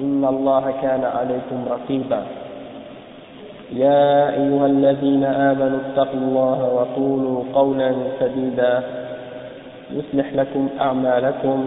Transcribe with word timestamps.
إن 0.00 0.24
الله 0.24 0.74
كان 0.82 1.04
عليكم 1.04 1.58
رقيبا. 1.70 2.22
يا 3.72 4.30
أيها 4.30 4.66
الذين 4.66 5.24
آمنوا 5.24 5.78
اتقوا 5.86 6.20
الله 6.20 6.58
وقولوا 6.74 7.42
قولا 7.54 7.94
سديدا. 8.20 8.82
يصلح 9.92 10.34
لكم 10.34 10.68
أعمالكم 10.80 11.66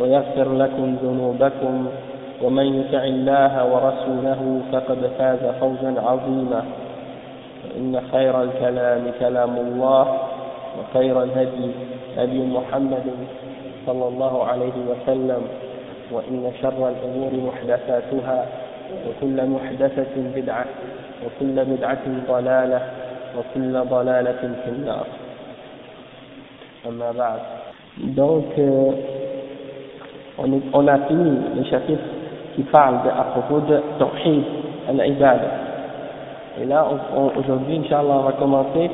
ويغفر 0.00 0.52
لكم 0.52 0.96
ذنوبكم. 1.02 1.86
ومن 2.42 2.66
يطع 2.80 3.04
الله 3.04 3.52
ورسوله 3.72 4.60
فقد 4.72 4.98
فاز 5.18 5.42
فوزا 5.60 5.94
عظيما. 6.00 6.62
فإن 7.62 8.00
خير 8.12 8.42
الكلام 8.42 9.02
كلام 9.20 9.56
الله 9.56 10.18
وخير 10.78 11.22
الهدي 11.22 11.70
هدي 12.16 12.40
محمد 12.46 13.06
صلى 13.86 14.08
الله 14.08 14.44
عليه 14.44 14.76
وسلم. 14.90 15.42
وإن 16.12 16.52
شر 16.62 16.88
الأمور 16.88 17.30
محدثاتها 17.46 18.46
وكل 19.08 19.46
محدثة 19.46 20.14
بدعة 20.36 20.64
وكل 21.26 21.64
بدعة 21.64 22.02
ضلالة 22.28 22.80
وكل 23.38 23.80
ضلالة 23.90 24.54
في 24.64 24.70
النار 24.70 25.06
أما 26.88 27.12
بعد 27.12 27.38
donc 27.98 28.44
euh, 28.58 28.92
on, 30.36 30.52
est, 30.52 30.88
a 30.90 30.98
fini 31.08 31.38
le 31.56 31.64
chapitre 31.64 32.02
qui 32.54 32.62
parle 32.64 33.02
de, 33.04 33.08
à 33.08 33.24
propos 33.32 33.60
de 33.60 33.80
Tawhid 33.98 34.42
al-Ibad 34.88 35.40
et 36.60 36.66
là 36.66 36.86
aujourd'hui 37.36 37.78
Inch'Allah 37.78 38.16
on 38.18 38.22
va 38.22 38.32
commencer 38.32 38.90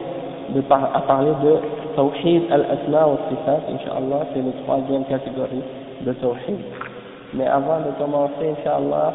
de 0.54 0.60
par, 0.60 0.94
à 0.94 1.00
parler 1.00 1.32
de 1.42 1.56
Tawhid 1.96 2.42
al-Asma 2.52 3.06
wa 3.08 3.18
Sifat 3.28 3.60
Inch'Allah 3.74 4.26
c'est 4.32 4.40
la 4.40 4.52
troisième 4.64 5.04
catégorie 5.06 5.62
de 6.02 6.12
Tawhid 6.12 6.58
mais 7.34 7.46
avant 7.46 7.78
de 7.80 7.90
commencer 7.98 8.54
Inch'Allah 8.58 9.12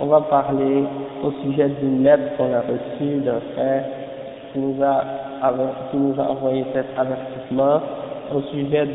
on 0.00 0.06
va 0.06 0.20
parler 0.22 0.84
au 1.22 1.30
sujet 1.42 1.68
d'une 1.80 2.02
lettre 2.02 2.36
qu'on 2.36 2.52
a 2.52 2.60
reçue 2.60 3.20
d'un 3.20 3.40
frère 3.54 3.84
qui 4.52 4.58
nous 4.58 4.82
a, 4.82 5.04
qui 5.90 5.96
nous 5.96 6.20
a 6.20 6.24
envoyé 6.24 6.64
cet 6.72 6.86
avertissement 6.96 7.80
au 8.34 8.40
sujet 8.42 8.86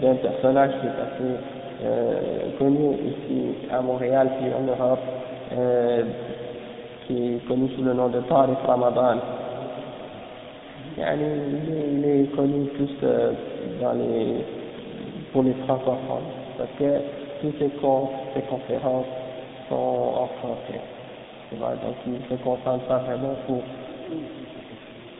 d'un 0.00 0.14
personnage 0.14 0.70
qui 0.80 0.86
est 0.86 0.90
assez 0.90 1.36
euh, 1.84 2.58
connu 2.58 2.94
ici 2.94 3.54
à 3.70 3.80
Montréal 3.82 4.30
puis 4.38 4.50
en 4.52 4.62
Europe, 4.66 4.98
euh, 5.52 6.02
qui 7.06 7.34
est 7.34 7.46
connu 7.46 7.68
sous 7.76 7.82
le 7.82 7.92
nom 7.92 8.08
de 8.08 8.20
Tariq 8.20 8.56
Ramadan. 8.66 9.18
Il, 10.96 11.02
est, 11.02 11.86
il 11.92 12.04
est 12.04 12.34
connu 12.34 12.64
plus 12.68 12.88
euh, 13.02 13.32
pour 15.32 15.42
les 15.42 15.52
francophones, 15.66 16.30
parce 16.56 16.70
toutes 17.52 17.80
con, 17.80 18.08
ces 18.34 18.42
conférences 18.42 19.06
sont 19.68 19.74
en 19.74 20.26
français. 20.38 20.80
Donc 21.52 21.94
il 22.06 22.12
ne 22.14 22.18
se 22.18 22.42
concentre 22.42 22.84
pas 22.86 22.98
vraiment 22.98 23.34
pour... 23.46 23.60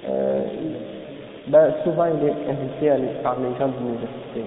Euh, 0.09 0.43
ben, 1.49 1.73
souvent 1.85 2.07
il 2.07 2.29
est 2.29 2.51
invité 2.51 2.91
à 2.91 2.99
les, 2.99 3.09
par 3.23 3.37
les 3.39 3.57
gens 3.59 3.69
de 3.69 3.79
l'université. 3.79 4.45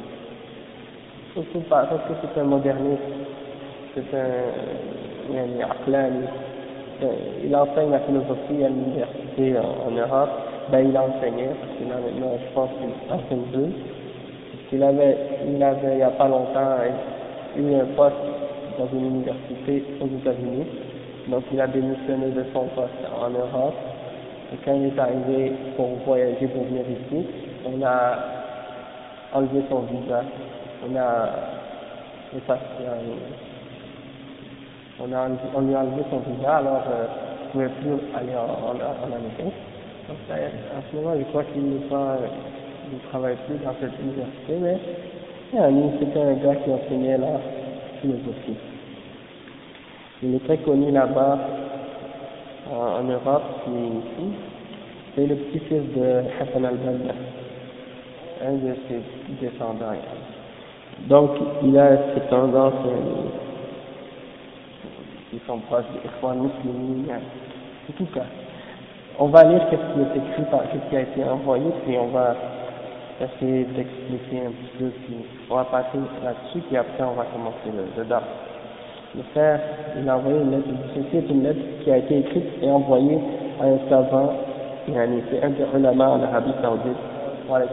Surtout 1.34 1.62
pas, 1.70 1.84
parce 1.84 2.02
que 2.02 2.14
c'est 2.22 2.40
un 2.40 2.44
moderniste, 2.44 3.02
c'est 3.96 4.18
un, 4.18 5.38
un 5.38 5.72
aqlani. 5.72 6.26
Il 7.46 7.56
enseigne 7.56 7.92
la 7.92 8.00
philosophie 8.00 8.64
à 8.64 8.68
l'université 8.68 9.58
en, 9.58 9.88
en, 9.88 9.92
Europe. 9.92 10.30
Ben, 10.70 10.90
il 10.90 10.98
enseignait, 10.98 11.52
qu'il 11.78 11.92
a 11.92 11.96
maintenant, 11.96 12.38
je 12.38 12.54
pense 12.54 12.70
qu'il 12.72 13.14
enseigne 13.14 13.52
deux. 13.54 13.72
Il 14.72 14.84
avait, 14.84 15.18
il 15.48 15.64
avait, 15.64 15.94
il 15.94 15.98
n'y 15.98 16.04
a 16.04 16.10
pas 16.12 16.28
longtemps, 16.28 16.78
eu 17.58 17.76
un 17.76 17.86
poste 17.96 18.16
dans 18.78 18.88
une 18.94 19.06
université 19.06 19.84
aux 20.02 20.08
États-Unis. 20.08 20.66
Donc, 21.28 21.44
il 21.52 21.62
a 21.62 21.68
démissionné 21.68 22.32
de 22.32 22.44
son 22.54 22.66
poste 22.76 22.94
en 23.20 23.30
Europe. 23.30 23.76
Et 24.52 24.58
quand 24.66 24.74
il 24.74 24.88
est 24.88 25.00
arrivé 25.00 25.52
pour 25.76 25.90
voyager, 26.06 26.48
pour 26.48 26.64
venir 26.64 26.84
ici, 26.90 27.26
on 27.66 27.82
a 27.84 28.18
enlevé 29.34 29.62
son 29.70 29.82
visa. 29.82 30.24
On 30.84 30.96
a, 30.96 31.30
on 35.02 35.14
a, 35.14 35.28
on 35.56 35.62
lui 35.62 35.76
a 35.76 35.80
enlevé 35.80 36.04
son 36.10 36.20
visa, 36.20 36.58
alors 36.58 36.84
euh, 36.90 37.06
il 37.54 37.62
ne 37.62 37.68
pouvait 37.68 37.82
plus 37.82 38.18
aller 38.18 38.36
en, 38.36 38.76
en, 38.76 39.14
Amérique. 39.14 39.56
Donc, 40.08 40.18
en 40.30 40.82
ce 40.90 40.96
moment, 40.96 41.16
je 41.18 41.24
crois 41.26 41.44
qu'il 41.44 41.64
ne 41.64 41.80
travaille 43.10 43.36
plus 43.46 43.58
dans 43.64 43.76
cette 43.80 44.00
université, 44.00 44.58
mais 44.60 44.78
c'était 45.52 46.20
un 46.20 46.34
gars 46.34 46.56
qui 46.56 46.72
enseignait 46.72 47.18
la 47.18 47.40
philosophie. 48.02 48.56
Il 50.22 50.36
est 50.36 50.46
très 50.46 50.58
connu 50.58 50.92
là-bas, 50.92 51.40
en, 52.72 53.04
Europe, 53.04 53.44
puis 53.66 53.74
ici. 53.74 54.34
C'est 55.16 55.26
le 55.26 55.36
petit-fils 55.36 55.82
de 55.96 56.24
Hassan 56.40 56.66
al-Banna, 56.66 57.14
un 58.46 58.54
de 58.54 58.76
ses 58.88 59.02
descendants. 59.42 59.96
Donc, 61.08 61.32
il 61.64 61.78
a 61.78 61.98
ces 62.14 62.22
tendances 62.30 62.74
qui 65.32 65.40
sont 65.48 65.58
proches 65.60 65.86
des 65.94 66.28
musulmans. 66.28 67.14
En 67.90 67.94
tout 67.98 68.06
cas, 68.14 68.26
on 69.18 69.28
va 69.28 69.44
lire 69.46 69.62
ce 69.72 69.76
qui 69.76 70.00
est 70.02 70.24
écrit, 70.24 70.44
par, 70.52 70.62
ce 70.72 70.90
qui 70.90 70.96
a 70.96 71.02
été 71.02 71.24
envoyé, 71.24 71.66
puis 71.86 71.98
on 71.98 72.10
va 72.10 72.36
essayer 73.22 73.66
d'expliquer 73.66 74.46
un 74.48 74.52
petit 74.52 74.72
peu, 74.80 74.90
puis 75.06 75.16
on 75.50 75.56
va 75.56 75.66
passer 75.66 75.98
là-dessus, 76.24 76.60
puis 76.68 76.78
après 76.78 77.04
on 77.04 77.14
va 77.14 77.26
commencer 77.26 77.68
le, 77.68 77.84
le 78.02 78.10
Le 79.16 79.24
frère, 79.34 79.60
il 80.00 80.08
a 80.08 80.18
envoyé 80.18 80.40
une 80.40 80.52
lettre, 80.52 80.68
une 81.30 81.44
lettre 81.44 81.60
qui 81.84 81.92
a 81.92 81.98
été 81.98 82.20
écrite 82.20 82.48
et 82.62 82.70
envoyée 82.70 83.20
à 83.60 83.66
un 83.66 83.80
savant, 83.90 84.34
yani, 84.88 85.22
c'est 85.30 85.44
un 85.44 85.50
des 85.50 85.64
en 85.88 86.24
Arabie 86.24 86.54
Saoudite, 86.62 86.98
pour 87.46 87.56
aller 87.56 87.66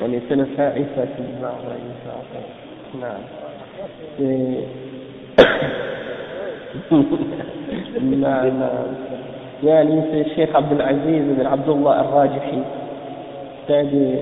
on 0.00 0.12
était 0.12 0.36
le 0.36 0.46
frère 0.46 0.76
Issa 0.76 1.06
qui 1.06 1.22
nous 1.22 1.44
a 1.44 1.52
envoyé 1.52 1.80
ça. 2.04 2.14
Non. 2.98 3.18
C'est. 4.18 4.66
non, 8.02 8.44
non. 8.52 9.31
Il 9.62 9.68
y 9.68 9.70
a 9.70 9.78
un 9.78 9.84
livre, 9.84 10.02
c'est 10.10 10.34
Cheikh 10.34 10.50
Abdel 10.52 10.80
Aziz 10.80 11.22
ibn 11.22 11.46
Abdullah 11.46 12.00
al-Rajihi. 12.00 12.62
C'est 13.64 13.78
un 13.78 13.84
des, 13.84 14.18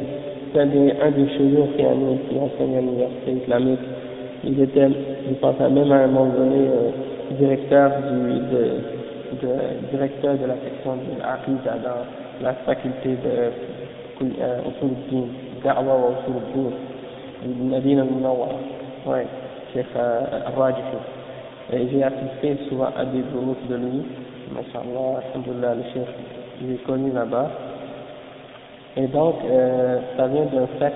un 0.54 0.66
des, 0.66 0.92
un 1.00 1.10
des 1.12 1.24
qui 1.24 2.38
enseigne 2.38 2.76
à 2.76 2.80
l'université 2.82 3.32
islamique. 3.42 3.80
Il 4.44 4.60
était, 4.60 4.88
je 5.28 5.34
pense, 5.40 5.58
même 5.58 5.90
à 5.92 5.94
un 5.94 6.06
moment 6.08 6.26
donné, 6.26 6.68
directeur 7.38 7.90
du, 8.12 8.34
de, 8.54 9.48
directeur 9.90 10.34
de 10.34 10.44
la 10.44 10.56
section 10.56 10.96
de 10.96 11.18
l'Aqidah 11.22 11.78
dans 11.84 12.44
la 12.44 12.52
faculté 12.66 13.08
de 13.08 14.26
Usuluddin, 14.68 15.26
Da'wa 15.64 15.94
wa 15.94 16.10
Usuluddin, 16.20 16.76
de 17.46 17.70
Nadine 17.70 18.00
al-Munawwar. 18.00 18.48
Ouais, 19.06 19.26
Cheikh 19.72 19.86
al-Rajihi. 19.96 21.00
J'ai 21.72 22.02
assisté 22.02 22.58
souvent 22.68 22.88
à 22.94 23.06
des 23.06 23.22
groupes 23.32 23.66
de 23.70 23.76
lui. 23.76 24.02
Masha'Allah, 24.53 25.21
Alhamdulillah, 25.31 25.75
le 25.75 25.83
chef, 25.93 26.07
il 26.61 26.73
est 26.73 26.83
connu 26.85 27.11
là-bas. 27.11 27.49
Et 28.97 29.07
donc, 29.07 29.35
euh, 29.43 29.99
ça 30.17 30.27
vient 30.27 30.45
d'un 30.45 30.67
fait 30.79 30.93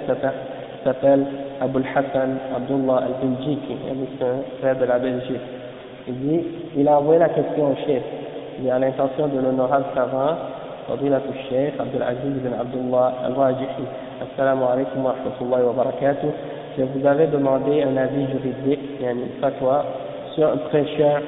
s'appelle 0.84 1.26
Abul 1.62 1.84
Hassan 1.94 2.38
Abdullah 2.56 3.04
al-Belgiki, 3.06 3.76
c'est 4.18 4.26
un 4.26 4.60
frère 4.60 4.78
de 4.78 4.86
la 4.86 5.00
Belgique. 5.00 5.42
Il 6.08 6.16
dit, 6.16 6.42
il 6.78 6.88
a 6.88 7.00
envoyé 7.00 7.20
la 7.20 7.30
question 7.30 7.72
au 7.72 7.76
chef. 7.86 8.02
Il 8.62 8.70
a 8.70 8.80
l'intention 8.80 9.28
de 9.28 9.40
l'honorable 9.40 9.86
savant, 9.94 10.36
فضيلة 10.90 11.22
الشيخ 11.30 11.74
عبد 11.80 11.96
العزيز 11.96 12.34
بن 12.44 12.54
عبد 12.60 12.76
الله 12.76 13.14
الراجحي 13.28 13.84
السلام 14.22 14.64
عليكم 14.64 15.06
ورحمة 15.06 15.38
الله 15.42 15.66
وبركاته 15.66 16.32
je 16.78 16.84
vous 16.84 17.06
avais 17.06 17.28
demandé 17.28 17.84
un 17.84 17.98
avis 17.98 18.26
juridique, 18.28 18.80
une 19.02 19.42
fatwa, 19.42 19.86
sur 20.34 20.48
un 20.48 20.58
prêcheur 20.70 21.22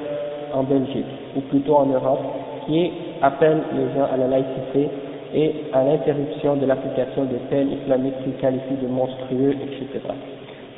en 0.53 0.63
Belgique, 0.63 1.05
ou 1.35 1.41
plutôt 1.41 1.75
en 1.75 1.85
Europe, 1.85 2.19
qui 2.65 2.91
appelle 3.21 3.61
les 3.75 3.93
gens 3.95 4.07
à 4.11 4.17
la 4.17 4.27
laïcité 4.27 4.89
et 5.33 5.55
à 5.73 5.83
l'interruption 5.83 6.55
de 6.55 6.65
l'application 6.65 7.25
des 7.25 7.39
peines 7.49 7.71
islamiques 7.71 8.23
qu'il 8.23 8.33
qualifie 8.35 8.75
de 8.81 8.87
monstrueux, 8.87 9.55
etc. 9.63 10.01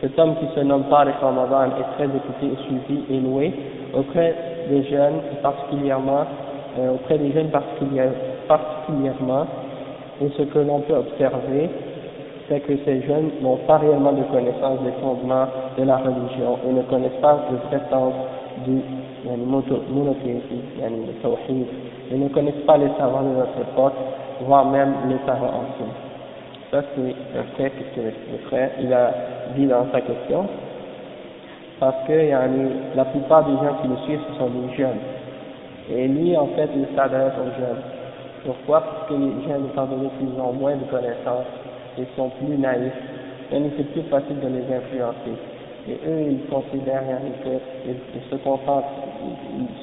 Cet 0.02 0.18
homme 0.18 0.36
qui 0.40 0.48
se 0.56 0.62
nomme 0.62 0.86
Tariq 0.90 1.16
Ramadan 1.22 1.66
est 1.66 1.96
très 1.98 2.06
écouté 2.06 2.56
suivi 2.66 3.04
et 3.12 3.20
loué 3.20 3.54
auprès 3.94 4.34
des 4.70 4.84
jeunes, 4.84 5.20
particulièrement, 5.42 6.26
euh, 6.80 6.94
auprès 6.94 7.18
des 7.18 7.32
jeunes 7.32 7.50
particulièrement, 7.50 9.46
et 10.22 10.30
ce 10.38 10.44
que 10.44 10.60
l'on 10.60 10.80
peut 10.82 10.96
observer, 10.96 11.70
c'est 12.48 12.60
que 12.62 12.74
ces 12.86 13.02
jeunes 13.04 13.30
n'ont 13.42 13.58
pas 13.68 13.78
réellement 13.78 14.12
de 14.12 14.24
connaissance 14.24 14.80
des 14.82 14.92
fondements 15.02 15.48
de 15.78 15.84
la 15.84 15.98
religion 15.98 16.58
et 16.68 16.74
ne 16.74 16.82
connaissent 16.84 17.22
pas 17.22 17.40
le 17.52 17.58
vrai 17.70 17.86
du 18.66 18.82
monothéisme, 19.26 20.56
le 20.80 21.14
tawhid, 21.22 21.68
et 22.12 22.16
ne 22.18 22.30
connaissent 22.30 22.66
pas 22.66 22.78
les 22.78 22.90
savants 22.98 23.24
de 23.24 23.36
notre 23.36 23.60
époque, 23.62 23.94
voire 24.42 24.66
même 24.66 24.94
les 25.08 25.18
savants 25.26 25.48
anciens. 25.48 25.94
Ça, 26.72 26.84
c'est 26.96 27.16
un 27.38 27.44
fait 27.58 27.72
que 27.96 28.02
le 28.02 28.38
frère 28.48 28.70
il 28.80 28.94
a 28.94 29.12
dit 29.56 29.66
dans 29.66 29.86
sa 29.92 30.02
question, 30.02 30.48
parce 31.80 32.08
que 32.08 32.96
la 32.96 33.06
plupart 33.06 33.46
des 33.46 33.54
gens 33.54 33.76
qui 33.82 33.88
le 33.88 33.98
suivent, 34.06 34.22
ce 34.32 34.38
sont 34.38 34.50
des 34.50 34.76
jeunes. 34.76 35.00
Et 35.92 36.08
lui, 36.08 36.38
en 36.38 36.48
fait, 36.56 36.70
il 36.76 36.86
s'adresse 36.96 37.34
aux 37.40 37.52
jeunes. 37.60 37.82
Pourquoi? 38.46 38.82
Parce 38.82 39.10
que 39.10 39.14
les 39.16 39.34
jeunes, 39.48 39.66
étant 39.72 39.86
donné 39.86 40.10
qu'ils 40.20 40.40
ont 40.40 40.54
moins 40.54 40.76
de 40.76 40.84
connaissances, 40.92 41.48
ils 41.98 42.06
sont 42.16 42.30
plus 42.30 42.58
naïfs, 42.58 42.94
et 43.52 43.56
c'est 43.76 43.92
plus 43.92 44.04
facile 44.04 44.40
de 44.40 44.48
les 44.48 44.64
influencer. 44.74 45.36
Et 45.88 45.94
eux, 45.94 46.32
ils 46.32 46.50
considèrent 46.50 47.04
qu'ils 47.44 48.22
se 48.30 48.36
concentrent 48.44 48.88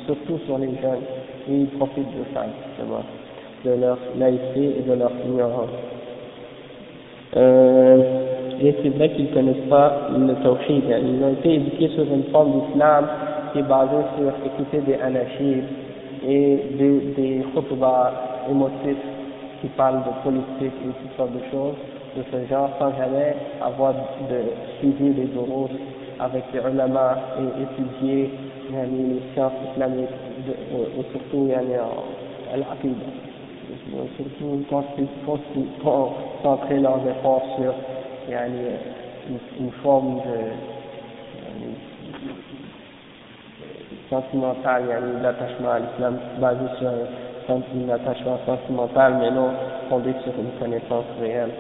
surtout 0.07 0.39
sur 0.47 0.59
les 0.59 0.69
jeunes, 0.83 1.05
et 1.49 1.55
ils 1.55 1.67
profitent 1.79 2.05
de 2.05 2.25
ça, 2.35 2.45
justement, 2.69 3.03
de 3.65 3.81
leur 3.81 3.99
naïveté 4.17 4.79
et 4.79 4.83
de 4.83 4.93
leur 4.95 5.13
ignorance. 5.27 5.71
Euh, 7.37 8.27
et 8.61 8.75
c'est 8.83 8.89
vrai 8.91 9.11
qu'ils 9.11 9.27
ne 9.27 9.35
connaissent 9.35 9.69
pas 9.69 10.09
le 10.17 10.35
tawhid, 10.43 10.85
ils 10.89 11.23
ont 11.23 11.33
été 11.33 11.55
éduqués 11.55 11.89
sur 11.89 12.05
une 12.05 12.25
forme 12.33 12.63
d'islam 12.63 13.07
qui 13.53 13.59
est 13.59 13.63
basée 13.63 14.05
sur 14.17 14.33
écouter 14.47 14.81
des 14.81 14.95
anachis 14.95 15.63
et 16.27 16.57
des, 16.79 17.01
des 17.17 17.45
émotifs 18.51 18.97
qui 19.61 19.67
parlent 19.69 20.03
de 20.05 20.23
politique 20.23 20.73
et 20.85 21.03
toutes 21.03 21.17
sortes 21.17 21.33
de 21.33 21.51
choses 21.51 21.75
de 22.17 22.23
ce 22.33 22.49
genre 22.49 22.71
sans 22.79 22.97
jamais 22.97 23.37
avoir 23.61 23.93
de 23.93 24.41
suivi 24.79 25.11
des 25.11 25.27
doros 25.27 25.69
avec 26.19 26.45
les 26.53 26.61
ulama 26.61 27.19
et 27.39 27.63
étudier 27.63 28.31
les 28.71 29.23
sciences 29.35 29.53
islamiques 29.73 30.09
et 30.49 31.03
surtout 31.13 31.51
al-aqid 32.53 32.95
surtout 34.17 34.65
leurs 36.71 37.01
efforts 37.09 37.43
sur 37.57 37.75
une, 38.29 39.39
une 39.61 39.73
forme 39.83 40.17
de 40.17 40.77
sentimental, 44.11 44.83
d'attachement 45.23 45.71
à 45.71 45.79
l'islam 45.81 46.19
basé 46.41 46.67
sur 46.79 46.89
un 46.89 47.95
attachement 47.95 48.39
sentimental 48.47 49.17
mais 49.21 49.31
non 49.31 49.51
fondé 49.89 50.13
sur 50.25 50.33
une 50.39 50.59
connaissance 50.59 51.05
réelle. 51.21 51.51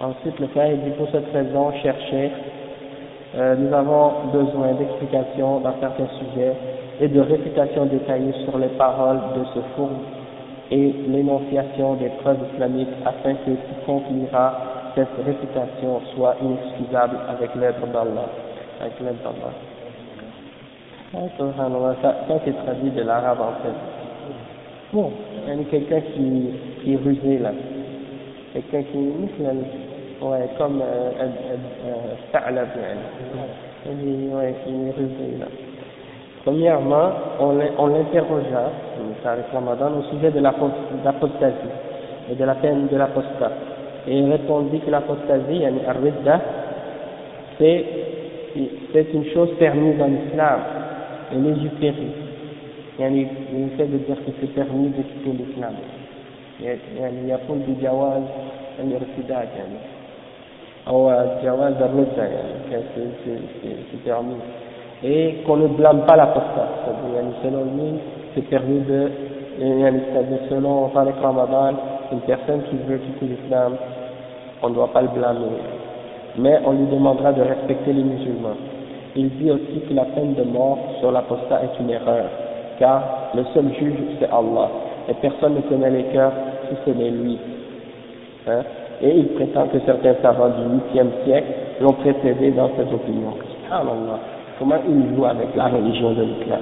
Ensuite, 0.00 0.40
le 0.40 0.46
frère 0.48 0.70
dit 0.78 0.90
pour 0.96 1.08
cette 1.12 1.30
raison, 1.30 1.72
chercher, 1.82 2.30
euh, 3.36 3.54
nous 3.56 3.72
avons 3.74 4.12
besoin 4.32 4.72
d'explications 4.72 5.60
dans 5.60 5.74
certains 5.78 6.08
sujets 6.18 6.54
et 7.00 7.08
de 7.08 7.20
récitations 7.20 7.84
détaillées 7.84 8.32
sur 8.44 8.58
les 8.58 8.68
paroles 8.68 9.20
de 9.36 9.44
ce 9.54 9.60
fourbe 9.76 9.98
et 10.70 10.94
l'énonciation 11.06 11.94
des 11.94 12.08
preuves 12.22 12.38
islamiques 12.54 12.88
afin 13.04 13.34
que 13.34 13.50
quiconque 13.50 14.04
lira 14.10 14.92
cette 14.94 15.08
récitation 15.24 16.00
soit 16.14 16.36
inexcusable 16.42 17.18
avec 17.28 17.54
l'aide 17.56 17.74
d'Allah. 17.92 18.26
Avec 18.80 18.98
l'aide 19.00 19.18
d'Allah. 19.22 19.52
Ça, 21.12 22.14
ça 22.26 22.34
c'est 22.44 22.64
traduit 22.64 22.90
de 22.90 23.02
l'arabe 23.02 23.40
en 23.40 23.62
fait. 23.62 23.74
Bon, 24.94 25.12
il 25.46 25.58
y 25.58 25.60
a 25.60 25.64
quelqu'un 25.64 26.00
qui, 26.00 26.50
qui 26.82 26.94
est 26.94 26.96
rusé 26.96 27.38
là. 27.38 27.52
Quelqu'un 28.54 28.82
qui 28.82 28.98
est 28.98 29.89
ouais, 30.21 30.49
comme 30.57 30.81
Sa'lab, 32.31 32.67
euh, 32.77 34.35
ouais, 34.35 34.55
il 34.67 34.87
est 34.87 34.91
rusé 34.91 35.37
là. 35.39 35.45
Premièrement, 36.43 37.09
on 37.39 37.87
l'interrogea, 37.87 38.69
avec 39.25 39.45
Ramadan, 39.51 39.91
au 39.97 40.03
sujet 40.13 40.29
de 40.31 40.39
l'apostasie 40.39 41.73
et 42.31 42.35
de 42.35 42.43
la 42.43 42.55
peine 42.55 42.87
de 42.87 42.97
l'apostat. 42.97 43.51
Et 44.07 44.19
il 44.19 44.31
répondit 44.31 44.79
que 44.79 44.91
l'apostasie, 44.91 45.57
yani 45.57 45.79
ar 45.87 45.95
c'est 47.57 47.85
c'est 48.93 49.13
une 49.13 49.25
chose 49.33 49.49
permise 49.59 49.97
dans 49.97 50.05
l'islam 50.05 50.59
et 51.33 51.35
légiférée. 51.35 52.11
Yani, 52.99 53.27
il 53.53 53.69
fait 53.75 53.87
de 53.87 53.97
dire 53.97 54.15
que 54.15 54.31
c'est 54.39 54.53
permis 54.53 54.89
de 54.89 55.01
quitter 55.01 55.31
l'islam. 55.31 55.73
يعني 56.61 57.29
يقول 57.29 57.57
بجواز 57.67 58.23
الارتداد 58.79 59.47
يعني 59.57 59.77
au 60.90 61.10
Jawaz 61.42 61.74
al-Mudda, 61.80 62.22
c'est 62.70 64.04
permis. 64.04 64.34
Et 65.02 65.36
qu'on 65.46 65.56
ne 65.56 65.68
blâme 65.68 66.04
pas 66.06 66.16
l'apostat, 66.16 66.68
c'est-à-dire, 66.84 67.32
selon 67.42 67.64
lui, 67.64 67.98
c'est 68.34 68.42
permis 68.48 68.80
de, 68.80 69.10
c'est-à-dire, 69.58 70.38
selon 70.50 70.88
Tariq 70.88 71.14
Ramadan, 71.22 71.74
une 72.12 72.20
personne 72.20 72.62
qui 72.68 72.76
veut 72.86 72.98
quitter 72.98 73.26
l'islam, 73.26 73.76
on 74.62 74.68
ne 74.68 74.74
doit 74.74 74.92
pas 74.92 75.02
le 75.02 75.08
blâmer. 75.08 75.46
Mais 76.36 76.58
on 76.66 76.72
lui 76.72 76.86
demandera 76.86 77.32
de 77.32 77.42
respecter 77.42 77.92
les 77.92 78.02
musulmans. 78.02 78.56
Il 79.16 79.30
dit 79.30 79.50
aussi 79.50 79.80
que 79.88 79.94
la 79.94 80.04
peine 80.04 80.34
de 80.34 80.42
mort 80.42 80.78
sur 81.00 81.10
l'apostat 81.10 81.62
est 81.64 81.80
une 81.80 81.90
erreur, 81.90 82.26
car 82.78 83.30
le 83.34 83.44
seul 83.54 83.72
juge, 83.78 83.98
c'est 84.18 84.28
Allah, 84.30 84.68
et 85.08 85.14
personne 85.14 85.54
ne 85.54 85.60
connaît 85.62 85.90
les 85.90 86.04
cœurs 86.04 86.32
si 86.68 86.76
ce 86.84 86.90
n'est 86.90 87.10
lui. 87.10 87.38
Hein? 88.46 88.62
Et 89.02 89.16
il 89.16 89.28
prétend 89.28 89.66
que 89.68 89.78
certains 89.86 90.14
savants 90.22 90.50
du 90.50 90.98
8e 90.98 91.24
siècle 91.24 91.48
l'ont 91.80 91.94
précédé 91.94 92.50
dans 92.50 92.70
cette 92.76 92.92
opinion. 92.92 93.32
comment 94.58 94.76
il 94.88 95.16
joue 95.16 95.24
avec 95.24 95.54
la 95.56 95.68
religion 95.68 96.12
de 96.12 96.22
l'islam? 96.22 96.60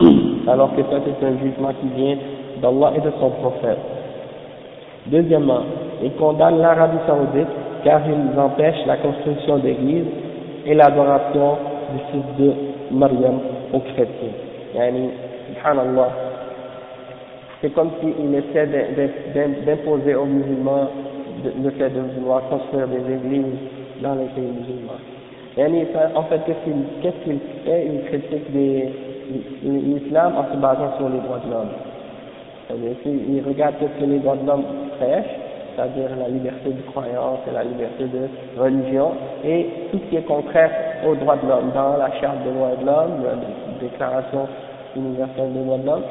Alors 0.48 0.74
que 0.74 0.82
ça 0.82 0.98
c'est 1.04 1.26
un 1.26 1.38
jugement 1.38 1.72
qui 1.80 1.88
vient 1.96 2.16
d'Allah 2.62 2.92
et 2.96 3.00
de 3.00 3.12
son 3.20 3.30
prophète. 3.30 3.78
Deuxièmement, 5.06 5.62
il 6.02 6.12
condamne 6.12 6.58
l'Arabie 6.58 6.98
Saoudite 7.06 7.48
car 7.84 8.00
ils 8.06 8.38
empêchent 8.38 8.86
la 8.86 8.96
construction 8.96 9.58
d'églises 9.58 10.06
et 10.64 10.74
l'adoration 10.74 11.56
du 11.92 11.98
fils 12.10 12.36
de 12.38 12.52
Mariam 12.92 13.38
aux 13.72 13.80
chrétiens. 13.80 14.32
Yani, 14.74 15.10
subhanallah, 15.48 16.31
c'est 17.62 17.70
comme 17.70 17.90
s'il 18.00 18.34
essaie 18.34 18.66
d'imposer 19.64 20.14
aux 20.16 20.26
musulmans 20.26 20.88
le 21.44 21.70
fait 21.70 21.90
de 21.90 22.00
vouloir 22.18 22.42
construire 22.48 22.88
des 22.88 23.14
églises 23.14 23.54
dans 24.02 24.14
les 24.16 24.26
pays 24.34 24.50
musulmans. 24.50 24.98
Et 25.56 25.64
en 26.14 26.22
fait, 26.24 26.40
qu'est-ce 26.46 27.24
qu'il 27.24 27.38
fait? 27.64 27.86
Il 27.86 28.02
critique 28.08 28.48
l'islam 29.62 30.32
en 30.36 30.52
se 30.52 30.58
basant 30.58 30.96
sur 30.98 31.08
les 31.08 31.18
droits 31.18 31.40
de 31.44 31.50
l'homme. 31.50 31.72
Il 33.06 33.42
regarde 33.46 33.74
ce 33.80 33.86
que 34.00 34.10
les 34.10 34.18
droits 34.18 34.36
de 34.36 34.46
l'homme 34.46 34.64
prêchent, 34.98 35.36
c'est-à-dire 35.74 36.10
la 36.18 36.28
liberté 36.28 36.70
de 36.70 36.82
croyance 36.90 37.40
et 37.48 37.54
la 37.54 37.64
liberté 37.64 38.04
de 38.04 38.60
religion, 38.60 39.12
et 39.44 39.66
tout 39.90 39.98
ce 39.98 40.10
qui 40.10 40.16
est 40.16 40.26
contraire 40.26 40.70
aux 41.06 41.14
droits 41.14 41.36
de 41.36 41.48
l'homme, 41.48 41.70
dans 41.74 41.96
la 41.96 42.10
charte 42.20 42.42
des 42.44 42.50
droits 42.50 42.76
de 42.80 42.86
l'homme, 42.86 43.22
la 43.24 43.86
déclaration 43.86 44.48
universelle 44.96 45.52
des 45.52 45.60
droits 45.60 45.78
de 45.78 45.86
l'homme, 45.86 46.04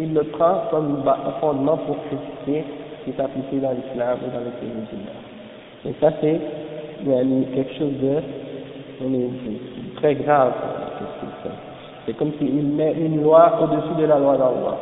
il, 0.00 0.14
le 0.14 0.24
prend 0.24 0.64
comme 0.70 1.02
fondement 1.40 1.76
pour 1.78 1.96
critiquer 2.06 2.64
ce 3.00 3.04
qui 3.04 3.10
est 3.10 3.22
appliqué 3.22 3.58
dans 3.58 3.72
l'islam 3.72 4.18
ou 4.26 4.30
dans 4.30 4.44
les 4.44 4.50
pays 4.60 4.70
musulmans. 4.70 5.22
Et 5.84 5.94
ça, 6.00 6.12
c'est 6.20 6.40
quelque 7.54 7.74
chose 7.74 7.92
de, 8.00 8.20
très 9.96 10.14
grave. 10.14 10.52
C'est 12.06 12.16
comme 12.16 12.32
s'il 12.38 12.66
met 12.66 12.94
une 12.94 13.22
loi 13.22 13.58
au-dessus 13.62 14.00
de 14.00 14.06
la 14.06 14.18
loi 14.18 14.36
d'Allah. 14.36 14.78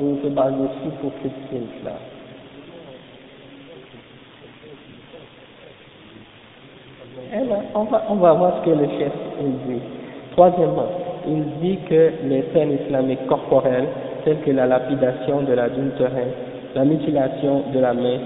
Il 0.00 0.16
se 0.22 0.28
base 0.28 0.52
dessus 0.54 0.96
pour 1.00 1.12
critiquer 1.20 1.58
l'islam. 1.58 1.94
on 7.74 7.84
va, 7.84 8.02
on 8.08 8.14
va 8.16 8.32
voir 8.32 8.52
ce 8.58 8.70
que 8.70 8.76
le 8.76 8.88
chef 8.98 9.12
dit. 9.68 9.80
Troisièmement, 10.32 10.88
il 11.26 11.44
dit 11.60 11.78
que 11.88 12.12
les 12.24 12.42
peines 12.42 12.78
islamiques 12.84 13.26
corporelles, 13.26 13.88
telles 14.24 14.40
que 14.44 14.50
la 14.50 14.66
lapidation 14.66 15.42
de 15.42 15.52
l'adultérin, 15.52 16.30
la 16.74 16.84
mutilation 16.84 17.64
de 17.72 17.80
la 17.80 17.94
main, 17.94 18.18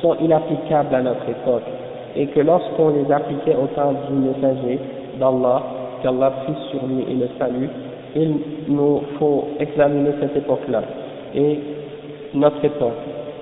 sont 0.00 0.14
inapplicables 0.20 0.94
à 0.94 1.02
notre 1.02 1.28
époque, 1.28 1.66
et 2.16 2.26
que 2.26 2.40
lorsqu'on 2.40 2.90
les 2.90 3.12
appliquait 3.12 3.56
au 3.56 3.66
temps 3.74 3.92
du 4.08 4.14
messager 4.14 4.78
d'Allah, 5.18 5.62
qu'Allah 6.02 6.30
prie 6.30 6.54
sur 6.70 6.86
lui 6.86 7.04
et 7.10 7.14
le 7.14 7.28
salue, 7.38 7.66
il 8.14 8.34
nous 8.68 9.02
faut 9.18 9.48
examiner 9.58 10.10
cette 10.20 10.36
époque-là 10.36 10.82
et 11.34 11.58
notre 12.34 12.64
époque. 12.64 12.92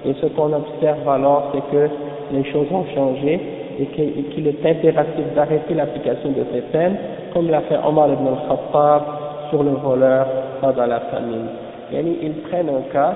Et 0.04 0.14
ce 0.20 0.26
qu'on 0.26 0.52
observe 0.52 1.08
alors, 1.08 1.52
c'est 1.52 1.76
que 1.76 1.88
les 2.32 2.44
choses 2.50 2.66
ont 2.72 2.84
changé 2.94 3.40
et 3.78 3.86
qu'il 3.86 4.46
est 4.46 4.66
impératif 4.66 5.34
d'arrêter 5.34 5.74
l'application 5.74 6.30
de 6.30 6.44
ces 6.52 6.60
peines, 6.72 6.96
comme 7.32 7.50
l'a 7.50 7.60
fait 7.62 7.78
Omar 7.86 8.08
ibn 8.08 8.26
al-Khattab 8.26 9.02
sur 9.50 9.62
le 9.62 9.72
voleur 9.72 10.26
pendant 10.60 10.86
la 10.86 11.00
famine. 11.00 11.65
Ils 11.92 12.34
prennent 12.48 12.68
un 12.68 12.92
cas 12.92 13.14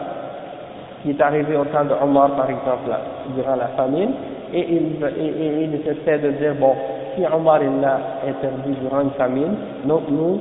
qui 1.02 1.10
est 1.10 1.20
arrivé 1.20 1.56
au 1.56 1.64
temps 1.64 1.84
de 1.84 1.94
Omar, 2.02 2.36
par 2.36 2.50
exemple, 2.50 2.90
durant 3.34 3.56
la 3.56 3.68
famine, 3.68 4.10
et 4.52 4.60
ils, 4.60 5.04
et, 5.04 5.64
ils 5.64 5.74
essaient 5.88 6.18
de 6.18 6.30
dire, 6.32 6.54
bon, 6.60 6.74
si 7.14 7.24
Omar 7.24 7.60
l'a 7.60 8.00
interdit 8.28 8.76
durant 8.82 9.02
une 9.02 9.10
famine, 9.12 9.54
donc 9.84 10.02
nous, 10.10 10.40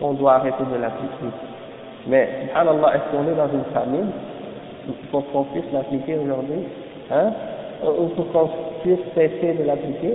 on 0.00 0.12
doit 0.14 0.34
arrêter 0.34 0.64
de 0.72 0.80
l'appliquer. 0.80 1.34
Mais, 2.06 2.28
subhanallah, 2.48 2.96
est-ce 2.96 3.16
qu'on 3.16 3.30
est 3.30 3.36
dans 3.36 3.52
une 3.52 3.64
famine? 3.74 4.10
Pour 5.10 5.30
qu'on 5.30 5.44
puisse 5.44 5.70
l'appliquer 5.72 6.16
aujourd'hui 6.16 6.64
hein? 7.10 7.30
Ou 7.84 8.06
pour 8.16 8.32
qu'on 8.32 8.48
puisse 8.82 9.04
cesser 9.14 9.52
de 9.52 9.64
l'appliquer 9.66 10.14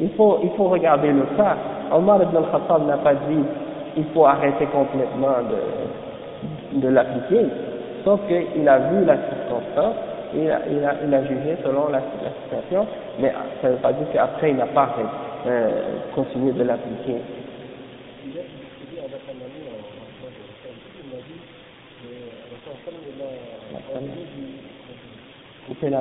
il 0.00 0.10
faut, 0.10 0.38
il 0.42 0.50
faut 0.56 0.68
regarder 0.68 1.08
le 1.08 1.24
cas. 1.36 1.56
Omar 1.92 2.22
ibn 2.22 2.36
al-Khattab 2.36 2.86
n'a 2.86 2.98
pas 2.98 3.14
dit 3.14 3.44
il 3.96 4.04
faut 4.12 4.26
arrêter 4.26 4.66
complètement 4.66 5.40
de, 5.48 5.85
de 6.72 6.88
l'appliquer, 6.88 7.46
sauf 8.04 8.20
qu'il 8.26 8.68
a 8.68 8.78
vu 8.78 9.04
la 9.04 9.16
circonstance 9.16 9.96
et 10.34 10.42
il 10.44 10.50
a, 10.50 10.60
il 10.70 10.84
a, 10.84 10.94
il 11.06 11.14
a 11.14 11.22
jugé 11.24 11.56
selon 11.64 11.88
la, 11.88 12.00
situation, 12.44 12.86
mais 13.18 13.32
ça 13.62 13.68
ne 13.68 13.74
veut 13.74 13.78
pas 13.80 13.92
dire 13.92 14.06
qu'après 14.12 14.50
il 14.50 14.56
n'a 14.56 14.66
pas 14.66 14.94
euh, 15.46 15.70
continué 16.14 16.52
de 16.52 16.64
l'appliquer. 16.64 17.20
La. 25.82 26.00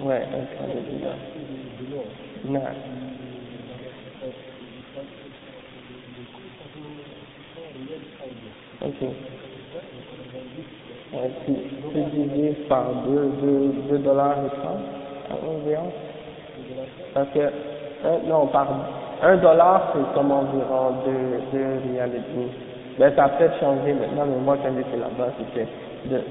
Ouais, 0.00 0.22
dinar. 0.88 1.14
Non. 2.44 2.62
Ok. 8.80 9.08
Ouais, 11.10 11.30
tu, 11.46 11.52
tu 11.92 12.62
par 12.68 12.84
2, 13.06 13.32
2, 13.40 13.72
2 13.90 13.98
dollars 13.98 14.36
et 14.44 14.50
30 14.60 14.98
environ. 15.48 15.90
Parce 17.14 17.28
que, 17.30 17.40
un, 17.40 18.18
non, 18.28 18.46
par 18.48 18.68
1 19.22 19.36
dollar, 19.38 19.92
c'est 19.94 20.14
comme 20.14 20.30
environ 20.30 20.92
2, 21.52 21.58
2 21.58 21.90
rials 21.90 22.14
et 22.14 22.32
demi. 22.34 22.50
Ben, 22.98 23.12
ça 23.14 23.24
a 23.24 23.28
peut-être 23.30 23.58
changé 23.58 23.92
maintenant, 23.94 24.26
mais 24.26 24.38
moi, 24.44 24.56
quand 24.62 24.70
j'étais 24.76 24.96
là-bas, 24.96 25.32
c'était 25.38 25.66
2, 26.06 26.22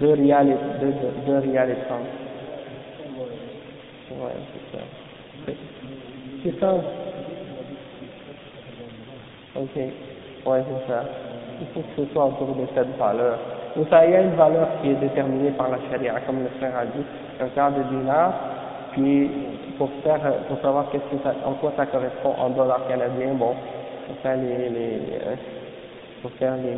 2 0.00 0.12
rials 0.14 0.48
et, 0.48 0.56
2, 0.80 0.92
2 1.26 1.38
rials 1.38 1.70
et 1.70 1.84
30. 1.86 1.98
Ouais, 4.10 4.32
c'est 4.52 4.76
ça. 4.78 4.84
C'est 6.42 6.60
ça. 6.60 6.74
Ok. 9.54 9.76
Ouais, 9.76 10.64
c'est 10.66 10.92
ça. 10.92 11.04
Il 11.62 11.68
faut 11.74 11.80
que 11.80 12.02
ce 12.02 12.12
soit 12.12 12.26
autour 12.26 12.56
de 12.56 12.66
cette 12.74 12.98
valeur. 12.98 13.38
Donc, 13.76 13.86
ça, 13.88 14.04
il 14.04 14.12
y 14.12 14.16
a 14.16 14.22
une 14.22 14.34
valeur 14.34 14.66
qui 14.82 14.90
est 14.90 14.94
déterminée 14.94 15.50
par 15.52 15.70
la 15.70 15.78
charia, 15.88 16.14
comme 16.26 16.42
le 16.42 16.48
frère 16.58 16.76
a 16.76 16.84
dit, 16.84 17.04
un 17.40 17.48
quart 17.54 17.70
de 17.70 17.82
dinar, 17.84 18.34
puis 18.90 19.30
pour 19.78 19.88
faire, 20.02 20.20
pour 20.48 20.58
savoir 20.60 20.86
en 21.46 21.52
quoi 21.54 21.72
ça 21.76 21.86
correspond 21.86 22.34
en 22.36 22.50
dollars 22.50 22.86
canadiens, 22.88 23.34
bon, 23.34 23.54
pour 24.06 24.16
faire 24.22 24.36
les, 24.36 24.50
euh, 24.50 25.36
pour 26.20 26.32
faire 26.32 26.56
les, 26.56 26.76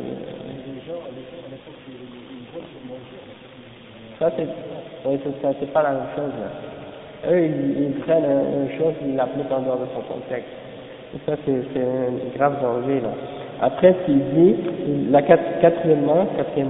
ça 4.19 4.31
c'est, 4.37 4.47
oui, 5.05 5.19
c'est 5.59 5.73
pas 5.73 5.83
la 5.83 5.91
même 5.91 6.07
chose, 6.15 6.31
là. 6.39 7.31
Eux, 7.31 7.45
ils, 7.45 7.83
ils 7.83 7.93
prennent 8.01 8.23
une 8.23 8.77
chose, 8.77 8.93
ils 9.03 9.15
l'appliquent 9.15 9.51
en 9.51 9.61
dehors 9.61 9.79
de 9.79 9.87
son 9.93 10.01
contexte. 10.13 10.47
Et 11.15 11.19
ça, 11.25 11.35
c'est 11.45 11.81
un 11.81 12.37
grave 12.37 12.61
danger, 12.61 13.01
là. 13.01 13.09
Après, 13.61 13.95
qu'il 14.05 14.19
dit, 14.35 14.55
la 15.11 15.21
quatrième 15.21 16.01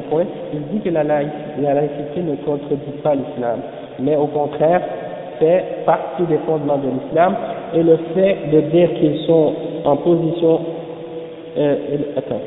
point, 0.09 0.23
il 0.53 0.61
dit 0.71 0.79
que 0.81 0.89
la, 0.89 1.03
la 1.03 1.73
laïcité 1.73 2.21
ne 2.21 2.35
contredit 2.45 3.01
pas 3.03 3.15
l'islam, 3.15 3.59
mais 3.99 4.15
au 4.15 4.27
contraire, 4.27 4.81
fait 5.39 5.83
partie 5.85 6.23
des 6.23 6.37
fondements 6.45 6.77
de 6.77 6.89
l'islam, 6.89 7.35
et 7.73 7.81
le 7.83 7.97
fait 8.13 8.37
de 8.51 8.61
dire 8.69 8.93
qu'ils 8.99 9.19
sont 9.25 9.53
en 9.83 9.95
position, 9.97 10.59
euh, 11.57 11.75
attends, 12.17 12.41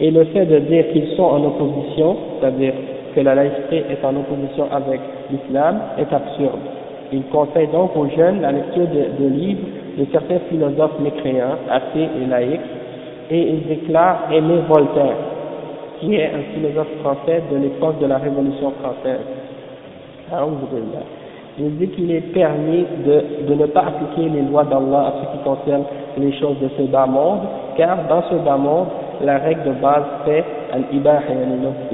et 0.00 0.10
le 0.10 0.24
fait 0.24 0.46
de 0.46 0.58
dire 0.58 0.84
qu'ils 0.92 1.08
sont 1.16 1.22
en 1.22 1.44
opposition, 1.44 2.16
c'est-à-dire 2.40 2.74
que 3.14 3.20
la 3.20 3.34
laïcité 3.34 3.84
est 3.90 4.04
en 4.04 4.16
opposition 4.16 4.66
avec 4.72 5.00
l'islam, 5.30 5.80
est 5.98 6.12
absurde. 6.12 6.60
Il 7.12 7.22
conseille 7.24 7.68
donc 7.68 7.96
aux 7.96 8.08
jeunes 8.08 8.40
la 8.40 8.52
lecture 8.52 8.86
de, 8.86 9.22
de 9.22 9.28
livres 9.28 9.60
de 9.98 10.06
certains 10.10 10.38
philosophes 10.48 10.98
mécréants, 11.00 11.56
athées 11.70 12.08
et 12.20 12.26
laïcs, 12.26 12.60
et 13.32 13.48
il 13.48 13.66
déclare 13.66 14.28
aimer 14.30 14.60
Voltaire, 14.68 15.16
qui 15.98 16.16
est 16.16 16.26
un 16.26 16.42
philosophe 16.52 16.94
français 17.02 17.42
de 17.50 17.56
l'époque 17.56 17.98
de 17.98 18.06
la 18.06 18.18
Révolution 18.18 18.72
française. 18.82 19.20
Il 21.58 21.76
dit 21.78 21.88
qu'il 21.88 22.10
est 22.10 22.32
permis 22.32 22.84
de, 23.06 23.46
de 23.48 23.54
ne 23.54 23.66
pas 23.66 23.84
appliquer 23.86 24.28
les 24.28 24.42
lois 24.42 24.64
d'Allah 24.64 25.06
à 25.08 25.12
ce 25.20 25.36
qui 25.36 25.44
concerne 25.44 25.84
les 26.18 26.32
choses 26.38 26.58
de 26.60 26.68
ce 26.76 26.82
bas 26.82 27.06
monde, 27.06 27.40
car 27.76 28.06
dans 28.08 28.22
ce 28.22 28.34
bas 28.36 28.56
monde, 28.56 28.88
la 29.22 29.38
règle 29.38 29.64
de 29.64 29.72
base 29.80 30.04
c'est 30.26 30.44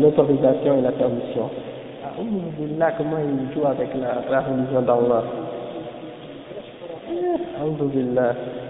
l'autorisation 0.01 0.79
et 0.79 0.83
la 0.83 0.93
permission. 0.93 1.51
Alhamdulillah, 2.05 2.93
comment 2.99 3.19
il 3.19 3.55
joue 3.55 3.67
avec 3.67 3.91
la, 3.95 4.23
la 4.31 4.41
religion 4.41 4.83
d'Allah? 4.83 5.23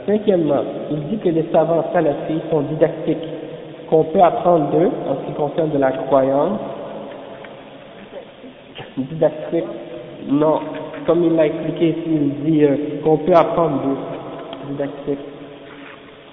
Cinquièmement, 0.09 0.65
il 0.91 1.01
dit 1.09 1.19
que 1.19 1.29
les 1.29 1.45
savants 1.53 1.85
salafis 1.93 2.41
sont 2.51 2.63
didactiques, 2.63 3.29
qu'on 3.91 4.05
peut 4.05 4.23
apprendre 4.23 4.71
d'eux 4.71 4.91
en 5.07 5.17
ce 5.17 5.27
qui 5.27 5.33
concerne 5.35 5.69
de 5.69 5.77
la 5.77 5.93
croyance. 5.93 6.59
Didactique, 8.97 9.67
non, 10.27 10.61
comme 11.07 11.25
il 11.25 11.37
l'a 11.37 11.49
expliqué 11.49 11.91
ici, 11.91 12.05
il 12.07 12.43
dit 12.43 12.65
euh, 12.65 12.77
qu'on 13.05 13.19
peut 13.19 13.35
apprendre 13.35 13.83
d'eux. 13.83 14.71
Didactique, 14.71 15.19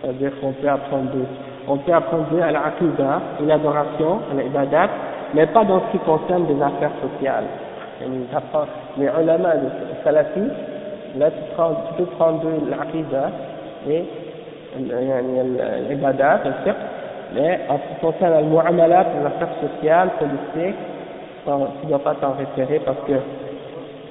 c'est-à-dire 0.02 0.32
qu'on 0.40 0.54
peut 0.54 0.70
apprendre 0.70 1.12
d'eux. 1.12 1.28
On 1.68 1.76
peut 1.76 1.92
apprendre 1.92 2.28
d'eux 2.32 2.42
à 2.42 2.52
l'aqidah 2.52 3.22
l'adoration, 3.46 4.20
à 4.32 4.42
l'ibadat, 4.42 4.90
mais 5.34 5.48
pas 5.48 5.66
dans 5.66 5.82
ce 5.82 5.98
qui 5.98 6.00
concerne 6.06 6.46
des 6.46 6.62
affaires 6.62 6.94
sociales. 7.02 7.44
Les 8.98 9.04
ulama 9.22 9.50
salafis, 10.06 10.50
là 11.18 11.30
tu, 11.30 11.42
prends, 11.58 11.72
tu 11.90 12.04
peux 12.04 12.10
prendre 12.12 12.40
de 12.40 12.70
l'aqidah 12.70 13.32
et 13.90 14.04
l'ibadat, 15.90 16.42
le 16.46 16.52
fiqh, 16.64 16.78
mais 17.34 17.60
en 17.70 17.78
ce 17.78 17.94
qui 17.94 18.02
concerne 18.02 18.44
le 18.44 18.50
mu'amalat, 18.50 19.06
les 19.20 19.26
affaires 19.26 19.56
sociales, 19.62 20.10
politiques, 20.20 20.76
tu 21.46 21.86
ne 21.86 21.90
dois 21.90 22.00
pas 22.00 22.16
t'en 22.16 22.34
référer 22.34 22.80
parce 22.80 22.98
que 23.08 23.14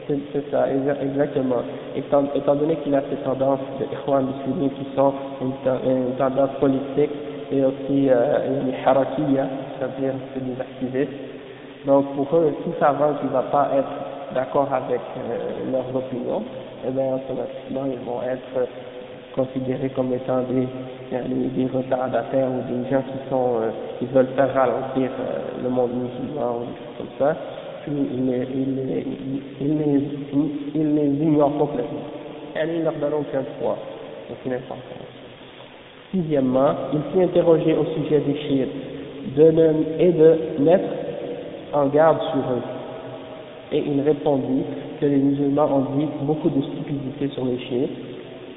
c'est 0.07 0.51
ça, 0.51 0.67
exactement. 0.71 1.63
Étant, 1.97 2.25
étant 2.35 2.55
donné 2.57 2.77
qu'il 2.77 2.95
a 2.95 3.03
ces 3.09 3.17
tendances 3.25 3.61
de 3.81 3.85
musulmans 3.87 4.69
qui 4.69 4.87
sont 4.95 5.15
une, 5.41 5.91
une, 5.91 6.15
tendance 6.17 6.51
politique 6.61 7.11
et 7.51 7.65
aussi 7.65 8.11
euh, 8.11 8.61
une 8.63 8.75
harakiya, 8.87 9.47
c'est-à-dire 9.79 10.13
c'est 10.35 10.45
des 10.45 10.61
activistes. 10.61 11.19
Donc 11.87 12.15
pour 12.15 12.29
eux, 12.37 12.55
tout 12.65 12.73
savant 12.79 13.15
qui 13.21 13.27
ne 13.27 13.31
va 13.31 13.43
pas 13.43 13.69
être 13.77 14.35
d'accord 14.35 14.69
avec 14.73 15.01
euh, 15.01 15.73
leurs 15.73 15.97
opinions, 15.97 16.43
eh 16.87 16.91
bien 16.91 17.15
automatiquement 17.15 17.87
ils 17.87 18.05
vont 18.05 18.21
être 18.23 18.69
considérés 19.35 19.91
comme 19.91 20.13
étant 20.15 20.43
des, 20.43 20.67
des 21.13 21.67
retardataires 21.67 22.49
ou 22.49 22.73
des 22.73 22.91
gens 22.91 23.03
qui 23.03 23.31
sont 23.31 23.61
euh, 23.61 23.71
qui 23.99 24.07
veulent 24.07 24.31
faire 24.37 24.53
ralentir 24.55 25.11
euh, 25.21 25.63
le 25.63 25.69
monde 25.69 25.91
musulman 25.93 26.59
ou 26.59 26.61
des 26.61 26.79
choses 26.79 26.97
comme 26.99 27.19
ça 27.19 27.37
il 27.87 28.27
les, 28.27 28.47
il 28.55 28.77
les, 28.77 29.07
il 29.61 29.79
les, 29.79 30.03
il 30.75 30.95
les 30.95 31.25
ignore 31.25 31.57
complètement. 31.59 32.01
Elle 32.55 32.79
ne 32.79 32.85
leur 32.85 32.95
donne 32.95 33.15
aucun 33.15 33.43
poids, 33.61 33.77
aucune. 34.31 34.59
Sixièmement, 36.13 36.75
il 36.93 37.01
s'est 37.13 37.25
interrogé 37.25 37.75
au 37.75 37.85
sujet 37.87 38.21
des 38.21 38.37
chiites 38.37 39.37
de 39.37 39.53
et 39.99 40.13
de 40.13 40.63
mettre 40.63 40.85
en 41.73 41.87
garde 41.87 42.19
sur 42.31 42.41
eux. 42.41 42.63
et 43.73 43.83
il 43.85 44.01
répondit 44.03 44.63
que 45.01 45.07
les 45.07 45.17
musulmans 45.17 45.69
ont 45.75 45.99
dit 45.99 46.07
beaucoup 46.23 46.51
de 46.51 46.63
stupidité 46.63 47.29
sur 47.35 47.45
les 47.45 47.59
chiites, 47.59 47.91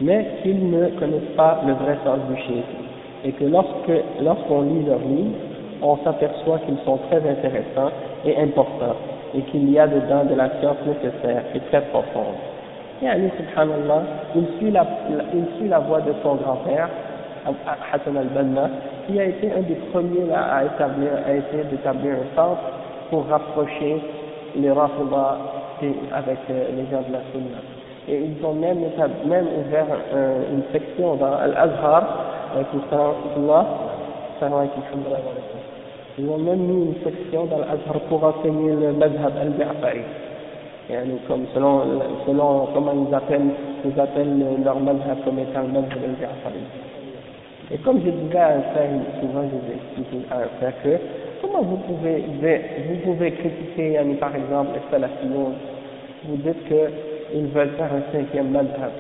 mais 0.01 0.25
qu'ils 0.42 0.70
ne 0.70 0.88
connaissent 1.00 1.36
pas 1.36 1.62
le 1.66 1.74
vrai 1.74 1.98
sens 2.04 2.20
du 2.30 2.42
chiisme, 2.42 2.84
et 3.25 3.32
que 3.32 3.46
lorsque 3.46 3.92
lorsqu'on 4.22 4.62
lit 4.62 4.84
leurs 4.86 5.00
livres, 5.00 5.38
on 5.82 5.98
s'aperçoit 6.04 6.60
qu'ils 6.60 6.77
sont 6.86 6.98
très 7.10 7.18
intéressants 7.18 7.92
et 8.25 8.38
importants, 8.38 8.96
et 9.36 9.42
qu'il 9.44 9.70
y 9.72 9.80
a 9.80 9.88
dedans 9.88 10.25
de 10.25 10.36
la 10.36 10.50
science 10.60 10.77
nécessaire 10.86 11.44
et 11.54 11.60
très 11.72 11.82
profonde. 11.89 12.36
Et 13.01 13.08
Ali, 13.08 13.30
subhanallah, 13.38 14.04
il 14.36 14.46
suit 14.58 14.72
la, 14.72 14.86
il 15.34 15.46
suit 15.58 15.68
la 15.68 15.80
voie 15.80 16.01
de 16.01 16.13
son 16.24 16.36
grand-père, 16.36 16.89
Hassan 17.94 18.18
al-Banna, 18.18 18.70
qui 19.06 19.20
a 19.20 19.25
été 19.25 19.51
un 19.51 19.62
des 19.62 19.75
premiers 19.92 20.34
à 20.34 20.66
établir, 20.66 21.12
à 21.25 21.34
essayer 21.34 21.63
d'établir 21.72 22.13
un 22.13 22.36
centre 22.36 22.62
pour 23.10 23.25
rapprocher 23.27 24.01
les 24.56 24.72
Rafidah 24.72 25.38
avec 26.13 26.39
euh, 26.50 26.66
les 26.75 26.89
gens 26.92 27.04
de 27.08 27.13
la 27.13 27.20
Sunna. 27.32 27.76
Et 28.09 28.19
ils 28.19 28.45
ont 28.45 28.53
même, 28.53 28.79
même 29.25 29.47
ouvert 29.59 29.87
une 30.51 30.63
section 30.71 31.15
dans 31.15 31.33
Al-Azhar, 31.33 32.03
avec 32.55 32.67
ils 36.19 36.29
ont 36.29 36.37
même 36.37 36.59
mis 36.59 36.85
une 36.85 36.95
section 37.03 37.45
dans 37.45 37.59
l'Azhar 37.59 37.99
pour 38.09 38.23
enseigner 38.23 38.73
le 38.73 38.93
madhab 38.93 39.33
al-Bi'afari. 39.39 40.01
comme 41.27 41.45
selon, 41.53 41.81
selon 42.25 42.67
comment 42.73 42.93
ils 43.07 43.13
appellent, 43.13 43.51
ils 43.85 43.99
appellent 43.99 44.63
leur 44.63 44.79
madhab 44.79 45.23
comme 45.25 45.39
étant 45.39 45.61
le 45.61 45.67
madhab 45.67 46.03
al-Bi'afari. 46.03 46.63
Et 47.71 47.77
comme 47.79 47.99
je 48.03 48.09
disais 48.09 48.37
à 48.37 48.47
un 48.57 48.61
frère, 48.73 48.89
souvent 49.21 49.43
je 49.43 49.57
expliquer 49.73 50.25
à 50.31 50.37
un 50.37 50.47
frère 50.57 50.73
que, 50.83 50.97
comment 51.41 51.61
vous 51.61 51.77
pouvez, 51.77 52.23
vous 52.89 52.95
pouvez 53.03 53.31
critiquer, 53.31 53.99
par 54.19 54.35
exemple, 54.35 54.71
les 54.75 54.91
salafiyons, 54.91 55.53
vous 56.25 56.37
dites 56.37 56.67
qu'ils 57.31 57.48
veulent 57.48 57.75
faire 57.77 57.89
un 57.93 58.12
cinquième 58.12 58.51
madhab. 58.51 58.91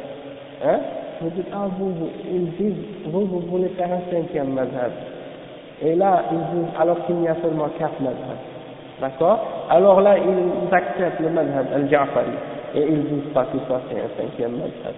Hein? 0.65 0.79
Vous 1.21 1.29
dites, 1.29 1.47
ah, 1.53 1.67
vous, 1.77 1.89
vous, 1.89 2.09
ils 2.31 2.51
disent, 2.51 2.85
vous, 3.05 3.25
vous 3.25 3.39
voulez 3.39 3.69
faire 3.69 3.89
un 3.91 4.11
cinquième 4.11 4.53
madhab. 4.53 4.91
Et 5.83 5.95
là, 5.95 6.23
ils 6.31 6.59
disent, 6.59 6.71
alors 6.79 7.05
qu'il 7.05 7.21
y 7.21 7.27
a 7.27 7.35
seulement 7.41 7.69
quatre 7.79 7.99
madhab. 8.01 8.37
D'accord? 9.01 9.67
Alors 9.69 10.01
là, 10.01 10.17
ils 10.17 10.73
acceptent 10.73 11.19
le 11.19 11.29
madhab 11.29 11.67
al-Ja'fari. 11.73 12.31
Et 12.75 12.81
ils 12.81 13.03
disent 13.03 13.33
pas 13.33 13.45
que 13.45 13.57
ça 13.67 13.81
c'est 13.89 13.99
un 13.99 14.09
cinquième 14.21 14.57
madhab 14.57 14.93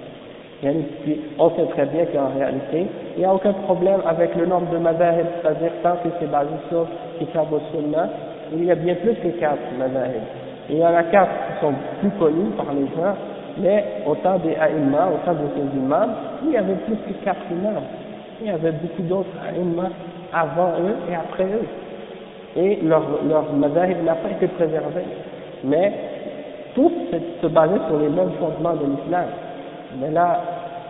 on 1.37 1.49
sait 1.55 1.65
très 1.71 1.85
bien 1.85 2.05
qu'en 2.05 2.37
réalité, 2.37 2.85
il 3.15 3.19
n'y 3.19 3.25
a 3.25 3.33
aucun 3.33 3.53
problème 3.53 4.01
avec 4.05 4.35
le 4.35 4.45
nombre 4.45 4.69
de 4.71 4.77
madahib, 4.77 5.25
c'est-à-dire 5.41 5.71
tant 5.83 5.95
que 6.03 6.09
c'est 6.19 6.29
basé 6.29 6.49
sur 6.69 6.85
Kitab 7.17 7.47
Sunnah, 7.71 8.09
il 8.53 8.65
y 8.65 8.71
a 8.71 8.75
bien 8.75 8.95
plus 8.95 9.15
que 9.15 9.29
quatre 9.39 9.57
madahib. 10.69 10.75
Il 10.75 10.77
y 10.77 10.83
en 10.83 10.95
a 10.95 11.03
quatre 11.03 11.31
qui 11.31 11.61
sont 11.61 11.73
plus 11.99 12.11
connus 12.19 12.51
par 12.57 12.67
les 12.73 12.87
gens, 12.87 13.15
mais 13.57 13.83
au 14.05 14.15
temps 14.15 14.37
des 14.39 14.55
Aïmma, 14.55 15.09
au 15.13 15.25
temps 15.25 15.33
de 15.33 15.47
ces 15.55 15.77
imams, 15.77 16.11
il 16.45 16.51
y 16.51 16.57
avait 16.57 16.75
plus 16.85 16.95
que 16.95 17.23
quatre 17.23 17.41
imams. 17.51 17.83
Il 18.41 18.47
y 18.47 18.51
avait 18.51 18.71
beaucoup 18.71 19.01
d'autres 19.03 19.35
Aïmma 19.47 19.89
avant 20.33 20.71
eux 20.79 20.95
et 21.11 21.15
après 21.15 21.45
eux. 21.45 21.67
Et 22.55 22.79
leur, 22.83 23.03
leur 23.27 23.51
madahib 23.53 24.03
n'a 24.03 24.15
pas 24.15 24.29
été 24.31 24.47
préservé. 24.47 25.03
Mais 25.63 25.93
tous 26.75 26.91
se 27.41 27.47
basaient 27.47 27.81
sur 27.87 27.99
les 27.99 28.09
mêmes 28.09 28.31
fondements 28.39 28.75
de 28.75 28.85
l'islam. 28.85 29.25
Mais 29.99 30.11
là, 30.11 30.39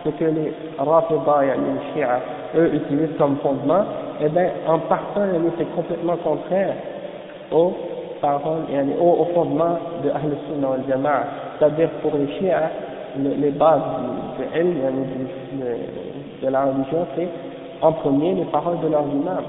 ce 0.04 0.10
que 0.10 0.24
les 0.24 0.52
Rafida 0.78 1.44
et 1.44 1.58
les 1.58 1.92
Shia, 1.92 2.20
eux, 2.56 2.74
utilisent 2.74 3.16
comme 3.18 3.36
fondement, 3.38 3.84
eh 4.22 4.28
bien, 4.28 4.50
en 4.66 4.78
partant, 4.78 5.22
c'est 5.58 5.74
complètement 5.74 6.16
contraire 6.16 6.74
aux 7.50 7.74
paroles, 8.20 8.62
au, 9.00 9.22
au 9.22 9.24
fondement 9.34 9.78
de 10.04 10.10
Ahl 10.10 10.36
Sunnah 10.48 10.70
wal 10.70 10.84
Jama'a. 10.88 11.24
C'est-à-dire, 11.58 11.90
pour 12.02 12.12
les 12.16 12.28
Shia, 12.38 12.70
les 13.18 13.50
bases 13.50 13.80
de, 14.38 14.44
de, 14.44 16.46
de, 16.46 16.50
la 16.50 16.64
religion, 16.64 17.06
c'est 17.16 17.28
en 17.82 17.92
premier 17.92 18.34
les 18.34 18.44
paroles 18.44 18.80
de 18.80 18.88
leurs 18.88 19.06
imams. 19.06 19.44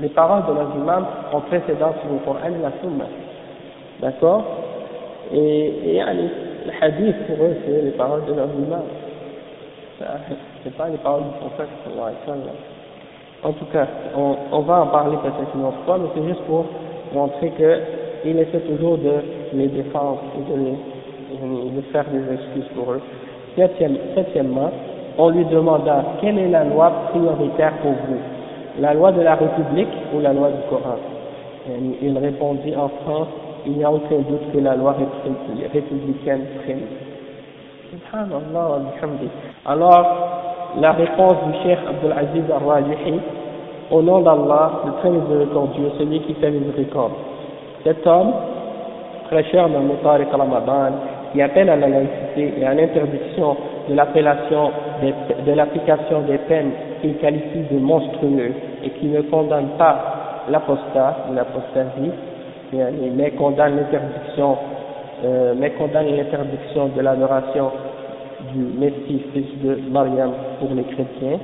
Les 0.00 0.08
paroles 0.08 0.42
de 0.48 0.52
leurs 0.52 0.74
imams 0.76 1.06
ont 1.32 1.40
précédence 1.40 1.94
sur 2.02 2.12
le 2.12 2.18
Coran 2.24 2.48
et 2.48 2.62
la 2.62 2.72
Sunna. 2.82 3.04
D'accord? 4.00 4.42
Et, 5.32 5.96
et 5.96 6.02
le 6.02 6.72
hadith 6.80 7.16
pour 7.26 7.44
eux, 7.44 7.56
c'est 7.64 7.82
les 7.82 7.90
paroles 7.92 8.24
de 8.26 8.34
leur 8.34 8.46
imam. 8.46 8.82
C'est 10.62 10.76
pas 10.76 10.88
les 10.88 10.98
paroles 10.98 11.22
du 11.22 11.38
prophète, 11.40 11.68
En 13.42 13.52
tout 13.52 13.64
cas, 13.66 13.86
on, 14.16 14.36
on 14.52 14.60
va 14.60 14.82
en 14.82 14.86
parler 14.88 15.16
peut-être 15.16 15.54
une 15.54 15.64
autre 15.64 15.78
fois, 15.86 15.98
mais 15.98 16.08
c'est 16.14 16.28
juste 16.28 16.42
pour 16.42 16.66
montrer 17.16 17.50
qu'il 17.56 18.38
essaie 18.38 18.60
toujours 18.60 18.98
de 18.98 19.14
les 19.54 19.68
défendre 19.68 20.20
et 20.36 20.52
de, 20.52 21.76
de 21.76 21.82
faire 21.92 22.04
des 22.12 22.34
excuses 22.34 22.70
pour 22.74 22.92
eux. 22.92 23.00
septièmement, 23.56 24.70
on 25.18 25.30
lui 25.30 25.44
demanda 25.46 26.04
quelle 26.20 26.38
est 26.38 26.48
la 26.48 26.64
loi 26.64 26.90
prioritaire 27.10 27.72
pour 27.82 27.92
vous, 27.92 28.20
la 28.80 28.92
loi 28.94 29.12
de 29.12 29.22
la 29.22 29.34
République 29.34 29.94
ou 30.14 30.20
la 30.20 30.32
loi 30.32 30.50
du 30.50 30.62
Coran? 30.68 30.98
Il 32.02 32.16
répondit 32.18 32.76
en 32.76 32.88
France 32.88 33.28
il 33.66 33.72
n'y 33.72 33.84
a 33.84 33.90
aucun 33.90 34.18
doute 34.18 34.52
que 34.52 34.58
la 34.58 34.76
loi 34.76 34.94
républicaine 35.72 36.42
prime. 36.64 36.82
Alors, 39.64 40.06
la 40.80 40.92
réponse 40.92 41.36
du 41.46 41.52
Cheikh 41.62 41.78
Abdul 41.88 42.12
Aziz 42.12 42.44
al-Rajihi, 42.50 43.20
au 43.90 44.02
nom 44.02 44.20
d'Allah, 44.20 44.82
le 44.86 44.92
très 45.00 45.10
miséricordieux, 45.10 45.90
celui 45.98 46.20
qui 46.20 46.34
fait 46.34 46.50
miséricorde. 46.50 47.12
Cet 47.84 48.06
homme, 48.06 48.32
prêcheur 49.30 49.68
dans 49.68 49.80
le 49.80 49.94
Tariq 50.02 50.30
Ramadan, 50.30 50.92
qui 51.32 51.42
appelle 51.42 51.70
à 51.70 51.76
la 51.76 51.88
laïcité 51.88 52.54
et 52.58 52.64
à 52.64 52.74
l'interdiction 52.74 53.56
de 53.88 53.94
l'appellation 53.94 54.70
de 55.46 55.52
l'application 55.52 56.22
des 56.22 56.38
peines 56.38 56.70
qu'il 57.00 57.16
qualifie 57.18 57.64
de 57.70 57.78
monstrueux 57.78 58.52
et 58.82 58.90
qui 58.90 59.06
ne 59.06 59.20
condamne 59.22 59.68
pas 59.78 60.44
l'apostat 60.48 61.16
l'apostasie, 61.34 62.10
mais 62.72 63.30
condamne 63.32 63.76
l'interdiction, 63.76 64.56
euh, 65.24 65.54
mais 65.56 65.70
condamne 65.70 66.06
l'interdiction 66.16 66.88
de 66.96 67.00
l'adoration 67.00 67.70
du 68.52 68.60
Messie, 68.78 69.22
fils 69.32 69.62
de 69.62 69.78
Mariam, 69.90 70.30
pour 70.60 70.70
les 70.74 70.84
chrétiens, 70.84 71.38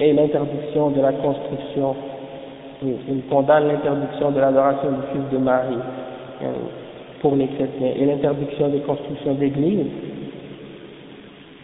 et 0.00 0.12
l'interdiction 0.12 0.90
de 0.90 1.00
la 1.00 1.12
construction, 1.12 1.94
il 2.82 3.22
condamne 3.30 3.68
l'interdiction 3.68 4.30
de 4.30 4.40
l'adoration 4.40 4.90
du 4.90 5.02
fils 5.12 5.30
de 5.32 5.38
Marie 5.38 5.76
euh, 6.42 6.46
pour 7.20 7.36
les 7.36 7.46
chrétiens, 7.46 7.92
et 7.96 8.04
l'interdiction 8.04 8.68
de 8.68 8.78
construction 8.78 9.34
d'églises, 9.34 9.86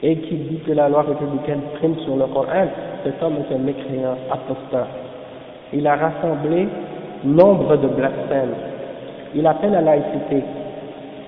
et 0.03 0.17
qui 0.17 0.35
dit 0.37 0.61
que 0.65 0.73
la 0.73 0.89
loi 0.89 1.03
républicaine 1.03 1.61
prime 1.75 1.97
sur 2.05 2.17
le 2.17 2.27
Coran, 2.27 2.69
cet 3.03 3.21
homme 3.23 3.35
est 3.39 3.55
un 3.55 3.59
mécréant 3.59 4.17
apostat. 4.31 4.87
Il 5.73 5.87
a 5.87 5.97
rassemblé 5.97 6.69
nombre 7.25 7.77
de 7.77 7.89
blasphèmes. 7.89 8.55
Il 9.35 9.47
appelle 9.47 9.75
à 9.75 9.81
la 9.81 9.97
laïcité 9.97 10.43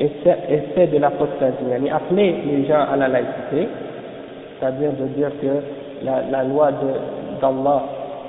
et 0.00 0.10
c'est 0.74 0.86
de 0.86 0.98
l'apostasie. 0.98 1.56
Il 1.78 2.16
les 2.16 2.66
gens 2.66 2.86
à 2.90 2.96
la 2.96 3.08
laïcité, 3.08 3.68
c'est-à-dire 4.58 4.92
de 4.92 5.06
dire 5.08 5.30
que 5.42 5.79
la, 6.02 6.22
la 6.30 6.44
loi 6.44 6.70
d'Allah, 7.40 7.82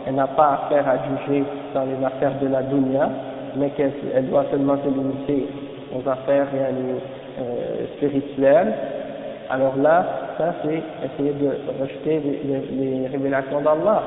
elle 0.07 0.15
n'a 0.15 0.27
pas 0.27 0.63
affaire 0.63 0.87
à 0.87 0.97
juger 0.97 1.43
dans 1.73 1.83
les 1.83 2.03
affaires 2.05 2.33
de 2.41 2.47
la 2.47 2.63
dunya, 2.63 3.09
mais 3.55 3.69
qu'elle 3.71 4.27
doit 4.29 4.45
seulement 4.51 4.77
se 4.83 4.89
limiter 4.89 5.47
aux 5.95 6.07
affaires 6.09 6.47
euh, 6.53 7.85
spirituelles. 7.95 8.73
Alors 9.49 9.75
là, 9.77 10.05
ça 10.37 10.55
c'est 10.63 10.81
essayer 11.05 11.33
de 11.33 11.49
rejeter 11.81 12.21
les, 12.79 13.07
révélations 13.07 13.61
d'Allah 13.61 14.03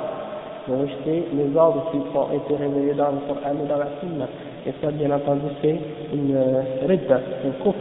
de 0.67 0.73
rejeter 0.73 1.25
les 1.35 1.55
ordres 1.57 1.91
qui 1.91 1.99
ont 2.17 2.33
été 2.33 2.57
révélés 2.57 2.95
dans 2.95 3.13
le 3.13 3.19
Coran 3.29 3.53
et 3.53 3.69
dans 3.69 3.77
la 3.77 3.89
Sunna. 4.01 4.27
Et 4.67 4.73
ça, 4.83 4.91
bien 4.93 5.11
entendu, 5.11 5.43
c'est 5.61 5.79
une 6.15 6.35
euh, 6.35 6.63
ridda, 6.89 7.17
un 7.17 7.63
coup. 7.63 7.75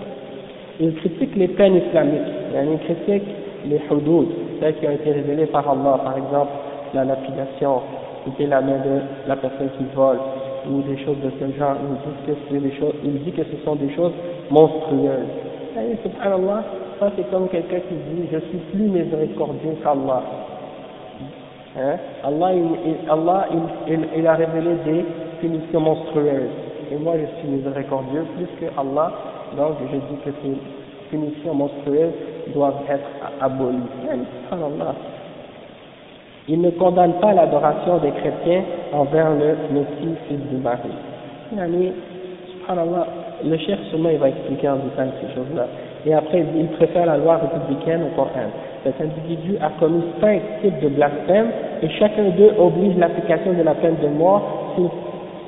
Il 0.81 0.93
critique 0.95 1.33
les 1.37 1.47
peines 1.47 1.75
islamiques, 1.75 2.33
il 2.53 2.79
critique 2.79 3.23
les 3.65 3.79
hudud, 3.89 4.27
celles 4.59 4.75
qui 4.75 4.87
ont 4.87 4.91
été 4.91 5.11
révélées 5.11 5.47
par 5.47 5.69
Allah, 5.69 5.99
par 6.03 6.17
exemple 6.17 6.51
la 6.93 7.05
lapidation, 7.05 7.81
couper 8.23 8.45
la 8.45 8.61
main 8.61 8.77
de 8.77 9.01
la 9.27 9.35
personne 9.35 9.69
qui 9.77 9.85
vole, 9.95 10.19
ou 10.69 10.81
des 10.81 10.97
choses 11.03 11.17
de 11.23 11.31
ce 11.39 11.57
genre, 11.57 11.75
il 11.81 11.95
dit 12.11 12.25
que, 12.25 12.33
c'est 12.49 13.23
dit 13.23 13.31
que 13.31 13.43
ce 13.43 13.63
sont 13.65 13.75
des 13.75 13.93
choses 13.93 14.13
monstrueuses. 14.49 15.27
Et 15.77 15.97
subhanallah, 16.03 16.63
ça 16.99 17.11
c'est 17.15 17.29
comme 17.31 17.49
quelqu'un 17.49 17.79
qui 17.89 17.95
dit 17.95 18.29
je 18.31 18.37
suis 18.37 18.59
plus 18.71 18.83
miséricordieux 18.83 19.75
qu'Allah. 19.83 20.23
Hein? 21.75 21.97
Allah, 22.23 22.53
il, 22.53 23.09
Allah 23.09 23.47
il, 23.87 24.27
a 24.27 24.35
révélé 24.35 24.75
des 24.85 25.05
punitions 25.41 25.79
monstrueuses. 25.79 26.51
Et 26.91 26.97
moi, 26.97 27.15
je 27.19 27.39
suis 27.39 27.47
miséricordieux 27.49 28.25
plus 28.35 28.45
que 28.59 28.71
Allah. 28.79 29.11
Donc, 29.57 29.77
je 29.91 29.97
dis 29.97 30.21
que 30.23 30.29
ces 30.43 30.53
punitions 31.09 31.55
monstrueuses 31.55 32.13
doivent 32.53 32.83
être 32.89 33.09
abolies. 33.41 33.77
Allah. 34.51 34.95
Il 36.47 36.61
ne 36.61 36.71
condamne 36.71 37.13
pas 37.21 37.33
l'adoration 37.33 37.97
des 37.99 38.11
chrétiens 38.11 38.63
envers 38.91 39.31
le 39.31 39.55
Messie, 39.71 40.15
fils 40.27 40.39
de 40.51 40.57
Marie. 40.57 41.93
Subhanallah, 42.51 43.07
le 43.45 43.57
chef 43.57 43.79
sûrement 43.89 44.09
il 44.09 44.17
va 44.17 44.29
expliquer 44.29 44.69
en 44.69 44.77
détail 44.77 45.09
ces 45.21 45.33
choses-là. 45.35 45.67
Et 46.05 46.13
après, 46.13 46.43
il 46.55 46.67
préfère 46.67 47.05
la 47.05 47.17
loi 47.17 47.37
républicaine 47.37 48.01
au 48.03 48.15
Coran. 48.15 48.51
Cet 48.83 48.99
individu 48.99 49.55
a 49.61 49.69
commis 49.79 50.03
cinq 50.19 50.41
types 50.61 50.79
de 50.81 50.89
blasphème 50.89 51.47
et 51.81 51.89
chacun 51.99 52.29
d'eux 52.37 52.51
oblige 52.59 52.97
l'application 52.97 53.53
de 53.53 53.63
la 53.63 53.75
peine 53.75 53.95
de 54.03 54.09
mort 54.09 54.75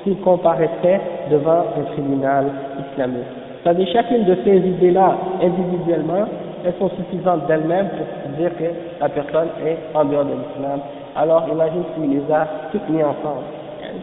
s'il 0.02 0.16
comparaissait 0.20 1.00
devant 1.30 1.64
un 1.76 1.92
tribunal 1.92 2.46
islamique. 2.90 3.24
C'est-à-dire 3.62 3.88
chacune 3.92 4.24
de 4.24 4.36
ces 4.44 4.56
idées-là, 4.56 5.16
individuellement, 5.42 6.24
elles 6.64 6.74
sont 6.78 6.90
suffisantes 6.90 7.46
d'elles-mêmes 7.46 7.88
pour 7.88 8.36
dire 8.38 8.50
que 8.56 8.64
la 9.00 9.08
personne 9.08 9.48
est 9.64 9.78
en 9.94 10.04
dehors 10.04 10.24
de 10.24 10.32
l'islam. 10.32 10.80
Alors 11.16 11.44
imagine 11.50 11.82
s'il 11.94 12.10
les 12.10 12.32
a 12.32 12.46
toutes 12.72 12.88
mis 12.88 13.02
ensemble. 13.02 13.44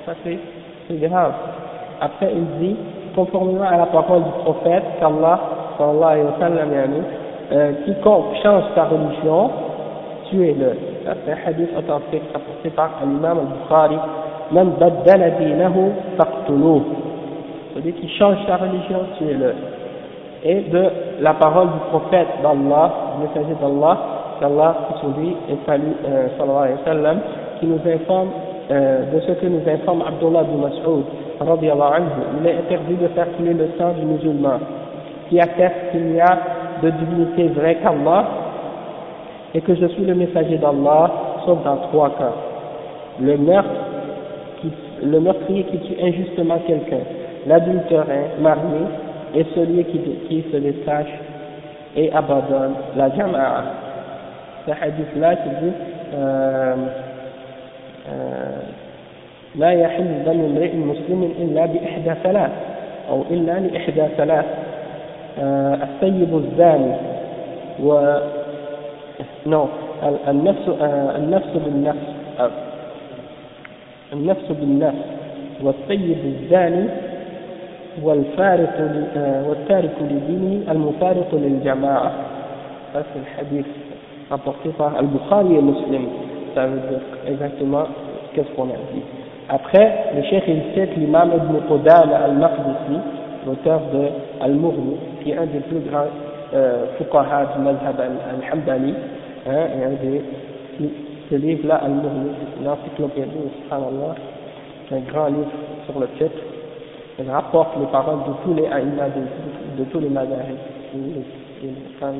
Ça 0.06 0.14
c'est 0.24 1.00
grave. 1.00 1.34
Après 2.02 2.32
il 2.34 2.60
dit, 2.60 2.76
conformément 3.16 3.64
à 3.66 3.78
la 3.78 3.86
parole 3.86 4.24
du 4.24 4.32
prophète, 4.44 4.84
qu'Allah, 5.00 5.40
sallallahu 5.78 6.12
alayhi 6.12 6.26
wa 6.26 6.40
sallam, 6.40 6.70
euh, 7.52 7.72
quiconque 7.86 8.36
change 8.42 8.64
sa 8.74 8.86
religion, 8.86 9.52
tuez-le. 10.30 10.78
C'est 11.04 11.32
un 11.32 11.36
hadith 11.46 11.70
authentique 11.78 12.24
rapporté 12.34 12.70
par 12.70 12.90
l'imam 13.06 13.38
al-Bukhari. 13.40 13.98
Man 14.52 14.72
baddala 14.80 15.32
dinahu 15.32 15.92
faqtuluh. 16.18 16.82
Celui 17.76 17.94
qui 17.94 18.10
change 18.18 18.38
sa 18.48 18.58
religion, 18.58 19.00
tuez-le. 19.18 19.54
Et 20.46 20.62
de 20.62 20.84
la 21.22 21.34
parole 21.36 21.68
du 21.68 21.80
prophète 21.90 22.28
d'Allah, 22.42 22.92
du 23.16 23.28
messager 23.28 23.56
d'Allah, 23.62 23.98
qu'Allah, 24.42 24.76
qui 25.00 25.22
lui 25.22 25.38
salut, 25.66 25.96
euh, 26.06 26.28
sallallahu 26.38 26.78
alayhi 26.86 27.04
wa 27.06 27.14
qui 27.60 27.66
nous 27.66 27.80
informe 27.90 28.30
euh, 28.72 29.14
de 29.14 29.20
ce 29.22 29.32
que 29.34 29.46
nous 29.46 29.62
informe 29.66 30.04
Abdullah 30.06 30.44
bin 30.44 30.68
Mas'ud, 30.68 31.06
anhu. 31.40 32.10
Il 32.42 32.48
est 32.48 32.58
interdit 32.58 32.96
de 32.96 33.08
faire 33.10 33.28
couler 33.38 33.54
le 33.54 33.70
sang 33.78 33.94
du 33.98 34.06
musulman, 34.06 34.60
qui 35.30 35.40
atteste 35.40 35.92
qu'il 35.92 36.08
n'y 36.08 36.20
a 36.20 36.38
de 36.82 36.90
divinité 36.90 37.48
vraie 37.50 37.76
qu'Allah 37.76 38.26
et 39.54 39.62
que 39.62 39.76
je 39.76 39.86
suis 39.86 40.04
le 40.04 40.16
messager 40.16 40.58
d'Allah, 40.58 41.12
sauf 41.46 41.64
dans 41.64 41.78
trois 41.90 42.10
cas. 42.10 42.34
Le 43.22 43.38
meurtre, 43.38 43.70
le 45.04 45.20
meurtrier 45.20 45.64
qui 45.64 45.78
tue 45.80 46.02
injustement 46.02 46.58
quelqu'un, 46.66 47.04
l'adultère 47.48 48.06
marié 48.42 48.80
et 49.36 49.46
celui 49.56 49.84
qui, 49.86 50.00
qui 50.28 50.46
se 50.52 50.58
détache 50.58 51.14
et 51.96 52.12
abandonne 52.12 52.74
la 52.96 53.10
jama'a. 53.16 53.64
Ce 54.66 54.72
hadith-là 54.72 55.36
qui 55.36 55.50
dit 55.62 55.74
لا 59.56 59.72
يحل 59.72 60.24
دم 60.26 60.40
امرئ 60.46 60.76
مسلم 60.76 61.24
إلا 61.40 61.66
بإحدى 61.66 62.14
ثلاث 62.24 62.52
أو 63.10 63.24
إلا 63.32 63.60
لإحدى 63.60 64.04
ثلاث 64.18 64.46
السيب 65.84 66.36
الزاني 66.38 66.94
و 67.84 68.18
نو 69.46 69.66
النفس 70.28 70.70
النفس 71.16 71.50
بالنفس 71.66 72.08
النفس 74.14 74.52
بالنفس 74.52 75.06
والسيب 75.64 76.18
الزاني 76.26 76.86
والفارق 78.03 78.75
والتارك 79.49 79.95
لدينه 80.01 80.73
المفارق 80.73 81.29
للجماعة 81.35 82.13
هذا 82.95 83.05
الحديث 83.17 83.67
rapporté 84.31 84.69
par 84.77 84.93
Al-Bukhari 84.95 85.55
et 85.57 85.63
Muslim 85.63 86.03
ça 86.55 86.67
veut 86.67 86.81
dire 86.91 87.01
exactement 87.27 87.85
qu'est-ce 88.35 88.51
qu'on 88.55 88.65
a 88.65 88.79
dit 88.93 89.03
après 89.49 90.13
le 90.15 90.23
cheikh 90.23 90.45
il 90.47 90.63
cite 90.75 90.97
l'imam 90.99 91.31
Ibn 91.35 91.55
Qudam 91.67 92.11
al-Maqdisi 92.13 92.99
l'auteur 93.47 93.81
de 93.93 94.09
Al-Mughni 94.43 94.97
qui 95.23 95.31
est 95.31 95.37
un 95.39 95.47
des 95.47 95.61
plus 95.61 95.81
grands 95.91 96.09
euh, 96.55 96.87
fuqaha 96.97 97.53
du 97.55 97.63
mazhab 97.63 98.01
al-Hambali, 98.01 98.95
hein, 99.47 99.67
et 99.77 99.85
un 99.85 99.91
des, 100.01 100.23
ce 101.31 101.35
livre-là, 101.35 101.77
Al-Mughni, 101.85 102.31
c'est 102.39 102.63
une 102.63 102.69
encyclopédie, 102.69 103.51
subhanallah, 103.65 104.15
c'est 104.89 104.95
un 104.95 105.01
grand 105.01 105.27
livre 105.27 105.51
sur 105.85 106.01
le 106.01 106.07
titre, 106.19 106.41
il 107.20 107.30
rapporte 107.30 107.78
les 107.80 107.86
paroles 107.88 108.20
de 108.28 108.34
tous 108.44 108.54
les 108.56 108.68
aïmas 108.68 109.10
de, 109.10 109.84
de 109.84 109.90
tous 109.90 110.00
les 110.00 110.10
quand 112.00 112.12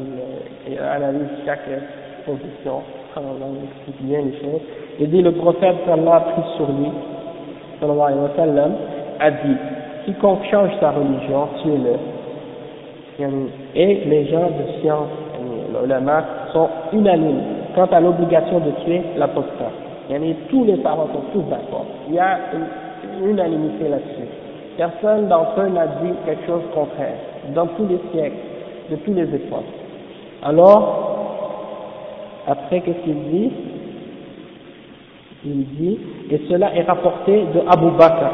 il, 0.68 0.74
il 0.74 0.80
analyse 0.80 1.28
chaque 1.46 1.68
position, 2.26 2.82
subhanallah, 3.14 3.46
il 3.52 3.66
explique 3.66 4.02
bien 4.08 4.22
les 4.22 4.40
choses, 4.40 4.62
il 5.00 5.10
dit 5.10 5.22
le 5.22 5.32
prophète 5.34 5.76
sallallahu 5.86 6.16
a 6.16 6.20
pris 6.22 6.42
sur 6.56 6.68
lui, 6.68 6.90
sallallahu 7.80 8.08
alayhi 8.08 8.22
wa 8.22 8.36
sallam, 8.36 8.72
a 9.20 9.32
dit, 9.32 9.58
quiconque 10.06 10.44
change 10.50 10.72
sa 10.80 10.92
religion, 10.92 11.48
tuez-le, 11.62 11.98
et 13.76 14.06
les 14.06 14.26
gens 14.28 14.48
de 14.48 14.82
science, 14.82 15.10
les 15.74 15.86
ulama, 15.86 16.24
sont 16.52 16.70
unanimes 16.94 17.42
quant 17.76 17.86
à 17.86 18.00
l'obligation 18.00 18.60
de 18.60 18.72
tuer 18.84 19.02
l'apostat. 19.18 19.72
Tous 20.50 20.64
les 20.66 20.78
parents 20.78 21.08
sont 21.14 21.24
tous 21.32 21.50
d'accord. 21.50 21.86
Il 22.08 22.16
y 22.16 22.20
a 22.20 22.38
une 22.54 23.30
unanimité 23.30 23.88
là-dessus. 23.90 24.30
Personne 24.78 25.28
d'entre 25.28 25.62
eux 25.62 25.70
n'a 25.70 25.86
dit 25.88 26.14
quelque 26.26 26.46
chose 26.48 26.62
de 26.62 26.74
contraire, 26.74 27.18
dans 27.54 27.68
tous 27.68 27.86
les 27.88 28.00
siècles, 28.12 28.38
de 28.90 28.96
tous 28.98 29.14
les 29.14 29.24
époques. 29.24 29.62
Alors, 30.44 31.14
après, 32.48 32.82
qu'est-ce 32.82 33.04
qu'il 33.04 33.24
dit? 33.32 33.52
Il 35.46 35.66
dit, 35.76 36.00
et 36.32 36.42
cela 36.50 36.74
est 36.76 36.84
rapporté 36.84 37.46
de 37.54 37.62
Abu 37.70 37.92
Bakr, 37.98 38.32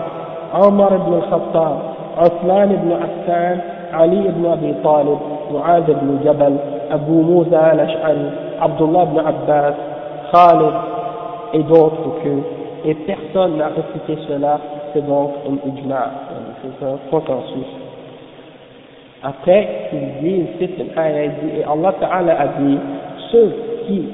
Omar 0.61 0.91
ibn 0.93 1.13
al-Khattab, 1.15 1.77
Osman 2.21 2.71
ibn 2.71 2.91
Affan, 2.93 3.59
Ali 3.93 4.17
ibn 4.17 4.45
Abi 4.45 4.73
Talib, 4.81 5.19
Mu'adh 5.51 5.89
ibn 5.89 6.23
Jabal, 6.23 6.53
Abu 6.91 7.11
Musa 7.11 7.59
al-Ash'ari, 7.59 8.27
Abdullah 8.61 9.03
ibn 9.03 9.19
Abbas, 9.19 9.73
Khalid 10.31 10.73
et 11.53 11.63
d'autres 11.63 12.21
que, 12.23 12.87
et 12.87 12.93
personne 12.93 13.57
n'a 13.57 13.67
réfuté 13.67 14.17
cela, 14.27 14.59
c'est 14.93 15.05
donc 15.05 15.31
un 15.47 15.67
c'est 16.61 16.85
un 16.85 16.97
consensus. 17.09 17.67
Après, 19.21 19.89
il 19.91 20.23
dit, 20.23 20.45
et 21.59 21.63
Allah 21.63 21.93
Ta'ala 21.99 22.39
a 22.39 22.47
dit, 22.59 22.77
ceux 23.31 23.53
qui, 23.85 24.07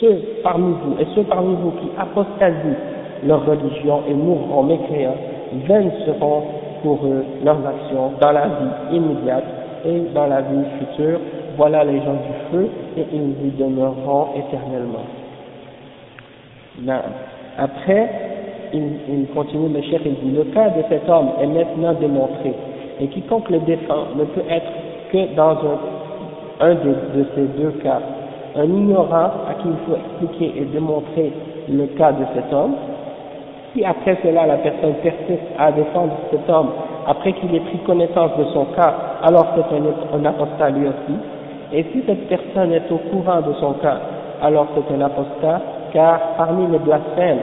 ceux 0.00 0.20
parmi 0.42 0.74
vous, 0.84 1.00
et 1.00 1.06
ceux 1.14 1.22
parmi 1.22 1.54
vous 1.56 1.70
qui 1.72 1.88
apostasient 1.98 2.76
leur 3.26 3.46
religion 3.46 4.02
et 4.08 4.14
mourront 4.14 4.64
mécréants, 4.64 5.16
vaines 5.66 5.92
seront 6.04 6.42
pour 6.82 7.04
eux 7.06 7.24
leurs 7.42 7.66
actions 7.66 8.12
dans 8.20 8.32
la 8.32 8.46
vie 8.46 8.96
immédiate 8.96 9.44
et 9.86 10.00
dans 10.14 10.26
la 10.26 10.42
vie 10.42 10.64
future. 10.78 11.18
Voilà 11.56 11.84
les 11.84 11.98
gens 11.98 12.14
du 12.14 12.50
feu 12.50 12.68
et 12.96 13.06
ils 13.12 13.46
y 13.46 13.50
demeureront 13.52 14.28
éternellement. 14.36 15.04
Après, 17.56 18.10
il, 18.74 19.26
continue 19.34 19.68
le 19.68 19.82
chef, 19.82 20.02
il 20.04 20.14
dit, 20.14 20.36
le 20.36 20.44
cas 20.44 20.68
de 20.70 20.82
cet 20.88 21.08
homme 21.08 21.28
est 21.40 21.46
maintenant 21.46 21.94
démontré 21.94 22.52
et 23.00 23.06
quiconque 23.08 23.50
le 23.50 23.58
défend 23.60 24.06
ne 24.16 24.24
peut 24.24 24.44
être 24.48 24.66
que 25.10 25.34
dans 25.34 25.56
un, 26.60 26.74
de 26.74 27.26
ces 27.34 27.42
deux 27.60 27.72
cas. 27.82 28.00
Un 28.56 28.64
ignorant 28.64 29.30
à 29.48 29.54
qui 29.60 29.68
il 29.68 29.76
faut 29.86 29.96
expliquer 29.96 30.60
et 30.60 30.64
démontrer 30.66 31.32
le 31.68 31.86
cas 31.98 32.12
de 32.12 32.24
cet 32.34 32.52
homme, 32.52 32.74
si 33.72 33.84
après 33.84 34.16
cela 34.22 34.46
la 34.46 34.56
personne 34.58 34.94
persiste 35.02 35.42
à 35.58 35.72
défendre 35.72 36.12
cet 36.30 36.48
homme, 36.48 36.70
après 37.06 37.32
qu'il 37.32 37.54
ait 37.54 37.60
pris 37.60 37.78
connaissance 37.78 38.30
de 38.38 38.44
son 38.52 38.66
cas, 38.76 38.94
alors 39.22 39.46
c'est 39.56 39.76
un, 39.76 40.20
un 40.20 40.24
apostat 40.24 40.70
lui 40.70 40.86
aussi. 40.86 41.18
Et 41.72 41.84
si 41.92 42.02
cette 42.06 42.28
personne 42.28 42.72
est 42.72 42.90
au 42.90 42.98
courant 43.10 43.40
de 43.40 43.52
son 43.54 43.72
cas, 43.74 43.98
alors 44.40 44.68
c'est 44.74 44.94
un 44.94 45.00
apostat, 45.00 45.60
car 45.92 46.20
parmi 46.36 46.66
les 46.70 46.78
blasphèmes, 46.78 47.38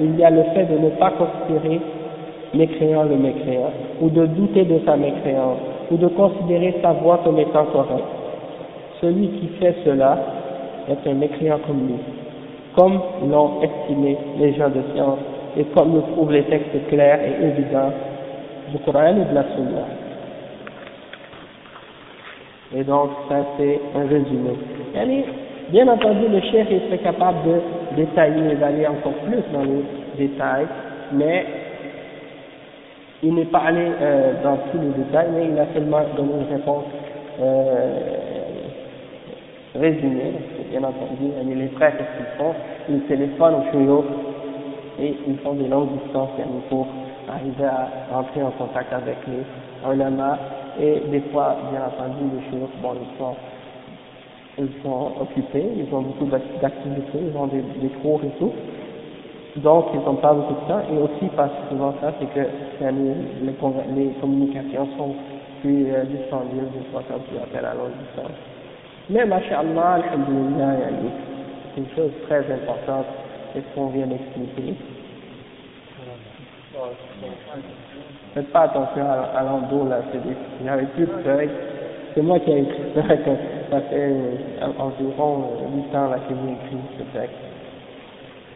il 0.00 0.18
y 0.18 0.24
a 0.24 0.30
le 0.30 0.42
fait 0.54 0.64
de 0.64 0.78
ne 0.78 0.90
pas 0.90 1.12
considérer 1.12 1.80
mécréant 2.54 3.04
le 3.04 3.16
mécréant, 3.16 3.70
ou 4.00 4.08
de 4.08 4.26
douter 4.26 4.64
de 4.64 4.80
sa 4.84 4.96
mécréance, 4.96 5.58
ou 5.90 5.96
de 5.96 6.08
considérer 6.08 6.74
sa 6.82 6.92
voix 6.92 7.20
comme 7.24 7.38
étant 7.38 7.64
correcte. 7.66 8.04
Celui 9.00 9.28
qui 9.28 9.48
fait 9.58 9.74
cela 9.84 10.18
est 10.88 11.08
un 11.08 11.14
mécréant 11.14 11.58
comme 11.66 11.86
lui, 11.86 11.94
comme 12.74 13.00
l'ont 13.30 13.62
estimé 13.62 14.16
les 14.38 14.54
gens 14.54 14.68
de 14.68 14.82
science 14.94 15.18
et 15.56 15.64
comme 15.74 15.94
le 15.94 16.02
trouvent 16.12 16.32
les 16.32 16.44
textes 16.44 16.88
clairs 16.88 17.20
et 17.20 17.44
évidents 17.46 17.92
du 18.72 18.78
Coran 18.80 19.08
et 19.08 19.30
de 19.30 19.34
la 19.34 19.42
Sunna. 19.54 19.86
Et 22.74 22.84
donc, 22.84 23.10
ça 23.28 23.36
c'est 23.58 23.80
un 23.94 24.06
résumé. 24.08 24.50
bien 25.70 25.88
entendu, 25.88 26.28
le 26.28 26.40
chef 26.40 26.68
est 26.70 26.98
capable 27.02 27.38
de 27.46 27.60
détailler 27.96 28.52
et 28.52 28.56
d'aller 28.56 28.86
encore 28.86 29.14
plus 29.24 29.42
dans 29.52 29.64
les 29.64 29.84
détails, 30.18 30.66
mais 31.12 31.46
il 33.22 33.34
n'est 33.34 33.46
pas 33.46 33.62
allé 33.66 33.86
euh, 34.00 34.32
dans 34.42 34.56
tous 34.70 34.78
les 34.78 35.04
détails, 35.04 35.28
mais 35.34 35.46
il 35.46 35.58
a 35.58 35.66
seulement 35.74 36.02
donné 36.16 36.32
une 36.40 36.56
réponse 36.56 36.84
euh, 37.40 38.08
résumée. 39.74 40.32
Bien 40.70 40.84
entendu, 40.84 41.30
les 41.54 41.68
frères, 41.68 41.96
qu'est-ce 41.96 42.16
qu'ils 42.16 42.38
font 42.38 42.54
Ils 42.88 43.00
téléphonent 43.02 43.54
au 43.54 43.72
chouillot 43.72 44.04
et 45.00 45.14
ils 45.26 45.38
font 45.38 45.54
des 45.54 45.68
longues 45.68 45.90
distances 46.04 46.30
pour 46.68 46.86
arriver 47.28 47.64
à 47.64 48.14
rentrer 48.14 48.42
en 48.42 48.50
contact 48.50 48.92
avec 48.92 49.16
les 49.26 49.42
ulama, 49.92 50.38
et 50.80 51.02
des 51.10 51.20
fois, 51.32 51.56
bien 51.70 51.80
entendu, 51.82 52.24
les 52.34 52.50
chouïrs, 52.50 52.68
bon, 52.82 52.94
ils 52.94 53.18
sont, 53.18 53.34
ils 54.58 54.82
sont 54.82 55.12
occupés, 55.20 55.66
ils 55.76 55.94
ont 55.94 56.02
beaucoup 56.02 56.24
d'activités, 56.26 57.18
ils 57.30 57.36
ont 57.36 57.46
des, 57.46 57.62
des 57.80 57.88
cours 58.00 58.20
et 58.24 58.30
donc 59.60 59.86
ils 59.94 60.00
n'ont 60.00 60.16
pas 60.16 60.34
beaucoup 60.34 60.54
de 60.54 60.68
temps, 60.68 60.80
et 60.92 60.98
aussi 60.98 61.30
parce 61.34 61.50
que 61.50 61.70
souvent 61.70 61.94
ça, 62.00 62.12
c'est 62.20 62.26
que 62.26 62.46
les, 62.84 64.12
communications 64.20 64.88
sont 64.98 65.14
plus 65.62 65.86
euh, 65.92 66.04
dispendieuses 66.04 66.70
des 66.76 66.84
fois 66.92 67.02
quand 67.08 67.18
tu 67.30 67.38
appelles 67.38 67.64
à 67.64 67.72
longue 67.72 67.96
distance. 68.04 68.36
Mais, 69.08 69.24
masha'Allah, 69.24 70.02
alhamdulillah, 70.12 70.76
c'est 71.74 71.80
une 71.80 71.88
chose 71.96 72.10
très 72.26 72.40
importante, 72.52 73.06
c'est 73.54 73.60
ce 73.60 73.74
qu'on 73.74 73.86
vient 73.86 74.06
d'expliquer. 74.06 74.74
Faites 78.34 78.52
pas 78.52 78.60
attention 78.62 79.06
à, 79.08 79.38
à 79.38 79.42
l'endos 79.44 79.88
là, 79.88 80.00
il 80.12 80.64
n'y 80.64 80.68
avait 80.68 80.86
plus 80.86 81.06
de. 81.06 81.50
C'est 82.14 82.22
moi 82.22 82.38
qui 82.40 82.50
ai 82.50 82.60
écrit 82.60 82.82
ça, 82.94 83.02
ça 83.70 83.80
fait 83.80 83.96
euh, 83.96 84.72
environ 84.78 85.44
8 85.90 85.96
ans 85.96 86.10
là 86.10 86.18
que 86.18 86.34
j'ai 86.34 86.52
écrit 86.52 86.78
ce 86.98 87.18
texte. 87.18 87.36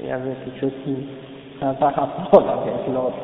Il 0.00 0.06
y 0.06 0.10
avait 0.12 0.34
quelque 0.44 0.60
chose 0.60 0.72
qui 0.84 0.96
n'a 1.62 1.74
pas 1.74 1.88
rapport 1.90 2.48
avec 2.62 2.86
l'autre. 2.88 3.16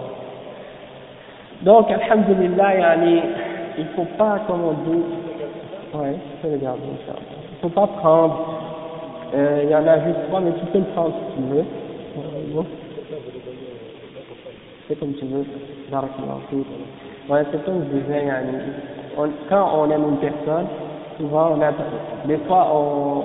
Donc, 1.62 1.90
alhamdulillah, 1.90 2.96
il 3.78 3.84
ne 3.84 3.88
faut 3.94 4.06
pas, 4.18 4.40
comme 4.46 4.62
on 4.64 4.72
dit, 4.72 5.02
ouais, 5.94 6.16
je 6.42 6.46
peux 6.46 6.54
regarder 6.54 6.82
ça. 7.06 7.14
Il 7.52 7.58
faut 7.62 7.68
pas 7.68 7.86
prendre, 7.86 8.44
euh, 9.34 9.60
il 9.64 9.70
y 9.70 9.74
en 9.74 9.86
a 9.86 10.00
juste 10.00 10.26
trois, 10.28 10.40
mais 10.40 10.52
tu 10.52 10.66
peux 10.66 10.78
le 10.78 10.84
prendre 10.86 11.14
si 11.14 11.36
tu 11.36 11.48
veux. 11.54 11.64
C'est 14.88 14.98
comme 14.98 15.14
tu 15.14 15.24
veux. 15.24 15.44
Ouais, 17.28 17.42
c'est 17.50 17.64
comme 17.64 17.84
je 17.90 17.98
disais, 17.98 18.24
quand 19.48 19.70
on 19.74 19.90
aime 19.90 20.04
une 20.10 20.18
personne, 20.18 20.66
souvent 21.18 21.52
on 21.52 21.62
a, 21.62 21.72
des 22.26 22.38
fois 22.38 22.68
on, 22.72 23.24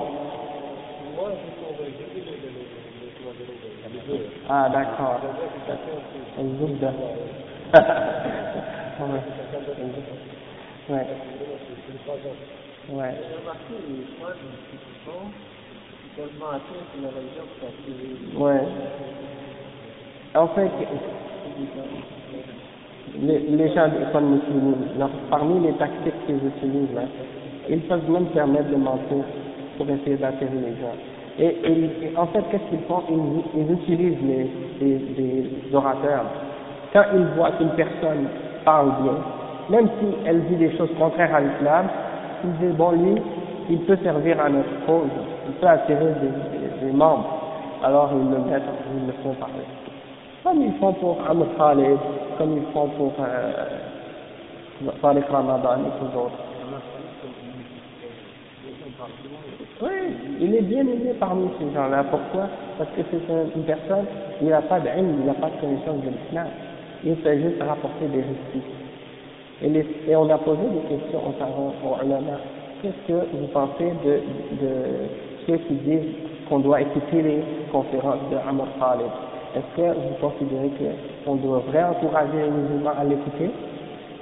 Ah, 4.49 4.69
d'accord. 4.69 5.21
Ouais. 10.89 11.05
Ouais. 12.89 13.15
Ouais. 18.35 18.61
En 20.35 20.47
fait, 20.49 20.71
les, 23.19 23.39
les 23.39 23.73
gens 23.73 23.89
parmi 25.29 25.59
les 25.65 25.73
tactiques 25.73 26.25
qu'ils 26.25 26.45
utilisent 26.45 26.93
là, 26.93 27.03
ils 27.69 27.81
peuvent 27.81 28.09
même 28.09 28.25
permettre 28.27 28.69
de 28.69 28.75
mentir 28.75 29.23
pour 29.77 29.89
essayer 29.89 30.17
d'attirer 30.17 30.49
les 30.51 30.81
gens. 30.81 30.95
Et, 31.39 32.15
en 32.17 32.27
fait, 32.27 32.43
qu'est-ce 32.51 32.69
qu'ils 32.69 32.85
font? 32.87 33.03
Ils, 33.09 33.73
utilisent 33.73 34.17
les, 34.79 35.73
orateurs. 35.73 36.25
Quand 36.93 37.03
ils 37.15 37.25
voient 37.37 37.51
qu'une 37.51 37.69
personne 37.69 38.27
parle 38.65 38.91
bien, 39.01 39.13
même 39.69 39.87
si 39.99 40.07
elle 40.25 40.43
dit 40.45 40.55
des 40.55 40.75
choses 40.77 40.89
contraires 40.97 41.33
à 41.33 41.39
l'islam, 41.39 41.87
ils 42.43 42.67
disent, 42.67 42.75
bon, 42.75 42.91
lui, 42.91 43.21
il 43.69 43.79
peut 43.79 43.97
servir 44.03 44.41
à 44.41 44.49
notre 44.49 44.85
cause, 44.85 45.09
il 45.47 45.53
peut 45.53 45.67
attirer 45.67 46.13
des, 46.81 46.91
membres. 46.91 47.25
Alors 47.83 48.11
ils 48.11 48.29
le 48.29 48.51
mettent, 48.51 48.63
ils 48.95 49.07
le 49.07 49.13
font 49.23 49.33
parler. 49.35 49.65
Comme 50.43 50.61
ils 50.61 50.73
font 50.79 50.93
pour 50.93 51.17
Amr 51.27 51.45
Khalid, 51.57 51.97
comme 52.37 52.57
ils 52.57 52.73
font 52.73 52.87
pour 52.89 53.13
euh, 53.19 54.91
Ramadan 55.31 55.77
et 55.79 55.99
tous 55.99 56.19
autres. 56.19 56.37
Oui, 59.81 59.89
il 60.41 60.55
est 60.55 60.61
bien 60.61 60.81
aimé 60.81 61.13
parmi 61.19 61.47
ces 61.59 61.71
gens-là. 61.73 62.03
Pourquoi? 62.09 62.49
Parce 62.79 62.89
que 62.91 63.01
c'est 63.11 63.55
une 63.55 63.63
personne, 63.63 64.05
il 64.41 64.47
n'a 64.47 64.61
pas 64.63 64.79
d'ilm, 64.79 65.17
il 65.19 65.25
n'a 65.25 65.35
pas 65.35 65.51
de 65.51 65.61
connaissance 65.61 66.01
de 66.03 66.09
l'islam. 66.09 66.47
Il 67.03 67.15
fait 67.17 67.39
juste 67.39 67.61
rapporter 67.61 68.07
des 68.07 68.21
récits. 68.21 68.65
Et, 69.63 70.15
on 70.15 70.27
a 70.29 70.37
posé 70.39 70.61
des 70.63 70.97
questions 70.97 71.19
aux 71.29 71.33
parents, 71.33 71.73
aux 71.85 72.03
ulama. 72.03 72.41
Qu'est-ce 72.81 73.07
que 73.07 73.19
vous 73.37 73.47
pensez 73.53 73.93
de, 74.03 74.19
ceux 75.45 75.57
qui 75.57 75.75
disent 75.75 76.09
qu'on 76.49 76.59
doit 76.59 76.81
écouter 76.81 77.21
les 77.21 77.43
conférences 77.71 78.25
de 78.31 78.37
Amr 78.37 78.65
Khalid? 78.79 79.11
Est-ce 79.55 79.77
que 79.77 79.87
vous 79.93 80.15
considérez 80.19 80.71
qu'on 81.23 81.35
devrait 81.35 81.83
encourager 81.83 82.41
les 82.41 82.49
musulmans 82.49 82.97
à 82.99 83.03
l'écouter? 83.03 83.51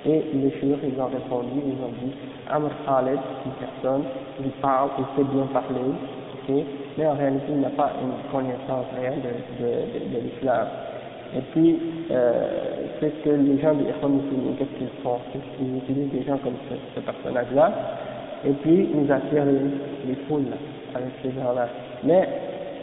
Et 0.05 0.23
les 0.33 0.51
chouïrs, 0.59 0.79
ils 0.83 0.99
ont 0.99 1.07
répondu, 1.07 1.59
ils 1.65 1.79
ont 1.83 1.95
dit 2.03 2.11
Amr 2.49 2.71
Khaled, 2.85 3.19
une 3.45 3.51
personne, 3.53 4.03
il 4.43 4.51
parle, 4.61 4.89
il 4.99 5.05
sait 5.15 5.29
bien 5.31 5.45
parler, 5.53 5.91
ok, 6.33 6.55
mais 6.97 7.05
en 7.05 7.13
réalité 7.13 7.45
il 7.49 7.61
n'a 7.61 7.69
pas 7.69 7.91
une 8.01 8.31
connaissance 8.31 8.85
réelle 8.95 9.21
de, 9.21 9.63
de, 9.63 9.69
de, 9.69 10.15
de 10.15 10.23
l'islam. 10.23 10.67
Et 11.35 11.41
puis, 11.51 11.77
euh, 12.09 12.47
c'est 12.99 13.11
ce 13.19 13.23
que 13.23 13.29
les 13.29 13.61
gens 13.61 13.73
des 13.75 13.83
musulmans, 13.85 14.55
qu'est-ce 14.57 14.77
qu'ils 14.79 15.03
font 15.03 15.19
Ils 15.61 15.77
utilisent 15.77 16.11
des 16.11 16.23
gens 16.23 16.37
comme 16.37 16.55
ce, 16.95 16.99
personnage-là, 17.01 17.71
et 18.45 18.51
puis 18.63 18.89
ils 18.95 19.11
attirent 19.11 19.45
les, 19.45 20.09
les 20.09 20.15
foules 20.27 20.47
avec 20.95 21.09
ces 21.21 21.29
gens-là. 21.31 21.67
Mais 22.03 22.27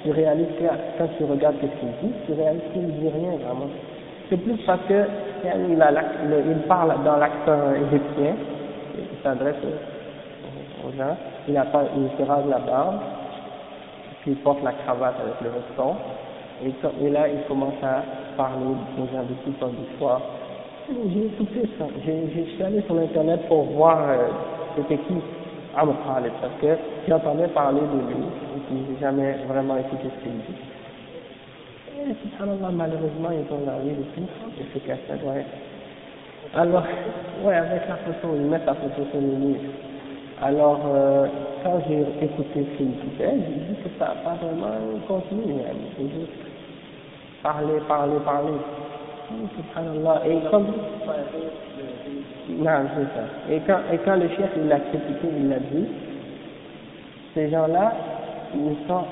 tu 0.05 0.12
réalises 0.12 0.47
que 0.61 0.64
quand 0.99 1.09
tu 1.19 1.25
regardes 1.25 1.57
ce 1.57 1.66
qu'il 1.66 2.09
dit, 2.09 2.14
tu 2.27 2.33
réalises 2.35 2.62
qu'il 2.73 2.83
ne 2.83 2.92
dit 2.92 3.09
rien 3.09 3.37
vraiment. 3.37 3.66
C'est 4.31 4.37
plus 4.37 4.57
parce 4.64 4.83
que 4.88 5.05
il, 5.45 5.73
il 5.73 6.59
parle 6.69 6.95
dans 7.05 7.16
l'accent 7.16 7.75
égyptien, 7.75 8.35
il 8.97 9.23
s'adresse 9.25 9.57
aux 10.87 10.97
gens, 10.97 11.16
il, 11.48 11.56
a 11.56 11.64
pas, 11.64 11.85
il 11.96 12.09
se 12.18 12.28
rase 12.28 12.44
la 12.48 12.59
barbe, 12.59 12.96
puis 14.20 14.32
il 14.32 14.37
porte 14.38 14.62
la 14.62 14.72
cravate 14.72 15.14
avec 15.20 15.40
le 15.42 15.50
veston, 15.50 15.94
et, 16.64 17.11
là 17.11 17.28
il 17.28 17.42
commence 17.48 17.82
à 17.82 18.02
parler 18.37 18.66
aux 18.66 19.52
temps 19.61 19.68
du 19.68 19.98
soir. 19.98 20.20
J'ai 20.88 21.26
écouté 21.26 21.68
ça, 21.78 21.85
je 22.04 22.42
suis 22.52 22.62
allé 22.62 22.82
sur 22.82 22.96
internet 22.96 23.40
pour 23.48 23.64
voir 23.64 23.98
euh, 24.09 24.28
c'était 24.76 24.98
qui 24.98 25.14
Amr 25.76 25.94
Khalid, 26.06 26.32
parce 26.40 26.54
que 26.61 26.78
j'entendais 27.06 27.48
parler 27.48 27.80
de 27.80 28.09
lui, 28.09 28.24
et 28.24 28.61
puis 28.66 28.76
j'ai 28.88 29.00
jamais 29.00 29.37
vraiment 29.46 29.76
écouté 29.76 30.09
ce 30.09 30.22
qu'il 30.22 30.32
dit. 30.32 30.76
Et 32.09 32.14
subhanallah, 32.22 32.70
malheureusement, 32.72 33.30
ils 33.30 33.52
ont 33.52 33.61
la 33.66 33.76
et 33.85 33.96
tout, 34.14 34.22
et 34.61 34.64
c'est 34.72 34.87
cassé, 34.87 35.22
ouais. 35.22 35.44
Alors, 36.54 36.85
ouais, 37.44 37.54
avec 37.54 37.82
la 37.88 37.96
photo, 37.96 38.35
ils 38.37 38.46
mettent 38.46 38.64
la 38.64 38.74
photo 38.74 39.04
sur 39.11 39.20
le 39.20 39.26
livre. 39.26 39.61
Alors, 40.42 40.81
euh, 40.85 41.27
quand 41.64 41.81
j'ai 41.88 42.03
écouté 42.22 42.66
ce 42.72 42.77
qu'il 42.77 42.90
disait, 42.90 43.35
j'ai 43.40 43.75
dit 43.75 43.83
que 43.83 43.88
ça 43.99 44.09
n'a 44.09 44.14
pas 44.16 44.35
vraiment 44.35 44.77
continué, 45.09 45.55
c'est 45.96 46.05
juste 46.05 46.33
parler, 47.42 47.81
parler, 47.88 48.18
parler. 48.22 48.53
Subhanallah, 49.29 50.22
et 50.29 50.38
comme... 50.51 50.66
Non, 52.49 52.70
c'est 52.94 53.09
ça. 53.16 53.51
Et 53.51 53.61
quand, 54.05 54.16
le 54.16 54.29
chef 54.29 54.51
l'a 54.68 54.79
critiqué, 54.79 55.29
il 55.38 55.49
l'a 55.49 55.59
dit, 55.59 55.87
ces 57.35 57.51
gens-là, 57.51 57.92
ils 58.55 58.77
sont, 58.87 59.05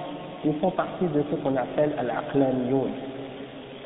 ils 0.44 0.54
font 0.60 0.70
partie 0.70 1.06
de 1.06 1.22
ce 1.30 1.36
qu'on 1.36 1.56
appelle 1.56 1.92
al-aqlaniyoun. 1.98 2.90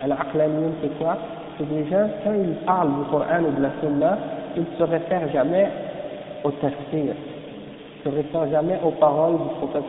Al-aqlaniyoun, 0.02 0.72
c'est 0.82 0.98
quoi? 0.98 1.16
C'est 1.56 1.68
des 1.68 1.88
gens, 1.88 2.08
quand 2.24 2.34
ils 2.34 2.54
parlent 2.66 2.88
du 2.88 3.10
Coran 3.10 3.44
ou 3.48 3.56
de 3.56 3.62
la 3.62 3.70
Sunna, 3.80 4.18
ils 4.56 4.62
ne 4.62 4.76
se 4.76 4.82
réfèrent 4.82 5.32
jamais 5.32 5.68
au 6.44 6.50
tafsir, 6.52 7.14
se 8.04 8.08
réfèrent 8.08 8.50
jamais 8.50 8.78
aux 8.84 8.90
paroles 8.92 9.32
du 9.38 9.48
prophète 9.58 9.84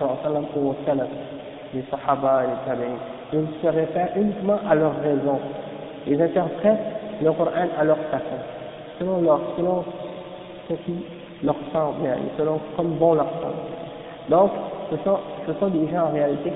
ou 0.56 0.70
au 0.70 0.76
salaf, 0.86 1.08
des 1.74 1.84
sahaba 1.90 2.44
et 2.44 2.48
des 2.48 2.66
tabi'in. 2.66 2.98
Ils 3.34 3.62
se 3.62 3.68
réfèrent 3.68 4.10
uniquement 4.16 4.60
à 4.70 4.76
leurs 4.76 5.00
raisons. 5.02 5.40
Ils 6.08 6.22
interprètent 6.22 6.80
le 7.22 7.32
Coran 7.32 7.68
à 7.78 7.84
leur 7.84 7.98
façon, 8.10 8.40
selon 8.98 9.22
leur, 9.22 9.40
selon 9.58 9.84
ce 10.68 10.74
qui 10.86 10.96
leur 11.44 11.56
semble, 11.72 12.10
selon 12.38 12.60
comme 12.76 12.94
bon 12.96 13.14
leur 13.14 13.28
semble. 13.42 14.30
Donc, 14.30 14.52
ce 14.92 14.98
sont, 15.04 15.20
ce 15.48 15.54
sont 15.60 15.68
des 15.68 15.88
gens 15.92 16.06
en 16.08 16.12
réalité, 16.12 16.52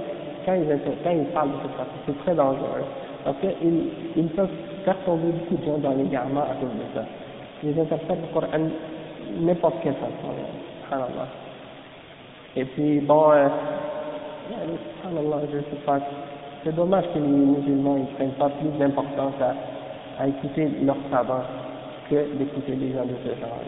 quand 0.45 0.53
ils, 0.53 0.67
quand 1.03 1.12
ils 1.12 1.25
parlent 1.25 1.49
de 1.49 1.56
cette 1.62 1.71
façon, 1.71 1.97
c'est 2.06 2.17
très 2.23 2.34
dangereux. 2.34 2.86
Parce 3.23 3.38
qu'ils 3.38 3.89
ils 4.15 4.27
peuvent 4.29 4.49
faire 4.84 4.97
tomber 5.06 5.32
beaucoup 5.32 5.62
de 5.62 5.65
gens 5.65 5.77
dans 5.77 5.95
l'égarement 5.95 6.41
à 6.41 6.56
cause 6.60 6.69
de 6.69 6.86
ça. 6.95 7.06
Ils 7.63 7.79
interprètent 7.79 8.19
le 8.21 8.34
Coran 8.34 8.69
n'importe 9.39 9.75
quelle 9.83 9.93
façon, 9.95 10.33
subhanallah. 10.83 11.27
Et 12.55 12.65
puis, 12.65 12.99
bon, 12.99 13.31
euh, 13.31 13.47
subhanallah, 15.01 15.41
je 15.51 15.57
sais 15.59 15.81
pas, 15.85 15.99
c'est 16.63 16.75
dommage 16.75 17.05
que 17.13 17.19
les 17.19 17.27
musulmans 17.27 17.95
ne 17.95 18.05
prennent 18.15 18.37
pas 18.39 18.49
plus 18.49 18.69
d'importance 18.79 19.33
à, 20.19 20.27
écouter 20.27 20.69
leurs 20.83 20.95
savants 21.11 21.43
que 22.09 22.15
d'écouter 22.37 22.75
les 22.75 22.93
gens 22.93 23.03
de 23.03 23.15
ce 23.25 23.29
genre. 23.41 23.59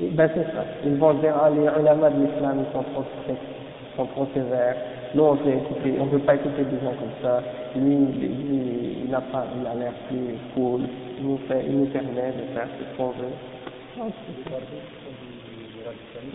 Et 0.00 0.08
ben 0.08 0.30
c'est 0.34 0.44
ça. 0.44 0.64
Ils 0.84 0.96
vont 0.96 1.14
dire, 1.14 1.34
ah, 1.40 1.50
les 1.50 1.60
de 1.60 2.24
l'islam, 2.24 2.64
ils 2.66 2.72
sont 2.72 2.82
trop 2.94 3.04
stricts, 3.22 3.38
ils 3.38 3.96
sont 3.96 4.06
trop 4.06 4.26
sévères. 4.32 4.76
Nous, 5.14 5.22
on 5.22 5.34
veut 5.34 5.52
écouter, 5.52 5.94
on 6.00 6.06
veut 6.06 6.18
pas 6.20 6.34
écouter 6.34 6.64
des 6.64 6.80
gens 6.84 6.94
comme 6.98 7.14
ça. 7.22 7.42
Lui, 7.76 7.96
lui 7.96 8.98
il 9.04 9.10
n'a 9.10 9.20
pas, 9.20 9.44
il 9.60 9.66
a 9.66 9.74
l'air 9.74 9.92
plus 10.08 10.34
cool, 10.54 10.82
il 11.18 11.26
nous, 11.26 11.38
fait, 11.46 11.64
il 11.68 11.78
nous 11.78 11.86
permet 11.86 12.32
de 12.32 12.54
faire 12.54 12.66
ce 12.78 12.96
qu'on 12.96 13.10
veut. 13.10 13.34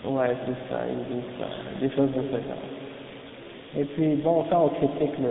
Ouais, 0.04 0.36
c'est 0.46 0.72
ça, 0.72 0.80
ils 0.88 1.14
disent 1.14 1.32
ça, 1.38 1.46
des 1.80 1.90
choses 1.90 2.10
de 2.12 2.22
ce 2.22 2.36
genre. 2.36 2.64
Et 3.76 3.84
puis, 3.84 4.14
bon, 4.16 4.44
quand 4.48 4.64
on 4.64 4.68
critique 4.68 5.18
le, 5.18 5.30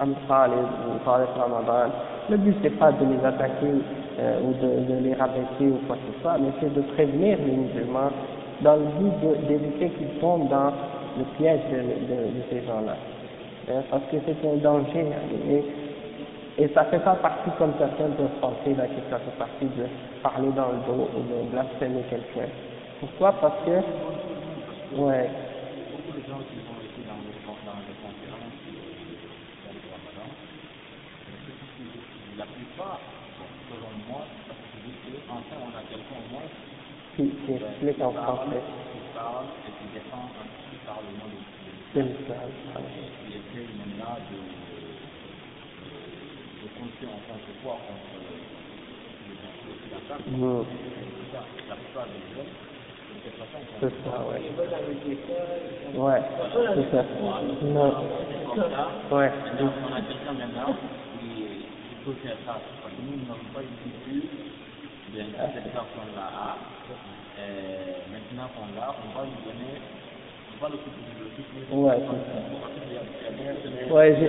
Amsal 0.00 0.50
et 0.52 0.56
le 0.56 1.40
Ramadan, 1.40 1.92
le 2.30 2.36
but 2.36 2.56
c'est 2.62 2.78
pas 2.78 2.92
de 2.92 3.04
les 3.04 3.24
attaquer 3.24 3.72
euh, 4.18 4.40
ou 4.42 4.52
de, 4.54 4.98
les 5.02 5.14
rabaisser 5.14 5.66
ou 5.66 5.78
quoi 5.86 5.96
que 5.96 6.12
ce 6.14 6.20
soit, 6.22 6.38
mais 6.38 6.50
c'est 6.60 6.72
de 6.72 6.82
prévenir 6.94 7.38
les 7.38 7.52
musulmans 7.52 8.10
dans 8.60 8.76
le 8.76 8.84
but 8.84 9.46
d'éviter 9.48 9.90
qu'ils 9.90 10.18
tombent 10.20 10.48
dans 10.48 10.72
le 11.18 11.24
piège 11.36 11.60
de, 11.70 12.42
ces 12.50 12.66
gens-là. 12.66 12.96
Hein, 13.70 13.82
parce 13.90 14.04
que 14.10 14.16
c'est 14.26 14.48
un 14.48 14.56
danger. 14.56 15.06
Hein, 15.12 15.50
et, 15.50 16.62
et 16.62 16.68
ça 16.74 16.84
fait 16.84 17.00
pas 17.00 17.16
partie, 17.16 17.50
comme 17.58 17.72
certains 17.78 18.10
peuvent 18.16 18.40
penser, 18.40 18.74
là, 18.76 18.86
que 18.86 19.00
ça 19.10 19.18
fait 19.18 19.38
partie 19.38 19.66
de 19.66 19.84
parler 20.24 20.50
dans 20.56 20.72
le 20.72 20.78
dos 20.86 21.06
ou 21.14 21.20
de 21.20 21.50
blasphémer 21.50 22.02
quelqu'un. 22.08 22.48
Pourquoi? 22.98 23.32
Parce 23.32 23.62
que, 23.66 23.76
ouais. 24.96 25.30
Qui 37.16 37.30
qui, 37.30 38.02
en 38.02 38.10
français. 38.10 38.62
Petit 40.34 40.78
parlement 40.84 41.28
de 41.30 41.38
en 47.04 47.20
tant 47.28 47.38
que 47.38 47.52
poids 47.62 47.78
contre 47.86 48.08
les 49.28 49.34
attaques. 49.36 49.92
La 49.92 49.93
plupart 49.93 49.93
des 49.93 49.93
jeunes 50.08 50.64
c'est 53.80 53.90
ça, 54.04 54.20
ouais. 54.28 54.40
Ouais, 55.94 56.20
c'est 56.74 56.96
ça. 56.96 57.04
Non. 57.62 57.92
Ouais. 59.10 59.30
Donc, 59.58 59.72
on 59.80 59.94
a 59.94 60.00
quelqu'un 60.02 60.32
maintenant 60.32 60.76
qui, 61.20 61.28
peut 62.04 62.16
faire 62.22 62.36
ça. 62.44 62.60
Nous 63.00 63.16
n'avons 63.26 63.48
pas 63.54 63.60
culture 63.60 64.28
de 65.14 65.20
cette 65.54 65.72
personne-là. 65.72 66.28
maintenant 68.12 68.48
qu'on 68.54 68.68
l'a, 68.78 68.88
on 68.92 69.18
va 69.18 69.24
lui 69.24 69.40
donner, 69.44 69.74
on 70.52 70.56
va 70.62 70.68
l'occuper 70.68 71.02
de. 71.08 71.24
Ouais, 71.74 71.98
c'est 71.98 72.22
ça. 73.88 73.94
Ouais, 73.94 74.08
j'ai. 74.20 74.28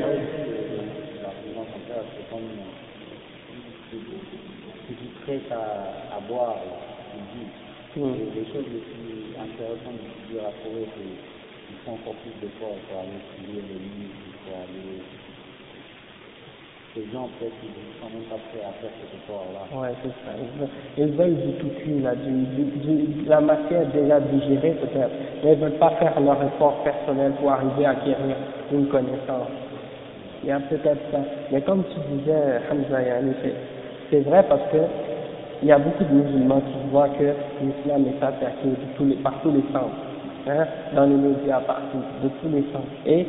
C'est 2.15 2.29
comme. 2.29 2.49
C'est 4.87 4.95
qui 4.95 5.14
prête 5.25 5.51
à, 5.51 6.15
à 6.15 6.19
boire, 6.29 6.55
il 7.17 7.39
dit. 7.39 7.49
Les 7.95 8.45
choses 8.51 8.67
les 8.71 8.83
plus 8.91 9.31
intéressantes 9.39 10.03
du 10.27 10.35
à 10.39 10.51
trouver, 10.59 10.83
c'est 10.83 10.99
qu'ils 10.99 11.79
font 11.85 11.93
encore 11.95 12.15
plus 12.21 12.35
d'efforts 12.43 12.75
pour 12.91 12.99
aller 12.99 13.23
lire 13.47 13.63
les 13.71 13.79
livres, 13.79 14.19
pour 14.43 14.59
aller. 14.59 14.99
Les 16.95 17.07
gens, 17.11 17.27
peut-être, 17.39 17.55
ils 17.63 17.71
ne 17.71 17.95
sont 17.99 18.11
même 18.11 18.27
pas 18.27 18.39
prêts 18.51 18.63
à 18.63 18.71
faire 18.79 18.91
cet 18.99 19.11
effort-là. 19.15 19.63
Ouais, 19.79 19.95
c'est 20.03 20.15
ça. 20.23 20.31
Ils 20.97 21.11
veulent 21.11 21.35
du 21.35 21.53
tout 21.59 21.71
cuit, 21.79 21.99
là, 21.99 22.15
du, 22.15 22.31
du, 22.31 23.25
la 23.27 23.41
matière 23.41 23.85
déjà 23.87 24.19
digérée, 24.19 24.75
peut-être. 24.79 25.11
Mais 25.43 25.53
ils 25.53 25.59
ne 25.59 25.63
veulent 25.65 25.79
pas 25.79 25.91
faire 25.99 26.19
leur 26.19 26.41
effort 26.43 26.83
personnel 26.83 27.31
pour 27.39 27.51
arriver 27.51 27.85
à 27.85 27.91
acquérir 27.91 28.35
une 28.71 28.87
connaissance. 28.87 29.51
Il 30.43 30.49
y 30.49 30.51
a 30.51 30.59
peut-être 30.59 31.01
ça. 31.11 31.19
Mais 31.51 31.61
comme 31.61 31.83
tu 31.83 31.99
disais, 32.17 32.59
Hamza 32.69 32.99
c'est 34.11 34.19
vrai 34.19 34.43
parce 34.47 34.61
que 34.71 34.77
il 35.65 35.69
y 35.69 35.71
a 35.71 35.79
beaucoup 35.79 36.03
de 36.03 36.13
musulmans 36.13 36.61
qui 36.61 36.91
voient 36.91 37.09
que 37.09 37.33
l'islam 37.59 38.05
est 38.05 38.23
attaqué 38.23 38.69
de 38.69 39.05
les, 39.05 39.15
par 39.15 39.33
tous 39.41 39.49
les 39.49 39.63
sens, 39.73 39.89
hein, 40.47 40.63
dans 40.93 41.05
les 41.05 41.15
médias, 41.15 41.59
partout, 41.61 41.97
de 42.21 42.29
tous 42.29 42.49
les 42.53 42.61
sens. 42.71 42.85
Et 43.07 43.25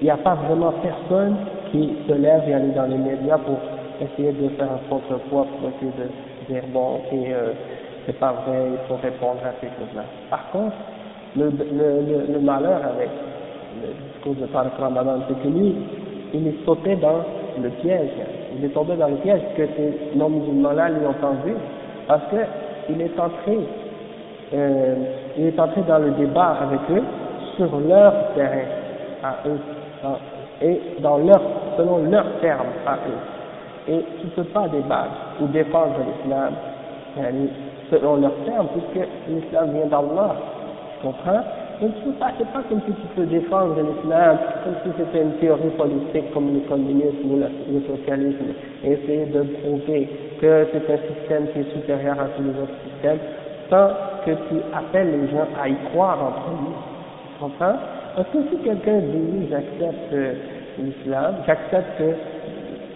il 0.00 0.04
n'y 0.04 0.10
a 0.10 0.16
pas 0.16 0.34
vraiment 0.34 0.72
personne 0.82 1.36
qui 1.70 1.94
se 2.08 2.12
lève 2.12 2.42
et 2.48 2.54
aller 2.54 2.72
dans 2.72 2.86
les 2.86 2.96
médias 2.98 3.38
pour 3.38 3.58
essayer 4.00 4.32
de 4.32 4.48
faire 4.56 4.66
un 4.66 4.80
contrepoids, 4.90 5.46
pour 5.60 5.68
essayer 5.68 5.92
de 5.96 6.52
dire 6.52 6.64
bon, 6.72 7.02
euh, 7.12 7.52
c'est 8.04 8.18
pas 8.18 8.32
vrai, 8.32 8.66
il 8.72 8.88
faut 8.88 9.00
répondre 9.00 9.38
à 9.44 9.54
ces 9.60 9.68
choses-là. 9.68 10.02
Par 10.28 10.50
contre, 10.50 10.74
le, 11.36 12.40
malheur 12.40 12.80
avec 12.84 13.10
le 13.80 13.92
discours 14.12 14.34
de 14.34 14.46
Tariq 14.52 14.72
Ramadan, 14.76 15.20
c'est 15.28 15.40
que 15.40 15.48
lui, 15.56 15.72
il 16.34 16.48
est 16.48 16.64
sauté 16.64 16.96
dans 16.96 17.22
le 17.62 17.68
piège 17.80 18.10
il 18.58 18.64
est 18.64 18.68
tombé 18.68 18.96
dans 18.96 19.08
le 19.08 19.16
piège 19.16 19.42
que 19.56 19.66
ces 19.76 20.16
non-musulmans-là 20.16 20.88
lui 20.90 21.06
ont 21.06 21.14
tendu, 21.20 21.54
parce 22.06 22.22
qu'il 22.30 23.00
est 23.00 23.18
entré, 23.18 23.58
euh, 24.54 24.94
il 25.36 25.46
est 25.46 25.58
entré 25.58 25.82
dans 25.82 25.98
le 25.98 26.10
débat 26.12 26.56
avec 26.62 26.80
eux 26.90 27.02
sur 27.56 27.68
leur 27.80 28.12
terrain 28.34 28.66
à 29.22 29.48
eux, 29.48 29.58
et 30.62 30.80
dans 31.00 31.18
leur, 31.18 31.40
selon 31.76 31.98
leurs 32.10 32.40
termes 32.40 32.66
à 32.86 32.94
eux. 32.94 33.92
Et 33.92 34.04
tu 34.20 34.26
ne 34.26 34.30
peux 34.30 34.50
pas 34.50 34.68
débattre 34.68 35.40
ou 35.40 35.46
défendre 35.46 35.94
l'islam 36.06 36.54
selon 37.90 38.16
leurs 38.16 38.44
termes, 38.44 38.68
puisque 38.68 39.08
l'islam 39.28 39.72
vient 39.72 39.86
d'Allah, 39.86 40.36
tu 41.00 41.06
comprends? 41.06 41.42
Donc 41.80 41.92
c'est 42.04 42.18
pas, 42.18 42.32
comme 42.68 42.80
si 42.86 42.92
tu 42.92 43.06
peux 43.14 43.26
défendre 43.26 43.76
l'islam, 43.76 44.38
comme 44.64 44.74
si 44.82 44.96
c'était 44.96 45.22
une 45.22 45.32
théorie 45.32 45.70
politique 45.76 46.32
comme 46.32 46.54
le 46.54 46.60
communisme 46.60 47.30
ou 47.30 47.36
le, 47.36 47.80
socialisme, 47.86 48.54
et 48.82 48.92
essayer 48.92 49.26
de 49.26 49.42
prouver 49.42 50.08
que 50.40 50.66
c'est 50.72 50.92
un 50.92 50.98
système 51.14 51.46
qui 51.52 51.60
est 51.60 51.72
supérieur 51.74 52.18
à 52.18 52.28
tous 52.36 52.42
les 52.42 52.62
autres 52.62 52.78
systèmes, 52.92 53.18
sans 53.68 53.88
que 54.24 54.30
tu 54.30 54.56
appelles 54.74 55.20
les 55.20 55.28
gens 55.28 55.46
à 55.60 55.68
y 55.68 55.76
croire 55.90 56.18
en 56.22 56.32
premier. 56.40 56.76
Tu 57.34 57.40
comprends 57.40 57.76
Parce 58.16 58.28
que 58.28 58.38
si 58.50 58.56
quelqu'un 58.64 58.98
dit 58.98 59.48
j'accepte 59.50 60.12
euh, 60.14 60.32
l'islam, 60.78 61.34
j'accepte 61.46 62.02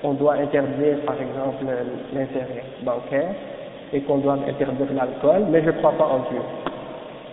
qu'on 0.00 0.14
doit 0.14 0.34
interdire 0.34 0.96
par 1.04 1.16
exemple 1.16 1.66
l'intérêt 2.14 2.64
bancaire 2.82 3.34
et 3.92 4.00
qu'on 4.00 4.18
doit 4.18 4.38
interdire 4.48 4.86
l'alcool, 4.94 5.48
mais 5.50 5.60
je 5.60 5.66
ne 5.66 5.72
crois 5.72 5.92
pas 5.92 6.06
en 6.06 6.30
Dieu 6.30 6.40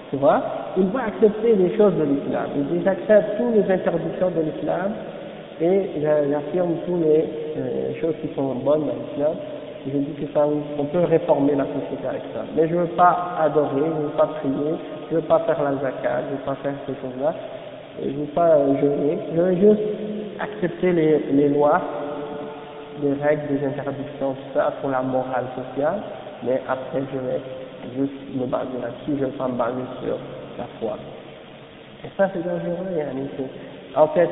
tu 0.10 0.16
vois, 0.16 0.42
il 0.78 0.88
va 0.88 1.06
accepter 1.08 1.56
les 1.56 1.76
choses 1.76 1.94
de 1.96 2.04
l'islam. 2.04 2.48
Il 2.56 2.66
dit 2.66 2.84
j'accepte 2.84 3.38
toutes 3.38 3.56
les 3.56 3.74
interdictions 3.74 4.32
de 4.32 4.42
l'islam 4.42 4.94
et 5.60 6.02
j'affirme 6.02 6.76
toutes 6.86 7.04
les 7.04 7.26
euh, 7.58 8.00
choses 8.00 8.16
qui 8.22 8.34
sont 8.34 8.56
bonnes 8.56 8.88
dans 8.88 8.96
l'islam. 8.96 9.36
Je 9.86 9.98
dis 9.98 10.14
que 10.14 10.34
ça, 10.34 10.46
on 10.80 10.84
peut 10.86 11.04
réformer 11.04 11.56
la 11.56 11.66
société 11.66 12.08
avec 12.08 12.22
ça. 12.34 12.44
Mais 12.56 12.68
je 12.68 12.76
ne 12.76 12.82
veux 12.82 12.96
pas 12.96 13.36
adorer, 13.40 13.70
je 13.76 14.02
ne 14.02 14.08
veux 14.08 14.18
pas 14.18 14.28
prier, 14.40 14.76
je 15.10 15.16
ne 15.16 15.22
veux 15.22 15.28
pas 15.28 15.40
faire 15.40 15.62
la 15.64 15.74
zakat, 15.76 16.24
je 16.24 16.34
ne 16.34 16.38
veux 16.38 16.46
pas 16.46 16.56
faire 16.56 16.74
ces 16.86 16.94
choses-là, 16.94 17.34
je 18.02 18.10
ne 18.10 18.18
veux 18.18 18.32
pas 18.34 18.50
euh, 18.50 18.82
jeûner, 18.82 19.18
je 19.34 19.42
veux 19.42 19.56
juste 19.56 19.82
accepter 20.40 20.92
les, 20.92 21.20
les 21.32 21.50
lois, 21.50 21.82
les 23.02 23.14
règles, 23.14 23.44
les 23.52 23.68
interdictions, 23.68 24.34
tout 24.34 24.54
ça 24.54 24.74
pour 24.82 24.90
la 24.90 25.02
morale 25.02 25.46
sociale, 25.56 26.02
mais 26.44 26.62
après 26.68 27.02
je 27.14 27.18
vais 27.20 27.42
juste 27.96 28.36
me 28.36 28.46
baser 28.46 28.80
là-dessus, 28.82 29.20
je 29.20 29.26
ne 29.26 29.32
vais 29.32 29.38
pas 29.38 29.48
me 29.48 29.58
baser 29.58 29.88
sur 30.02 30.18
la 30.58 30.66
foi. 30.80 30.98
Et 32.04 32.10
ça, 32.18 32.30
c'est 32.34 32.44
dangereux, 32.44 32.92
Yannick. 32.96 33.32
En 33.96 34.08
fait, 34.10 34.30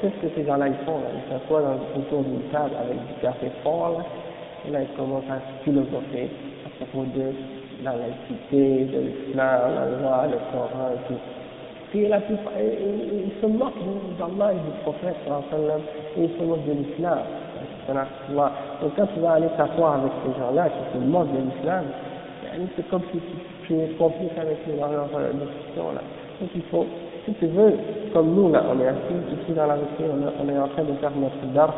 c'est 0.00 0.10
ce 0.10 0.26
que 0.26 0.34
ces 0.34 0.44
gens-là 0.46 0.68
ils 0.68 0.84
font, 0.84 0.98
là. 0.98 1.08
ils 1.14 1.32
s'assoient 1.32 1.62
autour 1.96 2.22
d'une 2.22 2.42
table 2.52 2.76
avec 2.78 2.98
du 2.98 3.14
café 3.22 3.50
fort, 3.62 4.02
et 4.66 4.70
là 4.70 4.80
ils 4.82 4.96
commencent 4.96 5.30
à 5.30 5.40
philosopher 5.64 6.28
à 6.66 6.84
propos 6.84 7.06
de 7.16 7.32
la 7.82 7.92
laïcité, 7.92 8.84
de 8.84 8.98
l'islam, 9.00 9.60
la 9.74 9.86
loi, 9.98 10.26
le 10.28 10.38
Coran 10.52 10.90
et 10.94 11.08
tout. 11.08 11.20
Puis 11.90 12.08
la 12.08 12.20
plupart, 12.20 12.52
ils, 12.60 13.32
se 13.40 13.46
moquent 13.46 13.72
d'Allah 14.18 14.52
et 14.52 14.56
du 14.56 14.82
prophète, 14.82 15.16
et 15.26 16.22
ils 16.22 16.38
se 16.38 16.44
moquent 16.44 16.66
de 16.66 16.72
l'islam. 16.72 17.18
Donc 17.88 18.92
quand 18.96 19.06
tu 19.14 19.20
vas 19.20 19.32
aller 19.32 19.48
t'asseoir 19.56 19.94
avec 19.94 20.12
ces 20.24 20.38
gens-là 20.38 20.68
qui 20.68 20.98
se 20.98 21.04
moquent 21.04 21.32
de 21.32 21.38
l'islam, 21.38 21.84
c'est 22.76 22.88
comme 22.88 23.02
si 23.12 23.18
tu 23.66 23.74
es 23.74 23.88
complice 23.98 24.30
avec 24.36 24.58
eux 24.68 24.78
dans 24.80 24.88
leur 24.88 25.08
euh, 25.16 25.32
discussion. 25.32 25.92
Donc 26.40 26.50
il 26.54 26.62
faut, 26.70 26.86
si 27.24 27.32
tu 27.34 27.46
veux, 27.46 27.74
comme 28.12 28.34
nous 28.34 28.52
là, 28.52 28.64
on 28.70 28.80
est 28.80 28.88
assis 28.88 29.40
ici 29.42 29.52
dans 29.52 29.66
la 29.66 29.74
rue, 29.74 29.80
on, 30.00 30.48
est 30.48 30.58
en 30.58 30.68
train 30.68 30.84
de 30.84 30.92
faire 31.00 31.12
notre 31.16 31.52
dar, 31.54 31.72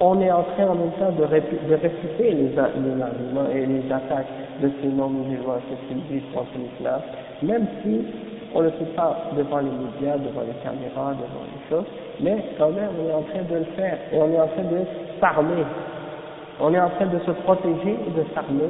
on 0.00 0.20
est 0.20 0.30
en 0.30 0.42
train 0.54 0.68
en 0.68 0.74
même 0.74 0.92
temps 0.98 1.12
de, 1.12 1.24
réfuter 1.24 2.30
les, 2.30 2.48
les 2.48 2.58
arguments 2.58 3.48
et 3.54 3.66
les 3.66 3.92
attaques 3.92 4.26
de 4.62 4.70
ces 4.80 4.88
non-musulmans, 4.88 5.58
ce 5.70 5.88
qu'ils 5.88 6.02
disent 6.08 6.28
contre 6.34 6.50
l'islam, 6.58 7.00
même 7.42 7.66
si 7.82 8.04
on 8.54 8.60
ne 8.60 8.64
le 8.64 8.70
fait 8.72 8.94
pas 8.96 9.16
devant 9.36 9.58
les 9.58 9.70
médias, 9.70 10.18
devant 10.18 10.42
les 10.42 10.58
caméras, 10.62 11.14
devant 11.14 11.46
les 11.46 11.68
choses, 11.70 11.86
mais 12.20 12.44
quand 12.58 12.70
même 12.70 12.90
on 13.00 13.10
est 13.10 13.14
en 13.14 13.22
train 13.22 13.42
de 13.48 13.58
le 13.58 13.64
faire 13.76 13.98
et 14.12 14.18
on 14.18 14.30
est 14.30 14.40
en 14.40 14.48
train 14.48 14.64
de 14.64 14.84
s'armer. 15.20 15.64
On 16.60 16.72
est 16.74 16.80
en 16.80 16.90
train 16.90 17.06
de 17.06 17.18
se 17.20 17.30
protéger 17.42 17.96
et 18.06 18.10
de 18.10 18.24
s'armer 18.34 18.68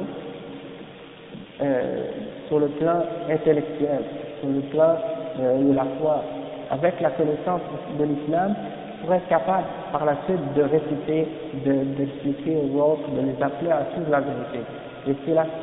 euh, 1.63 2.03
sur 2.47 2.59
le 2.59 2.67
plan 2.67 3.03
intellectuel, 3.29 4.01
sur 4.41 4.49
le 4.49 4.59
plan 4.69 4.95
euh, 5.39 5.57
de 5.63 5.73
la 5.73 5.85
foi, 5.99 6.21
avec 6.69 6.99
la 6.99 7.11
connaissance 7.11 7.61
de 7.97 8.03
l'islam 8.03 8.53
pour 9.01 9.13
être 9.13 9.27
capable 9.27 9.65
par 9.91 10.05
la 10.05 10.15
suite 10.25 10.53
de 10.55 10.63
réciter, 10.63 11.27
d'expliquer 11.65 12.57
aux 12.57 12.79
autres, 12.79 13.09
de 13.15 13.21
les 13.21 13.41
appeler 13.43 13.71
à 13.71 13.85
suivre 13.93 14.11
la 14.11 14.21
vérité. 14.21 14.59
Et 15.07 15.15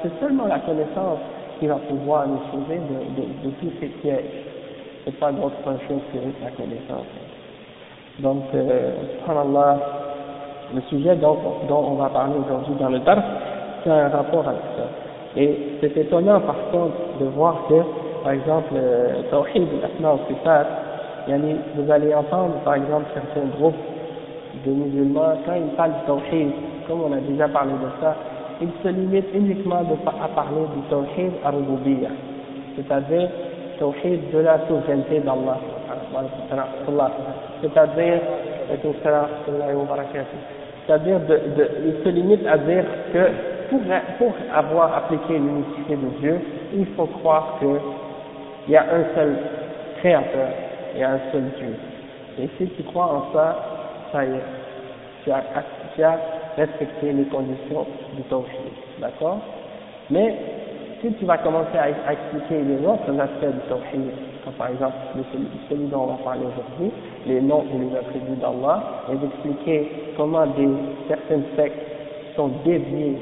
c'est 0.02 0.20
seulement 0.20 0.46
la 0.46 0.58
connaissance 0.60 1.18
qui 1.58 1.66
va 1.66 1.76
pouvoir 1.76 2.26
nous 2.26 2.40
sauver 2.50 2.78
de, 2.78 3.50
tous 3.60 3.72
ces 3.80 3.86
pièges. 3.86 4.24
C'est 5.04 5.18
pas 5.18 5.32
d'autre 5.32 5.56
chose 5.88 6.00
que 6.12 6.18
la 6.44 6.50
connaissance. 6.50 7.06
Donc, 8.18 8.44
euh, 8.54 8.92
le 10.74 10.80
sujet 10.82 11.16
dont, 11.16 11.38
on 11.70 11.94
va 11.94 12.08
parler 12.10 12.34
aujourd'hui 12.44 12.74
dans 12.78 12.90
le 12.90 12.98
dars, 13.00 13.22
c'est 13.82 13.90
un 13.90 14.08
rapport 14.08 14.46
avec 14.46 14.60
ça. 14.76 14.99
Et 15.36 15.76
c'est 15.80 15.96
étonnant 15.96 16.40
par 16.40 16.56
contre 16.72 16.96
de 17.20 17.26
voir 17.26 17.66
que, 17.68 17.74
par 18.24 18.32
exemple, 18.32 18.72
euh, 18.74 19.22
Tawhid 19.30 19.68
al-Asma 19.82 20.18
al 20.46 21.46
vous 21.76 21.90
allez 21.90 22.14
entendre 22.14 22.54
par 22.64 22.74
exemple 22.74 23.06
certains 23.14 23.46
groupes 23.58 23.74
de 24.66 24.70
musulmans, 24.72 25.34
quand 25.46 25.54
ils 25.54 25.74
parlent 25.76 25.92
de 25.92 26.06
Tawhid, 26.06 26.50
comme 26.88 27.02
on 27.02 27.12
a 27.12 27.20
déjà 27.20 27.48
parlé 27.48 27.72
de 27.72 28.02
ça, 28.02 28.16
ils 28.60 28.68
se 28.82 28.88
limitent 28.88 29.32
uniquement 29.34 29.76
à 29.76 30.28
parler 30.28 30.62
du 30.74 30.82
Tawhid 30.90 31.32
al-Rububiyyah, 31.44 32.10
c'est-à-dire 32.76 33.28
Tawhid 33.78 34.30
de 34.32 34.38
la 34.38 34.58
souveraineté 34.66 35.20
d'Allah, 35.20 35.58
c'est-à-dire 37.62 38.20
c'est-à-dire 40.86 41.20
de, 41.20 41.34
de, 41.56 41.68
il 41.86 42.04
se 42.04 42.08
limite 42.08 42.46
à 42.46 42.58
dire 42.58 42.84
que 43.12 43.18
pour, 44.18 44.32
avoir 44.52 44.96
appliqué 44.96 45.38
l'unicité 45.38 45.96
de 45.96 46.08
Dieu, 46.20 46.40
il 46.74 46.86
faut 46.96 47.06
croire 47.06 47.58
qu'il 47.58 48.72
y 48.72 48.76
a 48.76 48.82
un 48.82 49.14
seul 49.14 49.36
créateur 50.00 50.48
et 50.96 51.04
un 51.04 51.18
seul 51.32 51.44
Dieu. 51.58 51.74
Et 52.38 52.48
si 52.58 52.68
tu 52.70 52.82
crois 52.84 53.06
en 53.06 53.32
ça, 53.32 53.56
ça 54.12 54.24
y 54.24 54.28
est, 54.28 54.42
tu 55.24 55.30
as, 55.30 55.42
tu 55.94 56.02
as 56.02 56.18
respecté 56.56 57.12
les 57.12 57.24
conditions 57.24 57.86
du 58.16 58.22
tawhid, 58.24 58.46
d'accord? 59.00 59.38
Mais 60.10 60.34
si 61.00 61.12
tu 61.14 61.24
vas 61.24 61.38
commencer 61.38 61.78
à, 61.78 62.12
expliquer 62.12 62.62
les 62.62 62.86
autres 62.86 63.18
aspects 63.18 63.54
du 63.54 63.68
tawhid, 63.68 64.10
comme 64.44 64.54
par 64.54 64.68
exemple 64.68 64.94
celui 65.68 65.86
dont 65.86 66.02
on 66.02 66.06
va 66.06 66.24
parler 66.24 66.42
aujourd'hui, 66.42 66.90
les 67.26 67.40
noms 67.40 67.64
et 67.74 67.78
les 67.78 67.96
attributs 67.96 68.40
d'Allah, 68.40 69.04
et 69.12 69.16
d'expliquer 69.16 70.12
comment 70.16 70.46
des, 70.46 70.68
certaines 71.08 71.44
sectes 71.56 71.78
sont 72.36 72.48
déviées 72.64 73.16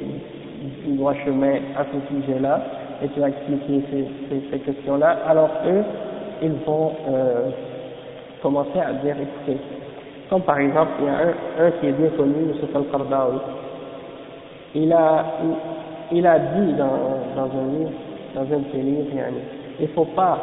du 0.84 0.96
droit 0.96 1.14
chemin 1.24 1.54
à 1.76 1.84
ce 1.84 2.14
sujet-là, 2.14 2.60
et 3.02 3.08
tu 3.08 3.20
vas 3.20 3.28
expliquer 3.28 3.82
ces, 3.90 4.40
ces, 4.50 4.58
questions-là, 4.58 5.18
alors 5.26 5.50
eux, 5.66 5.82
ils 6.42 6.52
vont 6.66 6.92
euh, 7.08 7.50
commencer 8.42 8.78
à 8.80 8.92
dire, 8.94 9.16
écoutez, 9.20 9.58
comme 10.28 10.42
par 10.42 10.58
exemple, 10.58 10.92
il 11.00 11.06
y 11.06 11.08
a 11.08 11.12
un, 11.12 11.66
un 11.66 11.70
qui 11.72 11.86
est 11.86 11.92
bien 11.92 12.10
connu, 12.10 12.50
M. 12.50 12.68
Al-Qardawi, 12.74 13.38
il 14.74 14.92
a, 14.92 15.24
il, 16.12 16.26
a 16.26 16.38
dit 16.38 16.72
dans, 16.74 17.18
dans 17.36 17.44
un 17.44 17.78
livre, 17.78 17.90
dans 18.34 18.42
un 18.42 18.58
de 18.58 18.64
ses 18.72 18.82
livres, 18.82 19.06
il 19.78 19.82
ne 19.82 19.92
faut 19.92 20.04
pas 20.04 20.38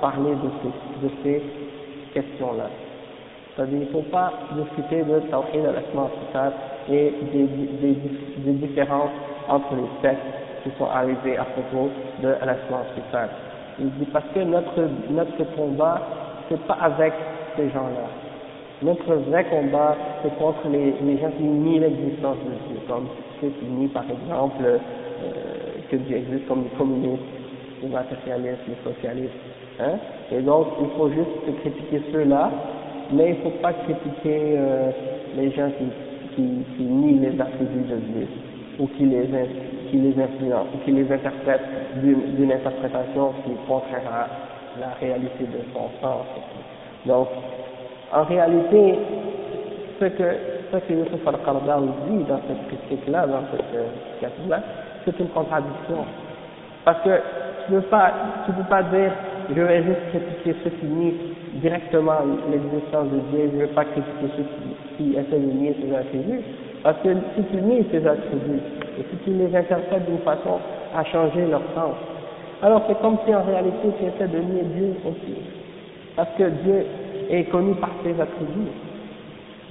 parler 0.00 0.30
de 0.30 0.50
ces, 0.62 1.06
de 1.06 1.12
ces 1.22 1.42
questions-là. 2.12 2.66
C'est-à-dire, 3.54 3.78
il 3.82 3.86
ne 3.86 3.92
faut 3.92 4.08
pas 4.10 4.32
discuter 4.56 5.02
de 5.02 5.20
Tawhid 5.30 5.64
al-Asma 5.64 6.10
et 6.88 7.14
des, 7.32 7.44
des, 7.82 7.96
des 8.38 8.52
différences 8.52 9.10
entre 9.48 9.74
les 9.74 9.88
sectes 10.02 10.22
qui 10.62 10.70
sont 10.78 10.86
arrivés 10.86 11.36
à 11.36 11.44
propos 11.44 11.90
de 12.22 12.28
l'Asma 12.28 12.84
Il 13.78 13.90
dit 13.92 14.06
parce 14.12 14.26
que 14.34 14.40
notre, 14.40 14.88
notre 15.10 15.44
combat, 15.56 16.00
c'est 16.48 16.60
pas 16.66 16.78
avec 16.80 17.12
ces 17.56 17.68
gens-là. 17.70 18.08
Notre 18.82 19.14
vrai 19.14 19.44
combat, 19.44 19.96
c'est 20.22 20.34
contre 20.38 20.68
les, 20.70 20.94
les 21.02 21.18
gens 21.18 21.30
qui 21.36 21.42
nient 21.42 21.80
l'existence 21.80 22.36
de 22.38 22.72
Dieu, 22.72 22.80
comme 22.88 23.08
ceux 23.40 23.48
qui 23.48 23.66
nient 23.66 23.88
par 23.88 24.04
exemple 24.04 24.62
euh, 24.62 24.78
que 25.90 25.96
Dieu 25.96 26.16
existe, 26.16 26.46
comme 26.48 26.64
les 26.64 26.78
communistes, 26.78 27.22
les 27.82 27.88
matérialistes, 27.88 28.62
les 28.68 28.92
socialistes. 28.92 29.32
Hein. 29.80 29.98
Et 30.32 30.40
donc, 30.40 30.66
il 30.80 30.88
faut 30.96 31.10
juste 31.10 31.60
critiquer 31.60 32.02
ceux-là, 32.12 32.50
mais 33.12 33.30
il 33.30 33.38
ne 33.38 33.50
faut 33.50 33.58
pas 33.58 33.72
critiquer 33.72 34.54
euh, 34.56 34.90
les 35.36 35.50
gens 35.52 35.70
qui, 35.78 36.42
qui 36.76 36.82
nient 36.82 37.20
les 37.20 37.40
attributs 37.40 37.88
de 37.88 37.96
Dieu 37.96 38.28
ou 38.80 38.86
qui 38.96 39.04
les, 39.04 39.28
qui 39.90 39.98
les 39.98 40.20
influencent, 40.20 40.70
ou 40.74 40.78
qui 40.84 40.90
les 40.92 41.12
interprètent 41.12 41.60
d'une 42.02 42.50
interprétation 42.50 43.34
qui 43.44 43.52
est 43.52 43.66
contraire 43.68 44.02
à 44.10 44.80
la 44.80 44.94
réalité 45.00 45.44
de 45.44 45.60
son 45.72 45.90
sens. 46.00 46.26
Donc, 47.04 47.28
en 48.12 48.24
réalité, 48.24 48.98
ce 50.00 50.06
que, 50.06 50.24
ce 50.72 50.76
que 50.78 50.92
Youssef 50.92 51.26
al-Qardawi 51.26 51.88
dit 52.08 52.24
dans 52.24 52.40
cette 52.48 52.66
critique-là, 52.68 53.26
dans 53.26 53.42
cette 53.52 53.66
critique 53.68 54.48
là 54.48 54.60
c'est 55.04 55.18
une 55.18 55.28
contradiction. 55.28 56.04
Parce 56.84 57.02
que 57.02 57.20
tu 57.66 57.74
ne 57.74 57.80
peux 57.80 57.86
pas, 57.86 58.12
peux 58.46 58.62
pas 58.68 58.82
dire, 58.84 59.12
je 59.54 59.60
vais 59.60 59.82
juste 59.82 60.08
critiquer 60.10 60.56
ceux 60.64 60.70
qui 60.70 60.86
nient 60.86 61.14
directement 61.54 62.20
l'existence 62.50 63.08
de 63.10 63.18
Dieu, 63.30 63.50
je 63.52 63.56
ne 63.56 63.60
vais 63.62 63.74
pas 63.74 63.84
critiquer 63.84 64.26
ceux 64.36 64.44
qui, 64.96 65.10
qui 65.12 65.16
essaient 65.18 65.38
de 65.38 65.52
nier 65.52 65.76
ses 65.82 65.94
attributs. 65.94 66.42
Parce 66.82 66.96
que 67.02 67.10
si 67.36 67.42
tu 67.50 67.56
nies 67.60 67.84
ces 67.90 68.06
attributs, 68.06 68.62
et 68.98 69.02
si 69.10 69.16
tu 69.24 69.30
les 69.30 69.54
interprètes 69.54 70.06
d'une 70.06 70.18
façon 70.18 70.58
à 70.96 71.04
changer 71.04 71.46
leur 71.46 71.62
sens, 71.74 71.94
alors 72.62 72.82
c'est 72.88 72.98
comme 73.00 73.16
si 73.26 73.34
en 73.34 73.42
réalité 73.42 73.88
tu 73.98 74.04
essaies 74.04 74.28
de 74.28 74.38
nier 74.38 74.62
Dieu 74.74 74.94
aussi. 75.04 75.34
Parce 76.16 76.30
que 76.36 76.44
Dieu 76.64 76.86
est 77.30 77.44
connu 77.44 77.74
par 77.74 77.90
ses 78.02 78.18
attributs. 78.20 78.72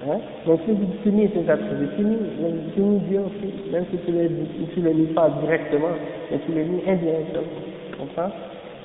Hein? 0.07 0.19
Donc 0.45 0.61
si 0.65 0.75
tu 1.03 1.09
nies 1.11 1.29
ses 1.33 1.49
attributs, 1.49 1.89
tu 1.97 2.03
nies, 2.03 2.17
tu 2.73 2.81
nies 2.81 2.99
Dieu 3.09 3.21
aussi, 3.21 3.71
même 3.71 3.85
si 3.91 3.97
tu 3.97 4.11
ne 4.11 4.85
le 4.85 4.93
nies 4.93 5.13
pas 5.13 5.29
directement, 5.41 5.93
mais 6.31 6.39
tu 6.45 6.51
le 6.53 6.63
nies 6.63 6.83
indirectement. 6.87 7.43
Comprends? 7.97 8.31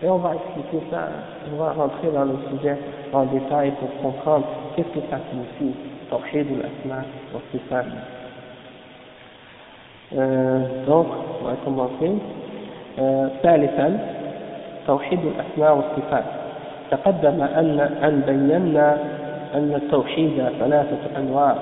Et 0.02 0.08
on 0.08 0.18
va 0.18 0.34
expliquer 0.34 0.84
ça, 0.90 1.08
on 1.52 1.56
va 1.56 1.72
rentrer 1.72 2.08
dans 2.12 2.24
le 2.24 2.36
sujet 2.50 2.76
en 3.12 3.24
détail 3.26 3.72
pour 3.78 3.88
comprendre 4.02 4.46
qu'est-ce 4.74 4.88
que 4.88 5.06
ça 5.08 5.18
signifie, 5.30 5.78
Tawhid 6.10 6.46
ou 6.50 6.56
l'Asma, 6.56 7.04
ou 7.32 7.58
ça. 7.70 7.84
Donc 10.86 11.06
on 11.40 11.48
va 11.48 11.56
commencer 11.64 12.12
ثالثا 13.42 13.98
توحيد 14.86 15.18
الأسماء 15.18 15.76
والصفات. 15.76 16.24
تقدم 16.90 17.42
أن 17.42 17.80
أن 17.80 18.22
بينا 18.26 18.98
أن 19.54 19.74
التوحيد 19.74 20.44
ثلاثة 20.60 21.18
أنواع. 21.18 21.54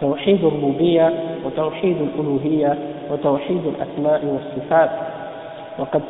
توحيد 0.00 0.44
الربوبية 0.44 1.12
وتوحيد 1.44 1.96
الألوهية 2.00 2.74
وتوحيد 3.12 3.62
الأسماء 3.66 4.20
والصفات. 4.24 4.90
وقد 5.78 6.02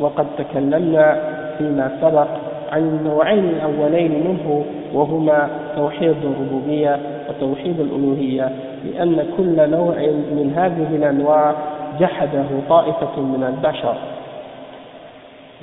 وقد 0.00 0.26
تكلمنا 0.38 1.18
فيما 1.58 1.90
سبق 2.00 2.28
عن 2.72 2.82
النوعين 2.82 3.44
الأولين 3.48 4.10
منه 4.10 4.64
وهما 4.94 5.48
توحيد 5.76 6.16
الربوبية 6.24 6.98
وتوحيد 7.28 7.80
الألوهية. 7.80 8.48
لأن 8.85 9.25
كل 9.37 9.69
نوع 9.69 9.95
من 10.31 10.53
هذه 10.55 10.95
الأنواع 10.95 11.55
جحده 11.99 12.45
طائفة 12.69 13.19
من 13.21 13.43
البشر 13.43 13.95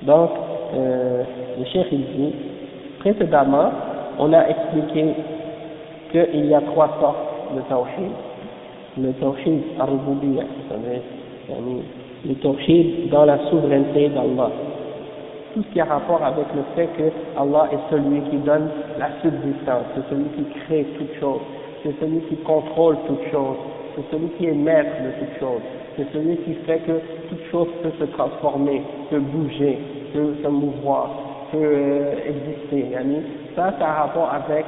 Donc, 0.02 0.30
euh, 0.74 1.22
le 1.58 1.64
Cheikh 1.66 1.86
il 1.92 2.04
dit, 2.04 2.34
précédemment, 3.00 3.70
on 4.18 4.32
a 4.32 4.48
expliqué 4.48 5.14
qu'il 6.10 6.46
y 6.46 6.54
a 6.54 6.60
trois 6.60 6.90
sortes 7.00 7.56
de 7.56 7.60
tawhid. 7.62 8.12
Le 9.00 9.12
tawhid 9.12 9.62
al-rububiyya, 9.80 10.44
c'est-à-dire 10.68 11.00
le 12.26 12.34
tawhid 12.34 13.10
dans 13.10 13.24
la 13.24 13.38
souveraineté 13.50 14.08
d'Allah. 14.08 14.50
Tout 15.54 15.62
ce 15.62 15.72
qui 15.72 15.80
a 15.80 15.84
rapport 15.84 16.22
avec 16.22 16.46
le 16.54 16.62
fait 16.74 16.88
que 16.98 17.10
Allah 17.40 17.68
est 17.72 17.90
celui 17.90 18.20
qui 18.30 18.36
donne 18.38 18.68
la 18.98 19.08
subsistance, 19.22 19.84
c'est 19.94 20.08
celui 20.10 20.24
qui 20.36 20.44
crée 20.60 20.84
toute 20.98 21.14
chose, 21.20 21.40
c'est 21.83 21.99
celui 21.99 22.19
qui 22.21 22.35
contrôle 22.37 22.97
toute 23.07 23.23
chose, 23.31 23.57
c'est 23.95 24.11
celui 24.11 24.29
qui 24.37 24.47
est 24.47 24.53
maître 24.53 24.91
de 25.03 25.25
toute 25.25 25.39
chose, 25.39 25.61
c'est 25.95 26.11
celui 26.13 26.37
qui 26.37 26.53
fait 26.65 26.79
que 26.79 26.99
toute 27.29 27.43
chose 27.51 27.67
peut 27.83 27.91
se 27.99 28.05
transformer, 28.05 28.81
peut 29.09 29.19
bouger, 29.19 29.77
peut 30.13 30.35
se 30.43 30.47
mouvoir, 30.47 31.09
peut 31.51 31.57
euh, 31.61 32.13
exister. 32.27 32.89
Yani, 32.91 33.21
ça, 33.55 33.73
ça 33.79 33.85
a 33.85 33.93
rapport 34.03 34.29
avec 34.31 34.65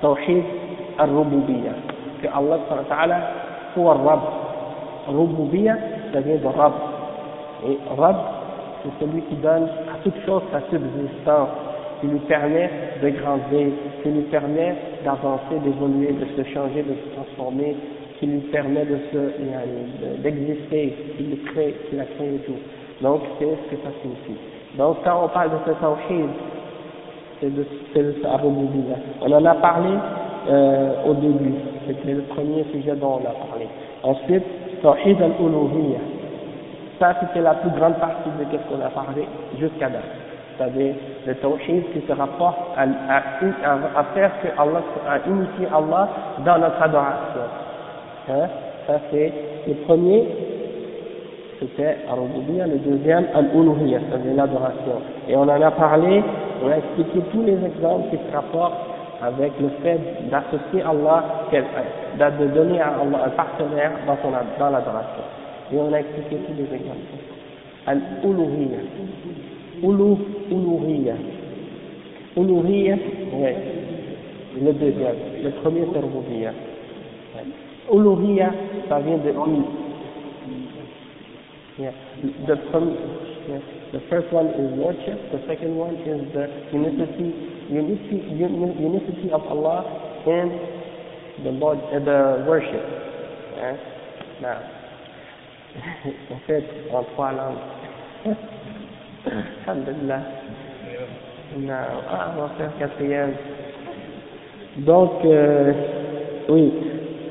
Tawhid 0.00 0.44
al-Rububiyya, 0.98 1.72
que 2.22 2.28
Allah 2.28 2.58
soit 3.74 3.94
Rab. 3.94 4.20
Rububiyya, 5.08 5.76
ça 6.12 6.20
vient 6.20 6.36
de 6.36 6.46
Rab. 6.46 6.72
Et 7.68 7.78
Rab, 7.96 8.16
c'est 8.82 9.04
celui 9.04 9.22
qui 9.22 9.34
donne 9.36 9.64
à 9.64 10.02
toute 10.02 10.14
chose 10.24 10.42
sa 10.52 10.60
subsistance 10.70 11.48
qui 12.00 12.06
lui 12.06 12.18
permet 12.20 12.70
de 13.02 13.08
grandir, 13.10 13.68
qui 14.02 14.08
lui 14.08 14.22
permet 14.22 14.74
d'avancer, 15.04 15.58
d'évoluer, 15.64 16.12
de 16.12 16.26
se 16.36 16.48
changer, 16.50 16.82
de 16.82 16.94
se 16.94 17.14
transformer, 17.14 17.76
qui 18.18 18.26
lui 18.26 18.40
permet 18.52 18.84
de 18.84 18.98
se, 19.12 20.22
d'exister, 20.22 20.94
qui 21.16 21.22
le 21.24 21.36
crée, 21.50 21.74
qui 21.88 21.96
l'a 21.96 22.04
créé 22.04 22.34
et 22.34 22.38
tout. 22.38 22.58
Donc, 23.00 23.22
c'est 23.38 23.46
ce 23.46 23.74
que 23.74 23.82
ça 23.82 23.90
signifie. 24.02 24.40
Donc, 24.76 24.98
quand 25.04 25.24
on 25.24 25.28
parle 25.28 25.50
de 25.50 25.56
ce 25.66 25.70
tawhid, 25.80 26.30
c'est 27.40 27.54
de, 27.54 27.66
c'est 27.94 28.04
On 29.22 29.32
en 29.32 29.44
a 29.44 29.54
parlé 29.54 29.90
euh, 30.48 30.92
au 31.06 31.14
début. 31.14 31.54
C'était 31.86 32.12
le 32.12 32.22
premier 32.22 32.64
sujet 32.72 32.94
dont 32.96 33.20
on 33.22 33.28
a 33.28 33.48
parlé. 33.48 33.66
Ensuite, 34.02 34.44
Tawhid 34.82 35.20
al-Uluhiyya. 35.20 35.98
Ça, 36.98 37.16
c'était 37.20 37.40
la 37.40 37.54
plus 37.54 37.70
grande 37.70 37.94
partie 37.94 38.28
de 38.28 38.44
ce 38.44 38.68
qu'on 38.68 38.84
a 38.84 38.90
parlé 38.90 39.24
jusqu'à 39.58 39.88
date. 39.88 40.29
C'est-à-dire 40.60 40.94
le 41.26 41.34
Tawhid 41.36 41.84
qui 41.94 42.06
se 42.06 42.12
rapporte 42.12 42.58
à, 42.76 43.22
faire 44.12 44.30
que 44.42 44.48
Allah, 44.60 44.82
à 45.08 45.14
Allah 45.74 46.08
dans 46.44 46.58
notre 46.58 46.82
adoration. 46.82 47.40
Hein? 48.28 48.46
Ça, 48.86 49.00
c'est 49.10 49.32
le 49.66 49.74
premier, 49.86 50.28
c'était 51.60 51.96
al 52.10 52.68
le 52.68 52.76
deuxième, 52.76 53.26
Al-Uluhiyya, 53.34 54.00
c'est-à-dire 54.10 54.34
l'adoration. 54.34 55.00
Et 55.30 55.34
on 55.34 55.44
en 55.44 55.62
a 55.62 55.70
parlé, 55.70 56.22
on 56.62 56.70
a 56.70 56.76
expliqué 56.76 57.20
tous 57.32 57.42
les 57.42 57.56
exemples 57.64 58.10
qui 58.10 58.16
se 58.18 58.36
rapportent 58.36 58.74
avec 59.22 59.52
le 59.62 59.70
fait 59.82 59.98
d'associer 60.30 60.82
Allah, 60.82 61.24
de 61.52 62.46
donner 62.48 62.82
à 62.82 62.88
Allah 63.00 63.24
un 63.24 63.30
partenaire 63.30 63.92
dans, 64.06 64.18
dans 64.58 64.70
l'adoration. 64.70 65.22
Et 65.72 65.78
on 65.78 65.90
a 65.90 66.00
expliqué 66.00 66.36
tous 66.36 66.52
les 66.54 66.64
exemples. 66.64 67.00
Al-Uluhiyya. 67.86 68.80
Ulu, 69.82 70.16
Uluhiyya. 70.50 71.16
Uluhiyya, 72.36 72.96
oui. 73.32 73.52
Le 74.60 74.72
deuxième. 74.72 75.16
Le 75.42 75.50
premier, 75.62 75.86
c'est 75.92 76.00
ça 78.88 78.98
vient 79.00 79.18
de 79.18 79.30
ul. 79.30 79.64
Yeah. 81.78 81.92
The, 82.46 82.56
yeah. 83.48 83.58
the 83.92 84.00
first 84.10 84.30
one 84.32 84.48
is 84.48 84.78
worship, 84.78 85.32
the 85.32 85.40
second 85.48 85.74
one 85.76 85.94
is 85.94 86.30
the 86.34 86.46
unicity, 86.72 87.32
unity, 87.70 88.20
unicity 88.36 89.30
of 89.32 89.40
Allah 89.46 89.84
and 90.26 90.50
the 91.46 91.52
Lord, 91.52 91.78
uh, 91.78 91.98
the 92.00 92.44
worship. 92.46 92.84
Yeah. 93.56 93.76
Now, 94.42 94.60
en 96.30 96.40
fait, 96.46 96.64
en 96.92 97.04
trois 97.14 97.32
langues. 97.32 97.58
Alhamdulillah. 99.66 100.20
Non, 101.58 101.74
ah, 102.10 102.32
on 102.36 102.42
va 102.42 102.48
faire 102.56 102.70
quatrième. 102.78 103.32
Donc, 104.78 105.10
euh, 105.24 105.72
oui. 106.48 106.72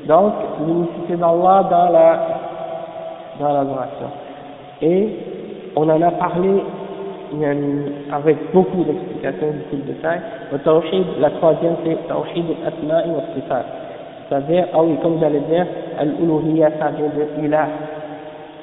Donc, 0.06 0.34
l'unicité 0.66 1.16
d'Allah 1.16 1.66
dans 1.70 1.88
la, 1.90 2.40
dans 3.40 3.52
l'adoration. 3.52 4.10
Et, 4.82 5.08
on 5.76 5.88
en 5.88 6.02
a 6.02 6.10
parlé 6.12 6.62
avec 8.12 8.52
beaucoup 8.52 8.84
d'explications, 8.84 9.52
beaucoup 9.52 9.82
de 9.82 9.92
détails. 9.92 10.20
Le 10.52 10.58
tawhid, 10.58 11.06
la 11.20 11.30
troisième, 11.30 11.76
c'est 11.84 12.08
tawhid 12.08 12.44
al-asma'i 12.64 13.10
wa 13.10 13.22
sifat. 13.34 13.64
C'est-à-dire, 14.28 14.66
ah 14.74 14.82
oui, 14.82 14.96
comme 15.02 15.18
j'allais 15.20 15.40
dire, 15.40 15.66
al-uluhiyya, 15.98 16.70
ça 16.78 16.90
vient 16.90 17.08
de 17.08 17.44
ilah. 17.44 17.68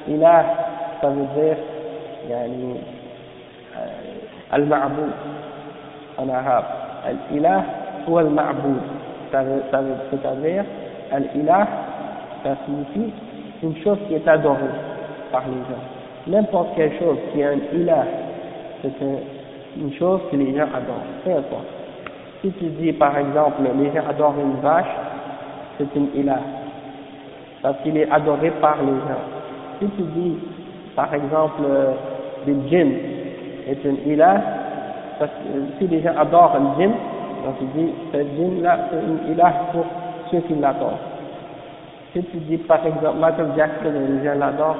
Ilah, 0.08 0.44
ça 1.00 1.08
veut 1.08 1.26
dire, 1.40 1.56
yani, 2.28 2.76
Al-Ma'boud 4.50 5.12
en 6.18 6.28
arabe. 6.28 6.64
Al-Ilah 7.06 7.64
ou 8.06 8.18
Al-Ma'boud. 8.18 8.80
C'est-à-dire, 9.30 10.64
Al-Ilah, 11.12 11.66
ça 12.42 12.56
signifie 12.64 13.12
une 13.62 13.76
chose 13.82 13.98
qui 14.06 14.14
est 14.14 14.28
adorée 14.28 14.60
par 15.32 15.42
les 15.46 15.58
gens. 15.68 15.82
N'importe 16.26 16.68
quelle 16.76 16.92
chose 16.98 17.16
qui 17.32 17.40
est 17.40 17.44
un 17.44 17.58
Ilah, 17.74 18.04
c'est 18.82 18.92
une 19.76 19.92
chose 19.94 20.20
que 20.30 20.36
les 20.36 20.54
gens 20.56 20.66
adorent, 20.74 21.04
peu 21.24 21.30
importe. 21.30 21.66
Si 22.42 22.52
tu 22.52 22.66
dis 22.66 22.92
par 22.92 23.16
exemple, 23.18 23.62
les 23.62 23.92
gens 23.92 24.06
adorent 24.08 24.34
une 24.38 24.60
vache, 24.60 24.86
c'est 25.78 25.94
une 25.96 26.08
Ilah, 26.14 26.40
parce 27.62 27.76
qu'il 27.82 27.96
est 27.96 28.10
adoré 28.10 28.50
par 28.60 28.76
les 28.82 28.92
gens. 28.92 29.24
Si 29.80 29.86
tu 29.96 30.02
dis 30.02 30.36
par 30.94 31.12
exemple, 31.14 31.62
euh, 31.64 31.92
des 32.46 32.56
djinns, 32.68 32.92
est 33.68 33.84
une 33.84 34.12
ilah, 34.12 34.40
parce 35.18 35.30
que 35.30 35.78
si 35.78 35.86
les 35.88 36.02
gens 36.02 36.16
adorent 36.18 36.56
un 36.56 36.78
djinn, 36.78 36.92
donc 37.44 37.58
tu 37.58 37.64
dis, 37.76 37.92
ce 38.12 38.18
djinn-là, 38.18 38.78
c'est 38.90 38.98
une 38.98 39.32
ilah 39.32 39.52
pour 39.72 39.84
ceux 40.30 40.40
qui 40.40 40.54
l'adorent. 40.54 40.98
Si 42.12 42.22
tu 42.24 42.36
dis 42.38 42.58
par 42.58 42.84
exemple 42.84 43.18
Michael 43.18 43.48
Jackson, 43.56 43.92
les 43.92 44.24
gens 44.24 44.38
l'adorent, 44.38 44.76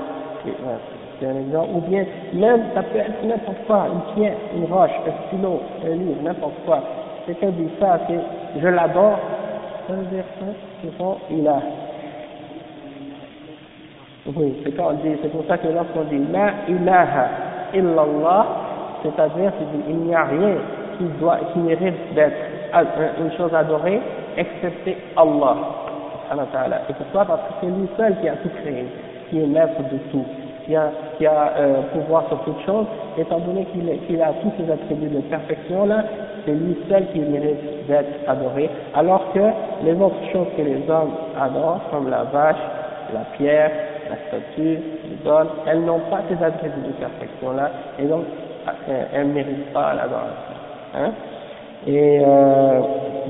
c'est 1.20 1.26
un 1.26 1.36
exemple, 1.36 1.68
ou 1.74 1.80
bien 1.80 2.05
même 2.32 2.62
ça 2.74 2.82
peut 2.82 2.99
être 2.99 3.24
n'importe 3.24 3.59
quoi, 3.66 3.86
une 3.93 4.14
pierre, 4.14 4.36
une 4.57 4.72
roche, 4.72 4.91
un 5.07 5.26
stylo, 5.26 5.61
un 5.84 5.95
livre, 5.97 6.22
n'importe 6.22 6.55
quoi. 6.64 6.80
Quelqu'un 7.26 7.51
dit 7.51 7.68
ça, 7.80 7.99
c'est 8.07 8.18
je 8.61 8.68
l'adore, 8.68 9.18
ça 9.86 9.95
veut 9.95 10.07
dire 10.07 10.24
ça, 10.39 10.47
c'est 10.80 10.97
son 10.97 11.16
ilah. 11.30 11.61
Oui, 14.36 14.55
c'est 14.62 14.72
quand 14.76 14.91
on 14.91 14.93
dit, 14.95 15.16
c'est 15.22 15.32
pour 15.32 15.45
ça 15.49 15.59
que 15.59 15.68
lorsqu'on 15.68 16.05
dit 16.05 16.22
la 16.32 16.53
ilaha 16.68 17.28
illallah, 17.74 18.47
c'est-à-dire 19.03 19.53
qu'il 19.86 19.96
n'y 19.96 20.14
a 20.14 20.24
rien 20.24 20.57
qui, 20.99 21.05
doit, 21.20 21.38
qui 21.53 21.59
mérite 21.61 22.14
d'être 22.14 22.36
une 23.20 23.32
chose 23.36 23.55
adorée, 23.55 24.01
excepté 24.36 24.96
Allah. 25.16 25.57
Et 26.88 26.92
pourquoi? 26.92 27.24
Parce 27.24 27.40
que 27.40 27.55
c'est 27.61 27.66
lui 27.66 27.88
seul 27.96 28.16
qui 28.20 28.28
a 28.28 28.36
tout 28.36 28.51
créé, 28.62 28.86
qui 29.30 29.42
est 29.42 29.46
maître 29.46 29.80
de 29.90 29.99
tout, 30.11 30.24
qui 30.66 30.76
a, 30.76 30.90
qui 31.16 31.26
a 31.26 31.53
euh, 31.57 31.82
pouvoir 31.92 32.28
sur 32.28 32.38
toute 32.40 32.61
chose, 32.66 32.86
étant 33.16 33.38
donné 33.38 33.66
qu'il 33.66 34.20
a 34.20 34.32
tous 34.42 34.53
ces 34.59 34.70
attributs 34.70 35.09
de 35.09 35.20
perfection 35.22 35.86
là, 35.86 36.05
c'est 36.44 36.53
lui 36.53 36.76
seul 36.88 37.07
qui 37.12 37.20
mérite 37.20 37.86
d'être 37.86 38.28
adoré, 38.28 38.68
alors 38.94 39.32
que 39.32 39.40
les 39.84 39.94
autres 39.94 40.22
choses 40.32 40.49
que 40.57 40.62
les 40.62 40.88
hommes 40.90 41.12
adorent, 41.40 41.80
comme 41.90 42.11
la 42.11 42.24
vache, 42.24 42.57
la 43.14 43.20
pierre, 43.36 43.70
la 44.11 44.16
statue, 44.28 44.78
l'idole, 45.09 45.46
elles 45.66 45.80
n'ont 45.80 46.01
pas 46.11 46.20
ces 46.28 46.42
attributs 46.44 46.86
de 46.86 46.92
perfection 46.92 47.53
là, 47.53 47.70
et 47.99 48.05
donc 48.05 48.24
elle 49.12 49.29
ne 49.29 49.33
mérite 49.33 49.73
pas 49.73 49.95
l'adoration. 49.95 50.55
Hein? 50.95 51.11
Et 51.87 52.21
euh, 52.21 52.81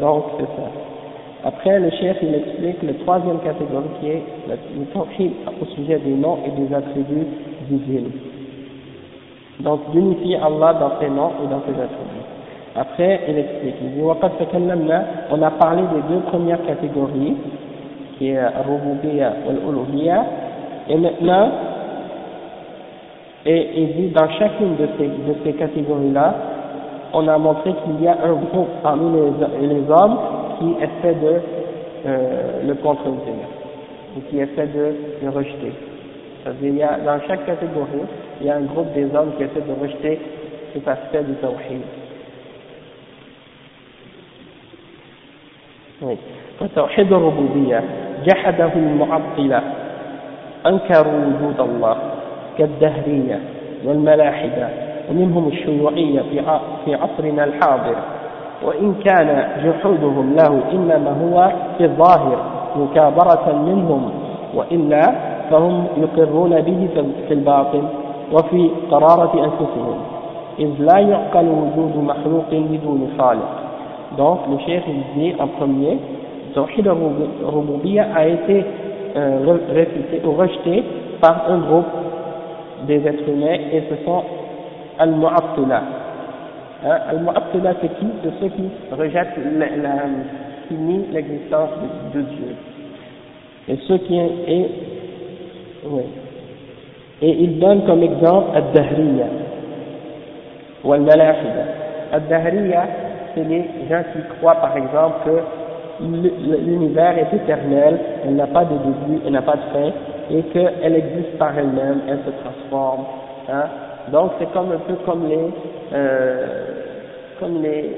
donc, 0.01 0.25
c'est 0.39 0.45
ça. 0.45 0.69
Après, 1.45 1.79
le 1.79 1.91
chef, 1.91 2.17
il 2.23 2.35
explique 2.35 2.83
la 2.83 2.95
troisième 3.05 3.39
catégorie 3.41 3.89
qui 4.01 4.11
est 4.11 4.23
le 4.49 4.85
tawhid 4.93 5.33
au 5.61 5.65
sujet 5.77 5.99
des 5.99 6.15
noms 6.15 6.39
et 6.45 6.51
des 6.51 6.75
attributs 6.75 7.27
divins. 7.71 8.11
Donc, 9.61 9.91
d'unifier 9.93 10.37
Allah 10.37 10.75
dans 10.75 11.01
ses 11.01 11.09
noms 11.09 11.33
et 11.45 11.47
dans 11.49 11.63
ses 11.63 11.81
attributs. 11.81 12.27
Après, 12.75 13.21
il 13.29 13.39
explique, 13.39 13.75
il 13.83 13.91
dit, 13.95 14.03
on 14.03 15.43
a 15.43 15.51
parlé 15.53 15.83
des 15.83 16.15
deux 16.15 16.21
premières 16.31 16.65
catégories, 16.65 17.37
qui 18.19 18.31
est 18.31 18.41
Rububiya 18.67 19.33
et 19.49 20.93
et 20.93 20.97
maintenant, 20.97 21.51
et 23.46 23.70
il 23.76 23.94
dit 23.96 24.08
dans 24.10 24.30
chacune 24.40 24.76
de 24.78 24.88
ces, 24.98 25.08
de 25.08 25.36
ces 25.44 25.54
catégories-là, 25.54 26.34
on 27.14 27.28
a 27.28 27.38
montré 27.38 27.74
qu'il 27.84 28.04
y 28.04 28.08
a 28.08 28.18
un 28.24 28.34
groupe 28.34 28.70
parmi 28.82 29.12
les, 29.12 29.68
les 29.68 29.90
hommes 29.90 30.18
qui 30.60 30.76
essaie 30.82 31.16
de 31.16 31.42
euh, 32.06 32.68
le 32.68 32.74
contredire, 32.76 33.48
ou 34.16 34.22
qui 34.30 34.40
essaie 34.40 34.68
de 34.68 34.96
le 35.24 35.30
rejeter. 35.30 35.74
C'est-à-dire, 36.44 36.70
il 36.70 36.78
y 36.78 36.84
a, 36.84 36.98
dans 37.06 37.20
chaque 37.28 37.46
catégorie, 37.46 38.08
il 38.42 38.48
y 38.48 38.50
a 38.50 38.56
un 38.56 38.62
groupe 38.62 38.94
des 38.94 39.06
hommes 39.16 39.32
qui 39.38 39.44
essaie 39.44 39.62
de 39.62 39.82
rejeter 39.82 40.20
cet 40.74 40.88
aspect 40.88 41.24
du 41.24 41.34
tawhid. 41.36 41.82
Oui. 46.02 46.18
وتوحيد 46.62 47.14
الربوبية 47.14 47.84
جحده 48.26 48.72
المعطلة 48.76 49.62
أنكروا 50.66 51.14
وجود 51.26 51.60
الله 51.60 51.98
كالدهرية 52.59 53.41
والملاحدة 53.85 54.69
ومنهم 55.11 55.49
الشيوعية 55.49 56.23
في 56.85 56.95
عصرنا 56.95 57.45
الحاضر. 57.45 57.97
وإن 58.67 58.95
كان 59.05 59.49
جحودهم 59.65 60.35
له 60.35 60.61
إنما 60.73 61.11
هو 61.23 61.53
في 61.79 61.85
الظاهر 61.85 62.39
مكابرة 62.77 63.63
منهم 63.67 64.11
وإلا 64.55 65.03
فهم 65.51 65.85
يقرون 65.97 66.61
به 66.61 66.89
في 67.29 67.35
الباطن 67.35 67.83
وفي 68.33 68.71
قرارة 68.91 69.45
أنفسهم. 69.45 69.99
إذ 70.59 70.71
لا 70.79 70.99
يعقل 70.99 71.49
وجود 71.49 71.97
مخلوق 71.97 72.51
بدون 72.51 73.09
خالق. 73.19 73.69
Donc 74.17 74.39
le 74.51 74.59
chef 74.67 74.83
dit 75.15 75.35
en 75.39 75.47
premier 75.47 75.99
Tawhid 76.55 76.89
al-Rububiyya 76.89 78.07
a 78.15 78.27
été 78.27 78.65
euh, 79.17 79.57
réfuté 79.73 80.23
ou 80.25 80.33
rejeté 80.33 80.83
par 81.21 81.45
un 81.49 81.59
groupe 81.59 81.85
des 82.87 83.07
êtres 83.07 83.29
humains 83.29 83.59
et 83.73 83.83
ce 83.91 84.05
sont 84.05 84.23
Al-Mu'attila. 84.99 85.83
Hein, 86.85 86.99
Al-Mu'attila 87.11 87.75
c'est 87.81 87.89
qui? 87.99 88.07
C'est 88.23 88.41
ceux 88.41 88.49
qui 88.49 88.71
rejettent, 88.93 89.37
la, 89.59 89.67
qui 90.69 90.75
nient 90.75 91.07
l'existence 91.13 91.71
de, 92.15 92.21
Dieu. 92.21 92.55
Et 93.69 93.77
ceux 93.87 93.99
qui 93.99 94.19
et, 94.19 94.71
oui. 95.85 96.03
et 97.23 97.31
il 97.31 97.59
donne 97.59 97.85
comme 97.85 98.03
exemple 98.03 98.57
Ad-Dahriya 98.57 99.27
ou 100.85 100.93
Al-Malahida. 100.93 101.65
Ad-Dahriya 102.13 102.87
c'est 103.35 103.45
les 103.45 103.65
gens 103.89 104.03
qui 104.13 104.21
croient 104.39 104.57
par 104.57 104.77
exemple 104.77 105.17
que 105.27 105.41
l'univers 106.01 107.19
est 107.19 107.35
éternel, 107.35 107.99
elle 108.25 108.37
n'a 108.37 108.47
pas 108.47 108.65
de 108.65 108.71
début, 108.71 109.21
elle 109.27 109.33
n'a 109.33 109.43
pas 109.43 109.57
de 109.57 109.73
fin, 109.73 109.91
et 110.31 110.43
qu'elle 110.53 110.95
existe 110.95 111.39
par 111.39 111.57
elle-même, 111.59 112.01
elle 112.09 112.19
se 112.19 112.31
transforme. 112.43 113.05
Hein. 113.49 113.65
Donc 114.13 114.33
c'est 114.39 114.51
comme 114.53 114.73
un 114.73 114.79
peu 114.79 114.95
comme 115.05 115.29
les, 115.29 115.39
euh, 115.93 116.47
comme 117.41 117.63
les 117.63 117.97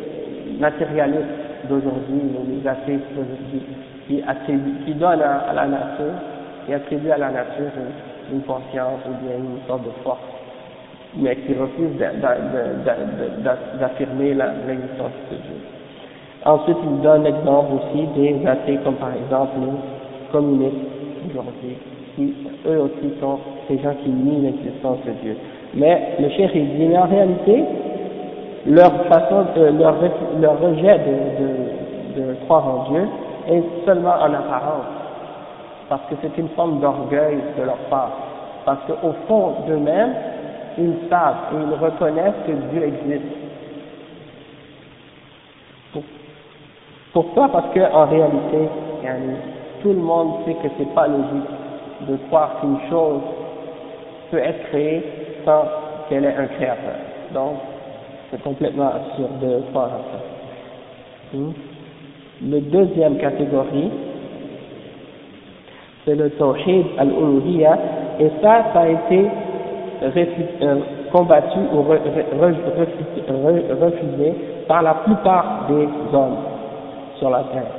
matérialistes 0.59 1.25
d'aujourd'hui, 1.69 2.23
les 2.49 2.69
athées 2.69 2.99
d'aujourd'hui, 3.15 3.63
qui, 4.07 4.23
qui 4.87 4.95
donnent 4.95 5.23
à, 5.23 5.53
la 5.55 5.67
nature, 5.67 6.15
qui 6.67 6.75
attribuent 6.75 7.11
à 7.11 7.19
la 7.19 7.31
nature 7.31 7.71
une, 8.33 8.43
conscience 8.43 9.01
ou 9.07 9.25
bien 9.25 9.37
une 9.37 9.59
sorte 9.67 9.85
de 9.85 9.91
force, 10.05 10.21
mais 11.17 11.37
qui 11.37 11.55
refusent 11.55 11.99
d'affirmer 13.81 14.35
l'existence 14.35 15.13
de 15.31 15.37
Dieu. 15.37 15.61
Ensuite, 16.45 16.77
il 16.85 17.01
donne 17.03 17.25
l'exemple 17.25 17.75
aussi 17.75 18.07
des 18.17 18.47
athées 18.47 18.79
comme 18.85 18.95
par 18.95 19.13
exemple 19.15 19.53
les 19.61 20.31
communistes 20.33 20.75
aujourd'hui, 21.29 21.77
qui 22.17 22.35
eux 22.67 22.81
aussi 22.81 23.15
sont 23.21 23.39
ces 23.69 23.79
gens 23.79 23.95
qui 24.03 24.11
nient 24.11 24.41
l'existence 24.41 24.99
de 25.07 25.13
Dieu. 25.23 25.37
Mais 25.75 26.17
le 26.19 26.29
cher 26.31 26.51
il 26.55 26.69
dit, 26.77 26.97
en 26.97 27.07
réalité, 27.07 27.65
leur 28.67 28.93
façon, 29.07 29.47
leur, 29.57 29.95
leur 30.41 30.61
rejet 30.61 30.99
de, 30.99 32.21
de, 32.21 32.27
de 32.27 32.35
croire 32.45 32.67
en 32.67 32.91
Dieu 32.91 33.09
est 33.49 33.63
seulement 33.87 34.15
en 34.15 34.35
apparence, 34.35 34.87
parce 35.89 36.03
que 36.11 36.15
c'est 36.23 36.37
une 36.39 36.49
forme 36.51 36.81
d'orgueil 36.81 37.39
de 37.59 37.65
leur 37.65 37.79
part, 37.89 38.13
parce 38.65 38.81
qu'au 38.87 39.13
fond 39.27 39.53
d'eux-mêmes, 39.67 40.15
ils 40.79 41.09
savent 41.09 41.53
et 41.53 41.57
ils 41.57 41.85
reconnaissent 41.85 42.43
que 42.47 42.53
Dieu 42.73 42.83
existe. 42.85 43.25
Pourquoi? 47.13 47.49
Parce 47.49 47.67
qu'en 47.75 48.07
réalité, 48.07 48.69
tout 49.83 49.89
le 49.89 49.99
monde 49.99 50.45
sait 50.47 50.55
que 50.55 50.69
c'est 50.79 50.95
pas 50.95 51.09
logique 51.09 51.60
de 52.09 52.17
croire 52.29 52.61
qu'une 52.61 52.79
chose 52.89 53.21
peut 54.31 54.39
être 54.39 54.63
créée 54.71 55.03
sans 55.45 55.65
qu'elle 56.09 56.25
ait 56.25 56.37
un 56.37 56.47
créateur. 56.47 56.95
Donc, 57.35 57.57
c'est 58.31 58.43
complètement 58.43 58.89
absurde 58.89 59.39
de 59.43 59.61
croire 59.71 59.89
à 59.89 60.01
ça. 60.13 60.19
Hmm? 61.37 61.53
Le 62.43 62.61
deuxième 62.61 63.19
catégorie, 63.19 63.91
c'est 66.05 66.15
le 66.15 66.31
tawhid 66.31 66.87
al-uluhiyya, 66.99 67.79
et 68.21 68.31
ça, 68.43 68.65
ça 68.73 68.81
a 68.81 68.89
été 68.89 69.27
euh, 70.03 70.77
combattu 71.13 71.59
ou 71.73 71.83
refusé 71.83 72.25
par 74.67 74.83
la 74.83 74.95
plupart 74.95 75.67
des 75.69 75.87
hommes 76.17 76.37
sur 77.19 77.31
la 77.31 77.45
terre. 77.53 77.71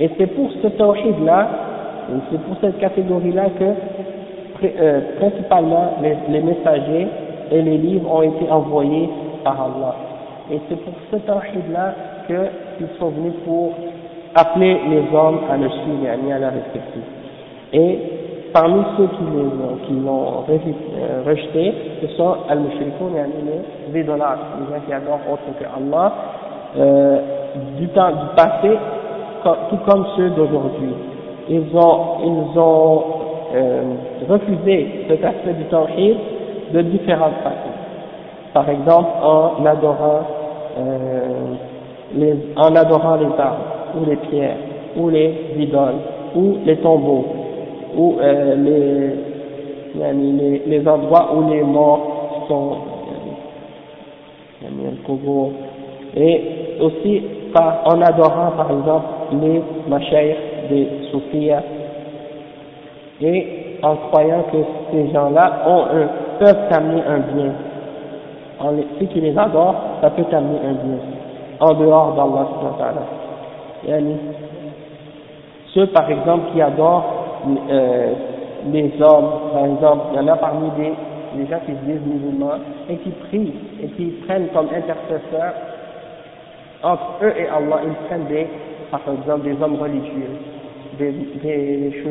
Et 0.00 0.10
c'est 0.18 0.26
pour 0.26 0.50
ce 0.62 0.68
tawhid-là, 0.68 1.48
c'est 2.30 2.40
pour 2.42 2.56
cette 2.60 2.78
catégorie-là 2.78 3.46
que 3.58 3.64
euh, 4.64 5.00
principalement 5.18 5.94
les, 6.02 6.40
messagers 6.40 7.06
et 7.50 7.62
les 7.62 7.76
livres 7.76 8.10
ont 8.10 8.22
été 8.22 8.50
envoyés 8.50 9.08
par 9.42 9.60
Allah. 9.60 9.94
Et 10.50 10.58
c'est 10.68 10.76
pour 10.76 10.94
ce 11.10 11.16
tawhid-là 11.16 11.94
qu'ils 12.26 12.88
sont 12.98 13.08
venus 13.08 13.34
pour 13.44 13.72
appeler 14.34 14.78
les 14.88 15.16
hommes 15.16 15.40
à 15.50 15.56
le 15.56 15.68
suivre 15.68 16.04
et 16.04 16.32
à 16.32 16.38
le 16.38 16.46
respecter. 16.46 17.00
Et 17.72 17.98
parmi 18.52 18.82
ceux 18.96 19.08
qui 19.86 19.94
l'ont 19.94 20.44
euh, 20.48 21.22
rejeté, 21.26 21.74
ce 22.02 22.06
sont 22.16 22.36
al-mushrikoun, 22.48 23.12
les 23.92 24.00
idolâtres, 24.00 24.46
les 24.60 24.74
gens 24.74 24.80
qui 24.86 24.92
adorent 24.92 25.20
autre 25.30 25.42
que 25.58 25.64
Allah, 25.64 26.12
euh, 26.78 27.18
du 27.78 27.88
temps 27.88 28.10
du 28.10 28.34
passé, 28.36 28.78
tout 29.70 29.76
comme 29.86 30.06
ceux 30.16 30.30
d'aujourd'hui. 30.30 30.94
Ils 31.48 31.76
ont, 31.76 33.02
euh, 33.54 33.82
refusé 34.28 34.88
cet 35.08 35.24
aspect 35.24 35.52
du 35.52 35.64
tawhid 35.64 36.16
de 36.72 36.80
différentes 36.82 37.34
façons. 37.42 37.74
Par 38.52 38.68
exemple, 38.68 39.10
en 39.22 39.64
adorant, 39.64 40.22
euh, 40.78 41.54
les, 42.14 42.34
en 42.56 42.74
adorant 42.74 43.16
les 43.16 43.26
arbres, 43.38 43.64
ou 43.96 44.04
les 44.08 44.16
pierres, 44.16 44.56
ou 44.96 45.08
les 45.10 45.34
idoles, 45.58 46.00
ou 46.34 46.56
les 46.64 46.76
tombeaux, 46.78 47.26
ou 47.96 48.16
euh, 48.20 49.12
les, 50.66 50.88
endroits 50.88 51.30
où 51.36 51.50
les 51.50 51.62
morts 51.62 52.46
sont, 52.48 52.76
et 56.16 56.42
aussi 56.80 57.22
par, 57.52 57.82
en 57.84 58.00
adorant 58.00 58.52
par 58.56 58.70
exemple 58.70 59.04
les 59.40 59.62
machères 59.88 60.36
des 60.68 60.88
soufiyas 61.10 61.62
et 63.20 63.78
en 63.82 63.96
croyant 63.96 64.44
que 64.50 64.58
ces 64.90 65.12
gens-là 65.12 65.62
peuvent 66.38 66.68
t'amener 66.68 67.02
un 67.02 67.18
bien. 67.18 67.52
En 68.60 68.70
les, 68.72 68.86
si 68.98 69.06
tu 69.08 69.20
les 69.20 69.36
adores, 69.36 69.74
ça 70.00 70.10
peut 70.10 70.24
t'amener 70.24 70.58
un 70.58 70.72
bien, 70.72 70.98
en 71.60 71.74
dehors 71.74 72.14
d'Allah. 72.14 72.46
Ceux 75.74 75.86
par 75.88 76.10
exemple 76.10 76.52
qui 76.52 76.62
adorent 76.62 77.04
euh, 77.70 78.12
les 78.72 78.92
hommes, 79.00 79.30
par 79.52 79.66
exemple, 79.66 80.02
il 80.12 80.16
y 80.16 80.20
en 80.20 80.28
a 80.28 80.36
parmi 80.36 80.70
des, 80.76 80.92
des 81.36 81.50
gens 81.50 81.58
qui 81.66 81.72
se 81.72 81.84
disent 81.84 82.06
musulmans 82.06 82.58
et 82.88 82.96
qui 82.96 83.10
prient 83.10 83.52
et 83.82 83.88
qui 83.88 84.04
prennent 84.26 84.48
comme 84.54 84.68
intercesseurs 84.74 85.54
entre 86.82 87.02
eux 87.22 87.32
et 87.36 87.48
Allah, 87.48 87.80
ils 87.84 88.06
prennent 88.06 88.26
des, 88.26 88.46
par 88.90 89.00
exemple, 89.10 89.48
des 89.48 89.60
hommes 89.62 89.76
religieux, 89.76 90.30
des, 90.98 91.12
des 91.12 92.02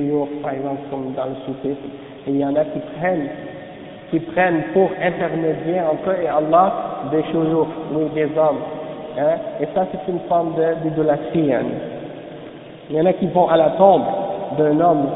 par 0.42 0.54
exemple, 0.54 0.82
comme 0.90 1.14
dans 1.16 1.26
le 1.26 1.36
soufisme, 1.46 1.90
et 2.28 2.32
il 2.32 2.38
y 2.38 2.46
en 2.46 2.56
a 2.56 2.64
qui 2.66 2.80
prennent, 2.98 3.30
qui 4.10 4.20
prennent 4.20 4.64
pour 4.74 4.90
intermédiaire 5.02 5.86
entre 5.92 6.12
eux 6.12 6.24
et 6.24 6.28
Allah 6.28 6.74
des 7.12 7.24
chouyours, 7.32 7.68
oui, 7.94 8.06
des 8.16 8.30
hommes, 8.38 8.60
hein, 9.18 9.36
et 9.62 9.68
ça 9.74 9.88
c'est 9.92 10.12
une 10.12 10.20
forme 10.28 10.54
d'idolâtrie, 10.84 11.54
hein. 11.54 11.64
Il 12.90 12.98
y 12.98 13.02
en 13.02 13.06
a 13.06 13.14
qui 13.14 13.28
vont 13.28 13.48
à 13.48 13.58
la 13.58 13.70
tombe 13.72 14.04
d'un 14.58 14.80
homme 14.80 15.08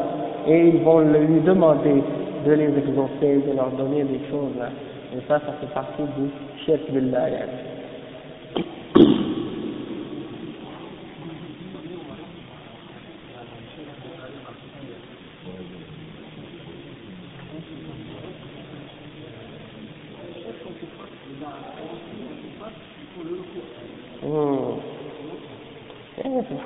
et 0.48 0.70
ils 0.70 0.82
vont 0.84 1.00
lui 1.00 1.42
demander 1.42 2.02
de 2.46 2.52
les 2.54 2.70
exaucer, 2.78 3.44
de 3.46 3.56
leur 3.56 3.70
donner 3.72 4.04
des 4.04 4.22
choses, 4.30 4.56
là. 4.58 4.70
et 5.14 5.22
ça, 5.28 5.40
ça 5.40 5.54
fait 5.60 5.74
partie 5.74 6.04
du 6.18 6.30
chef 6.66 6.80
billah, 6.92 7.26
hein. 7.26 7.68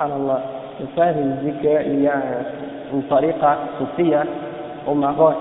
Le 0.08 0.86
frère 0.94 1.14
il 1.16 1.36
dit 1.44 1.58
qu'il 1.58 2.02
y 2.02 2.08
a 2.08 2.14
une 2.92 3.02
tariqa 3.04 3.58
soufia 3.78 4.24
au 4.86 4.94
Maroc. 4.94 5.34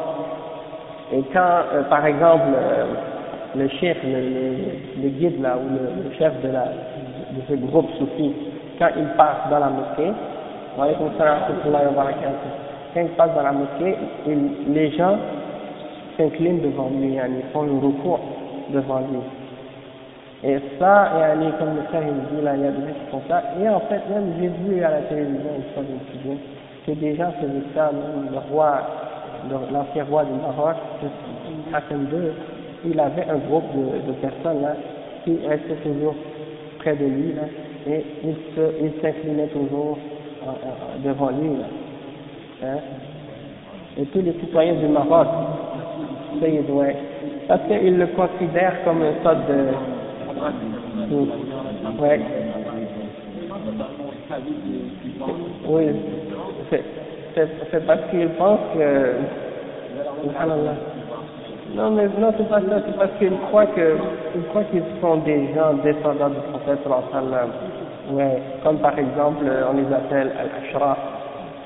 Et 1.13 1.23
quand, 1.33 1.63
euh, 1.73 1.83
par 1.89 2.05
exemple, 2.05 2.45
euh, 2.55 2.85
le 3.55 3.67
chef, 3.67 3.97
le, 4.03 5.09
guide 5.09 5.41
là, 5.41 5.57
ou 5.57 5.67
le, 5.73 6.11
chef 6.17 6.33
de 6.41 6.49
ce 7.49 7.53
groupe 7.55 7.89
soufi, 7.97 8.33
quand 8.79 8.89
il 8.97 9.07
passe 9.17 9.49
dans 9.49 9.59
la 9.59 9.69
mosquée, 9.69 10.13
quand 10.77 10.85
il 12.95 13.09
passe 13.09 13.35
dans 13.35 13.43
la 13.43 13.51
mosquée, 13.51 13.95
les 14.67 14.91
gens 14.91 15.17
s'inclinent 16.17 16.61
devant 16.61 16.89
lui, 16.89 17.15
ils 17.15 17.51
font 17.51 17.63
le 17.63 17.73
recours 17.73 18.19
devant 18.69 18.99
lui. 18.99 19.19
Et 20.43 20.57
ça, 20.79 21.11
et 21.35 21.59
comme 21.59 21.75
le 21.75 21.83
frère 21.89 22.01
il 22.01 22.35
dit 22.35 22.43
là, 22.43 22.55
il 22.55 22.63
y 22.63 22.65
a 22.65 22.71
des 22.71 22.81
gens 22.81 22.93
qui 22.93 23.11
font 23.11 23.21
ça. 23.27 23.43
Et 23.61 23.69
en 23.69 23.79
fait, 23.81 24.01
même 24.09 24.33
j'ai 24.39 24.47
vu 24.47 24.83
à 24.83 24.89
la 24.89 25.01
télévision 25.01 25.49
une 25.55 25.73
fois 25.73 25.83
de 25.83 26.37
que 26.85 26.99
des 26.99 27.15
gens 27.15 27.31
faisaient 27.39 27.67
ça, 27.75 27.91
même 27.91 28.31
le 28.31 28.39
roi, 28.51 28.81
l'ancien 29.71 30.03
roi 30.05 30.25
du 30.25 30.33
Maroc, 30.33 30.77
Hassan 31.71 32.07
II, 32.11 32.31
il 32.91 32.99
avait 32.99 33.27
un 33.29 33.37
groupe 33.37 33.65
de, 33.75 34.11
personnes 34.13 34.63
là 34.63 34.75
qui 35.23 35.37
restaient 35.47 35.75
toujours 35.83 36.15
près 36.79 36.95
de 36.95 37.05
lui 37.05 37.33
là, 37.33 37.43
et 37.87 38.03
ils 38.23 38.91
s'inclinaient 38.99 39.47
toujours 39.47 39.99
devant 41.03 41.29
lui 41.29 41.57
là. 41.57 42.67
Hein. 42.67 42.79
Et 43.97 44.05
tous 44.05 44.21
les 44.21 44.33
citoyens 44.39 44.73
du 44.73 44.87
Maroc, 44.87 45.27
ça 46.39 46.47
y 46.47 46.55
est, 46.55 46.65
parce 47.47 47.61
qu'ils 47.67 47.97
le 47.97 48.07
considèrent 48.07 48.83
comme 48.85 49.03
une 49.03 49.21
sorte 49.23 49.47
de 49.47 50.00
Ouais. 51.99 52.19
Oui, 55.67 55.85
c'est 57.35 57.85
parce 57.85 58.01
qu'ils 58.09 58.29
pensent 58.29 58.59
que. 58.73 59.13
Non, 61.75 61.91
mais 61.91 62.07
non, 62.19 62.33
c'est 62.37 62.49
pas 62.49 62.59
ça, 62.59 62.81
c'est 62.85 62.97
parce 62.97 63.11
qu'ils 63.17 63.37
croient 63.47 63.67
que, 63.67 63.97
ils 64.35 64.43
croient 64.49 64.63
qu'ils 64.65 64.83
sont 64.99 65.17
des 65.17 65.53
gens 65.53 65.73
descendants 65.83 66.29
du 66.29 66.41
prophète 66.51 66.79
sallam. 67.11 67.49
Ouais, 68.11 68.41
comme 68.63 68.79
par 68.79 68.97
exemple, 68.97 69.45
on 69.69 69.73
les 69.77 69.93
appelle 69.93 70.31
Al-Ashraf 70.37 70.97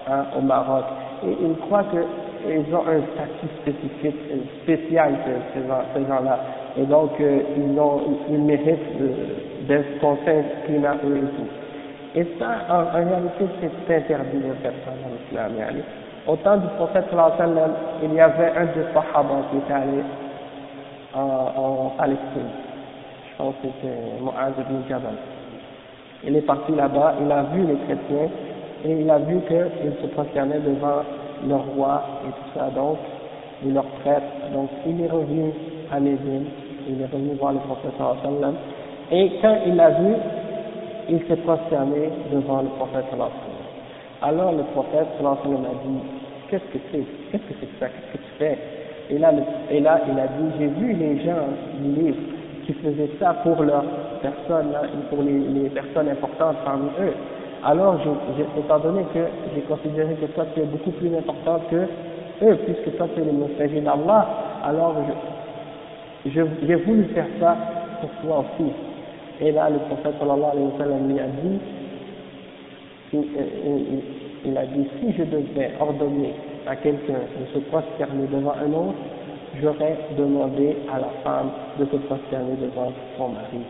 hein, 0.08 0.26
au 0.38 0.42
Maroc. 0.42 0.86
Et 1.26 1.36
ils 1.42 1.58
croient 1.58 1.86
qu'ils 1.86 2.76
ont 2.76 2.86
un 2.88 3.02
statut 3.14 3.48
spécifique, 3.62 4.20
spécial, 4.64 5.16
ces 5.54 6.02
gens-là. 6.08 6.40
Et 6.78 6.84
donc, 6.84 7.12
euh, 7.22 7.42
ils, 7.58 7.80
ont, 7.80 8.02
ils 8.30 8.44
méritent 8.44 8.98
d'être 9.68 10.00
conseils 10.00 10.44
climatique 10.66 11.04
et 11.06 11.36
tout. 11.38 12.20
Et 12.20 12.28
ça, 12.40 12.66
en, 12.70 12.94
réalité, 12.94 13.46
c'est 13.60 13.96
interdit 13.96 14.38
de 14.38 14.54
faire 14.62 14.74
ça 14.84 14.92
dans 14.92 15.12
l'islam. 15.14 15.52
Au 16.28 16.36
temps 16.38 16.58
du 16.58 16.68
prophète 16.78 17.06
il 18.04 18.14
y 18.14 18.20
avait 18.20 18.52
un 18.58 18.66
des 18.66 18.86
sahaba 18.94 19.36
qui 19.52 19.58
était 19.58 19.74
allé 19.74 20.02
en, 21.14 21.20
en 21.20 21.90
Palestine. 21.98 22.50
Je 23.32 23.38
pense 23.38 23.54
que 23.62 23.68
c'était 23.68 24.24
Mu'az 24.24 24.54
ibn 24.58 24.88
Jabal. 24.90 25.14
Il 26.24 26.36
est 26.36 26.42
parti 26.42 26.72
là-bas, 26.74 27.16
il 27.24 27.32
a 27.32 27.44
vu 27.54 27.64
les 27.68 27.76
chrétiens 27.86 28.30
et 28.86 29.02
il 29.02 29.10
a 29.10 29.20
vu 29.20 29.40
qu'ils 29.48 29.94
se 30.02 30.08
prosternaient 30.14 30.60
devant 30.60 31.04
leur 31.48 31.66
roi 31.76 32.02
et 32.26 32.32
tout 32.32 32.60
ça, 32.60 32.70
donc, 32.74 32.98
et 33.66 33.72
leur 33.72 33.86
prêtre. 34.02 34.24
Donc, 34.54 34.70
il 34.88 35.02
est 35.02 35.10
revenu 35.10 35.52
à 35.92 36.00
Médine, 36.00 36.46
il 36.88 37.02
est 37.02 37.06
revenu 37.06 37.36
voir 37.40 37.54
le 37.54 37.60
prophète 37.60 37.92
sallam, 37.98 38.56
et 39.12 39.32
quand 39.42 39.58
il 39.66 39.76
l'a 39.76 39.90
vu, 39.90 40.14
il 41.10 41.20
s'est 41.28 41.38
prosterné 41.38 42.10
devant 42.32 42.62
le 42.62 42.70
prophète 42.70 43.06
sallam. 43.12 43.30
Alors 44.22 44.52
le 44.52 44.64
prophète 44.74 45.08
sallam 45.18 45.66
a 45.66 45.88
dit, 45.88 46.00
qu'est-ce 46.50 46.66
que 46.74 46.80
c'est? 46.92 47.06
Qu'est-ce 47.32 47.44
que 47.44 47.56
c'est 47.60 47.80
ça? 47.80 47.88
Qu'est-ce 47.88 48.14
que 48.14 48.18
tu 48.18 48.32
fais? 48.40 48.58
Et 49.10 49.18
là, 49.20 49.32
et 49.70 49.80
là, 49.80 50.02
il 50.12 50.20
a 50.20 50.28
dit, 50.28 50.52
j'ai 50.58 50.68
vu 50.68 50.94
les 50.94 51.24
gens 51.24 51.46
du 51.80 52.02
livre 52.02 52.18
qui 52.66 52.74
faisaient 52.74 53.12
ça 53.20 53.34
pour 53.44 53.62
leurs 53.62 53.86
personnes, 54.22 54.74
pour 55.10 55.22
les, 55.22 55.70
personnes 55.70 56.10
importantes 56.10 56.58
parmi 56.66 56.88
eux. 57.00 57.14
Alors, 57.64 57.98
étant 58.58 58.80
donné 58.80 59.04
que 59.14 59.20
j'ai 59.54 59.62
considéré 59.62 60.16
que 60.16 60.26
toi 60.28 60.46
tu 60.54 60.62
es 60.62 60.66
beaucoup 60.66 60.92
plus 60.92 61.16
important 61.16 61.60
que 61.70 61.88
eux, 62.46 62.58
puisque 62.66 62.98
toi 62.98 63.08
tu 63.14 63.22
es 63.22 63.26
le 63.26 63.32
messager 63.32 63.82
d'Allah, 63.82 64.28
alors 64.64 64.96
j'ai 66.26 66.76
voulu 66.76 67.06
faire 67.14 67.28
ça 67.40 67.58
pour 68.02 68.10
toi 68.22 68.40
aussi. 68.46 68.72
Et 69.42 69.52
là, 69.52 69.70
le 69.70 69.80
prophète 69.80 70.16
sallallahu 70.20 70.52
alayhi 70.52 70.68
wa 70.80 71.08
lui 71.08 71.20
a 71.20 71.28
dit, 71.28 71.60
il, 74.46 74.58
a 74.58 74.66
dit, 74.66 74.88
si 75.00 75.14
je 75.14 75.24
devais 75.24 75.72
ordonner 75.80 76.34
à 76.68 76.76
quelqu'un 76.76 77.14
de 77.14 77.46
se 77.54 77.60
prosterner 77.70 78.28
devant 78.32 78.54
un 78.54 78.72
autre, 78.74 78.98
j'aurais 79.62 79.98
demandé 80.18 80.78
à 80.92 81.00
la 81.00 81.10
femme 81.24 81.52
de 81.80 81.86
se 81.86 81.98
prosterner 82.08 82.56
devant 82.62 82.92
son 83.18 83.30
mari. 83.30 83.62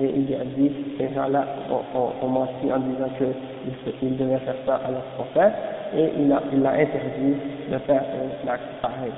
Et 0.00 0.10
il 0.16 0.34
a 0.34 0.44
dit, 0.44 0.72
ces 0.98 1.14
gens-là 1.14 1.46
ont, 1.70 2.28
menti 2.28 2.72
en 2.72 2.80
disant 2.80 3.10
qu'il 3.16 4.16
devait 4.16 4.38
faire 4.38 4.56
ça 4.66 4.80
à 4.86 4.90
leur 4.90 5.02
prophète, 5.16 5.52
et 5.96 6.08
il 6.20 6.32
a 6.32 6.70
interdit 6.70 7.36
de 7.70 7.78
faire 7.78 8.02
un 8.02 8.48
acte 8.48 8.64
pareil. 8.82 9.12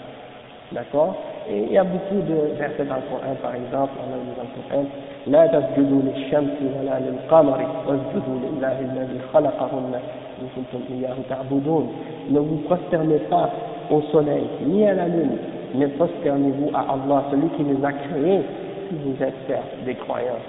D'accord 0.72 1.16
Et 1.49 1.64
il 1.64 1.72
y 1.74 1.78
a 1.78 1.84
beaucoup 1.84 2.22
de 2.22 2.55
versets 2.57 2.86
dans 2.86 2.95
le 2.95 3.01
Coran, 3.09 3.36
par 3.41 3.55
exemple, 3.55 3.91
on 3.99 4.14
a 4.14 4.18
dit 4.18 4.36
dans 4.38 4.43
le 4.43 4.70
Coran, 4.70 4.86
لا 5.28 5.45
تسجدوا 5.47 6.01
للشمس 6.01 6.57
ولا 6.80 6.99
للقمر 6.99 7.59
واسجدوا 7.88 8.38
لله 8.43 8.80
الذي 8.80 9.20
خلقهن 9.34 9.93
إن 10.41 10.47
كنتم 10.55 10.82
إياه 10.93 11.16
تعبدون 11.30 11.93
ne 12.32 12.39
vous 12.39 12.57
prosternez 12.68 13.20
pas 13.30 13.49
au 13.91 14.01
soleil 14.12 14.47
ni 14.66 14.88
à 14.88 14.93
la 14.93 15.07
lune 15.07 15.38
mais 15.76 15.88
prosternez-vous 15.88 16.72
à 16.74 16.82
Allah 16.93 17.24
celui 17.32 17.49
qui 17.49 17.64
les 17.64 17.86
a 17.86 17.91
créés 17.91 18.41
si 18.89 18.95
vous 18.95 19.24
êtes 19.24 19.86
des 19.86 19.93
croyants 19.95 20.43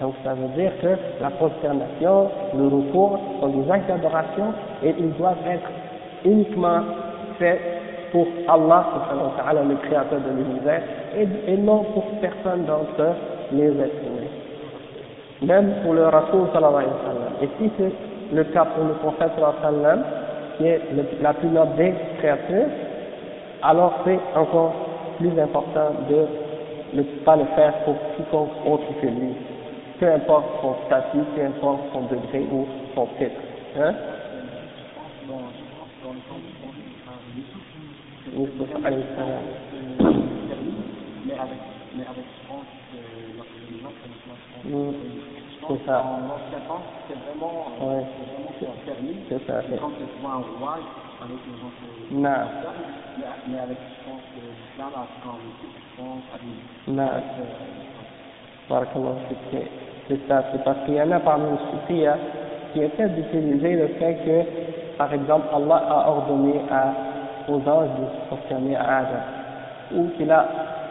donc 0.00 0.14
ça 0.24 0.32
veut 0.34 0.48
dire 0.56 0.72
que 0.80 0.96
la 1.20 1.30
prosternation, 1.30 2.30
le 2.56 2.66
recours 2.68 3.18
sont 3.40 3.48
des 3.48 3.70
actes 3.70 3.88
d'adoration 3.88 4.52
et 4.84 4.94
ils 4.98 5.12
doivent 5.14 5.46
être 5.50 5.68
uniquement 6.24 6.80
faits 7.38 7.60
pour 8.13 8.27
Allah, 8.47 8.85
le 9.67 9.75
créateur 9.87 10.19
de 10.21 10.29
l'univers, 10.37 10.81
et, 11.17 11.57
non 11.57 11.83
pour 11.93 12.05
personne 12.21 12.63
d'entre 12.63 13.15
les 13.51 13.67
êtres 13.67 14.05
humains. 14.05 14.31
Même 15.41 15.73
pour 15.83 15.93
le 15.93 16.05
Rasul 16.05 16.47
sallallahu. 16.53 16.85
Et 17.41 17.49
si 17.57 17.69
c'est 17.77 17.91
le 18.33 18.43
cas 18.45 18.65
pour 18.65 18.85
le 18.85 18.93
prophète 18.93 19.31
sallallahu 19.35 19.99
qui 20.57 20.67
est 20.67 20.81
la 21.21 21.33
plus 21.33 21.49
noble 21.49 21.75
des 21.75 21.93
créatures, 22.19 22.69
alors 23.61 23.93
c'est 24.05 24.19
encore 24.39 24.73
plus 25.17 25.37
important 25.37 25.91
de 26.09 26.97
ne 26.97 27.03
pas 27.25 27.35
le 27.35 27.45
faire 27.55 27.73
pour 27.83 27.95
quiconque 28.15 28.51
autre 28.65 28.87
que 29.01 29.07
lui 29.07 29.35
peu 30.03 30.11
importe 30.11 30.45
son 30.61 30.75
statut, 30.85 31.23
peu 31.35 31.45
importe 31.45 31.79
son 31.93 32.01
degré 32.01 32.45
ou 32.51 32.65
son 32.93 33.07
titre. 33.17 33.39
Hein? 33.79 33.93
Avec, 41.39 41.59
mais 41.95 42.03
avec 42.03 42.25
France, 42.45 42.65
c'est 45.67 45.85
ça. 45.85 46.03
C'est 47.07 47.15
vraiment, 47.15 47.65
permis. 48.85 49.15
C'est 49.29 49.45
ça. 49.45 49.61
Non. 52.11 52.29
Mais, 53.47 53.59
avec. 53.59 53.77
Barakallah, 58.69 59.15
c'est 60.07 60.27
ça, 60.27 60.43
c'est 60.51 60.63
parce 60.63 60.85
qu'il 60.85 60.95
y 60.95 61.01
en 61.01 61.11
a 61.11 61.19
parmi 61.19 61.45
les 61.51 61.57
soufis 61.57 62.07
hein, 62.07 62.17
qui 62.71 62.79
essaient 62.81 63.09
d'utiliser 63.09 63.75
le 63.75 63.87
fait 63.99 64.15
que, 64.25 64.97
par 64.97 65.13
exemple, 65.13 65.47
Allah 65.53 65.83
a 65.89 66.09
ordonné 66.09 66.61
à, 66.71 66.93
aux 67.47 67.61
anges 67.69 67.89
de 67.99 68.27
prosterner 68.27 68.75
à 68.75 68.97
Adam, 68.97 69.23
ou 69.95 70.07
qu'il 70.17 70.31
a, 70.31 70.45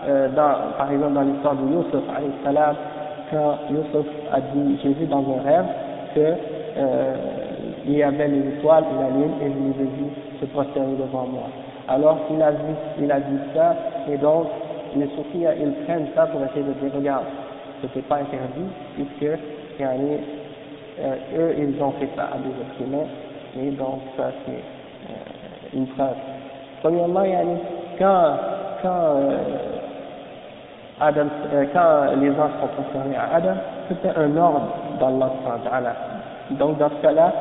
euh, 0.06 0.28
dans, 0.28 0.76
par 0.78 0.90
exemple, 0.92 1.14
dans 1.14 1.22
l'histoire 1.22 1.54
de 1.54 1.62
salam, 2.44 2.76
quand 3.30 3.58
Yusuf 3.70 4.06
a 4.32 4.40
dit, 4.40 4.78
j'ai 4.82 4.92
vu 4.92 5.06
dans 5.06 5.20
un 5.20 5.42
rêve 5.42 5.66
que 6.14 6.34
euh, 6.76 7.14
il 7.86 7.94
y 7.94 8.02
avait 8.02 8.28
les 8.28 8.48
étoiles 8.56 8.84
et 8.84 9.02
la 9.02 9.10
lune, 9.10 9.32
et 9.40 9.50
je 9.50 9.58
les 9.58 9.84
ai 9.84 9.88
vus 9.88 10.12
se 10.40 10.46
prosterner 10.46 10.96
devant 10.96 11.26
moi. 11.26 11.48
Alors 11.88 12.18
il 12.30 12.40
a 12.42 12.50
vu, 12.50 12.74
il 13.00 13.10
a 13.10 13.20
dit 13.20 13.38
ça, 13.54 13.74
et 14.10 14.16
donc 14.18 14.46
les 14.96 15.06
soufis, 15.08 15.44
ils 15.60 15.72
prennent 15.84 16.08
ça 16.14 16.26
pour 16.26 16.42
essayer 16.44 16.62
de 16.62 16.72
dire, 16.72 16.94
regarde, 16.94 17.24
c'était 17.80 18.02
pas 18.02 18.16
interdit, 18.16 18.68
puisque 18.94 19.38
euh, 21.00 21.14
eux, 21.36 21.54
ils 21.58 21.82
ont 21.82 21.92
fait 21.92 22.08
ça 22.14 22.24
à 22.24 22.38
des 22.38 22.50
êtres 22.50 22.80
humains, 22.86 23.08
et 23.58 23.70
donc 23.70 24.00
ça 24.16 24.30
c'est 24.44 24.52
euh, 24.52 25.76
une 25.76 25.86
preuve. 25.88 26.16
Premièrement, 26.82 27.22
quand, 27.98 28.36
quand, 28.82 28.88
euh, 28.90 29.38
Adam, 31.00 31.26
euh, 31.52 31.64
quand 31.72 32.20
les 32.20 32.30
anges 32.30 32.58
sont 32.60 32.82
concernés 32.82 33.16
à 33.16 33.36
Adam, 33.36 33.54
c'était 33.88 34.10
un 34.18 34.36
ordre 34.36 34.62
d'Allah. 34.98 35.94
Donc 36.50 36.78
dans 36.78 36.88
ce 36.90 37.02
cas-là, 37.02 37.32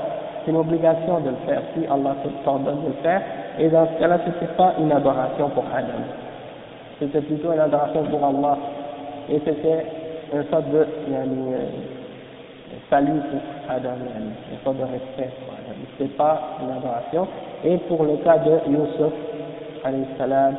c'est 0.46 0.52
une 0.52 0.58
obligation 0.58 1.20
de 1.22 1.30
le 1.30 1.36
faire 1.48 1.62
si 1.74 1.86
Allah 1.86 2.16
t'ordonne 2.44 2.82
de 2.84 2.88
le 2.88 3.02
faire, 3.02 3.22
et 3.60 3.68
dans 3.70 3.88
ce 3.88 4.00
cas-là, 4.00 4.20
ce 4.26 4.30
n'était 4.30 4.54
pas 4.56 4.74
une 4.80 4.92
adoration 4.92 5.50
pour 5.50 5.64
Adam. 5.76 6.06
C'était 7.00 7.22
plutôt 7.22 7.52
une 7.52 7.60
adoration 7.60 8.04
pour 8.04 8.24
Allah. 8.24 8.58
Et 9.30 9.42
c'était 9.44 9.86
une 10.34 10.44
sorte 10.50 10.70
de 10.70 10.86
yani, 11.12 11.54
salut 12.90 13.22
pour 13.32 13.76
Adam, 13.76 13.90
une 14.52 14.64
sorte 14.64 14.78
de 14.78 14.84
respect. 14.84 15.34
Ce 15.98 16.04
n'est 16.04 16.10
pas 16.10 16.42
une 16.62 16.78
adoration. 16.78 17.28
Et 17.64 17.78
pour 17.78 18.04
le 18.04 18.18
cas 18.18 18.38
de 18.38 18.52
Yusuf, 18.70 19.14
salam, 20.18 20.56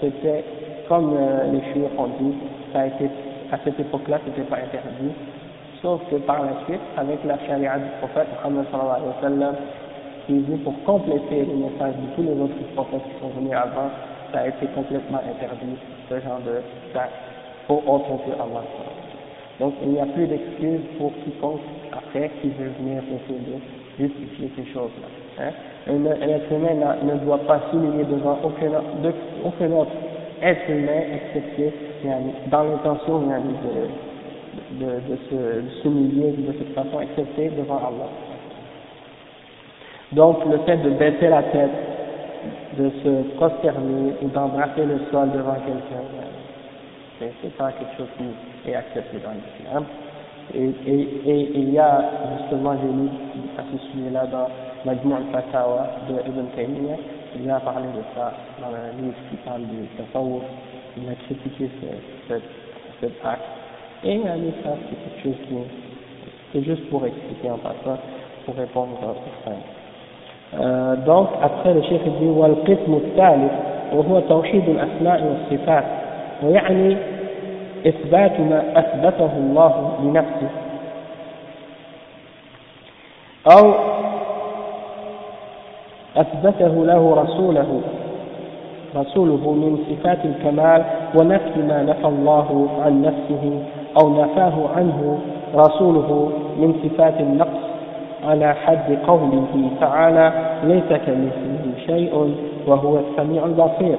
c'était 0.00 0.44
comme 0.88 1.14
euh, 1.16 1.52
les 1.52 1.60
chiens 1.72 1.88
ont 1.98 2.08
dit, 2.20 2.34
ça 2.72 2.80
a 2.80 3.54
à 3.54 3.58
cette 3.64 3.78
époque-là, 3.78 4.18
ce 4.24 4.30
n'était 4.30 4.50
pas 4.50 4.56
interdit. 4.56 5.12
Sauf 5.80 6.00
que 6.10 6.16
par 6.16 6.42
la 6.42 6.64
suite, 6.64 6.80
avec 6.96 7.22
la 7.24 7.38
charia 7.46 7.78
du 7.78 7.90
prophète 8.00 8.28
Muhammad 8.40 8.66
sallallahu 8.70 8.96
alayhi 8.96 9.08
wa 9.08 9.20
sallam, 9.22 9.54
qui 10.26 10.36
est 10.36 10.40
venu 10.40 10.58
pour 10.58 10.74
compléter 10.84 11.44
le 11.44 11.54
message 11.54 11.94
de 11.94 12.06
tous 12.16 12.22
les 12.22 12.40
autres 12.40 12.56
prophètes 12.74 13.02
qui 13.04 13.20
sont 13.20 13.28
venus 13.38 13.52
avant, 13.52 13.90
ça 14.32 14.40
a 14.40 14.48
été 14.48 14.66
complètement 14.74 15.18
interdit, 15.18 15.76
ce 16.08 16.14
genre 16.20 16.40
de 16.40 16.62
pour 17.66 17.88
autre 17.88 18.08
que 18.26 18.32
Allah. 18.32 18.64
Donc 19.60 19.74
il 19.82 19.90
n'y 19.90 20.00
a 20.00 20.06
plus 20.06 20.26
d'excuses 20.26 20.80
pour 20.98 21.12
quiconque 21.24 21.60
après 21.92 22.30
qui 22.40 22.48
veut 22.48 22.72
venir 22.80 23.02
essayer 23.02 23.40
de 23.40 24.02
justifier 24.02 24.50
ces 24.56 24.72
choses-là. 24.72 25.44
Hein. 25.44 25.52
Un, 25.86 26.04
être 26.06 26.50
humain 26.50 26.96
ne 27.02 27.14
doit 27.24 27.40
pas 27.46 27.60
s'humilier 27.70 28.04
devant 28.04 28.38
aucun, 28.42 28.70
autre 28.72 29.92
être 30.42 30.70
humain 30.70 31.02
excepté 31.14 31.72
dans 32.50 32.62
l'intention 32.62 33.20
de, 33.20 34.84
de, 34.84 34.92
de 34.94 35.62
s'humilier 35.82 36.32
de 36.32 36.52
cette 36.58 36.74
façon 36.74 37.00
excepté 37.00 37.50
devant 37.50 37.76
Allah. 37.76 38.08
Donc 40.12 40.44
le 40.50 40.58
fait 40.58 40.78
de 40.78 40.90
baisser 40.90 41.28
la 41.28 41.42
tête, 41.42 41.70
de 42.78 42.90
se 43.02 43.36
prosterner 43.36 44.14
ou 44.22 44.28
d'embrasser 44.28 44.84
le 44.84 45.00
sol 45.10 45.30
devant 45.32 45.54
quelqu'un, 45.54 46.04
c'est 47.18 47.56
pas 47.56 47.72
quelque 47.72 47.96
chose 47.96 48.08
qui 48.18 48.70
est 48.70 48.74
accepté 48.74 49.18
dans 49.18 49.32
l'islam. 49.32 49.84
Et, 50.54 50.70
et, 50.86 51.08
et, 51.26 51.50
il 51.54 51.72
y 51.72 51.78
a, 51.78 52.04
justement, 52.38 52.74
j'ai 52.80 52.88
lu 52.88 53.08
à 53.56 53.62
ce 53.72 53.78
sujet-là 53.92 54.26
dans 54.26 54.48
Majmou 54.85 55.15
al-Fatawa 55.15 55.87
de 56.07 56.13
Ibn 56.29 56.45
Taymiyyah, 56.55 56.97
il 57.35 57.49
a 57.49 57.59
parlé 57.59 57.87
de 57.87 58.03
ça 58.15 58.33
dans 58.61 58.73
un 58.73 59.01
livre 59.01 59.15
qui 59.29 59.35
parle 59.37 59.61
du 59.61 59.87
tasawwuf, 59.97 60.43
il 60.97 61.09
a 61.09 61.15
critiqué 61.25 61.69
ce, 61.81 62.35
cet 63.01 63.13
acte. 63.25 63.41
Et 64.03 64.15
il 64.15 64.27
a 64.27 64.35
dit 64.37 64.53
ça, 64.63 64.71
c'est 64.89 65.23
quelque 65.23 65.23
chose 65.23 65.47
qui, 65.47 65.55
c'est 66.53 66.63
juste 66.63 66.89
pour 66.89 67.05
expliquer 67.05 67.51
en 67.51 67.57
passant, 67.57 67.99
pour 68.45 68.55
répondre 68.55 68.93
aux 69.03 69.43
frères. 69.43 69.57
Euh, 70.59 70.95
donc, 71.05 71.29
après 71.41 71.73
le 71.73 71.81
chef 71.83 72.01
dit, 72.19 72.25
والقسم 72.25 72.93
الثالث 72.95 73.51
وهو 73.93 74.19
توحيد 74.19 74.69
الأسماء 74.69 75.23
والصفات 75.23 75.83
ويعني 76.43 76.97
إثبات 77.87 78.39
ما 78.39 78.79
أثبته 78.79 79.31
الله 79.37 79.97
لنفسه 80.03 80.49
أو 83.47 83.73
أثبته 86.16 86.84
له 86.84 87.14
رسوله. 87.22 87.80
رسوله 88.96 89.52
من 89.52 89.78
صفات 89.90 90.18
الكمال 90.24 90.84
ونفي 91.14 91.60
ما 91.68 91.82
نفى 91.82 92.06
الله 92.06 92.68
عن 92.84 93.02
نفسه 93.02 93.62
أو 94.00 94.22
نفاه 94.22 94.54
عنه. 94.76 95.18
رسوله 95.54 96.30
من 96.58 96.74
صفات 96.84 97.20
النقص 97.20 97.64
على 98.24 98.54
حد 98.54 98.98
قوله 99.06 99.70
تعالى 99.80 100.32
ليس 100.64 101.00
كمثله 101.06 101.64
شيء 101.86 102.34
وهو 102.66 102.98
السميع 102.98 103.44
البصير 103.44 103.96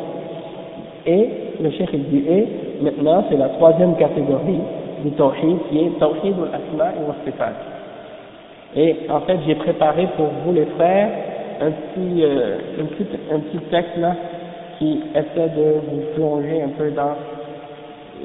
اي 1.08 1.30
الشيخ 1.60 1.92
دي 1.92 2.30
اي 2.30 2.48
maintenant 2.82 3.24
c'est 3.30 3.38
la 3.38 3.50
troisième 3.58 3.96
catégorie 3.96 4.60
du 5.04 5.12
tawhid 5.12 5.58
qui 5.70 5.80
est 5.86 6.00
tawhid 6.00 6.36
al-asma' 6.46 6.92
wa 7.08 7.16
sifat. 7.24 7.56
Et 8.76 8.96
en 9.10 9.22
fait 9.22 9.38
j'ai 9.46 9.56
préparé 9.56 10.08
pour 10.18 10.28
vous 10.44 10.52
les 10.52 10.66
frères 10.78 11.10
un 11.62 11.72
petit, 11.72 12.24
euh, 12.24 12.58
un 12.82 12.86
petit, 12.86 13.08
un 13.32 13.40
petit 13.40 13.60
texte 13.70 13.98
là 13.98 14.16
qui 14.78 15.02
essaie 15.14 15.50
de 15.50 15.80
vous 15.90 16.02
plonger 16.16 16.62
un 16.64 16.70
peu 16.70 16.92
dans 16.92 17.16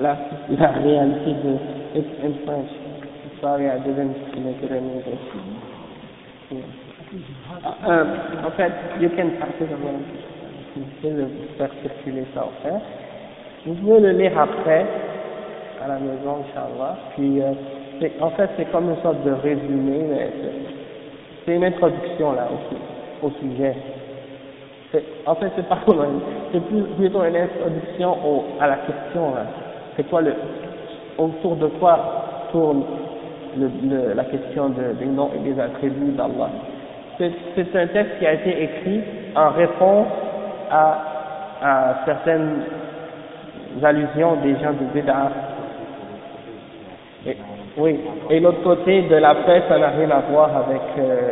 la, 0.00 0.16
la 0.58 0.68
réalité 0.68 1.32
de 1.44 1.54
it's 1.94 2.08
in 2.24 2.32
French. 2.44 2.70
Sorry, 3.40 3.66
I 3.68 3.78
didn't 3.78 4.14
make 4.44 4.62
it 4.62 4.70
in 4.70 4.84
English. 4.84 5.18
Euh, 7.88 8.04
en 8.46 8.50
fait, 8.52 8.72
you 9.00 9.08
can 9.10 9.30
partir 9.38 9.66
vous 10.76 10.84
pouvez 11.00 11.12
le 11.12 11.26
faire 11.58 11.70
circuler 11.82 12.24
ça 12.34 12.44
au 12.44 12.52
fait. 12.62 12.74
Vous 13.66 13.74
pouvez 13.74 14.00
le 14.00 14.10
lire 14.12 14.38
après, 14.38 14.86
à 15.82 15.88
la 15.88 15.98
maison, 15.98 16.44
Inch'Allah. 16.44 16.96
Puis, 17.16 17.40
euh, 17.42 17.52
en 18.20 18.30
fait, 18.30 18.50
c'est 18.56 18.70
comme 18.70 18.90
une 18.90 19.02
sorte 19.02 19.24
de 19.24 19.32
résumé, 19.32 20.04
mais 20.08 20.30
c'est 21.44 21.56
une 21.56 21.64
introduction 21.64 22.32
là 22.32 22.48
au, 22.52 22.89
au 23.22 23.30
sujet. 23.30 23.74
En 25.26 25.34
fait, 25.36 25.52
c'est 25.56 25.68
pas 25.68 25.78
c'est 26.52 26.60
plus, 26.60 26.82
plutôt 26.98 27.24
une 27.24 27.36
introduction 27.36 28.16
à 28.60 28.66
la 28.66 28.76
question. 28.76 29.34
C'est 29.96 30.08
quoi 30.08 30.22
le, 30.22 30.34
autour 31.18 31.56
de 31.56 31.66
quoi 31.66 31.98
tourne 32.52 32.82
la 34.14 34.24
question 34.24 34.70
de, 34.70 34.94
des 34.98 35.06
noms 35.06 35.30
et 35.34 35.38
des 35.50 35.60
attributs 35.60 36.12
d'Allah. 36.12 36.50
C'est 37.18 37.76
un 37.76 37.86
texte 37.88 38.18
qui 38.18 38.26
a 38.26 38.32
été 38.34 38.62
écrit 38.62 39.00
en 39.36 39.50
réponse 39.50 40.06
à, 40.70 42.02
certaines 42.06 42.62
allusions 43.82 44.36
des 44.36 44.54
gens 44.54 44.72
de 44.72 44.84
Bid'a. 44.94 45.30
oui, 47.76 48.00
et 48.30 48.40
l'autre 48.40 48.62
côté 48.62 49.02
de 49.02 49.16
la 49.16 49.34
paix, 49.34 49.62
ça 49.68 49.78
n'a 49.78 49.88
rien 49.88 50.10
à 50.10 50.20
voir 50.30 50.50
avec, 50.56 50.80
euh, 50.98 51.30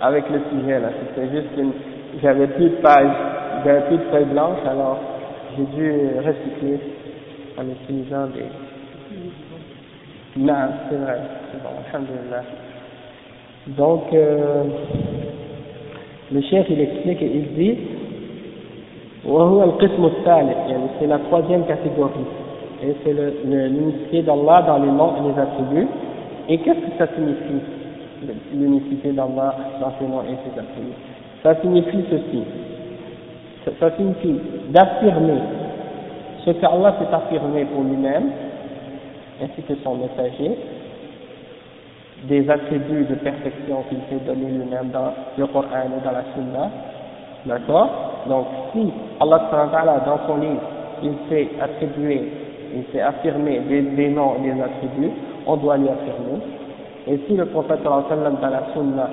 avec 0.00 0.24
le 0.30 0.40
sujet 0.50 0.80
là. 0.80 0.88
C'était 1.00 1.30
juste 1.30 1.48
une, 1.58 1.72
j'avais 2.22 2.46
plus 2.48 2.70
de 2.70 2.76
pages, 2.76 3.16
j'avais 3.64 3.80
plus 3.82 3.98
de 3.98 4.02
feuilles 4.10 4.24
blanches, 4.26 4.64
alors 4.68 4.98
j'ai 5.56 5.64
dû 5.64 5.92
recycler 6.18 6.80
en 7.58 7.62
utilisant 7.68 8.26
des. 8.28 8.44
Non, 10.36 10.54
c'est 10.90 10.96
vrai, 10.96 11.18
c'est 11.52 11.62
bon, 11.62 11.70
alhamdulillah. 11.92 12.42
Donc, 13.68 14.12
euh, 14.12 14.64
le 16.32 16.40
chef 16.42 16.66
il 16.68 16.80
explique 16.80 17.22
et 17.22 17.30
il 17.34 17.54
dit 17.54 17.78
c'est 20.98 21.06
la 21.06 21.18
troisième 21.18 21.64
catégorie 21.64 22.26
et 22.82 22.94
c'est 23.02 23.12
l'unicité 23.44 24.22
d'Allah 24.22 24.64
dans 24.66 24.78
les 24.78 24.90
noms 24.90 25.14
et 25.16 25.32
les 25.32 25.40
attributs 25.40 25.88
et 26.48 26.58
qu'est-ce 26.58 26.80
que 26.80 26.98
ça 26.98 27.06
signifie? 27.14 27.62
L'unicité 28.52 29.12
d'Allah 29.12 29.54
dans 29.80 29.92
ses 29.98 30.06
noms 30.06 30.22
et 30.22 30.36
ses 30.44 30.58
attributs 30.58 30.98
ça 31.42 31.60
signifie 31.60 32.04
ceci 32.10 32.42
ça 33.80 33.90
signifie 33.96 34.36
d'affirmer 34.70 35.40
ce 36.44 36.50
qu'Allah 36.50 36.94
s'est 36.98 37.14
affirmé 37.14 37.64
pour 37.64 37.82
lui-même 37.82 38.30
ainsi 39.42 39.62
que 39.62 39.74
son 39.82 39.96
messager 39.96 40.56
des 42.28 42.48
attributs 42.48 43.04
de 43.04 43.14
perfection 43.16 43.84
qu'il 43.88 43.98
s'est 44.08 44.24
donné 44.24 44.46
lui-même 44.50 44.88
dans 44.92 45.12
le 45.36 45.46
Coran 45.46 45.66
et 45.86 46.04
dans 46.04 46.12
la 46.12 46.24
Sunna. 46.34 46.70
D'accord? 47.46 47.88
Donc, 48.28 48.46
si 48.72 48.90
Allah 49.20 50.02
dans 50.06 50.26
son 50.26 50.36
livre, 50.38 50.62
il 51.02 51.12
s'est 51.28 51.48
attribué, 51.60 52.22
il 52.74 52.84
s'est 52.92 53.02
affirmé 53.02 53.60
des, 53.68 53.82
des, 53.82 54.08
noms 54.08 54.36
et 54.38 54.50
des 54.50 54.60
attributs, 54.60 55.12
on 55.46 55.56
doit 55.56 55.76
lui 55.76 55.88
affirmer. 55.88 56.40
Et 57.06 57.18
si 57.26 57.34
le 57.36 57.46
prophète 57.46 57.82
dans 57.82 57.96
la 57.96 58.62
Sunna 58.72 59.08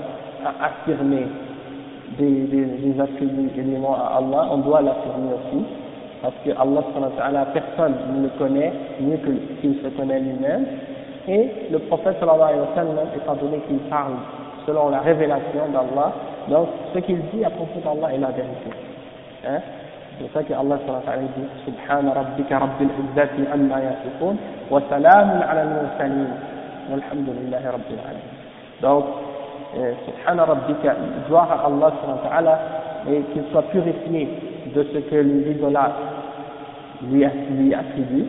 a 0.46 0.66
affirmé 0.66 1.28
des, 2.18 2.30
des, 2.48 2.66
des 2.66 3.02
attributs 3.02 3.52
noms 3.64 3.94
à 3.94 4.18
Allah, 4.18 4.48
on 4.52 4.58
doit 4.58 4.82
l'affirmer 4.82 5.34
aussi. 5.34 5.66
Parce 6.22 6.36
que 6.46 6.52
Allah, 6.52 7.46
personne 7.54 7.96
ne 8.16 8.24
le 8.24 8.30
connaît 8.38 8.72
mieux 9.00 9.18
qu'il 9.60 9.76
se 9.82 9.88
connaît 9.98 10.20
lui-même. 10.20 10.66
Et 11.28 11.50
le 11.72 11.80
prophète 11.80 12.18
sallallahu 12.20 12.50
alayhi 12.50 12.62
wa 12.62 12.76
sallam, 12.76 13.08
étant 13.16 13.36
donné 13.36 13.58
qu'il 13.68 13.78
parle 13.90 14.14
selon 14.66 14.90
la 14.90 15.00
révélation 15.00 15.66
d'Allah, 15.74 16.14
donc 16.48 16.68
ce 16.94 17.00
qu'il 17.00 17.20
dit 17.34 17.44
à 17.44 17.50
propos 17.50 17.80
d'Allah 17.84 18.14
est 18.14 18.20
la 18.20 18.30
vérité. 18.32 18.70
Hein? 19.48 19.60
C'est 20.20 20.32
ça 20.34 20.44
que 20.44 20.54
Allah 20.54 20.78
sallallahu 20.86 21.04
alayhi 21.08 21.08
wa 21.08 21.12
sallam 21.12 21.28
dit 21.38 21.48
Subhana 21.66 22.14
rabbika 22.14 22.60
rabbil 22.60 22.90
izzati 23.02 23.42
amma 23.52 23.76
yasifun 23.82 24.36
wa 24.70 24.82
salamun 24.90 25.42
ala 25.42 25.62
al-mursalin 25.62 26.30
walhamdulillahi 26.90 27.66
rabbil 27.66 28.00
alamin. 28.00 28.42
Donc, 28.82 29.06
euh, 29.78 29.94
Subhana 30.06 30.46
rabbika, 30.46 30.96
gloire 31.28 31.52
à 31.52 31.68
Allah 31.68 31.94
sallam, 32.02 32.58
et 33.10 33.22
qu'il 33.34 33.44
soit 33.52 33.64
purifié 33.70 34.28
de 34.76 34.84
ce 34.84 34.98
que 35.00 35.16
les 35.16 35.52
idolâtres 35.52 35.96
lui, 37.10 37.24
attribuent. 37.26 38.28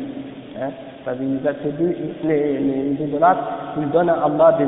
Hein? 0.60 0.70
c'est-à-dire 1.04 1.28
les 1.42 1.48
attributs, 1.48 1.96
les, 2.24 2.58
les 2.58 3.04
idolâtres, 3.04 3.42
ils 3.80 3.90
donnent 3.90 4.10
à 4.10 4.24
Allah 4.24 4.58
des, 4.58 4.66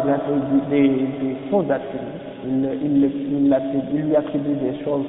des, 0.71 0.89
des 0.89 1.37
faux 1.51 1.65
attributs, 1.71 2.25
ils, 2.45 3.11
lui 4.07 4.17
attribuent 4.17 4.55
des 4.55 4.85
choses 4.85 5.05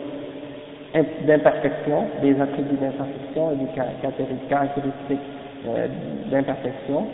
d'imperfection, 1.28 2.06
des 2.22 2.40
attributs 2.40 2.76
d'imperfection 2.76 3.52
et 3.52 3.56
des 3.56 4.48
caractéristiques 4.50 5.20
euh, 5.68 5.88
d'imperfection. 6.32 7.08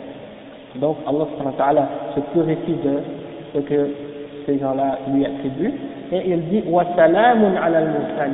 Donc 0.76 0.96
Allah 1.06 1.88
se 2.14 2.20
purifie 2.32 2.74
de 2.84 2.98
ce 3.54 3.58
que 3.60 3.90
ces 4.46 4.58
gens-là 4.58 4.98
lui 5.12 5.24
attribuent 5.26 5.74
et 6.12 6.22
il 6.26 6.48
dit 6.48 6.62
wa 6.66 6.84
salamun 6.96 7.54
ala 7.56 7.78
al 7.78 8.30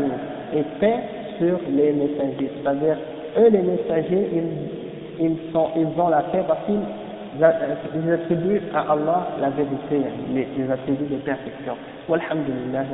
et 0.54 0.62
paix 0.80 0.96
sur 1.38 1.58
les 1.70 1.92
messagers, 1.92 2.50
c'est-à-dire 2.62 2.96
eux 3.38 3.48
les 3.50 3.62
messagers 3.62 4.28
ils 4.32 5.30
ils 5.76 6.00
ont 6.00 6.08
la 6.08 6.22
paix 6.22 6.42
parce 6.46 6.60
qu'ils 6.66 8.12
attribuent 8.12 8.62
à 8.74 8.92
Allah 8.92 9.28
la 9.40 9.50
vérité, 9.50 10.08
les, 10.32 10.46
les 10.56 10.70
attributs 10.70 11.12
de 11.12 11.16
perfection. 11.18 11.74
Walhamdulillah, 12.08 12.84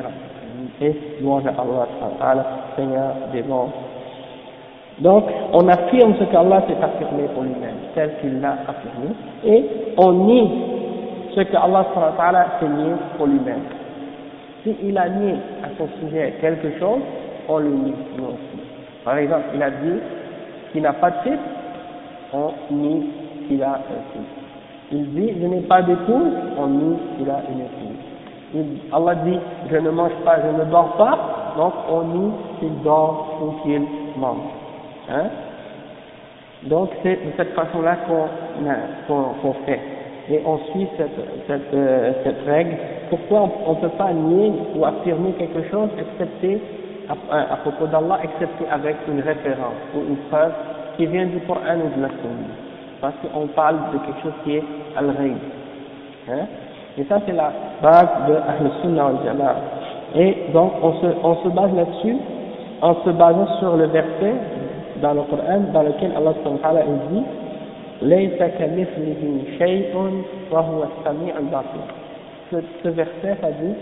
et 0.81 0.95
louange 1.23 1.45
à 1.47 1.55
Allah, 2.31 2.47
Seigneur 2.77 3.15
des 3.33 3.43
mondes. 3.43 3.71
Donc, 5.01 5.25
on 5.53 5.67
affirme 5.69 6.15
ce 6.21 6.25
qu'Allah 6.25 6.63
s'est 6.69 6.83
affirmé 6.83 7.25
pour 7.35 7.43
lui-même, 7.43 7.77
tel 7.95 8.13
qu'il 8.21 8.41
l'a 8.41 8.59
affirmé, 8.69 9.15
et 9.45 9.65
on 9.97 10.13
nie 10.13 10.51
ce 11.35 11.41
qu'Allah 11.41 11.87
s'est 12.61 12.69
nié 12.69 12.93
pour 13.17 13.27
lui-même. 13.27 13.63
S'il 14.63 14.97
a 14.97 15.09
nié 15.09 15.35
à 15.63 15.69
son 15.77 15.89
sujet 16.01 16.35
quelque 16.41 16.79
chose, 16.79 17.01
on 17.49 17.59
le 17.59 17.71
nie 17.71 17.95
nous 18.17 18.25
aussi. 18.25 18.63
Par 19.05 19.19
exemple, 19.19 19.45
il 19.55 19.63
a 19.63 19.71
dit 19.71 20.01
qu'il 20.73 20.83
n'a 20.83 20.93
pas 20.93 21.11
de 21.11 21.17
fils, 21.25 21.39
on 22.33 22.53
nie 22.71 23.11
qu'il 23.49 23.63
a 23.63 23.73
un 23.73 24.03
fils. 24.13 24.23
Il 24.93 25.13
dit, 25.13 25.33
je 25.41 25.47
n'ai 25.47 25.61
pas 25.63 25.83
d'épouse, 25.83 26.33
on 26.57 26.67
nie 26.69 26.97
qu'il 27.19 27.29
a 27.29 27.41
une 27.51 27.61
épouse. 27.61 28.85
Allah 28.93 29.17
dit, 29.17 29.39
je 29.71 29.77
ne 29.77 29.91
mange 29.91 30.15
pas, 30.25 30.37
je 30.41 30.63
ne 30.63 30.71
dors 30.71 30.93
pas, 30.97 31.19
donc 31.57 31.73
on 31.91 32.03
nie 32.17 32.33
qu'il 32.61 32.83
dort 32.83 33.41
ou 33.43 33.63
qu'il 33.63 33.83
mange. 34.17 34.64
Hein? 35.11 35.29
Donc 36.65 36.91
c'est 37.03 37.17
de 37.17 37.33
cette 37.37 37.53
façon-là 37.55 37.97
qu'on 38.07 39.25
qu 39.43 39.59
fait. 39.67 39.81
et 40.31 40.41
on 40.47 40.59
suit 40.71 40.89
cette, 40.97 41.75
euh, 41.75 42.13
règle, 42.47 42.77
pourquoi 43.11 43.51
on 43.67 43.75
ne 43.75 43.81
peut 43.81 43.97
pas 43.99 44.13
nier 44.13 44.53
ou 44.75 44.85
affirmer 44.85 45.33
quelque 45.33 45.69
chose 45.71 45.91
excepté 45.99 46.61
à, 47.31 47.57
propos 47.57 47.87
d'Allah, 47.87 48.19
excepté 48.23 48.65
avec 48.71 48.97
une 49.09 49.21
référence 49.21 49.77
ou 49.95 50.01
une 50.09 50.17
preuve 50.31 50.53
qui 50.97 51.05
vient 51.07 51.27
du 51.27 51.39
Coran 51.41 51.77
ou 51.77 51.99
de 51.99 52.03
la 52.03 52.09
Sunna? 52.09 52.55
Parce 53.03 53.15
qu'on 53.21 53.47
parle 53.49 53.77
de 53.93 53.99
quelque 53.99 54.23
chose 54.23 54.33
qui 54.45 54.57
est 54.57 54.65
al-ghayb. 54.97 55.37
Hein? 56.31 56.47
Et 56.97 57.05
ça, 57.05 57.19
c'est 57.27 57.33
la 57.33 57.53
base 57.83 58.09
de 58.29 58.35
Ahl-Sunnah 58.35 59.07
al-Jama'a. 59.07 59.57
Et 60.15 60.37
donc, 60.55 60.73
on 60.83 60.93
se, 60.95 61.07
on 61.23 61.35
se 61.43 61.49
base 61.49 61.75
là-dessus 61.75 62.17
en 62.81 62.95
se 63.05 63.11
basant 63.11 63.49
sur 63.59 63.77
le 63.77 63.87
verset 63.87 64.35
dans 65.04 65.14
le 65.14 65.22
Coran 65.24 65.62
dans 65.74 65.84
lequel 65.84 66.12
Allah 66.16 66.34
subhanahu 66.44 66.60
wa 66.62 66.70
ta'ala 66.70 66.84
dit 67.12 67.24
ليس 68.02 68.40
كمثله 68.40 69.42
شيء 69.60 69.92
وهو 70.52 70.84
السميع 70.84 71.38
البصير 71.38 71.86
ce, 72.52 72.56
ce 72.84 72.90
verset 72.90 73.38
ça 73.42 73.52
dit 73.52 73.76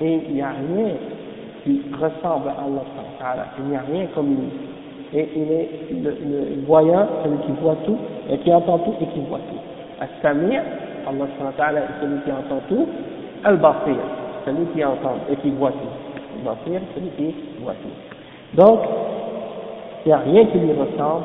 et 0.00 0.20
il 0.28 0.34
n'y 0.34 0.42
a 0.42 0.50
rien 0.52 0.92
qui 1.64 1.80
ressemble 1.92 2.48
à 2.48 2.62
Allah 2.64 3.46
il 3.58 3.64
n'y 3.64 3.76
a 3.76 3.80
rien 3.90 4.06
comme 4.14 4.28
lui 4.28 5.18
et 5.18 5.28
il 5.34 5.52
est 5.52 5.70
le, 6.02 6.10
le 6.10 6.66
voyant 6.66 7.06
celui 7.24 7.38
qui 7.38 7.52
voit 7.62 7.76
tout 7.86 7.96
et 8.30 8.38
qui 8.38 8.52
entend 8.52 8.78
tout 8.78 8.94
et 9.00 9.06
qui 9.06 9.20
voit 9.28 9.38
tout 9.38 9.58
As-Sami' 10.00 10.56
Allah 11.08 11.80
est 11.80 12.02
celui 12.02 12.20
qui 12.22 12.30
entend 12.30 12.60
tout 12.68 12.86
Al-Basir 13.44 13.96
celui 14.44 14.66
qui 14.74 14.84
entend 14.84 15.16
et 15.30 15.36
qui 15.36 15.50
voit 15.50 15.70
tout 15.72 16.46
Al-Basir 16.46 16.80
celui 16.94 17.08
qui 17.16 17.34
voit 17.62 17.72
tout 17.74 18.56
donc 18.60 18.80
il 20.04 20.08
n'y 20.08 20.12
a 20.12 20.18
rien 20.18 20.44
qui 20.46 20.58
lui 20.58 20.72
ressemble 20.72 21.24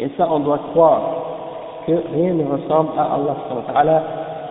et 0.00 0.08
ça, 0.16 0.28
on 0.30 0.40
doit 0.40 0.60
croire 0.72 1.00
que 1.86 1.92
rien 2.14 2.32
ne 2.34 2.44
ressemble 2.44 2.90
à 2.96 3.18
Allah 3.74 4.02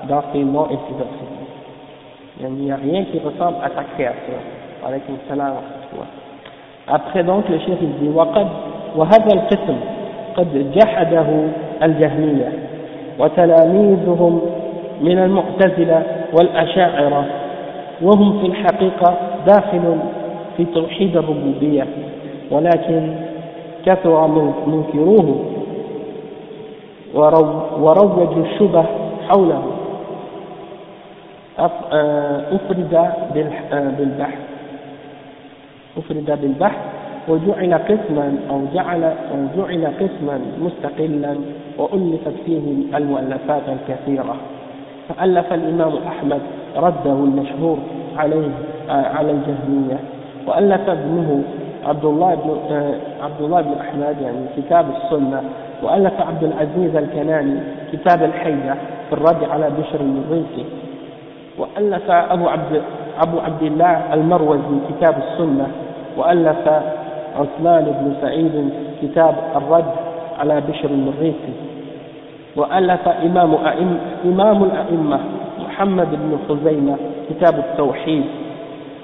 dans 0.10 0.22
ses 0.34 0.44
noms 0.44 0.66
et 0.66 0.76
ses 0.88 1.02
attributs. 1.02 1.38
Il 2.42 2.50
n'y 2.66 2.72
a 2.72 2.76
rien 2.76 3.06
qui 3.06 3.20
ressemble 3.20 3.58
à 3.64 3.70
ta 3.70 3.84
création. 3.96 4.34
Alaykum 4.86 5.16
salam 5.30 5.54
Après 6.88 7.24
donc, 7.24 7.48
le 7.50 7.60
chef 7.60 7.78
il 7.82 7.94
dit 8.00 8.10
وقد 8.14 8.48
وهذا 8.96 9.34
القسم 9.34 9.78
قد 10.38 10.72
جحده 10.76 11.26
الجهمية 11.84 12.52
وتلاميذهم 13.20 14.42
من 15.02 15.18
المعتزلة 15.18 16.04
والأشاعرة 16.34 17.26
وهم 18.02 18.40
في 18.40 18.46
الحقيقة 18.48 19.14
داخل 19.46 19.98
في 20.58 20.66
توحيد 20.66 21.18
الربوبية 21.18 21.88
ولكن 22.53 23.15
كثر 23.87 24.27
منكروه 24.67 25.45
وروجوا 27.81 28.45
الشبه 28.45 28.85
حوله. 29.29 29.63
أفرد 31.59 32.95
بالبحث. 33.99 34.39
أفرد 35.99 36.39
بالبحث 36.43 36.79
وجعل 37.29 37.75
قسما 37.75 38.35
أو 38.51 38.61
جعل 38.75 39.05
أو 39.05 39.39
جعل 39.57 39.87
قسما 39.87 40.41
مستقلا 40.61 41.35
وألفت 41.79 42.35
فيه 42.47 42.67
المؤلفات 42.95 43.63
الكثيرة. 43.69 44.37
فألف 45.09 45.53
الإمام 45.53 45.93
أحمد 46.09 46.41
رده 46.77 47.13
المشهور 47.13 47.79
عليه 48.17 48.49
على 48.89 49.31
الجهمية. 49.31 49.99
وألف 50.47 50.89
ابنه 50.89 51.43
عبد 51.87 52.05
الله 52.05 52.35
بن 52.35 52.75
آه، 52.75 52.95
عبد 53.25 53.41
الله 53.41 53.61
بن 53.61 53.73
أحمد 53.81 54.17
يعني 54.23 54.47
كتاب 54.57 54.87
السنة 54.97 55.43
وألف 55.83 56.13
عبد 56.21 56.45
العزيز 56.45 56.97
الكناني 56.97 57.61
كتاب 57.93 58.23
الحية 58.23 58.77
في 59.09 59.13
الرد 59.13 59.45
على 59.51 59.71
بشر 59.71 60.01
المريسي 60.01 60.65
وألف 61.59 62.11
أبو 62.11 62.49
عبد 62.49 62.83
أبو 63.27 63.39
عبد 63.41 63.63
الله 63.63 64.15
المروزي 64.15 64.79
كتاب 64.91 65.15
السنة 65.19 65.67
وألف 66.17 66.69
عثمان 67.37 67.85
بن 67.85 68.15
سعيد 68.21 68.71
كتاب 69.03 69.35
الرد 69.57 69.93
على 70.39 70.61
بشر 70.61 70.91
المريسي 70.91 71.53
وألف 72.57 73.09
إمام 73.09 73.55
أئم 73.55 73.99
إمام 74.25 74.65
الأئمة 74.65 75.21
محمد 75.69 76.09
بن 76.11 76.39
خزيمة 76.49 76.97
كتاب 77.31 77.59
التوحيد. 77.59 78.25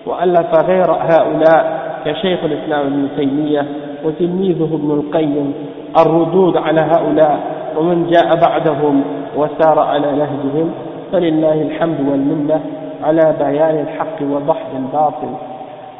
وألف 0.06 0.54
غير 0.54 0.90
هؤلاء 0.92 1.77
كشيخ 2.08 2.44
الإسلام 2.44 2.86
ابن 2.86 3.08
تيمية 3.16 3.66
وتلميذه 4.04 4.74
ابن 4.74 4.90
القيم 4.90 5.52
الردود 5.98 6.56
على 6.56 6.80
هؤلاء 6.80 7.40
ومن 7.78 8.06
جاء 8.10 8.36
بعدهم 8.36 9.02
وسار 9.36 9.78
على 9.78 10.06
نهجهم. 10.12 10.72
فلله 11.12 11.62
الحمد 11.62 12.00
والمنة 12.08 12.60
على 13.02 13.34
بيان 13.40 13.86
الحق 13.86 14.22
وضحك 14.22 14.70
الباطل. 14.76 15.32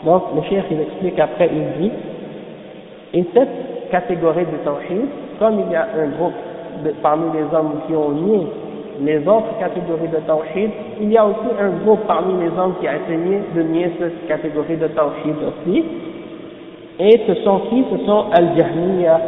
Donc 0.07 0.23
le 0.37 0.43
cheikh 0.43 0.65
il 0.71 0.81
explique 0.81 1.19
après 1.19 1.51
il 1.53 1.83
dit 1.83 1.93
et 3.15 3.25
cette 3.35 3.91
catégorie 3.91 4.45
de 4.45 4.59
tawhid 4.65 5.09
comme 5.41 5.61
il 5.67 5.73
y 5.73 5.77
a 5.77 5.83
un 5.83 6.09
groupe 6.17 6.33
de, 6.85 6.91
parmi 7.03 7.33
les 7.33 7.57
hommes 7.57 7.81
qui 7.87 7.97
ont 7.97 8.13
nié 8.13 8.47
les 9.02 9.20
autres 9.28 9.58
catégories 9.60 10.08
de 10.08 10.18
tawhid, 10.28 10.70
il 11.02 11.12
y 11.12 11.18
a 11.18 11.26
aussi 11.26 11.50
un 11.60 11.70
groupe 11.84 12.02
parmi 12.08 12.34
les 12.44 12.50
hommes 12.58 12.76
qui 12.80 12.88
a 12.88 12.96
essayé 12.96 13.42
de 13.56 13.62
nier 13.64 13.92
cette 14.00 14.28
catégorie 14.28 14.78
de 14.78 14.88
tawhid 14.88 15.36
aussi. 15.48 15.84
Et 17.00 17.22
ce 17.28 17.34
sont 17.44 17.60
qui 17.70 17.84
Ce 17.92 18.06
sont 18.06 18.26
Al-Jahmiya 18.32 19.20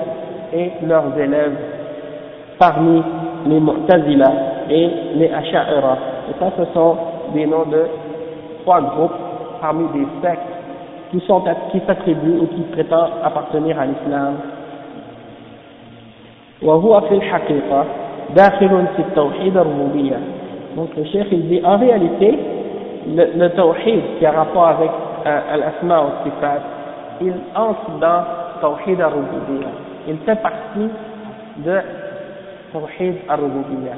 et 0.53 0.71
leurs 0.85 1.17
élèves 1.19 1.57
parmi 2.59 3.01
les 3.47 3.59
Mu'tazila 3.59 4.31
et 4.69 4.89
les 5.15 5.29
Asha'ira. 5.29 5.97
Et 6.29 6.39
ça, 6.39 6.51
ce 6.57 6.65
sont 6.73 6.95
des 7.33 7.45
noms 7.45 7.65
de 7.65 7.85
trois 8.63 8.81
groupes 8.81 9.17
parmi 9.61 9.85
des 9.93 10.05
sectes 10.21 10.41
qui 11.11 11.19
sont 11.27 11.43
qui 11.71 11.81
s'attribuent 11.87 12.39
ou 12.41 12.47
qui 12.47 12.61
prétendent 12.71 13.11
appartenir 13.23 13.79
à 13.79 13.85
l'islam. 13.85 14.35
وهو 16.61 17.01
في 17.01 17.15
الحقيقة 17.15 17.85
داخل 18.35 18.85
في 18.95 19.01
التوحيد 19.01 19.57
الربوبية 19.57 20.19
donc 20.75 20.89
le 20.97 21.05
cheikh 21.05 21.27
il 21.31 21.47
dit 21.47 21.61
en 21.63 21.77
réalité 21.77 22.37
le, 23.07 23.25
le 23.37 23.49
tawhid 23.49 24.01
qui 24.19 24.25
a 24.25 24.31
rapport 24.31 24.67
avec 24.67 24.89
euh, 25.25 25.53
al-asma 25.53 26.01
ou 26.01 26.23
sifat 26.23 26.61
il 27.21 27.33
entre 27.55 27.91
dans 28.01 28.23
tawhid 28.61 28.99
al-rububiyya 28.99 29.69
il 30.07 30.17
fait 30.25 30.41
partie 30.41 30.89
de 31.65 31.77
tawhid 32.73 33.15
al-rububiyya 33.29 33.95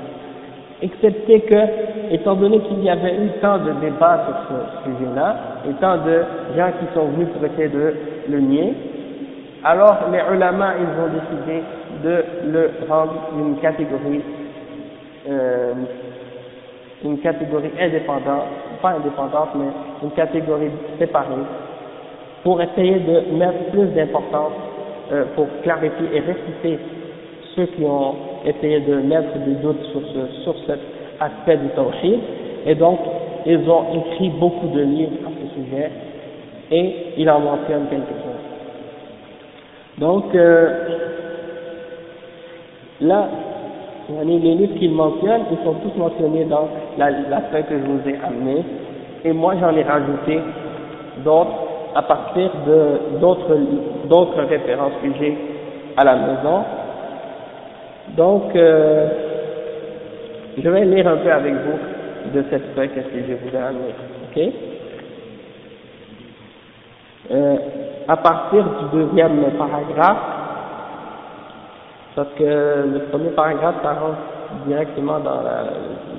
excepté 0.81 1.41
que 1.41 2.13
étant 2.13 2.35
donné 2.35 2.59
qu'il 2.59 2.83
y 2.83 2.89
avait 2.89 3.15
eu 3.15 3.29
tant 3.41 3.57
de 3.57 3.71
débats 3.81 4.19
sur 4.27 4.35
ce 4.49 4.91
sujet-là 4.91 5.35
et 5.67 5.73
tant 5.81 5.97
de 5.97 6.21
gens 6.55 6.69
qui 6.79 6.93
sont 6.93 7.05
venus 7.07 7.29
pour 7.33 7.43
essayer 7.45 7.69
de 7.69 7.95
le 8.29 8.39
nier 8.39 8.73
alors 9.63 9.97
les 10.11 10.21
ulama 10.35 10.73
ils 10.79 11.01
ont 11.01 11.09
décidé 11.09 11.63
de 12.02 12.24
le 12.50 12.70
rendre 12.88 13.14
une 13.38 13.56
catégorie 13.58 14.22
euh, 15.28 15.72
une 17.04 17.18
catégorie 17.18 17.70
indépendante, 17.80 18.46
pas 18.80 18.90
indépendante, 18.90 19.50
mais 19.56 19.66
une 20.02 20.10
catégorie 20.12 20.70
séparée, 20.98 21.42
pour 22.42 22.60
essayer 22.62 23.00
de 23.00 23.36
mettre 23.36 23.70
plus 23.72 23.86
d'importance, 23.86 24.52
euh, 25.12 25.24
pour 25.34 25.46
clarifier 25.62 26.06
et 26.14 26.20
réciter 26.20 26.78
ceux 27.54 27.66
qui 27.66 27.84
ont 27.84 28.14
essayé 28.44 28.80
de 28.80 28.94
mettre 28.96 29.36
des 29.46 29.54
doutes 29.56 29.82
sur, 29.92 30.00
sur 30.44 30.54
cet 30.66 30.80
aspect 31.20 31.56
du 31.56 31.68
tawhid. 31.70 32.20
Et 32.66 32.74
donc, 32.74 33.00
ils 33.46 33.68
ont 33.68 33.84
écrit 33.94 34.30
beaucoup 34.30 34.68
de 34.68 34.80
livres 34.80 35.18
à 35.26 35.30
ce 35.30 35.60
sujet, 35.60 35.90
et 36.70 36.94
il 37.16 37.28
en 37.30 37.40
mentionne 37.40 37.86
quelques-uns. 37.90 38.32
Donc, 39.98 40.34
euh, 40.34 41.11
Là, 43.02 43.28
les 44.24 44.38
livres 44.38 44.74
qu'il 44.78 44.92
mentionne, 44.92 45.42
ils 45.50 45.64
sont 45.64 45.74
tous 45.74 45.96
mentionnés 45.98 46.44
dans 46.44 46.68
l'aspect 46.98 47.62
que 47.64 47.74
je 47.78 47.84
vous 47.84 48.08
ai 48.08 48.16
amené, 48.24 48.64
et 49.24 49.32
moi 49.32 49.54
j'en 49.60 49.74
ai 49.76 49.82
rajouté 49.82 50.40
d'autres 51.24 51.50
à 51.94 52.02
partir 52.02 52.50
de 52.66 53.18
d'autres 54.08 54.42
références 54.42 54.92
que 55.02 55.08
j'ai 55.18 55.36
à 55.96 56.04
la 56.04 56.16
maison. 56.16 56.64
Donc, 58.16 58.54
euh, 58.56 59.08
je 60.58 60.68
vais 60.68 60.84
lire 60.84 61.08
un 61.08 61.16
peu 61.16 61.30
avec 61.32 61.54
vous 61.54 62.32
de 62.34 62.44
cette 62.50 62.74
feuille 62.74 62.88
que 62.90 63.00
je 63.00 63.34
vous 63.34 63.56
ai 63.56 63.58
amené, 63.58 63.94
ok? 64.30 64.52
Euh, 67.30 67.56
À 68.08 68.16
partir 68.16 68.64
du 68.64 68.98
deuxième 68.98 69.44
paragraphe, 69.56 70.41
parce 72.14 72.28
que 72.38 72.44
le 72.44 72.98
premier 73.10 73.30
paragraphe, 73.30 73.76
ça 73.82 73.94
rentre 73.94 74.18
directement 74.66 75.18
dans 75.20 75.40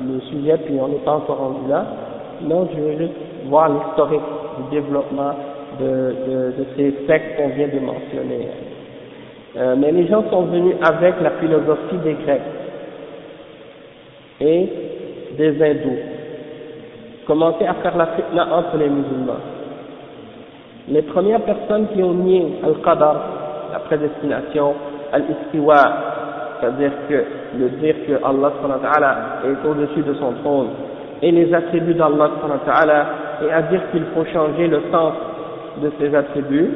le 0.07 0.19
sujet, 0.21 0.57
puis 0.65 0.75
on 0.81 0.87
n'est 0.87 1.03
pas 1.05 1.13
encore 1.13 1.37
rendu 1.37 1.69
là. 1.69 1.85
Donc, 2.41 2.69
je 2.75 2.81
veux 2.81 2.97
juste 2.97 3.13
voir 3.45 3.69
l'historique 3.69 4.21
du 4.57 4.75
développement 4.79 5.33
de, 5.79 5.85
de, 5.85 6.35
de 6.57 6.65
ces 6.75 7.05
sectes 7.07 7.37
qu'on 7.37 7.49
vient 7.49 7.67
de 7.67 7.79
mentionner. 7.79 8.47
Euh, 9.55 9.75
mais 9.77 9.91
les 9.91 10.07
gens 10.07 10.23
sont 10.31 10.43
venus 10.43 10.75
avec 10.81 11.15
la 11.21 11.31
philosophie 11.31 11.97
des 12.03 12.13
Grecs. 12.13 12.41
et 14.43 14.69
des 15.37 15.61
hindous 15.63 15.99
commençaient 17.25 17.67
à 17.67 17.75
faire 17.75 17.97
la 17.97 18.07
fitna 18.07 18.47
entre 18.53 18.77
les 18.77 18.89
musulmans. 18.89 19.39
Les 20.89 21.01
premières 21.03 21.41
personnes 21.41 21.87
qui 21.93 22.03
ont 22.03 22.13
nié 22.13 22.45
Al-Qadar, 22.63 23.15
la 23.71 23.79
prédestination, 23.79 24.73
Al-Istiwa, 25.13 25.83
c'est-à-dire 26.59 26.91
que 27.07 27.23
le 27.57 27.69
dire 27.79 27.95
que 28.07 28.13
Allah 28.23 28.51
est 29.45 29.67
au-dessus 29.67 30.01
de 30.01 30.13
son 30.15 30.33
trône, 30.43 30.69
et 31.21 31.31
les 31.31 31.53
attributs 31.53 31.93
d'Allah 31.93 32.31
et 33.41 33.51
à 33.51 33.61
dire 33.63 33.81
qu'il 33.91 34.03
faut 34.13 34.25
changer 34.25 34.67
le 34.67 34.81
sens 34.91 35.13
de 35.81 35.91
ces 35.99 36.13
attributs, 36.15 36.71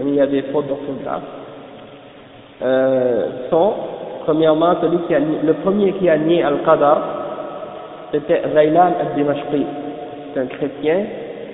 il 0.00 0.14
y 0.14 0.20
a 0.20 0.26
des 0.26 0.42
fautes 0.52 0.68
d'orthographe, 0.68 1.22
euh, 2.62 3.26
sont, 3.50 3.74
premièrement, 4.24 4.76
celui 4.80 4.98
qui 5.00 5.14
le 5.14 5.52
premier 5.54 5.92
qui 5.94 6.08
a 6.08 6.16
nié 6.16 6.42
Al-Qadar, 6.42 6.98
c'était 8.12 8.42
Raylan 8.54 8.92
al-Dimashqi, 9.00 9.66
c'est 10.32 10.40
un 10.40 10.46
chrétien 10.46 11.04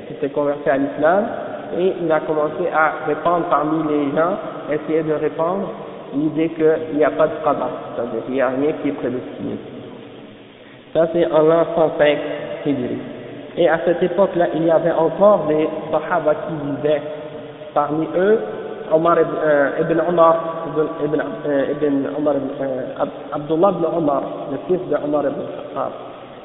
qui 0.09 0.15
s'est 0.21 0.31
converti 0.31 0.69
à 0.69 0.77
l'islam, 0.77 1.25
et 1.79 1.93
il 2.03 2.13
a 2.13 2.21
commencé 2.21 2.69
à 2.73 3.07
répandre 3.07 3.47
parmi 3.51 3.83
les 3.89 4.17
gens, 4.17 4.37
essayer 4.71 5.03
de 5.03 5.15
répandre 5.15 5.69
l'idée 6.17 6.49
qu'il 6.51 6.97
n'y 6.97 7.05
a 7.05 7.11
pas 7.11 7.27
de 7.27 7.35
qadar, 7.45 7.71
c'est-à-dire 7.95 8.25
qu'il 8.25 8.35
n'y 8.35 8.41
a 8.41 8.49
rien 8.49 8.73
qui 8.83 8.89
est 8.89 8.93
prédestiné. 8.93 9.57
Ça 10.93 11.09
c'est 11.13 11.27
en 11.31 11.43
l'an 11.43 11.67
105 11.75 12.19
Hijri. 12.67 12.99
Et 13.59 13.69
à 13.69 13.81
cette 13.85 14.03
époque-là, 14.03 14.49
il 14.55 14.65
y 14.67 14.71
avait 14.71 14.93
encore 14.93 15.47
des 15.49 15.67
Sahaba 15.91 16.35
qui 16.35 16.55
vivaient. 16.67 17.01
Parmi 17.73 18.07
eux, 18.17 18.39
Omar 18.93 19.19
ibn, 19.19 19.31
euh, 19.45 20.09
Omar, 20.09 20.37
ibn, 21.03 21.21
euh, 21.47 21.65
euh, 21.81 23.05
Abdullah 23.33 23.73
ibn 23.73 23.85
Omar, 23.97 24.23
le 24.53 24.59
fils 24.67 24.87
de 24.89 24.97
Omar 24.97 25.23
ibn 25.23 25.41
Khattab. 25.57 25.93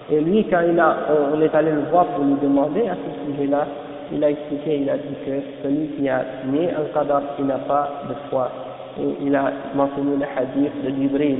Et 0.10 0.22
lui, 0.22 0.46
quand 0.50 0.62
il 0.70 0.80
a, 0.80 0.96
on 1.34 1.42
est 1.42 1.54
allé 1.54 1.72
le 1.72 1.84
voir 1.92 2.06
pour 2.06 2.24
lui 2.24 2.36
demander 2.42 2.88
à 2.88 2.96
ce 2.96 3.32
sujet-là, 3.32 3.66
il 4.14 4.24
a 4.24 4.30
expliqué, 4.30 4.80
il 4.82 4.90
a 4.90 4.98
dit 4.98 5.16
que 5.26 5.32
celui 5.64 5.88
qui 5.90 6.10
a 6.10 6.24
né 6.46 6.70
un 6.70 6.94
qadar, 6.94 7.22
il 7.40 7.46
n'a 7.46 7.60
pas 7.60 7.90
de 8.10 8.14
foi. 8.30 8.50
Et 9.00 9.26
il 9.26 9.36
a 9.36 9.52
mentionné 9.74 10.18
le 10.18 10.26
hadith 10.26 10.72
de 10.84 10.90
Jibril 11.02 11.38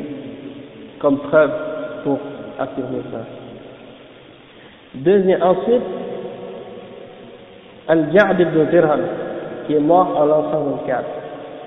comme 1.00 1.18
preuve 1.18 1.52
pour 2.04 2.20
affirmer 2.60 3.02
ça. 3.12 3.20
Deuxième, 4.96 5.42
ensuite, 5.42 5.82
Al-Ja'd 7.88 8.40
ibn 8.40 8.66
Dirham, 8.70 9.02
qui 9.66 9.74
est 9.76 9.80
mort 9.80 10.16
en 10.18 10.26
l'an 10.26 10.52
124. 10.52 11.04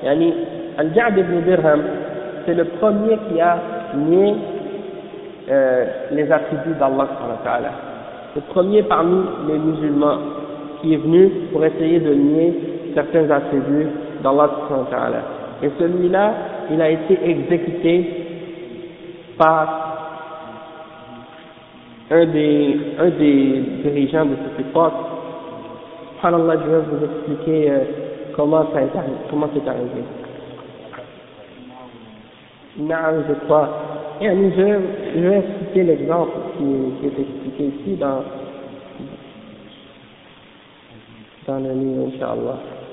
Yani, 0.05 0.35
Al-Ja'd 0.79 1.19
ibn 1.19 1.41
Dirham, 1.43 1.83
c'est 2.47 2.55
le 2.55 2.65
premier 2.65 3.19
qui 3.29 3.41
a 3.41 3.59
nié 3.97 4.35
euh, 5.51 5.85
les 6.13 6.31
attributs 6.31 6.75
d'Allah. 6.79 7.09
Le 8.35 8.41
premier 8.53 8.83
parmi 8.83 9.23
les 9.49 9.59
musulmans 9.59 10.19
qui 10.81 10.95
est 10.95 10.99
venu 10.99 11.31
pour 11.53 11.65
essayer 11.65 12.01
de 12.01 12.15
nier 12.15 12.55
certains 12.95 13.31
attributs 13.31 13.89
d'Allah. 14.23 14.51
Et 15.63 15.71
celui-là, 15.79 16.35
il 16.71 16.81
a 16.81 16.91
été 16.91 17.19
exécuté 17.25 18.25
par 19.39 19.95
un 22.11 22.27
des, 22.27 22.81
dirigeants 23.83 24.27
de 24.27 24.37
cette 24.37 24.67
époque. 24.67 24.93
Subhanallah, 26.17 26.57
je 26.65 26.71
vais 26.71 26.81
vous 26.81 27.05
expliquer 27.05 27.71
euh, 27.71 27.79
comment 28.35 28.67
ça 28.73 28.83
est 28.83 28.97
arrivé, 28.97 29.17
comment 29.31 29.49
c'est 29.53 29.69
arrivé. 29.69 30.05
Non, 32.79 33.25
je 33.29 33.35
crois. 33.45 33.69
Et 34.21 34.29
je, 34.29 34.79
je 35.17 35.29
vais 35.29 35.43
citer 35.61 35.83
l'exemple 35.83 36.33
qui, 36.57 36.65
qui 37.01 37.07
est 37.07 37.21
expliqué 37.21 37.65
ici 37.65 37.97
dans, 37.97 38.23
dans 41.47 41.59
le 41.61 41.73
livre, 41.73 42.09
Inch'Allah. 42.15 42.84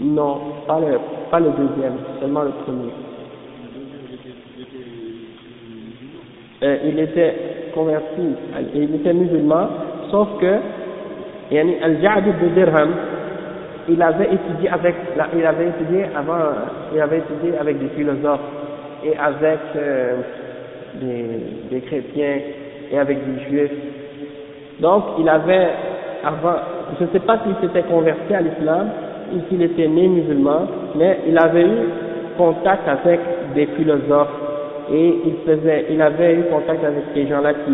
Non, 0.00 0.40
pas 0.66 0.80
le, 0.80 0.98
pas 1.30 1.40
le 1.40 1.50
deuxième, 1.50 1.94
seulement 2.20 2.42
le 2.42 2.50
premier. 2.64 2.92
Euh, 6.62 6.76
il 6.84 6.98
était 6.98 7.34
converti, 7.74 8.34
il 8.74 8.94
était 8.96 9.12
musulman, 9.14 9.68
sauf 10.10 10.28
que 10.40 10.60
Al-Ja'd 11.82 12.26
ibn 12.26 12.54
Dirham, 12.54 12.90
il 13.88 14.02
avait 14.02 14.26
étudié 14.34 14.68
avec, 14.68 14.94
il 15.36 15.46
avait 15.46 15.68
étudié 15.68 16.04
avant, 16.14 16.38
il 16.94 17.00
avait 17.00 17.18
étudié 17.18 17.56
avec 17.58 17.78
des 17.78 17.88
philosophes 17.96 18.40
et 19.04 19.16
avec 19.16 19.58
euh, 19.76 20.16
des, 21.00 21.70
des 21.70 21.80
chrétiens 21.80 22.40
et 22.92 22.98
avec 22.98 23.18
des 23.24 23.44
juifs. 23.44 23.97
Donc 24.80 25.04
il 25.18 25.28
avait 25.28 25.68
avant, 26.24 26.56
je 26.98 27.04
ne 27.04 27.10
sais 27.10 27.20
pas 27.20 27.38
s'il 27.44 27.54
s'était 27.66 27.86
converti 27.88 28.34
à 28.34 28.40
l'islam 28.40 28.88
ou 29.34 29.38
s'il 29.48 29.62
était 29.62 29.88
né 29.88 30.08
musulman, 30.08 30.66
mais 30.96 31.20
il 31.28 31.38
avait 31.38 31.64
eu 31.64 31.88
contact 32.36 32.88
avec 32.88 33.20
des 33.54 33.66
philosophes 33.66 34.28
et 34.92 35.14
il 35.26 35.34
faisait, 35.44 35.86
il 35.90 36.00
avait 36.00 36.34
eu 36.36 36.42
contact 36.44 36.82
avec 36.84 37.04
ces 37.14 37.26
gens-là 37.26 37.52
qui, 37.54 37.72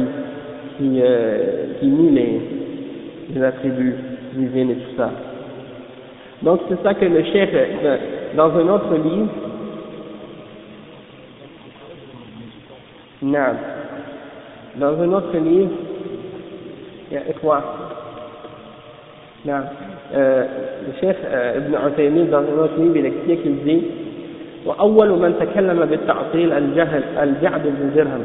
qui, 0.78 1.00
euh, 1.02 1.74
qui 1.78 1.86
nient 1.86 2.10
les, 2.10 3.42
attributs 3.42 3.96
divins 4.34 4.70
et 4.70 4.74
tout 4.74 4.96
ça. 4.96 5.10
Donc 6.42 6.60
c'est 6.68 6.82
ça 6.82 6.94
que 6.94 7.04
le 7.04 7.22
chef, 7.24 7.50
euh, 7.52 7.96
dans 8.36 8.50
un 8.50 8.68
autre 8.68 8.94
livre, 8.94 9.28
non, 13.22 13.38
dans 14.76 15.00
un 15.00 15.12
autre 15.12 15.36
livre, 15.38 15.70
يا 17.12 17.22
إخوة. 17.30 17.62
نعم. 19.44 19.64
آه، 20.14 20.48
الشيخ 20.88 21.16
آه، 21.26 21.56
ابن 21.56 21.74
عثيمين 21.74 22.26
ذا 22.26 22.38
الوثمين 22.38 22.92
بلكتيك 22.92 23.46
الزين 23.46 23.82
وأول 24.66 25.08
من 25.08 25.34
تكلم 25.40 25.84
بالتعطيل 25.84 26.52
الجهل 26.52 27.02
الجعد 27.22 27.62
بن 27.62 27.90
درهم. 27.94 28.24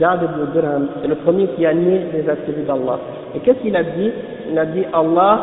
جعد 0.00 0.20
بن 0.20 0.48
درهم 0.54 0.88
الكومي 1.04 1.48
يعني 1.58 1.96
إذا 1.96 2.36
لذاتي 2.48 2.72
الله 2.72 2.98
كيف 3.44 3.56
نبي 3.66 4.12
نبي 4.52 4.86
الله 4.94 5.34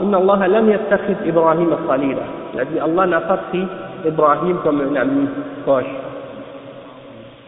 إن 0.00 0.14
الله 0.14 0.46
لم 0.46 0.70
يتخذ 0.70 1.14
إبراهيم 1.26 1.76
خليلا. 1.88 2.22
نبي 2.56 2.84
الله 2.84 3.04
نفق 3.04 3.66
إبراهيم 4.06 4.56
كم 4.64 4.94
نعمي 4.94 5.26
خوش 5.66 5.84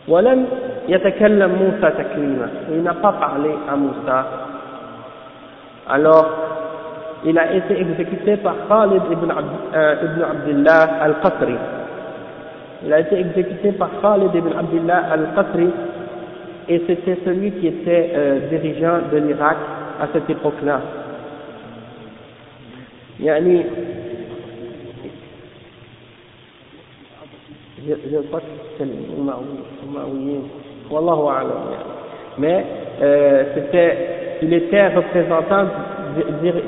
ولم 0.08 0.46
يتكلم 0.87 1.51
موسى 1.51 1.91
تكليما 1.97 2.49
il 2.71 2.83
n'a 2.83 2.93
pas 2.93 3.13
parlé 3.13 3.51
à 3.67 3.75
Moussa 3.75 4.25
alors 5.89 6.49
il 7.25 7.37
a 7.37 7.53
été 7.53 7.79
exécuté 7.79 8.37
par 8.37 8.55
Khalid 8.69 9.01
ibn, 9.11 9.29
Abd, 9.29 9.49
euh, 9.75 9.95
ibn 10.03 10.21
Abdullah 10.21 10.81
al-Qasri. 11.01 11.55
Il 12.85 12.93
a 12.93 12.99
été 13.01 13.19
exécuté 13.19 13.73
par 13.73 13.89
Khalid 14.01 14.33
ibn 14.33 14.57
Abdullah 14.57 15.03
al-Qasri 15.11 15.67
et 16.69 16.81
c'était 16.87 17.17
celui 17.25 17.51
qui 17.53 17.67
était 17.67 18.11
euh, 18.13 18.39
dirigeant 18.49 18.99
de 19.11 19.17
l'Irak 19.17 19.57
à 19.99 20.07
cette 20.13 20.29
époque-là. 20.29 20.81
Yani, 23.19 23.65
je, 27.85 27.93
je 28.11 28.17
crois 28.27 28.39
que 28.39 28.45
c'est 28.77 28.85
l'Umawiyin, 28.85 30.43
Wallahu 30.90 31.28
a'lam. 31.28 31.62
Mais 32.38 32.64
euh, 33.02 33.44
c'était, 33.54 34.38
il 34.42 34.52
était 34.52 34.88
représentant 34.88 35.66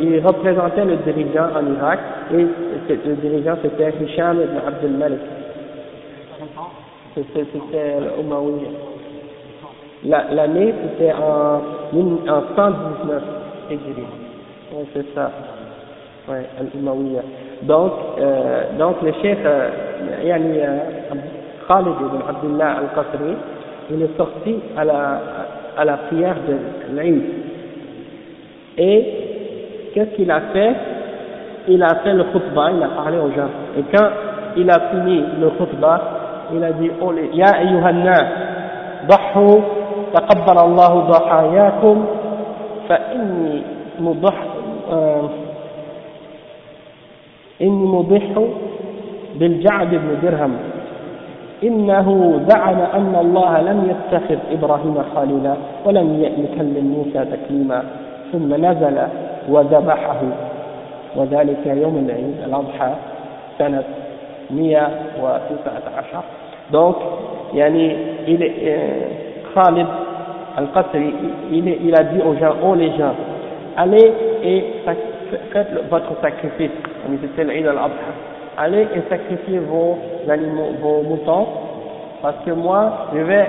il 0.00 0.20
représentait 0.26 0.84
le 0.84 0.96
dirigeant 0.96 1.48
en 1.54 1.74
Irak 1.76 2.00
et 2.32 2.46
le 2.88 3.14
dirigeant 3.16 3.56
c'était 3.62 3.92
Hisham 4.02 4.38
ibn 4.42 4.56
Abdel 4.66 4.90
Malik. 4.92 5.20
C'était 7.14 7.44
l'Umawi. 8.18 8.66
L'année 10.04 10.74
c'était 10.82 11.12
en, 11.12 11.60
en 11.96 12.42
119 12.56 13.22
Hijri. 13.70 14.02
Ouais, 14.72 14.84
c'est 14.94 15.14
ça. 15.14 15.30
Ouais, 16.28 16.44
l'Umawiya. 16.74 17.22
Donc, 17.62 17.92
euh, 18.18 18.64
donc 18.78 18.96
le 19.02 19.12
chef 19.22 19.38
euh, 19.44 19.70
yani, 20.24 20.58
euh, 20.58 20.78
Khalid 21.68 21.94
ibn 22.00 22.18
Abdullah 22.28 22.78
al-Qasri, 22.78 23.34
il 23.91 24.01
est 24.01 24.17
sorti 24.17 24.55
à 24.77 24.83
la, 24.85 25.21
à 25.77 25.85
la 25.85 25.97
prière 25.97 26.35
de 26.47 26.95
l'Aïd. 26.95 27.21
Et 28.77 29.05
qu'est-ce 29.93 30.15
qu'il 30.15 30.31
a 30.31 30.41
fait 30.53 30.75
Il 31.67 31.83
a 31.83 31.95
fait 32.03 32.13
le 32.13 32.23
khutbah, 32.25 32.71
il 32.71 32.83
a 32.83 32.89
parlé 32.89 33.17
aux 33.17 33.31
gens. 33.31 33.49
Et 33.77 33.83
quand 33.95 34.09
il 34.57 34.69
a 34.69 34.79
fini 34.91 35.23
le 35.39 35.49
khutbah, 35.51 36.01
il 36.53 36.63
a 36.63 36.71
dit 36.73 36.91
oh, 37.01 37.13
Ya 37.33 37.51
ayyuhannas, 37.57 38.25
ضحوا 39.07 39.59
تقبل 40.13 40.57
الله 40.59 40.99
ضحاياكم 40.99 42.05
فإني 42.89 43.61
مضح 43.99 44.43
آه 44.91 45.29
إني 47.61 47.85
مضح 47.85 48.23
بالجعد 49.35 49.89
بن 49.89 50.17
درهم 50.23 50.53
إنه 51.62 52.40
زعم 52.48 52.78
أن 52.94 53.16
الله 53.20 53.60
لم 53.60 53.90
يتخذ 53.90 54.36
إبراهيم 54.52 55.02
خالدا 55.14 55.56
ولم 55.84 56.22
يكلم 56.22 56.84
موسى 56.96 57.24
تكليما 57.24 57.82
ثم 58.32 58.54
نزل 58.64 58.98
وذبحه 59.48 60.20
وذلك 61.16 61.66
يوم 61.66 62.06
العيد 62.08 62.34
الأضحى 62.46 62.92
سنة 63.58 63.84
119 64.50 66.22
دونك 66.72 66.96
يعني 67.54 67.96
خالد 69.54 69.86
القسري 70.58 71.14
il, 71.52 71.68
euh, 71.68 71.72
il 71.84 71.94
a 71.94 72.02
dit 72.04 72.20
aux 72.22 72.34
gens, 72.36 72.54
oh 72.64 72.74
les 72.74 72.90
gens, 72.96 73.14
allez 73.76 74.12
et 74.42 74.64
faites 75.52 75.68
votre 75.90 76.20
sacrifice. 76.20 76.70
C'était 77.20 77.44
l'Aïd 77.44 77.66
al-Abha. 77.66 77.92
Allez 78.56 78.86
et 78.94 79.02
sacrifiez 79.08 79.58
vos 79.58 79.98
animaux 80.28 80.72
vos 80.80 81.02
moutons 81.02 81.46
parce 82.22 82.36
que 82.44 82.50
moi 82.50 83.08
je 83.14 83.20
vais 83.20 83.46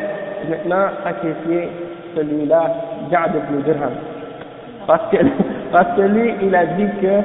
maintenant 0.49 0.87
sacrifier 1.03 1.69
celui-là 2.15 2.61
Ja'd 3.11 3.31
ibn 3.35 3.63
Dirham 3.63 3.93
parce 4.85 5.09
que 5.11 5.17
parce 5.71 5.95
que 5.95 6.01
lui 6.01 6.33
il 6.43 6.55
a 6.55 6.65
dit 6.65 6.87
que 7.01 7.21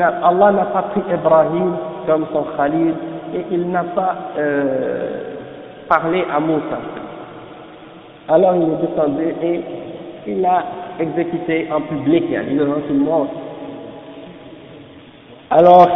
Allah 0.00 0.52
n'a 0.52 0.64
pas 0.66 0.82
pris 0.82 1.02
Ibrahim 1.12 1.74
comme 2.06 2.26
son 2.32 2.44
Khalid 2.56 2.94
et 3.34 3.44
il 3.50 3.70
n'a 3.70 3.84
pas 3.84 4.14
euh, 4.38 5.34
parlé 5.88 6.24
à 6.32 6.38
Moussa. 6.38 6.78
Alors 8.28 8.54
il 8.54 8.62
est 8.62 8.86
descendu 8.86 9.34
et 9.42 9.60
il 10.26 10.44
a 10.44 10.62
exécuté 11.00 11.68
en 11.72 11.80
public, 11.80 12.24
il 12.30 12.56
devant 12.56 12.80
tout 12.86 12.94
monde. 12.94 13.28
Alors, 15.50 15.86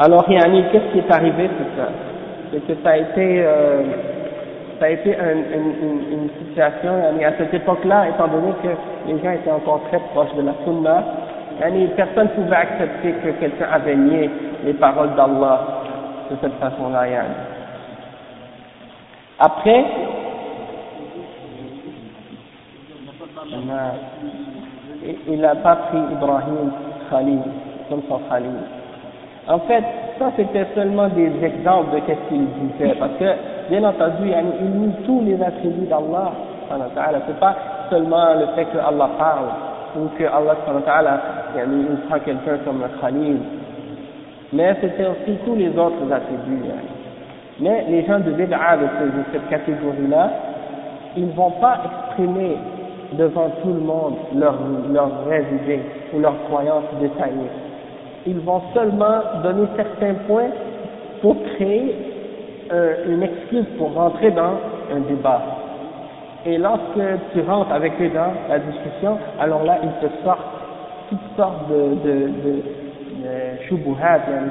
alors 0.00 0.24
Yani, 0.30 0.64
qu'est-ce 0.72 0.92
qui 0.92 0.98
est 1.00 1.12
arrivé 1.12 1.50
c'est 1.58 1.78
ça? 1.78 1.88
C'est 2.50 2.66
que 2.66 2.82
ça 2.82 2.90
a 2.92 2.96
été, 2.96 3.44
euh, 3.44 3.82
ça 4.78 4.86
a 4.86 4.88
été 4.88 5.14
une, 5.14 6.22
une, 6.22 6.30
situation, 6.38 6.96
yani, 7.04 7.22
à 7.22 7.36
cette 7.36 7.52
époque-là, 7.52 8.08
étant 8.08 8.28
donné 8.28 8.52
que 8.62 8.68
les 9.06 9.22
gens 9.22 9.30
étaient 9.32 9.50
encore 9.50 9.82
très 9.90 10.00
proches 10.14 10.34
de 10.36 10.42
la 10.42 10.54
Sunna, 10.64 11.04
yani, 11.60 11.88
personne 11.88 12.28
ne 12.34 12.42
pouvait 12.42 12.56
accepter 12.56 13.12
que 13.12 13.28
quelqu'un 13.40 13.66
avait 13.70 13.94
nié 13.94 14.30
les 14.64 14.72
paroles 14.72 15.14
d'Allah 15.16 15.60
de 16.30 16.36
cette 16.40 16.54
façon-là. 16.54 17.06
Yani. 17.06 17.34
Après, 19.38 19.84
il 25.28 25.40
n'a 25.40 25.54
pas 25.56 25.76
pris 25.76 25.98
Ibrahim 26.10 26.72
Khalil 27.10 27.40
comme 27.90 28.00
son 28.08 28.18
Khalil. 28.30 28.79
En 29.48 29.58
fait, 29.60 29.84
ça 30.18 30.30
c'était 30.36 30.66
seulement 30.74 31.08
des 31.08 31.32
exemples 31.42 31.96
de 31.96 32.00
ce 32.06 32.28
qu'il 32.28 32.46
disait, 32.46 32.94
parce 32.98 33.12
que 33.18 33.70
bien 33.70 33.82
entendu, 33.84 34.28
il 34.28 34.80
nie 34.80 34.92
tous 35.06 35.22
les 35.24 35.42
attributs 35.42 35.86
d'Allah. 35.86 36.32
C'est 37.26 37.40
pas 37.40 37.56
seulement 37.90 38.34
le 38.34 38.46
fait 38.54 38.66
que 38.66 38.78
Allah 38.78 39.10
parle 39.18 39.46
ou 39.96 40.08
que 40.16 40.24
Allah 40.24 40.54
il 41.56 41.96
prend 42.08 42.18
quelqu'un 42.20 42.58
comme 42.64 42.82
un 42.84 43.00
Khalil, 43.00 43.38
mais 44.52 44.76
c'était 44.80 45.06
aussi 45.06 45.36
tous 45.44 45.56
les 45.56 45.70
autres 45.70 46.12
attributs. 46.12 46.70
Mais 47.58 47.84
les 47.88 48.06
gens 48.06 48.20
de 48.20 48.30
Bid'a 48.30 48.76
de 48.76 48.86
cette 49.32 49.48
catégorie-là, 49.48 50.30
ils 51.16 51.26
ne 51.26 51.32
vont 51.32 51.50
pas 51.60 51.78
exprimer 51.84 52.56
devant 53.14 53.50
tout 53.62 53.72
le 53.72 53.80
monde 53.80 54.14
leurs 54.36 54.58
leur 54.92 55.08
vraies 55.24 55.44
idées 55.62 55.82
ou 56.14 56.20
leurs 56.20 56.40
croyances 56.48 56.84
détaillées. 57.00 57.50
Ils 58.26 58.40
vont 58.40 58.62
seulement 58.74 59.20
donner 59.42 59.66
certains 59.76 60.14
points 60.26 60.50
pour 61.22 61.36
créer 61.54 61.94
euh, 62.72 62.94
une 63.08 63.22
excuse 63.22 63.64
pour 63.78 63.94
rentrer 63.94 64.30
dans 64.30 64.54
un 64.94 65.00
débat. 65.08 65.42
Et 66.46 66.56
lorsque 66.56 67.00
tu 67.32 67.40
rentres 67.42 67.72
avec 67.72 67.92
eux 68.00 68.10
dans 68.14 68.32
la 68.48 68.58
discussion, 68.58 69.18
alors 69.38 69.64
là, 69.64 69.78
ils 69.82 70.08
te 70.08 70.12
sortent 70.24 70.40
toutes 71.08 71.36
sortes 71.36 71.68
de, 71.68 71.74
de, 72.08 72.62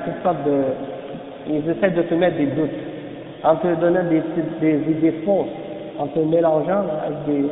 toutes 0.06 0.24
sortes 0.24 0.44
de, 0.46 0.64
ils 1.48 1.70
essaient 1.70 1.92
de 1.92 2.02
te 2.04 2.14
mettre 2.14 2.38
des 2.38 2.48
doutes, 2.48 2.70
en 3.44 3.56
te 3.56 3.68
donnant 3.76 4.04
des, 4.04 4.22
idées 4.92 5.22
fausses, 5.26 5.48
en 5.98 6.08
te 6.08 6.20
mélangeant 6.20 6.84
avec 7.06 7.26
des, 7.26 7.50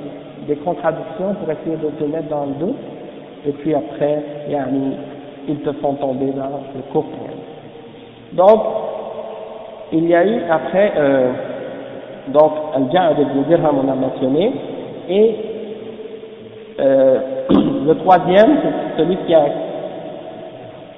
des 0.48 0.56
contradictions 0.57 1.34
pour 1.34 1.49
essayer 1.49 1.77
de 1.77 1.89
te 1.98 2.03
mettre 2.03 2.30
dans 2.30 2.45
le 2.45 2.53
doute, 2.65 2.77
et 3.48 3.52
puis 3.52 3.73
après, 3.73 4.23
ils 5.48 5.60
te 5.60 5.72
font 5.74 5.94
tomber 5.94 6.28
dans 6.28 6.49
le 6.76 6.82
couple. 6.91 7.18
Donc, 8.34 8.61
il 9.91 10.07
y 10.07 10.15
a 10.15 10.26
eu 10.26 10.41
après, 10.49 10.94
euh, 10.98 11.32
donc, 12.28 12.52
Al-Ja'ad 12.76 13.18
ibn 13.19 13.44
Dirham, 13.48 13.78
on 13.86 13.91
a 13.91 13.95
mentionné, 13.95 14.52
et 15.10 15.36
euh, 16.80 17.19
le 17.49 17.94
troisième, 17.95 18.57
celui 18.98 19.15
qui 19.26 19.34
a, 19.34 19.45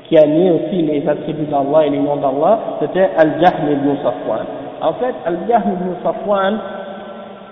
qui 0.07 0.17
a 0.17 0.25
mis 0.25 0.49
aussi 0.49 0.81
les 0.81 1.07
attributs 1.07 1.45
d'Allah 1.45 1.85
et 1.85 1.89
les 1.91 1.99
noms 1.99 2.15
d'Allah, 2.15 2.59
c'était 2.79 3.09
Al-Jahm 3.15 3.71
ibn 3.71 3.95
Safwan. 3.97 4.45
En 4.81 4.93
fait, 4.93 5.13
Al-Jahm 5.25 5.63
ibn 5.73 5.93
Safwan, 6.03 6.57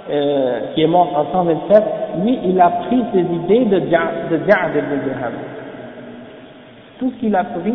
euh, 0.09 0.59
qui 0.73 0.81
est 0.81 0.87
mort 0.87 1.09
en 1.15 1.31
127, 1.31 1.83
lui, 2.23 2.39
il 2.45 2.59
a 2.59 2.69
pris 2.87 3.03
ses 3.13 3.19
idées 3.19 3.65
de 3.65 3.89
Ja'ad 3.89 4.31
ibn 4.31 5.03
Dirham. 5.05 5.33
Tout 6.99 7.11
ce 7.11 7.19
qu'il 7.19 7.35
a 7.35 7.43
pris, 7.43 7.73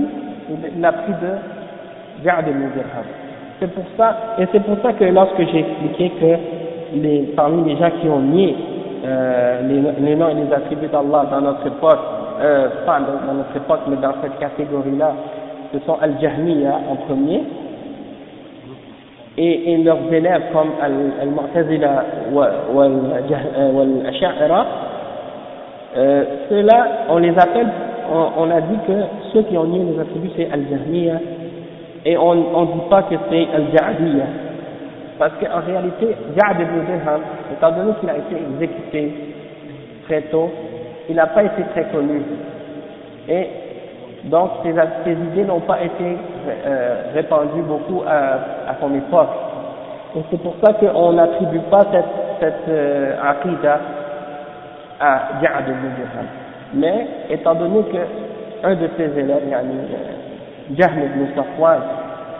il 0.75 0.81
l'a 0.81 0.93
pris 0.93 1.13
de 1.13 2.25
Ja'ad 2.25 2.49
ibn 2.49 2.61
Dirham. 2.75 3.05
C'est 3.61 3.73
pour 3.73 3.85
ça, 3.97 4.17
et 4.39 4.47
c'est 4.51 4.65
pour 4.65 4.77
ça 4.83 4.93
que 4.93 5.05
lorsque 5.05 5.39
j'ai 5.39 5.61
expliqué 5.61 6.11
que 6.21 6.99
les, 6.99 7.33
parmi 7.37 7.63
les 7.73 7.79
gens 7.79 7.91
qui 8.01 8.09
ont 8.09 8.21
nié 8.21 8.57
euh, 9.05 9.63
les, 9.63 10.05
les, 10.05 10.17
noms 10.17 10.29
et 10.29 10.35
les 10.35 10.53
attributs 10.53 10.89
d'Allah 10.89 11.27
dans 11.31 11.41
notre 11.41 11.67
époque, 11.67 11.99
euh, 12.41 12.69
pas 12.87 13.01
dans, 13.01 13.35
notre 13.35 13.57
époque, 13.57 13.81
mais 13.89 13.97
dans 13.97 14.15
cette 14.23 14.39
catégorie-là, 14.39 15.15
ce 15.73 15.79
sont 15.87 15.97
Al-Jahmiya 16.01 16.81
en 16.91 16.97
premier, 16.97 17.43
et, 19.39 19.73
et 19.73 19.77
leurs 19.79 20.13
élèves 20.13 20.43
comme 20.53 20.71
Al-Mu'tazila 20.81 22.05
ou 22.33 22.41
Al-Asha'ira, 22.81 24.67
euh, 25.97 26.25
ceux-là, 26.49 26.87
on 27.11 27.19
les 27.19 27.37
appelle, 27.39 27.69
on, 28.11 28.51
a 28.51 28.61
dit 28.61 28.79
que 28.87 28.93
ceux 29.33 29.43
qui 29.43 29.57
ont 29.57 29.65
nié 29.65 29.85
les 29.85 30.01
attributs, 30.01 30.31
c'est 30.37 30.51
Al-Jahmiya, 30.51 31.15
et 32.05 32.17
on 32.17 32.35
ne 32.35 32.73
dit 32.73 32.89
pas 32.91 33.03
que 33.03 33.15
c'est 33.31 33.47
Al-Ja'adiyya. 33.55 34.25
Parce 35.19 35.35
qu'en 35.41 35.61
réalité, 35.61 36.17
Ja'ad 36.37 36.61
ibn 36.61 36.85
Dirham, 36.85 37.21
étant 37.53 37.71
donné 37.73 37.93
qu'il 38.01 38.11
a 38.11 38.17
été 38.17 38.35
exécuté 38.35 39.13
très 40.07 40.23
tôt, 40.23 40.51
il 41.09 41.15
n'a 41.15 41.29
pas 41.29 41.45
été 41.45 41.63
très 41.73 41.85
connu. 41.85 42.23
Et 43.29 43.47
donc, 44.25 44.51
ses, 44.65 45.13
idées 45.13 45.45
n'ont 45.45 45.61
pas 45.61 45.81
été 45.83 46.17
euh, 46.67 47.03
répandues 47.15 47.63
beaucoup 47.63 48.03
à, 48.05 48.75
son 48.81 48.93
époque. 48.95 49.29
Et 50.17 50.21
c'est 50.31 50.43
pour 50.43 50.55
ça 50.61 50.73
qu'on 50.73 51.13
n'attribue 51.13 51.61
pas 51.71 51.83
cette, 51.93 52.05
cette 52.41 52.69
euh, 52.69 53.15
à 55.01 55.41
Ja'ad 55.41 55.69
ibn 55.69 55.95
Dirham. 55.97 56.42
Mais, 56.75 57.07
étant 57.31 57.55
donné 57.55 57.83
que 57.93 58.67
un 58.67 58.75
de 58.75 58.89
ses 58.97 59.19
élèves, 59.19 59.49
yani, 59.51 59.75
euh, 59.75 60.77
Jahm 60.77 60.93
ibn 60.99 61.27
Safwan, 61.35 61.81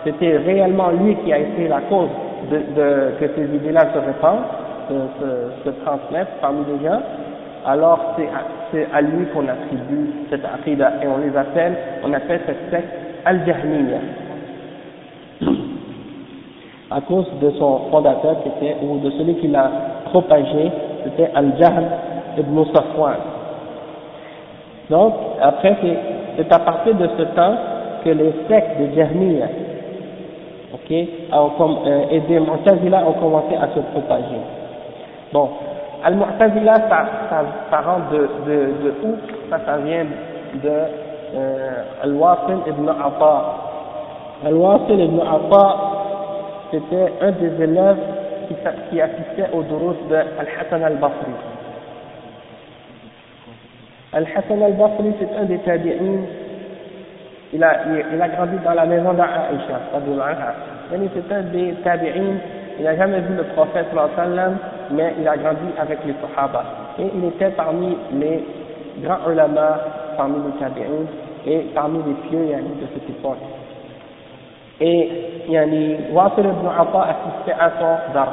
c'était 0.03 0.37
réellement 0.37 0.89
lui 0.91 1.15
qui 1.17 1.33
a 1.33 1.39
été 1.39 1.67
la 1.67 1.81
cause 1.81 2.09
de, 2.51 2.57
de 2.57 3.11
que 3.19 3.27
ces 3.35 3.55
idées-là 3.55 3.87
se 3.93 3.99
répandent, 3.99 4.45
se, 4.89 4.93
se, 4.93 5.69
se, 5.69 5.69
transmettent 5.83 6.39
parmi 6.41 6.63
les 6.65 6.87
gens, 6.87 6.99
alors 7.65 8.15
c'est 8.71 8.87
à, 8.93 9.01
lui 9.01 9.25
qu'on 9.27 9.47
attribue 9.47 10.09
cette 10.29 10.43
aqidah 10.43 10.93
et 11.01 11.07
on 11.07 11.17
les 11.17 11.37
appelle, 11.37 11.75
on 12.03 12.13
appelle 12.13 12.41
cette 12.45 12.69
secte 12.71 12.89
al-Jahmiya 13.25 13.99
à 16.95 17.01
cause 17.01 17.25
de 17.41 17.49
son 17.51 17.89
fondateur 17.89 18.37
qui 18.43 18.49
était, 18.49 18.77
ou 18.83 18.99
de 18.99 19.09
celui 19.11 19.35
qui 19.35 19.47
l'a 19.47 19.69
propagé, 20.05 20.71
c'était 21.03 21.31
Al-Jahl 21.33 21.85
ibn 22.37 22.63
Safwan. 22.73 23.32
Donc, 24.89 25.13
après, 25.41 25.75
c'est 26.37 26.51
à 26.51 26.59
partir 26.59 26.95
de 26.95 27.07
ce 27.17 27.23
temps 27.35 27.55
que 28.03 28.09
les 28.09 28.33
sectes 28.47 28.79
de 28.79 28.95
Jahmiya 28.95 29.47
ok, 30.73 30.91
euh, 30.91 32.05
et 32.11 32.19
des 32.21 32.39
Mu'tazila 32.39 33.05
ont 33.07 33.13
commencé 33.13 33.55
à 33.55 33.67
se 33.73 33.79
propager. 33.91 34.41
Bon, 35.31 35.49
Al-Mu'tazila, 36.03 36.73
ça, 36.89 37.05
ça, 37.29 37.43
ça 37.69 37.81
rentre 37.81 38.09
de, 38.11 38.17
de, 38.45 38.55
de 38.83 38.93
où? 39.03 39.15
Ça, 39.49 39.59
ça 39.65 39.77
vient 39.77 40.05
de 40.55 40.69
euh, 41.35 41.83
Al-Wasil 42.03 42.57
ibn 42.67 42.89
Atta. 42.89 43.43
Al-Wasil 44.45 44.99
ibn 44.99 45.19
Atta, 45.21 45.75
c'était 46.71 47.13
un 47.21 47.31
des 47.31 47.63
élèves 47.63 47.97
qui, 48.47 48.55
qui 48.89 49.01
assistait 49.01 49.49
au 49.53 49.61
durus 49.63 49.97
de 50.09 50.15
Al-Hassan 50.15 50.83
al-Basri. 50.83 51.52
Al-Hassan 54.13 54.61
al-Basri, 54.61 55.13
c'est 55.19 55.35
un 55.39 55.45
des 55.45 55.57
tabi'in, 55.59 56.21
il 57.51 57.63
a, 57.63 57.77
il, 58.13 58.21
a 58.21 58.27
grandi 58.29 58.57
dans 58.63 58.73
la 58.73 58.85
maison 58.85 59.13
d'Aïcha, 59.13 59.79
c'est 60.91 61.33
un 61.33 61.41
des 61.41 61.73
tabi'in, 61.83 62.37
il 62.77 62.83
n'a 62.83 62.95
jamais 62.95 63.19
vu 63.21 63.35
le 63.35 63.43
prophète 63.55 63.87
mais 64.91 65.13
il 65.19 65.27
a 65.27 65.37
grandi 65.37 65.73
avec 65.79 65.99
les 66.05 66.13
sahaba. 66.21 66.63
Et 66.99 67.05
il 67.15 67.25
était 67.25 67.49
parmi 67.51 67.97
les 68.13 68.43
grands 69.01 69.29
ulama, 69.31 69.79
parmi 70.17 70.35
les 70.45 70.59
tabi'in, 70.59 71.05
et 71.45 71.59
parmi 71.73 71.99
les 72.05 72.29
pieux 72.29 72.45
de 72.45 72.87
cette 72.93 73.09
époque. 73.09 73.37
Et 74.79 75.09
yani, 75.49 75.97
Wasil 76.13 76.45
ibn 76.45 76.67
Atta 76.67 77.01
assistait 77.01 77.59
à 77.59 77.71
son 77.79 78.13
dar 78.13 78.27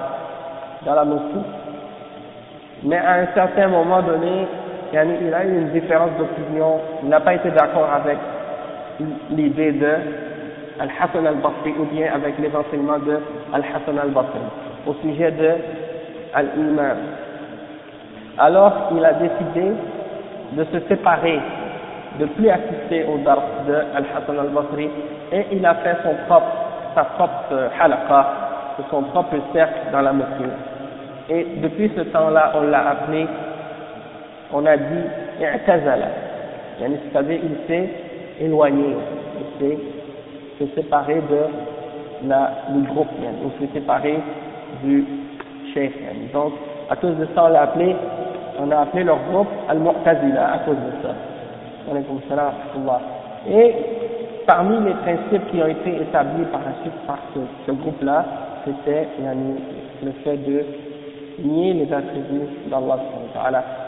dans 0.85 0.95
la 0.95 1.05
mosquée. 1.05 1.47
Mais 2.83 2.97
à 2.97 3.15
un 3.15 3.27
certain 3.35 3.69
moment 3.69 4.03
donné, 4.03 4.47
il 4.93 5.35
a 5.35 5.45
eu 5.45 5.61
une 5.61 5.69
différence 5.71 6.11
d'opinion, 6.19 6.81
il 7.03 7.09
n'a 7.09 7.21
pas 7.21 7.35
été 7.35 7.51
d'accord 7.51 7.89
avec 7.93 8.19
l'idée 9.31 9.73
de 9.73 9.93
Al-Hassan 10.81 11.27
al-Basri 11.27 11.75
ou 11.79 11.85
bien 11.85 12.13
avec 12.13 12.39
les 12.39 12.51
enseignements 12.55 12.99
de 12.99 13.19
Al-Hassan 13.53 13.99
al-Basri 13.99 14.41
au 14.87 14.95
sujet 14.95 15.31
de 15.31 15.51
Al-Imam. 16.35 16.97
Alors 18.39 18.91
il 18.93 19.05
a 19.05 19.13
décidé 19.13 19.73
de 20.53 20.65
se 20.65 20.89
séparer 20.89 21.39
de 22.19 22.27
plus 22.27 22.49
assister 22.49 23.05
au 23.05 23.19
dars 23.19 23.43
de 23.69 23.75
Al-Hassan 23.75 24.39
al-Basri 24.39 24.91
et 25.33 25.47
il 25.53 25.65
a 25.65 25.75
fait 25.77 25.97
son 26.03 26.15
propre, 26.27 26.53
sa 26.95 27.05
propre 27.05 27.71
halaqa, 27.81 28.27
son 28.91 29.03
propre 29.03 29.37
cercle 29.53 29.93
dans 29.93 30.01
la 30.01 30.13
mosquée. 30.13 30.51
Et 31.29 31.47
depuis 31.63 31.93
ce 31.97 32.01
temps-là, 32.03 32.53
on 32.57 32.63
l'a 32.63 32.89
appelé, 32.91 33.27
on 34.53 34.67
a 34.67 34.77
dit 34.77 35.05
i'tazala, 35.41 36.09
c'est-à-dire 36.79 37.41
il 37.43 37.67
s'est 37.67 37.89
éloigné, 38.41 38.97
il 39.61 39.77
s'est 40.59 40.75
séparé 40.75 41.15
de 41.15 42.29
la, 42.29 42.53
du 42.71 42.83
groupe, 42.89 43.09
il 43.21 43.67
s'est 43.67 43.73
séparé 43.75 44.19
du 44.83 45.05
chef. 45.75 45.93
Donc, 46.33 46.53
à 46.89 46.97
cause 46.97 47.17
de 47.17 47.27
ça, 47.35 47.45
on 47.45 47.49
l'a 47.49 47.63
appelé, 47.63 47.95
on 48.59 48.71
a 48.71 48.79
appelé 48.79 49.05
leur 49.05 49.19
groupe 49.31 49.49
Al-Mu'tazila 49.69 50.53
à 50.55 50.59
cause 50.59 50.77
de 50.77 51.03
ça. 51.03 51.15
Et 53.49 53.75
parmi 54.47 54.85
les 54.85 54.95
principes 54.95 55.51
qui 55.51 55.63
ont 55.63 55.67
été 55.67 56.03
établis 56.03 56.45
par 56.53 56.61
suite 56.83 56.93
par 57.07 57.19
ce, 57.67 57.73
groupe-là, 57.73 58.25
c'était 58.65 59.09
le 60.03 60.13
fait 60.25 60.37
de 60.37 60.65
nier 61.45 61.73
les 61.75 61.93
attributs 61.93 62.49
d'Allah. 62.71 62.99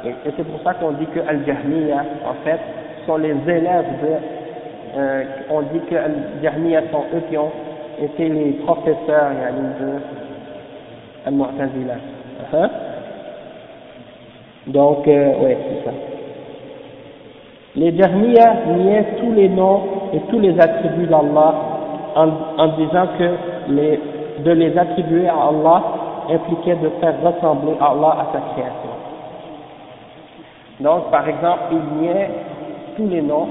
Et, 0.04 0.12
c'est 0.36 0.44
pour 0.44 0.60
ça 0.62 0.74
qu'on 0.74 0.92
dit 0.92 1.06
que 1.06 1.20
Al-Jahmiya, 1.20 2.04
en 2.28 2.34
fait, 2.44 2.60
sont 3.06 3.16
les 3.16 3.34
élèves 3.46 3.86
de. 4.02 4.98
Euh, 4.98 5.24
on 5.50 5.62
dit 5.62 5.80
que 5.88 5.94
Al-Jahmiya 5.94 6.82
sont 6.90 7.04
eux 7.14 7.22
qui 7.28 7.36
ont 7.38 7.50
été 8.00 8.28
les 8.28 8.52
professeurs 8.64 9.30
de 9.80 11.26
Al-Mu'tazila. 11.26 11.94
Hein? 12.52 12.70
Donc, 14.66 15.08
euh, 15.08 15.38
ouais, 15.42 15.58
c'est 15.68 15.84
ça. 15.84 15.96
Les 17.74 17.96
Jahmiya 17.96 18.54
niaient 18.76 19.06
tous 19.18 19.32
les 19.32 19.48
noms 19.48 19.80
et 20.12 20.20
tous 20.30 20.38
les 20.38 20.58
attributs 20.60 21.06
d'Allah 21.06 21.54
en, 22.14 22.66
disant 22.78 23.06
que 23.18 24.42
de 24.42 24.50
les 24.50 24.76
attribuer 24.76 25.26
à 25.28 25.48
Allah 25.48 25.82
impliquait 26.30 26.76
de 26.76 26.88
faire 27.00 27.14
ressembler 27.22 27.74
Allah 27.80 28.16
à 28.20 28.32
sa 28.32 28.40
création. 28.52 28.90
Donc, 30.80 31.10
par 31.10 31.28
exemple, 31.28 31.62
ils 31.72 32.00
niaient 32.00 32.30
tous 32.96 33.08
les 33.08 33.22
noms 33.22 33.48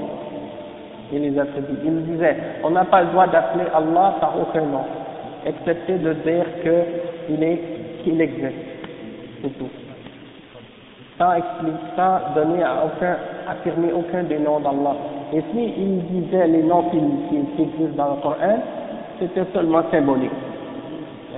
et 1.14 1.20
les 1.20 1.38
attributs. 1.40 1.78
Ils 1.84 2.06
disaient, 2.06 2.38
on 2.64 2.72
n'a 2.72 2.86
pas 2.86 3.02
le 3.02 3.08
droit 3.08 3.28
d'appeler 3.28 3.66
Allah 3.74 4.16
par 4.20 4.34
aucun 4.40 4.66
nom, 4.66 4.84
excepté 5.46 5.98
de 5.98 6.14
dire 6.14 6.46
qu'il 6.64 7.60
qu'il 8.04 8.22
existe. 8.22 8.56
C'est 9.42 9.58
tout 9.58 9.70
sans 11.22 11.34
expliquer, 11.34 11.78
sans 11.96 12.34
donner 12.34 12.64
à 12.64 12.84
aucun, 12.86 13.16
affirmer 13.48 13.92
aucun 13.94 14.24
des 14.24 14.40
noms 14.40 14.60
d'Allah. 14.60 14.96
Et 15.34 15.42
si 15.54 15.74
il 15.78 16.02
disait 16.08 16.48
les 16.48 16.64
noms 16.64 16.84
qui, 16.90 16.98
qui, 17.30 17.62
existent 17.62 17.96
dans 17.96 18.16
le 18.16 18.22
Coran, 18.22 18.58
c'était 19.20 19.46
seulement 19.54 19.84
symbolique. 19.92 20.32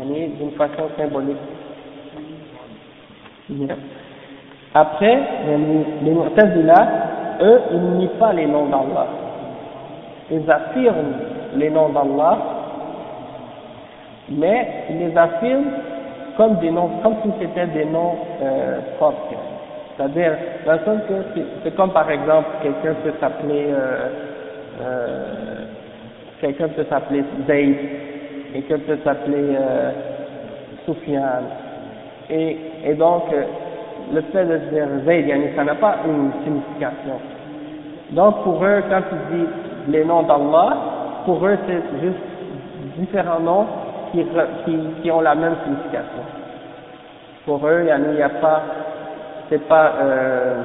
D'une 0.06 0.52
façon 0.52 0.90
symbolique. 0.98 1.38
Après, 4.74 5.20
les 5.48 6.12
Mu'tazila, 6.12 6.88
eux, 7.42 7.62
ils 7.72 7.80
nient 7.98 8.10
pas 8.20 8.34
les 8.34 8.46
noms 8.46 8.66
d'Allah. 8.66 9.08
Ils 10.32 10.50
affirment 10.50 11.14
les 11.56 11.70
noms 11.70 11.90
d'Allah, 11.90 12.38
mais 14.30 14.86
ils 14.90 15.00
les 15.00 15.18
affirment 15.18 15.72
comme 16.38 16.56
des 16.56 16.72
noms, 16.72 16.90
comme 17.04 17.16
si 17.24 17.30
c'était 17.40 17.68
des 17.68 17.86
noms 17.86 18.16
euh, 18.42 18.80
propres. 18.98 19.36
C'est-à-dire, 19.96 20.34
c'est 21.64 21.76
comme 21.76 21.92
par 21.92 22.10
exemple, 22.10 22.50
quelqu'un 22.64 22.96
peut 23.04 23.14
s'appeler, 23.20 23.68
euh, 23.70 24.10
euh, 24.82 25.66
quelqu'un 26.42 26.68
peut 26.70 26.86
s'appeler 26.90 27.24
Zayd, 27.48 27.78
quelqu'un 28.54 28.80
peut 28.80 28.98
s'appeler 29.04 29.56
euh, 29.58 29.92
Soufiane. 30.86 31.46
Et, 32.30 32.58
et 32.86 32.94
donc, 32.94 33.24
euh, 33.34 33.44
le 34.14 34.22
fait 34.22 34.46
de 34.46 34.58
dire 34.72 34.88
Zayd, 35.06 35.32
ça 35.56 35.64
n'a 35.64 35.76
pas 35.76 35.98
une 36.06 36.32
signification. 36.44 37.20
Donc, 38.12 38.44
pour 38.44 38.64
eux, 38.64 38.84
quand 38.90 39.02
ils 39.12 39.38
disent 39.38 39.48
les 39.90 40.06
noms 40.06 40.24
d'Allah, 40.24 40.78
pour 41.26 41.46
eux, 41.46 41.58
c'est 41.68 42.02
juste 42.02 42.18
différents 42.98 43.40
noms 43.40 43.66
qui, 44.12 44.26
qui, 44.66 44.80
qui 45.02 45.12
ont 45.12 45.22
la 45.22 45.36
même 45.36 45.56
signification. 45.64 46.24
Pour 47.46 47.66
eux, 47.68 47.86
il 47.88 48.16
n'y 48.16 48.22
a 48.22 48.30
pas 48.30 48.62
c'est 49.50 49.68
pas 49.68 49.94
euh, 50.02 50.64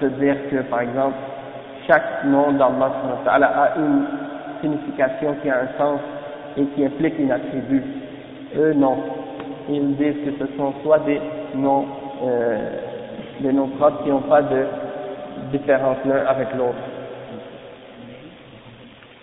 de 0.00 0.08
dire 0.10 0.36
que, 0.50 0.56
par 0.62 0.80
exemple, 0.82 1.16
chaque 1.86 2.24
nom 2.24 2.52
d'Allah 2.52 3.48
a 3.48 3.78
une 3.78 4.04
signification 4.60 5.34
qui 5.42 5.50
a 5.50 5.56
un 5.62 5.78
sens 5.78 6.00
et 6.57 6.63
qui 6.75 6.85
implique 6.85 7.19
une 7.19 7.31
attribut. 7.31 7.83
Eux, 8.57 8.73
non. 8.73 8.97
Ils 9.69 9.95
disent 9.95 10.15
que 10.25 10.31
ce 10.45 10.57
sont 10.57 10.73
soit 10.83 10.99
des 10.99 11.19
noms, 11.55 11.85
euh, 12.23 12.69
des 13.41 13.51
noms 13.51 13.67
propres 13.77 14.03
qui 14.03 14.09
n'ont 14.09 14.21
pas 14.21 14.41
de 14.41 14.65
différence 15.51 15.97
l'un 16.05 16.25
avec 16.25 16.47
l'autre. 16.57 16.75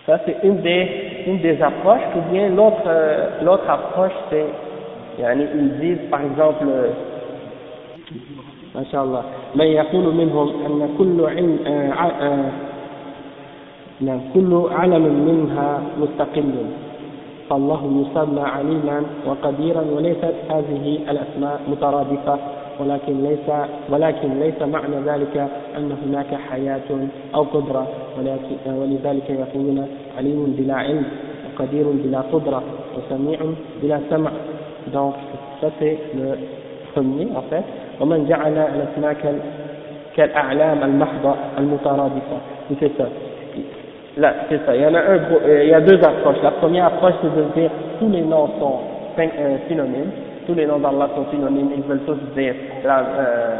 Ça, 0.05 0.19
c'est 0.25 0.37
une 0.43 0.61
des, 0.61 0.87
une 1.27 1.39
des 1.39 1.59
approches, 1.61 2.01
ou 2.15 2.31
bien 2.31 2.49
l'autre, 2.49 2.83
euh, 2.85 3.43
l'autre 3.43 3.67
approche, 3.67 4.13
c'est, 4.29 4.45
ils 5.17 5.79
disent, 5.79 6.09
par 6.11 6.21
exemple, 6.21 6.65
ما 8.75 8.83
شاء 8.91 9.03
الله 9.03 9.23
من 9.55 9.65
يقول 9.65 10.15
منهم 10.15 10.47
أن 10.65 10.89
كل 10.97 11.25
علم 11.25 11.59
نعم 14.01 14.21
كل 14.33 14.67
علم 14.71 15.03
منها 15.27 15.81
مستقل 15.99 16.51
فالله 17.50 17.82
يسمى 18.02 18.40
عليما 18.40 19.02
وقديرا 19.26 19.84
وليست 19.94 20.34
هذه 20.50 20.98
الأسماء 21.10 21.60
مترادفة 21.68 22.38
ولكن 22.80 23.22
ليس 23.22 23.48
ولكن 23.90 24.40
ليس 24.40 24.62
معنى 24.62 24.96
ذلك 25.06 25.48
أن 25.76 25.92
هناك 26.06 26.34
حياة 26.50 27.08
أو 27.34 27.42
قدرة 27.42 27.86
ولذلك 28.66 29.30
يقولون 29.30 29.88
عليم 30.18 30.54
بلا 30.58 30.74
علم 30.74 31.04
وقدير 31.46 31.86
بلا 32.04 32.20
قدرة 32.32 32.62
وسميع 32.96 33.38
بلا 33.82 34.00
سمع. 34.10 34.30
Donc 34.94 35.14
ça 35.60 35.68
c'est 35.78 35.98
ومن 38.00 38.26
جعل 38.28 38.58
الأسماء 38.58 39.16
كالأعلام 40.16 40.82
المحضة 40.84 41.34
المترادفة. 41.58 42.38
Ça. 42.98 43.29
Là 44.20 44.34
c'est 44.48 44.64
ça. 44.66 44.76
Il 44.76 44.82
y 44.82 44.86
en 44.86 44.94
a 44.94 45.00
un 45.00 45.18
il 45.62 45.68
y 45.68 45.74
a 45.74 45.80
deux 45.80 45.98
approches. 46.02 46.36
La 46.42 46.52
première 46.52 46.86
approche 46.86 47.14
c'est 47.22 47.34
de 47.34 47.60
dire 47.60 47.70
tous 47.98 48.08
les 48.08 48.20
noms 48.22 48.48
sont 48.58 48.80
euh, 49.18 49.56
synonymes. 49.68 50.12
Tous 50.46 50.54
les 50.54 50.66
noms 50.66 50.78
d'Allah 50.78 51.08
sont 51.14 51.26
synonymes. 51.30 51.70
Ils 51.76 51.82
veulent 51.82 52.04
tous 52.06 52.18
dire 52.36 52.54
la, 52.84 52.98
euh, 53.00 53.56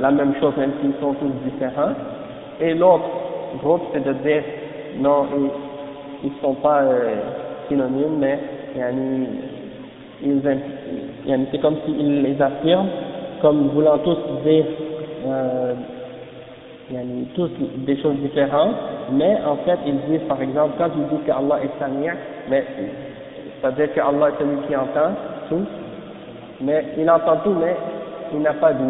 la 0.00 0.10
même 0.10 0.34
chose 0.40 0.54
même 0.56 0.72
s'ils 0.80 0.94
sont 1.00 1.14
tous 1.14 1.32
différents. 1.44 1.94
Et 2.60 2.74
l'autre 2.74 3.04
groupe 3.62 3.82
c'est 3.92 4.04
de 4.04 4.12
dire 4.24 4.42
non 4.98 5.26
ils 6.22 6.30
ne 6.30 6.34
sont 6.42 6.54
pas 6.54 6.82
euh, 6.82 7.14
synonymes 7.68 8.18
mais 8.18 8.38
ils, 10.22 10.42
c'est 11.50 11.60
comme 11.60 11.76
s'ils 11.86 12.22
les 12.22 12.42
affirment 12.42 12.88
comme 13.40 13.68
voulant 13.68 13.98
tous 13.98 14.18
dire 14.44 14.64
euh, 15.26 15.74
tous 17.34 17.50
des 17.86 17.96
choses 18.02 18.16
différentes, 18.16 18.74
mais 19.12 19.36
en 19.46 19.56
fait 19.56 19.78
ils 19.86 20.00
disent 20.10 20.26
par 20.28 20.40
exemple 20.42 20.74
quand 20.78 20.88
ils 20.96 21.16
disent 21.16 21.26
qu'Allah 21.26 21.62
est 21.62 21.78
Samir, 21.78 22.14
mais 22.48 22.64
c'est-à-dire 23.60 23.92
qu'Allah 23.94 24.28
est 24.30 24.42
celui 24.42 24.56
qui 24.66 24.74
entend 24.74 25.14
tout, 25.48 25.66
mais 26.60 26.84
il 26.98 27.08
entend 27.10 27.36
tout, 27.44 27.54
mais 27.60 27.76
il 28.34 28.40
n'a 28.40 28.54
pas 28.54 28.72
de 28.72 28.84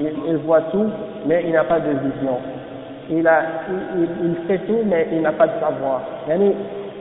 il, 0.00 0.36
voit 0.38 0.62
tout, 0.72 0.86
mais 1.26 1.44
il 1.46 1.52
n'a 1.52 1.64
pas 1.64 1.80
de 1.80 1.90
vision. 1.90 2.38
Il, 3.10 3.26
a, 3.26 3.42
fait 4.46 4.58
tout, 4.66 4.78
mais 4.86 5.08
il 5.12 5.20
n'a 5.20 5.32
pas 5.32 5.46
de 5.46 5.60
savoir. 5.60 6.00
Yani, 6.28 6.52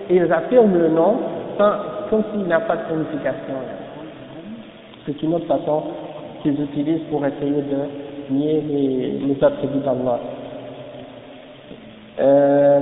ils 0.09 0.31
affirment 0.31 0.77
le 0.77 0.89
nom 0.89 1.15
sans, 1.57 1.71
comme 2.09 2.23
s'il 2.31 2.47
n'a 2.47 2.59
pas 2.59 2.75
de 2.75 2.81
signification. 2.89 3.55
C'est 5.05 5.21
une 5.23 5.33
autre 5.33 5.45
façon 5.45 5.83
qu'ils 6.41 6.61
utilisent 6.61 7.03
pour 7.09 7.25
essayer 7.25 7.61
de 7.61 7.77
nier 8.31 8.61
les, 8.67 9.27
les 9.27 9.43
attributs 9.43 9.79
d'Allah. 9.79 10.19
Euh, 12.19 12.79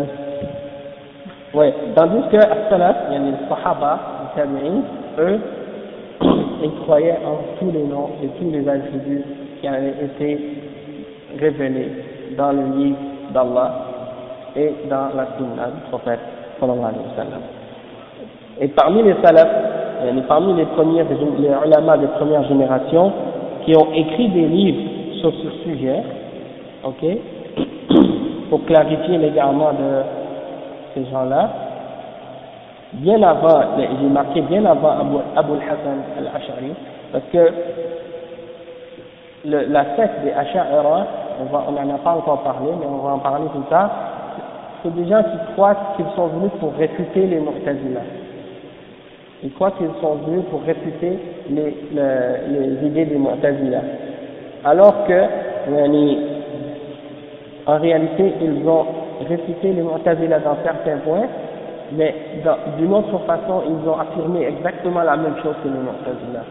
ouais, 1.54 1.74
tandis 1.96 2.28
que 2.32 2.38
As-Salaf, 2.38 2.96
il 3.10 3.14
y 3.14 3.18
a 3.18 3.20
les 3.20 3.48
Sahaba, 3.48 4.00
les 4.36 4.42
Tabi'in, 4.42 4.82
eux, 5.20 5.40
ils 6.64 6.72
croyaient 6.84 7.20
en 7.26 7.58
tous 7.60 7.72
les 7.72 7.84
noms 7.84 8.10
et 8.24 8.28
tous 8.40 8.52
les 8.52 8.68
attributs 8.68 9.24
qui 9.62 9.68
avaient 9.68 9.96
été 10.04 10.40
révélés 11.40 11.92
dans 12.38 12.52
le 12.52 12.78
livre 12.78 12.98
d'Allah 13.34 13.86
et 14.56 14.74
dans 14.90 15.10
la 15.16 15.28
sunna 15.38 15.68
du 15.68 15.82
prophète 15.90 16.20
sallallahu 16.60 16.86
alayhi 16.86 17.32
wa. 17.32 17.40
Et 18.62 18.68
parmi 18.70 19.04
les 19.04 19.16
salafs, 19.24 19.48
parmi 20.28 20.54
les 20.56 20.66
premiers, 20.66 21.04
les 21.04 21.68
ulama 21.68 21.98
des 21.98 22.08
premières 22.08 22.44
générations, 22.46 23.12
qui 23.66 23.76
ont 23.76 23.94
écrit 23.94 24.30
des 24.30 24.48
livres 24.48 24.99
sur 25.20 25.32
ce 25.34 25.50
sujet, 25.64 26.02
ok, 26.84 27.06
pour 28.50 28.66
clarifier 28.66 29.18
l'égarement 29.18 29.72
de 29.72 30.04
ces 30.94 31.06
gens-là, 31.12 31.50
bien 32.94 33.22
avant, 33.22 33.62
j'ai 33.78 34.08
marqué 34.08 34.41
bien 34.41 34.66
avant 34.66 35.22
Abu, 35.36 35.54
al-Hassan 35.54 36.00
al-Ash'ari, 36.18 36.72
parce 37.12 37.24
que 37.32 37.52
la 39.46 39.96
secte 39.96 40.24
des 40.24 40.32
Ash'ara, 40.32 41.08
on 41.40 41.72
n'en 41.72 41.96
a 41.96 41.98
pas 42.00 42.12
encore 42.12 42.41
parlé, 42.44 42.72
mais 42.80 42.86
on 42.86 43.06
va 43.06 43.14
en 43.14 43.20
parler 43.20 43.48
plus 43.54 43.64
tard, 43.70 43.90
c'est 44.84 44.94
des 44.94 45.08
gens 45.08 45.24
qui 45.24 45.54
croient 45.54 45.76
qu'ils 45.96 46.06
sont 46.16 46.28
venus 46.28 46.52
pour 46.60 46.74
réfuter 46.74 47.26
les 47.28 47.40
Mu'tazila. 47.40 48.02
Ils 49.44 49.54
croient 49.54 49.72
qu'ils 49.72 49.88
sont 50.02 50.16
venus 50.26 50.44
pour 50.50 50.62
réfuter 50.64 51.18
les 51.50 52.88
idées 52.88 53.06
des 53.06 53.18
Mu'tazila. 53.18 53.80
Alors 54.65 55.06
que, 55.07 55.22
en 57.68 57.77
réalité, 57.77 58.34
ils 58.41 58.68
ont 58.68 58.86
réfuté 59.27 59.72
les 59.72 59.81
Mu'tazila 59.81 60.40
dans 60.40 60.57
certains 60.64 60.98
points, 60.98 61.27
mais 61.94 62.14
d'une 62.77 62.94
autre 62.94 63.18
façon, 63.26 63.64
ils 63.68 63.90
ont 63.90 63.98
affirmé 63.99 64.45
exactement 64.48 65.02
la 65.02 65.15
même 65.15 65.36
chose 65.44 65.56
que 65.64 65.68
les 65.68 65.80
Mu'tazila, 65.80 66.44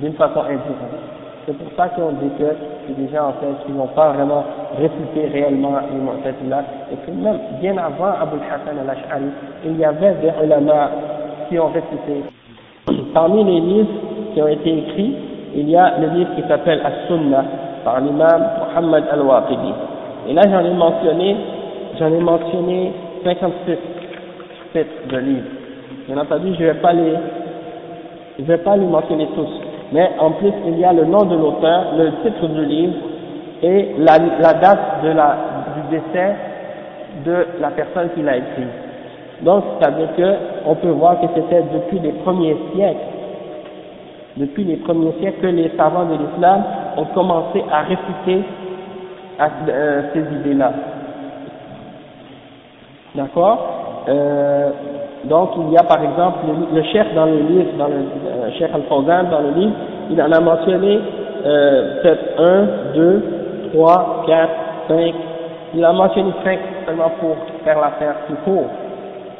d'une 0.00 0.14
façon 0.14 0.40
indirecte. 0.40 1.04
C'est 1.46 1.56
pour 1.56 1.72
ça 1.76 1.88
qu'on 1.88 2.12
dit 2.12 2.30
que 2.38 2.44
c'est 2.86 2.96
des 3.00 3.08
gens 3.12 3.28
en 3.28 3.32
fait 3.32 3.64
qui 3.66 3.72
n'ont 3.72 3.88
pas 3.88 4.10
vraiment 4.12 4.44
réfuté 4.78 5.26
réellement 5.32 5.74
les 5.90 5.98
Mu'tazila, 5.98 6.64
et 6.92 6.96
que 7.06 7.10
même 7.10 7.38
bien 7.60 7.76
avant 7.76 8.12
Abu 8.20 8.36
Hassan 8.46 8.78
al-Ash'ari, 8.78 9.30
il 9.64 9.78
y 9.78 9.84
avait 9.84 10.14
des 10.22 10.32
ulama 10.44 10.90
qui 11.48 11.58
ont 11.58 11.68
réfuté. 11.68 12.22
Parmi 13.14 13.44
les 13.44 13.60
livres 13.60 13.90
qui 14.34 14.42
ont 14.42 14.48
été 14.48 14.78
écrits, 14.78 15.16
il 15.54 15.68
y 15.68 15.76
a 15.76 15.94
le 15.98 16.08
livre 16.18 16.30
qui 16.36 16.42
s'appelle 16.48 16.80
As-Sunnah 16.84 17.44
par 17.84 18.00
l'imam 18.00 18.42
Muhammad 18.60 19.04
al-Waqidi. 19.12 19.72
Et 20.28 20.34
là 20.34 20.42
j'en 20.50 20.64
ai 20.64 20.74
mentionné, 20.74 21.36
j'en 21.98 22.06
ai 22.12 22.20
mentionné 22.20 22.92
56 23.24 23.76
titres 24.72 25.08
de 25.08 25.18
livres. 25.18 25.48
Bien 26.06 26.18
entendu, 26.18 26.54
je 26.58 26.62
ne 26.62 26.68
vais 26.68 26.80
pas 26.80 26.92
les, 26.92 27.14
je 28.38 28.44
vais 28.44 28.58
pas 28.58 28.76
les 28.76 28.86
mentionner 28.86 29.28
tous. 29.34 29.48
Mais 29.92 30.10
en 30.18 30.30
plus, 30.32 30.52
il 30.66 30.78
y 30.78 30.84
a 30.84 30.92
le 30.92 31.04
nom 31.04 31.24
de 31.24 31.36
l'auteur, 31.36 31.94
le 31.98 32.12
titre 32.22 32.46
du 32.46 32.64
livre 32.64 32.94
et 33.62 33.94
la, 33.98 34.18
la 34.40 34.54
date 34.54 35.02
de 35.02 35.08
la, 35.08 35.36
du 35.74 35.96
décès 35.96 36.36
de 37.24 37.46
la 37.60 37.70
personne 37.70 38.08
qui 38.14 38.22
l'a 38.22 38.36
écrit. 38.36 38.66
Donc, 39.42 39.64
c'est-à-dire 39.78 40.08
qu'on 40.16 40.74
peut 40.76 40.90
voir 40.90 41.20
que 41.20 41.26
c'était 41.34 41.64
depuis 41.72 41.98
les 41.98 42.12
premiers 42.12 42.56
siècles, 42.74 42.98
depuis 44.36 44.64
les 44.64 44.76
premiers 44.76 45.12
siècles 45.20 45.40
que 45.40 45.46
les 45.48 45.70
savants 45.76 46.04
de 46.06 46.14
l'islam 46.14 46.62
ont 46.96 47.04
commencé 47.06 47.62
à 47.70 47.82
réfuter 47.82 48.42
euh, 49.68 50.02
ces 50.12 50.20
idées-là. 50.20 50.72
D'accord? 53.14 54.04
Euh, 54.08 54.70
Donc, 55.24 55.50
il 55.58 55.72
y 55.72 55.76
a 55.76 55.82
par 55.82 56.02
exemple 56.02 56.38
le, 56.46 56.76
le 56.76 56.82
chef 56.84 57.12
dans 57.14 57.26
le 57.26 57.36
livre, 57.40 57.72
dans 57.78 57.88
le 57.88 57.94
euh, 57.94 58.50
chef 58.58 58.74
Al-Fawzan 58.74 59.24
dans 59.30 59.40
le 59.40 59.50
livre, 59.50 59.74
il 60.10 60.22
en 60.22 60.32
a 60.32 60.40
mentionné 60.40 60.98
euh, 61.44 62.00
peut-être 62.02 62.40
1, 62.40 62.66
2, 62.94 63.24
3, 63.74 64.24
4, 64.26 64.50
5, 64.88 65.14
il 65.74 65.84
a 65.84 65.92
mentionné 65.92 66.30
5 66.42 66.58
seulement 66.86 67.10
pour 67.20 67.36
faire 67.64 67.78
l'affaire 67.80 68.14
plus 68.26 68.36
court 68.36 68.66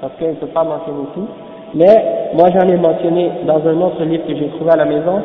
parce 0.00 0.12
qu'il 0.18 0.28
ne 0.28 0.34
peut 0.34 0.46
pas 0.46 0.64
mentionner 0.64 1.04
tout. 1.14 1.28
Mais 1.74 2.30
moi 2.34 2.48
j'en 2.50 2.68
ai 2.68 2.76
mentionné 2.76 3.30
dans 3.46 3.66
un 3.66 3.80
autre 3.80 4.02
livre 4.04 4.26
que 4.26 4.34
j'ai 4.34 4.48
trouvé 4.48 4.70
à 4.72 4.76
la 4.76 4.84
maison, 4.84 5.22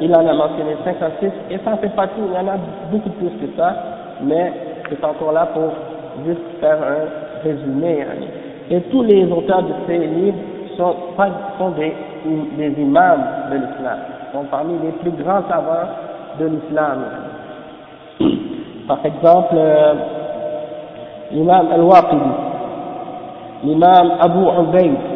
il 0.00 0.14
en 0.14 0.26
a 0.26 0.32
mentionné 0.32 0.76
56 0.84 1.26
et 1.50 1.58
ça 1.64 1.76
fait 1.76 1.94
pas 1.94 2.06
tout, 2.08 2.22
il 2.28 2.34
y 2.34 2.38
en 2.38 2.48
a 2.48 2.56
beaucoup 2.90 3.10
plus 3.10 3.28
que 3.28 3.56
ça, 3.56 3.74
mais 4.22 4.52
c'est 4.88 5.04
encore 5.04 5.32
là 5.32 5.48
pour 5.52 5.70
juste 6.26 6.40
faire 6.60 6.78
un 6.82 7.44
résumé. 7.46 8.02
Hein. 8.02 8.24
Et 8.70 8.80
tous 8.82 9.02
les 9.02 9.30
auteurs 9.30 9.62
de 9.62 9.72
ces 9.86 9.98
livres 9.98 10.38
sont, 10.76 10.94
sont 11.58 11.70
des, 11.70 11.92
des 12.56 12.80
imams 12.80 13.24
de 13.50 13.56
l'islam, 13.56 13.98
sont 14.32 14.44
parmi 14.50 14.74
les 14.82 14.92
plus 14.92 15.10
grands 15.22 15.42
savants 15.48 15.88
de 16.40 16.46
l'islam. 16.46 17.04
Par 18.88 19.04
exemple, 19.04 19.54
euh, 19.56 19.94
l'imam 21.32 21.66
al-Waqidi, 21.72 22.30
l'imam 23.64 24.12
Abu 24.20 24.40
Ubayd, 24.62 25.15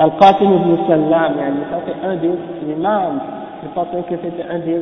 Al-Qasim 0.00 0.48
ibn 0.48 0.78
Sallam, 0.88 1.36
ça 1.70 1.76
c'est 1.84 2.08
un 2.08 2.16
des 2.16 2.32
imams, 2.72 3.20
je 3.62 3.68
pense 3.74 3.88
que 4.08 4.14
c'était 4.16 4.48
un 4.48 4.58
des, 4.60 4.80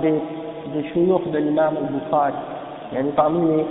des, 0.00 0.12
de 1.32 1.38
l'imam 1.38 1.74
al-Bukhari, 1.76 2.34
yani 2.94 3.10
parmi 3.16 3.56
les 3.56 3.64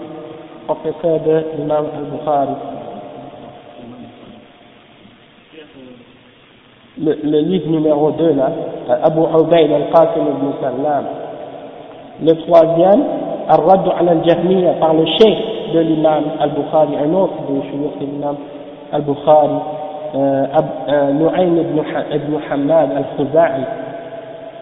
professeurs 0.68 1.22
de 1.22 1.43
l'imam 1.57 1.85
al-Bukhari. 1.97 2.55
Le, 7.01 7.18
le, 7.23 7.39
livre 7.39 7.69
numéro 7.69 8.11
2 8.11 8.34
là, 8.34 8.51
Abu 9.03 9.22
Ubayd 9.22 9.72
al-Qasim 9.72 10.22
ibn 10.22 10.51
Sallam. 10.61 11.05
Le 12.22 12.34
troisième, 12.45 13.03
Al-Radd 13.47 13.88
al-Jahmiya 13.99 14.73
par 14.81 14.93
le 14.93 15.05
cheikh 15.05 15.73
de 15.73 15.80
l'imam 15.80 16.23
al-Bukhari, 16.41 16.97
un 16.97 17.14
autre 17.14 17.35
des 17.47 17.69
chouyours 17.69 17.93
de 18.01 18.05
l'imam 18.05 18.35
al-Bukhari, 18.91 19.60
euh, 20.15 20.45
euh, 20.90 21.11
Nu'aym 21.14 21.57
ibn, 21.57 22.38
Hamad 22.52 22.90
al-Khuza'i, 22.95 23.64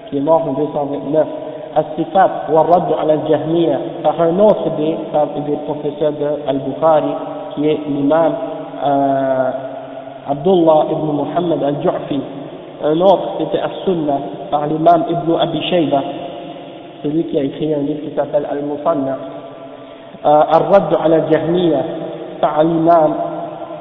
qui 0.09 0.17
est 0.17 0.21
mort 0.21 0.43
en 0.47 0.53
229, 0.53 1.27
As-Sifat 1.75 2.51
wa 2.51 2.63
Radd 2.63 3.09
al-Jahmiya 3.09 3.77
par 4.03 4.19
un 4.21 4.39
autre 4.39 4.69
des, 4.77 4.95
des 5.45 5.57
professeurs 5.65 6.13
de 6.13 6.49
al-Bukhari, 6.49 7.13
qui 7.55 7.67
est 7.67 7.79
l'imam 7.87 8.33
euh, 8.85 9.51
Abdullah 10.29 10.85
ibn 10.91 11.05
Muhammad 11.17 11.63
al-Ju'fi, 11.63 12.21
un 12.83 13.01
autre 13.01 13.35
c'était 13.39 13.59
As-Sunnah 13.59 14.19
par 14.49 14.67
l'imam 14.67 15.03
Ibn 15.09 15.39
Abi 15.39 15.61
Shayba, 15.69 16.01
celui 17.03 17.25
qui 17.25 17.37
a 17.37 17.43
écrit 17.43 17.73
un 17.73 17.79
livre 17.79 18.01
qui 18.07 18.15
s'appelle 18.15 18.47
Al-Musanna, 18.49 19.17
euh, 20.25 20.43
Al-Radd 20.53 20.95
al-Jahmiya 21.03 21.79
par 22.39 22.63
l'imam 22.63 23.30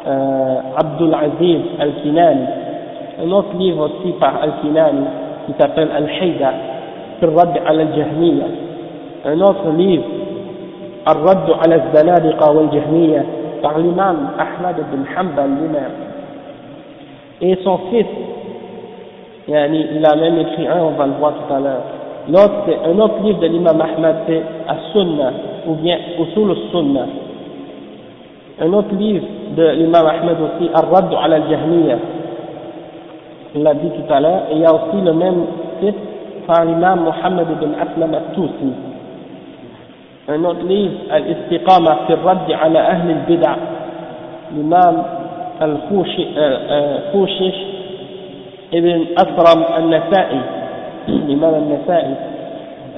euh, 0.06 0.56
Abdul 0.76 1.14
Aziz 1.14 1.60
Al-Kinani, 1.78 2.46
un 3.22 3.30
autre 3.32 3.54
livre 3.58 3.90
aussi 3.90 4.12
par 4.18 4.42
Al-Kinani 4.42 5.04
qui 5.46 5.52
s'appelle 5.58 5.90
Al-Hayda, 5.94 6.52
Al-Radd 7.22 7.60
al-Jahmiya, 7.66 8.46
un 9.26 9.40
autre 9.40 9.70
livre 9.76 10.04
Al-Radd 11.06 11.50
al-Zanadiqa 11.60 12.52
wal-Jahmiya 12.52 13.22
par 13.62 13.78
l'imam 13.78 14.30
Ahmad 14.38 14.76
ibn 14.78 15.04
Hanbal 15.16 15.50
lui-même. 15.60 15.92
Et 17.42 17.56
son 17.64 17.78
fils, 17.90 18.06
il 19.48 19.54
a 20.04 20.16
même 20.16 20.38
écrit 20.38 20.66
un, 20.66 20.82
on 20.82 20.90
va 20.90 21.06
le 21.06 21.12
voir 21.12 21.34
tout 21.34 21.54
à 21.54 21.60
l'heure. 21.60 21.82
L'autre, 22.28 22.64
un 22.86 22.98
autre 22.98 23.22
livre 23.22 23.40
de 23.40 23.46
l'imam 23.46 23.80
Ahmad, 23.80 24.16
c'est 24.26 24.42
As-Sunnah, 24.68 25.32
ou 25.66 25.74
bien 25.74 25.98
Usul 26.18 26.50
al-Sunnah. 26.50 27.06
Un 28.60 28.72
autre 28.74 28.94
livre 28.94 29.24
de 29.56 29.68
l'imam 29.70 30.06
Ahmed 30.06 30.36
aussi, 30.38 30.70
Ar-Radd 30.74 31.14
al-Jahmiya. 31.14 31.96
On 33.56 33.62
l'a 33.62 33.74
dit 33.74 33.88
tout 33.88 34.12
à 34.12 34.20
l'heure. 34.20 34.42
Et 34.50 34.56
il 34.56 34.60
y 34.60 34.66
a 34.66 34.74
aussi 34.74 35.00
le 35.02 35.12
même 35.14 35.46
titre 35.80 35.98
par 36.46 36.64
l'imam 36.66 37.04
Muhammad 37.04 37.46
ibn 37.50 37.72
Aslam 37.74 38.14
al-Tusi. 38.14 38.72
Un 40.28 40.44
autre 40.44 40.64
livre, 40.66 40.94
Al-Istiqama 41.10 41.98
fi 42.06 42.12
Radd 42.22 42.52
ala 42.62 42.80
Ahl 42.84 43.10
al-Bid'a. 43.10 43.56
L'imam 44.54 45.04
al-Khushish, 45.60 47.56
Ibn 48.72 49.00
Asram 49.16 49.64
al-Nasa'i, 49.74 50.40
l'imam 51.26 51.54
al-Nasa'i, 51.54 52.14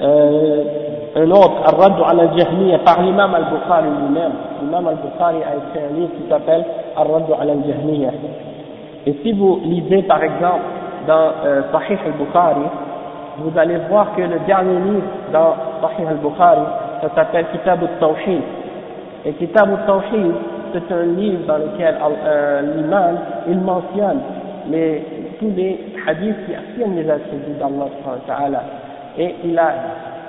euh, 0.01 0.82
un 1.15 1.29
autre, 1.29 1.61
Ar-Radd 1.65 1.93
al-Jahmiya, 2.19 2.79
par 2.79 3.01
l'imam 3.01 3.33
al-Bukhari 3.35 3.87
lui-même. 4.01 4.31
L'imam 4.61 4.87
al-Bukhari 4.87 5.37
a 5.43 5.55
écrit 5.57 5.85
un 5.85 5.99
livre 5.99 6.11
qui 6.17 6.27
s'appelle 6.29 6.65
Ar-Radd 6.97 7.25
al-Jahmiya. 7.39 8.09
Et 9.05 9.15
si 9.21 9.31
vous 9.33 9.59
lisez 9.65 10.03
par 10.03 10.23
exemple 10.23 10.63
dans 11.07 11.31
euh, 11.45 11.61
Sahih 11.71 11.99
al-Bukhari, 12.05 12.67
vous 13.39 13.51
allez 13.57 13.77
voir 13.89 14.15
que 14.15 14.21
le 14.21 14.39
dernier 14.47 14.79
livre 14.79 15.07
dans 15.31 15.55
Sahih 15.81 16.07
al-Bukhari, 16.07 16.65
ça 17.01 17.09
s'appelle 17.15 17.45
Kitab 17.51 17.79
al-Tawhid. 17.83 18.41
Et 19.25 19.33
Kitab 19.33 19.69
al-Tawhid, 19.69 20.33
c'est 20.73 20.91
un 20.91 21.03
livre 21.03 21.45
dans 21.45 21.57
lequel 21.57 21.95
euh, 22.25 22.61
l'imam, 22.75 23.17
il 23.47 23.59
mentionne 23.59 24.19
tous 25.39 25.51
les 25.55 25.79
hadiths 26.07 26.45
qui 26.45 26.55
affirment 26.55 26.95
les 26.95 27.09
attributs 27.09 27.57
d'Allah 27.59 28.63
et 29.17 29.35
il 29.43 29.59
a, 29.59 29.73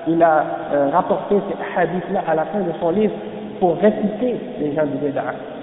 il 0.09 0.23
a 0.23 0.45
euh, 0.73 0.89
rapporté 0.93 1.37
ces 1.49 1.81
hadiths-là 1.81 2.23
à 2.27 2.35
la 2.35 2.45
fin 2.47 2.61
de 2.61 2.73
son 2.81 2.91
livre 2.91 3.15
pour 3.61 3.77
réciter 3.77 4.37
les 4.61 4.75
gens 4.75 4.87
du 4.87 4.99
Béd'a. 4.99 5.23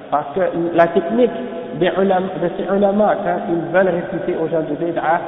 Parce 0.09 0.27
que 0.35 0.41
la 0.73 0.87
technique 0.87 1.31
des 1.79 1.91
ulama, 2.01 2.27
de 2.41 2.49
ces 2.57 2.75
ulama, 2.75 3.15
quand 3.23 3.39
ils 3.49 3.73
veulent 3.73 3.93
réciter 3.95 4.37
aux 4.41 4.47
gens 4.47 4.61
du 4.61 4.73
Béd'a, 4.73 5.21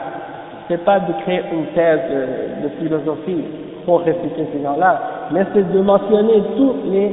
c'est 0.67 0.83
pas 0.83 0.99
de 0.99 1.13
créer 1.23 1.41
une 1.53 1.65
thèse 1.67 1.99
de, 2.09 2.63
de 2.63 2.69
philosophie 2.79 3.43
pour 3.85 4.01
réciter 4.01 4.47
ces 4.53 4.63
gens-là, 4.63 5.01
mais 5.31 5.41
c'est 5.53 5.71
de 5.71 5.79
mentionner 5.81 6.41
tous 6.57 6.75
les 6.85 7.11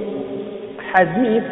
hadiths 0.94 1.43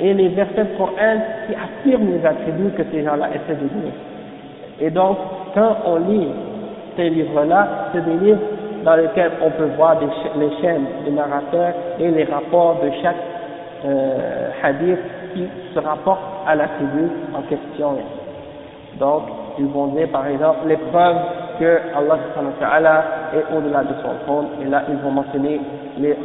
et 0.00 0.14
les 0.14 0.28
versets 0.28 0.64
du 0.64 0.76
Coran 0.76 1.18
qui 1.46 1.54
affirment 1.54 2.10
les 2.10 2.26
attributs 2.26 2.70
que 2.76 2.82
ces 2.90 3.04
gens-là 3.04 3.28
essaient 3.30 3.60
de 3.60 3.68
dire. 3.68 3.92
Et 4.80 4.90
donc, 4.90 5.16
quand 5.54 5.76
on 5.86 5.96
lit 5.96 6.28
ces 6.96 7.08
livres-là, 7.10 7.68
c'est 7.92 8.04
des 8.04 8.24
livres 8.24 8.40
dans 8.86 8.94
lesquels 8.94 9.32
on 9.42 9.50
peut 9.50 9.68
voir 9.76 9.96
les 10.00 10.50
chaînes 10.62 10.86
des 11.04 11.10
narrateurs 11.10 11.74
et 11.98 12.08
les 12.08 12.22
rapports 12.22 12.76
de 12.84 12.88
chaque 13.02 13.16
euh, 13.84 14.50
hadith 14.62 14.98
qui 15.34 15.44
se 15.74 15.80
rapporte 15.80 16.20
à 16.46 16.54
l'attribut 16.54 17.10
en 17.34 17.42
question. 17.42 17.96
Donc, 19.00 19.22
ils 19.58 19.66
vont 19.66 19.88
dire 19.88 20.08
par 20.10 20.28
exemple 20.28 20.68
les 20.68 20.76
preuves 20.76 21.16
que 21.58 21.80
Allah 22.62 23.04
est 23.34 23.56
au-delà 23.56 23.82
de 23.82 23.94
son 24.02 24.24
trône, 24.24 24.46
et 24.62 24.70
là 24.70 24.82
ils 24.88 24.96
vont 24.98 25.10
mentionner 25.10 25.60
les 25.98 26.16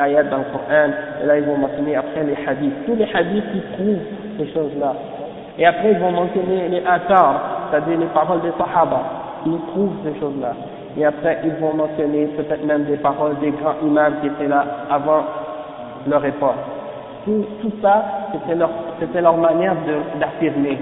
ayats 0.00 0.22
dans 0.24 0.38
le 0.38 0.44
Coran, 0.52 0.90
et 1.20 1.26
là 1.26 1.36
ils 1.36 1.44
vont 1.44 1.56
mentionner 1.56 1.96
après 1.96 2.22
les 2.22 2.36
hadiths, 2.46 2.86
tous 2.86 2.94
les 2.94 3.08
hadiths 3.12 3.50
qui 3.52 3.60
prouvent 3.74 3.98
ces 4.38 4.46
choses-là. 4.52 4.94
Et 5.58 5.66
après 5.66 5.90
ils 5.92 5.98
vont 5.98 6.12
mentionner 6.12 6.68
les 6.68 6.82
athars, 6.86 7.68
c'est-à-dire 7.70 7.98
les 7.98 8.06
paroles 8.06 8.40
des 8.42 8.52
sahaba, 8.56 9.02
qui 9.42 9.50
prouvent 9.72 9.96
ces 10.04 10.20
choses-là. 10.20 10.52
Et 10.96 11.04
après 11.04 11.38
ils 11.44 11.52
vont 11.54 11.74
mentionner 11.74 12.26
peut-être 12.36 12.64
même 12.64 12.84
des 12.84 12.96
paroles 12.96 13.38
des 13.40 13.50
grands 13.50 13.74
imams 13.82 14.14
qui 14.20 14.26
étaient 14.28 14.48
là 14.48 14.64
avant 14.90 15.24
leur 16.08 16.24
époque. 16.24 16.56
Tout, 17.24 17.44
tout 17.60 17.72
ça, 17.82 18.04
c'était 18.32 18.54
leur, 18.54 18.70
c'était 18.98 19.20
leur 19.20 19.36
manière 19.36 19.76
d'affirmer. 20.18 20.78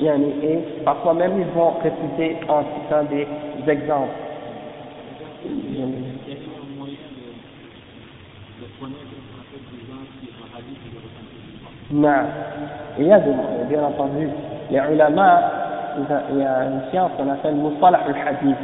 Et 0.00 0.58
parfois 0.84 1.14
même 1.14 1.32
ils 1.38 1.54
vont 1.54 1.72
réciter 1.82 2.36
en 2.48 2.62
citant 2.62 3.04
des 3.10 3.26
exemples. 3.70 4.08
Non. 11.92 12.08
Il 12.98 13.06
y 13.06 13.12
a 13.12 13.18
des, 13.18 13.32
bien 13.68 13.82
entendu, 13.82 14.28
les 14.70 14.78
ulama, 14.92 15.40
il 16.30 16.38
y 16.38 16.44
a 16.44 16.64
une 16.64 16.82
science 16.90 17.10
qu'on 17.16 17.28
appelle 17.28 17.54
Musalah 17.56 18.00
al-Hadith. 18.06 18.56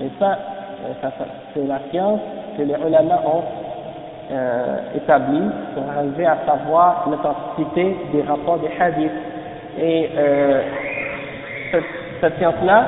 Et 0.00 0.10
ça, 0.18 0.38
ça 1.02 1.12
c'est 1.52 1.66
la 1.66 1.80
science 1.90 2.20
que 2.56 2.62
les 2.62 2.74
ulama 2.74 3.20
ont 3.26 3.42
euh, 4.30 4.76
établie 4.96 5.50
pour 5.74 5.84
arriver 5.90 6.26
à 6.26 6.38
savoir 6.46 7.08
l'authenticité 7.10 7.96
des 8.12 8.22
rapports 8.22 8.58
des 8.58 8.70
hadiths. 8.80 9.10
Et 9.78 10.10
euh, 10.16 10.62
cette, 11.72 11.84
cette 12.20 12.38
science-là, 12.38 12.84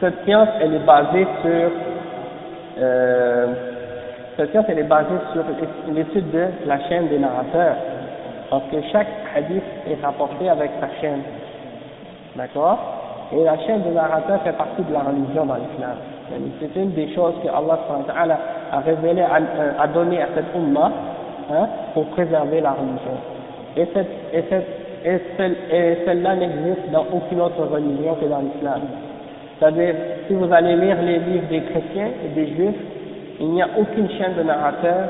cette 0.00 0.24
science, 0.24 0.48
elle 0.60 0.74
est 0.74 0.86
basée 0.86 1.26
sur 1.42 1.70
euh, 2.78 3.46
cette 4.36 4.50
science, 4.50 4.64
elle 4.68 4.78
est 4.78 4.84
basée 4.84 5.08
sur 5.32 5.44
l'étude 5.92 6.30
de 6.30 6.46
la 6.66 6.80
chaîne 6.88 7.08
des 7.08 7.18
narrateurs, 7.18 7.76
parce 8.52 8.64
que 8.70 8.82
chaque 8.92 9.08
hadith 9.34 9.62
est 9.88 10.04
rapporté 10.04 10.46
avec 10.46 10.72
sa 10.78 10.86
chaîne, 11.00 11.22
d'accord? 12.36 12.78
Et 13.32 13.42
la 13.42 13.58
chaîne 13.60 13.80
des 13.80 13.92
narrateurs 13.92 14.42
fait 14.42 14.52
partie 14.52 14.82
de 14.82 14.92
la 14.92 15.00
religion 15.00 15.46
dans 15.46 15.54
l'islam. 15.54 15.96
C'est 16.60 16.76
une 16.78 16.92
des 16.92 17.14
choses 17.14 17.32
que 17.42 17.48
Allah 17.48 18.38
a 18.70 18.80
révélé, 18.80 19.22
a, 19.22 19.86
donné 19.86 20.20
à 20.20 20.26
cette 20.34 20.54
umma 20.54 20.92
hein, 21.50 21.66
pour 21.94 22.04
préserver 22.08 22.60
la 22.60 22.72
religion. 22.72 23.16
Et, 23.74 23.88
cette, 23.94 25.72
et 25.72 25.98
celle-là 26.04 26.36
n'existe 26.36 26.90
dans 26.92 27.06
aucune 27.10 27.40
autre 27.40 27.64
religion 27.64 28.16
que 28.16 28.26
dans 28.26 28.40
l'islam. 28.40 28.82
C'est-à-dire, 29.58 29.94
si 30.28 30.34
vous 30.34 30.52
allez 30.52 30.76
lire 30.76 31.00
les 31.00 31.20
livres 31.20 31.48
des 31.48 31.62
chrétiens 31.62 32.10
et 32.22 32.28
des 32.34 32.48
juifs, 32.48 32.80
il 33.40 33.48
n'y 33.48 33.62
a 33.62 33.68
aucune 33.78 34.10
chaîne 34.10 34.34
de 34.36 34.42
narrateur, 34.42 35.08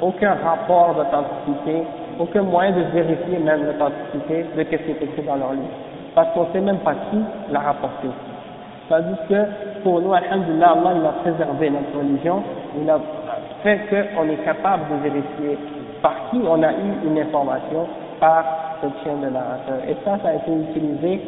aucun 0.00 0.36
rapport 0.44 0.94
d'authenticité, 0.94 1.82
aucun 2.20 2.42
moyen 2.42 2.72
de 2.72 2.82
vérifier 2.92 3.38
même 3.38 3.64
l'authenticité 3.64 4.44
de 4.56 4.62
ce 4.62 4.68
qui 4.68 4.74
est 4.74 5.02
écrit 5.02 5.22
dans 5.26 5.36
leur 5.36 5.52
livre. 5.52 5.72
Parce 6.14 6.32
qu'on 6.34 6.46
ne 6.46 6.52
sait 6.52 6.60
même 6.60 6.78
pas 6.78 6.94
qui 7.10 7.18
l'a 7.50 7.60
rapporté. 7.60 8.08
C'est-à-dire 8.88 9.16
que 9.28 9.82
pour 9.82 10.00
nous, 10.00 10.12
Alhamdulillah, 10.12 10.72
Allah 10.72 10.92
il 10.96 11.06
a 11.06 11.12
préservé 11.22 11.70
notre 11.70 11.96
religion, 11.96 12.42
il 12.80 12.90
a 12.90 12.98
fait 13.62 13.80
qu'on 14.14 14.28
est 14.28 14.44
capable 14.44 14.82
de 14.90 15.08
vérifier 15.08 15.58
par 16.02 16.30
qui 16.30 16.40
on 16.44 16.62
a 16.62 16.72
eu 16.72 17.06
une 17.06 17.18
information 17.18 17.86
par 18.18 18.44
cette 18.80 19.04
chaîne 19.04 19.20
de 19.20 19.28
narrateur. 19.28 19.78
Et 19.88 19.96
ça, 20.04 20.18
ça 20.22 20.28
a 20.30 20.34
été 20.34 20.50
utilisé 20.50 21.20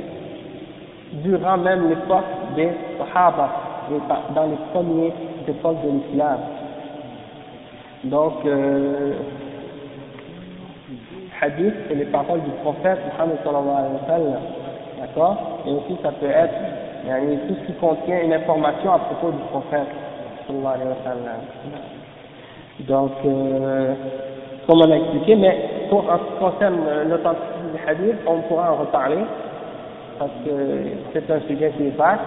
durant 1.24 1.58
même 1.58 1.88
l'époque 1.88 2.24
des 2.56 2.70
Sahaba, 2.98 3.48
dans 4.34 4.44
les 4.44 4.56
premières 4.72 5.12
époques 5.46 5.82
de 5.84 5.90
l'islam. 5.90 6.38
Donc, 8.04 8.44
euh, 8.44 9.14
hadith, 11.42 11.74
c'est 11.88 11.94
les 11.94 12.04
paroles 12.06 12.40
du 12.42 12.50
prophète 12.62 12.98
Muhammad 13.12 13.36
sallallahu 13.44 13.76
alayhi 13.76 14.26
wa 14.26 15.06
d'accord? 15.06 15.36
Et 15.66 15.70
aussi, 15.70 15.98
ça 16.02 16.12
peut 16.12 16.30
être 16.30 16.54
tout 17.48 17.54
ce 17.60 17.66
qui 17.66 17.72
contient 17.78 18.22
une 18.22 18.32
information 18.32 18.92
à 18.92 18.98
propos 19.00 19.32
du 19.32 19.42
prophète 19.50 19.88
sallallahu 20.46 20.74
alayhi 20.74 20.88
wa 20.88 20.96
sallam. 21.04 21.40
Donc, 22.80 23.12
euh, 23.24 23.94
comme 24.66 24.80
on 24.80 24.90
a 24.90 24.96
expliqué, 24.96 25.36
mais 25.36 25.86
pour 25.90 26.08
en 26.08 26.18
ce 26.18 26.22
qui 26.32 26.38
concerne 26.38 26.78
l'authenticité 27.08 27.58
du 27.74 27.88
hadith, 27.88 28.16
on 28.26 28.40
pourra 28.42 28.72
en 28.72 28.76
reparler 28.76 29.24
parce 30.18 30.30
que 30.44 30.50
c'est 31.12 31.30
un 31.30 31.40
sujet 31.40 31.72
qui 31.76 31.88
est 31.88 31.96
vaste, 31.96 32.20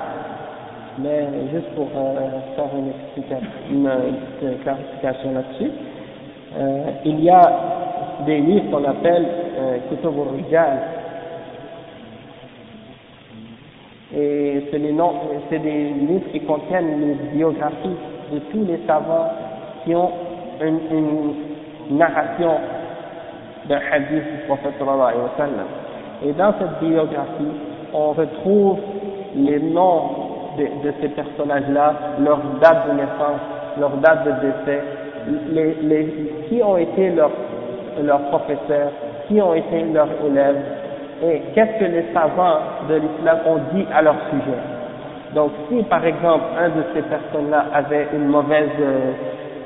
mais 0.99 1.27
juste 1.51 1.69
pour 1.75 1.87
euh, 1.95 2.29
faire 2.55 2.65
une, 2.77 2.89
explication, 2.89 3.47
une, 3.71 3.89
une 4.41 4.57
clarification 4.59 5.31
là-dessus, 5.33 5.71
euh, 6.57 6.83
il 7.05 7.21
y 7.21 7.29
a 7.29 7.41
des 8.25 8.39
livres 8.39 8.71
qu'on 8.71 8.83
appelle 8.85 9.25
euh, 9.57 9.77
Kutub 9.89 10.13
Rijal, 10.35 10.79
et 14.15 14.63
c'est 14.71 15.59
des 15.59 15.89
livres 15.89 16.31
qui 16.31 16.39
contiennent 16.41 17.01
les 17.01 17.37
biographies 17.37 17.97
de 18.31 18.39
tous 18.51 18.63
les 18.65 18.79
savants 18.87 19.29
qui 19.83 19.93
ont 19.95 20.11
une, 20.61 21.33
narration 21.91 22.51
d'un 23.67 23.79
hadith 23.91 24.23
du 24.23 24.45
prophète. 24.47 24.73
Et 26.25 26.31
dans 26.33 26.53
cette 26.57 26.79
biographie, 26.79 27.51
on 27.93 28.11
retrouve 28.13 28.79
les 29.35 29.59
noms 29.59 30.01
de, 30.57 30.93
ces 31.01 31.09
personnages-là, 31.09 31.93
leur 32.23 32.39
date 32.61 32.87
de 32.87 32.93
naissance, 32.93 33.41
leur 33.79 33.91
date 33.97 34.25
de 34.25 34.31
décès, 34.47 34.83
les, 35.51 36.45
qui 36.47 36.63
ont 36.63 36.77
été 36.77 37.11
leurs 37.11 37.31
leur 38.03 38.22
professeurs, 38.30 38.91
qui 39.27 39.41
ont 39.41 39.53
été 39.53 39.84
leurs 39.93 40.09
élèves, 40.26 40.61
et 41.23 41.41
qu'est-ce 41.53 41.80
que 41.80 41.85
les 41.85 42.05
savants 42.13 42.59
de 42.89 42.95
l'islam 42.95 43.38
ont 43.45 43.59
dit 43.73 43.85
à 43.93 44.01
leur 44.01 44.15
sujet. 44.30 44.59
Donc 45.34 45.51
si 45.69 45.84
par 45.84 46.05
exemple 46.05 46.43
un 46.57 46.69
de 46.69 46.84
ces 46.93 47.01
personnes-là 47.01 47.65
avait 47.73 48.07
une 48.13 48.27
mauvaise 48.27 48.69
euh, 48.80 49.11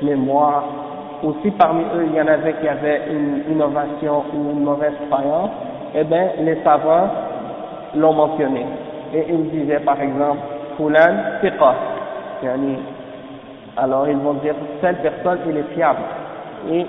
mémoire, 0.02 0.64
ou 1.22 1.34
si 1.42 1.50
parmi 1.52 1.82
eux 1.94 2.06
il 2.06 2.14
y 2.14 2.20
en 2.20 2.26
avait 2.26 2.54
qui 2.54 2.68
avaient 2.68 3.02
une 3.10 3.52
innovation 3.52 4.24
ou 4.34 4.52
une 4.52 4.64
mauvaise 4.64 4.94
croyance, 5.10 5.50
eh 5.94 6.04
bien 6.04 6.28
les 6.40 6.56
savants 6.64 7.08
l'ont 7.94 8.14
mentionné. 8.14 8.64
Et 9.14 9.26
ils 9.28 9.50
disaient 9.50 9.80
par 9.80 10.00
exemple, 10.00 10.38
Fulan 10.76 11.16
Fiqa. 11.40 11.74
Alors 13.76 14.08
ils 14.08 14.16
vont 14.16 14.34
dire, 14.34 14.54
telle 14.80 14.96
personne 14.96 15.38
il 15.48 15.56
est 15.56 15.74
fiable. 15.74 16.00
Et 16.70 16.86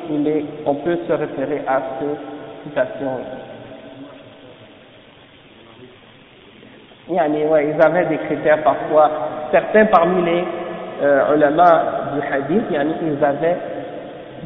on 0.66 0.76
peut 0.76 0.98
se 1.08 1.14
référer 1.14 1.62
à 1.68 1.82
ces 2.00 2.70
citations. 2.70 3.20
ouais, 7.10 7.74
ils 7.76 7.82
avaient 7.82 8.06
des 8.06 8.18
critères 8.18 8.64
parfois. 8.64 9.10
Certains 9.52 9.86
parmi 9.86 10.24
les 10.24 10.44
euh, 11.02 11.36
du 12.14 12.22
hadith, 12.34 12.64
ils 12.72 13.24
avaient 13.24 13.58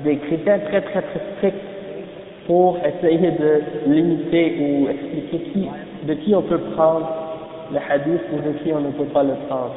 des 0.04 0.18
critères 0.18 0.64
très 0.66 0.82
très 0.82 1.02
très 1.02 1.22
stricts 1.38 1.58
pour 2.48 2.78
essayer 2.78 3.32
de 3.32 3.62
limiter 3.88 4.58
ou 4.60 4.90
expliquer 4.90 5.70
de 6.04 6.14
qui 6.14 6.36
on 6.36 6.44
peut 6.44 6.60
prendre 6.76 7.10
le 7.72 7.78
hadith 7.78 8.22
ou 8.32 8.38
de 8.38 8.54
qui 8.60 8.72
on 8.72 8.82
ne 8.82 8.92
peut 8.92 9.06
pas 9.06 9.24
le 9.24 9.34
prendre. 9.48 9.74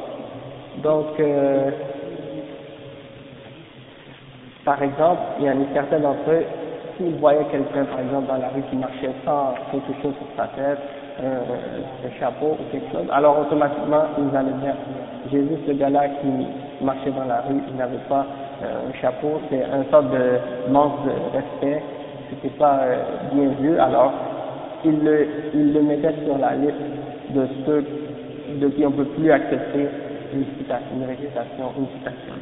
Donc, 0.83 1.19
euh, 1.19 1.71
par 4.65 4.81
exemple, 4.83 5.21
il 5.39 5.45
y 5.45 5.49
en 5.49 5.53
a 5.53 5.73
certains 5.73 5.99
d'entre 5.99 6.29
eux, 6.29 6.45
s'ils 6.97 7.15
voyaient 7.15 7.45
quelqu'un, 7.51 7.85
par 7.85 7.99
exemple, 7.99 8.27
dans 8.27 8.37
la 8.37 8.49
rue 8.49 8.61
qui 8.69 8.75
marchait 8.75 9.11
sans 9.25 9.53
quelque 9.71 9.93
chose 10.01 10.13
sur 10.15 10.27
sa 10.35 10.47
tête, 10.47 10.79
un 11.21 12.19
chapeau 12.19 12.57
ou 12.59 12.71
quelque 12.71 12.91
chose, 12.91 13.07
alors 13.11 13.39
automatiquement, 13.39 14.03
ils 14.17 14.35
allaient 14.35 14.59
dire, 14.61 14.75
vu 15.31 15.57
ce 15.67 15.71
gars-là 15.73 16.07
qui 16.21 16.83
marchait 16.83 17.11
dans 17.11 17.25
la 17.25 17.41
rue, 17.41 17.61
il 17.69 17.75
n'avait 17.75 17.97
pas 18.07 18.25
euh, 18.63 18.89
un 18.89 18.93
chapeau, 19.01 19.39
c'est 19.49 19.63
un 19.63 19.83
sorte 19.91 20.11
de 20.11 20.71
manque 20.71 21.05
de 21.05 21.11
respect, 21.37 21.83
c'était 22.29 22.55
pas 22.57 22.79
euh, 22.83 23.03
bien 23.33 23.49
vu, 23.59 23.77
alors 23.79 24.13
ils 24.85 25.03
le, 25.03 25.27
ils 25.53 25.73
le 25.73 25.81
mettaient 25.81 26.15
sur 26.25 26.37
la 26.37 26.55
liste 26.55 26.75
de 27.31 27.47
ceux 27.65 27.85
de 28.59 28.67
qui 28.69 28.85
on 28.85 28.91
ne 28.91 28.95
peut 28.95 29.05
plus 29.05 29.31
accepter 29.31 29.87
une 30.33 30.45
citation, 30.57 30.95
une 30.95 31.05
récitation, 31.05 31.71
une 31.77 31.87
citation. 31.97 32.33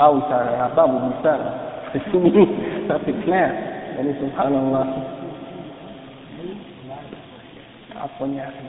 Ah 0.00 0.12
oui, 0.12 0.20
ça 0.28 0.58
n'a 0.58 0.68
pas 0.74 0.86
oublié 0.86 1.12
ça, 1.22 1.38
c'est 1.92 2.02
fini, 2.10 2.48
ça 2.88 2.98
c'est 3.04 3.24
clair. 3.24 3.52
Allez, 3.98 4.14
subhanallah. 4.20 4.86
عفوا 7.96 8.26
يا 8.26 8.42
أخي 8.48 8.66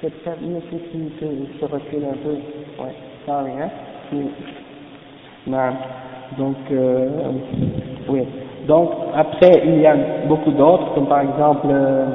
cette 0.00 0.40
minute 0.40 0.64
qui 0.90 1.12
se 1.60 1.64
recule 1.64 2.04
un 2.04 2.16
peu 2.24 2.36
ouais 2.82 2.94
sorry 3.26 3.52
hein 3.60 3.70
non. 5.46 5.72
donc 6.38 6.56
euh, 6.70 7.08
oui 8.08 8.22
donc 8.66 8.90
après 9.14 9.62
il 9.66 9.80
y 9.80 9.86
a 9.86 9.96
beaucoup 10.26 10.50
d'autres 10.52 10.94
comme 10.94 11.06
par 11.06 11.20
exemple 11.20 11.66
euh, 11.70 12.06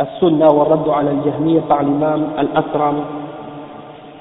السنة 0.00 0.48
والرد 0.50 0.88
على 0.88 1.10
الجهمية 1.10 1.60
par 1.68 1.82
l'imam 1.82 2.34
Al-Asram 2.36 2.96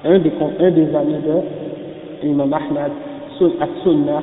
un 0.05 0.19
des, 0.19 0.33
un 0.61 0.71
des 0.71 0.95
amis 0.95 1.19
de 1.27 2.27
l'imam 2.27 2.53
Ahmad 2.53 2.93
السنة 3.43 4.23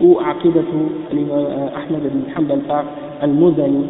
ou 0.00 0.20
عقيدة 0.20 0.70
الإمام 1.12 1.68
أحمد 1.76 2.02
بن 2.12 2.22
حنبل 2.34 2.60
par 2.68 2.84
Al-Muzani 3.22 3.84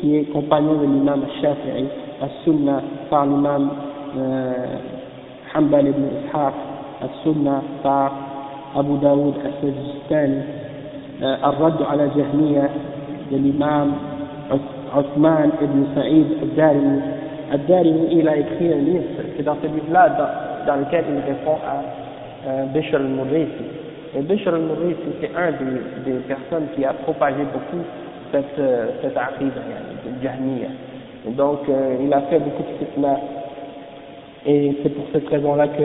qui 0.00 0.16
est 0.16 0.24
compagnon 0.32 0.74
de 0.74 0.86
l'imam 0.86 1.20
Shafi'i, 1.40 1.84
As-Sunnah 2.22 2.82
par 3.10 3.26
l'imam 3.26 3.70
euh, 4.18 4.52
Hanbal 5.54 5.88
ibn 5.88 6.04
Ishaq, 6.28 6.54
As-Sunnah 7.02 7.62
par 7.82 8.12
Abu 8.76 8.98
Daoud 8.98 9.34
As-Sajistani, 9.44 10.40
euh, 11.22 11.36
Al-Radd 11.42 11.80
ala 11.90 12.08
Jahmiya 12.16 12.68
de 13.30 13.36
l'imam 13.36 13.92
Othman 14.96 15.50
ibn 15.62 15.84
Saïd 15.94 16.26
Al-Darimi. 16.42 17.00
Al-Darimi, 17.52 18.06
il 18.12 18.28
a 18.28 18.36
écrit 18.36 18.72
un 18.72 18.78
livre, 18.78 19.04
c'est 19.36 19.42
dans 19.42 19.56
ce 19.62 19.66
livre-là 19.66 20.45
dans 20.66 20.76
lequel 20.76 21.04
il 21.08 21.20
répond 21.32 21.58
à 21.64 22.48
euh, 22.48 22.64
Bishr 22.66 22.96
al-Murrisi. 22.96 23.64
Et 24.16 24.20
Bishr 24.22 24.48
al-Murrisi, 24.48 25.10
c'est 25.20 25.30
un 25.36 25.50
des, 25.52 26.12
personnes 26.28 26.66
qui 26.74 26.84
a 26.84 26.92
propagé 26.92 27.42
beaucoup 27.52 27.82
cette, 28.32 28.58
euh, 28.58 28.86
cette 29.02 29.14
yani, 30.22 30.62
Donc, 31.36 31.60
euh, 31.68 31.96
il 32.04 32.12
a 32.12 32.20
fait 32.22 32.38
beaucoup 32.38 32.62
de 32.62 32.78
fitna. 32.78 33.18
Et 34.46 34.76
c'est 34.82 34.90
pour 34.90 35.04
cette 35.12 35.28
raison-là 35.28 35.68
que 35.68 35.82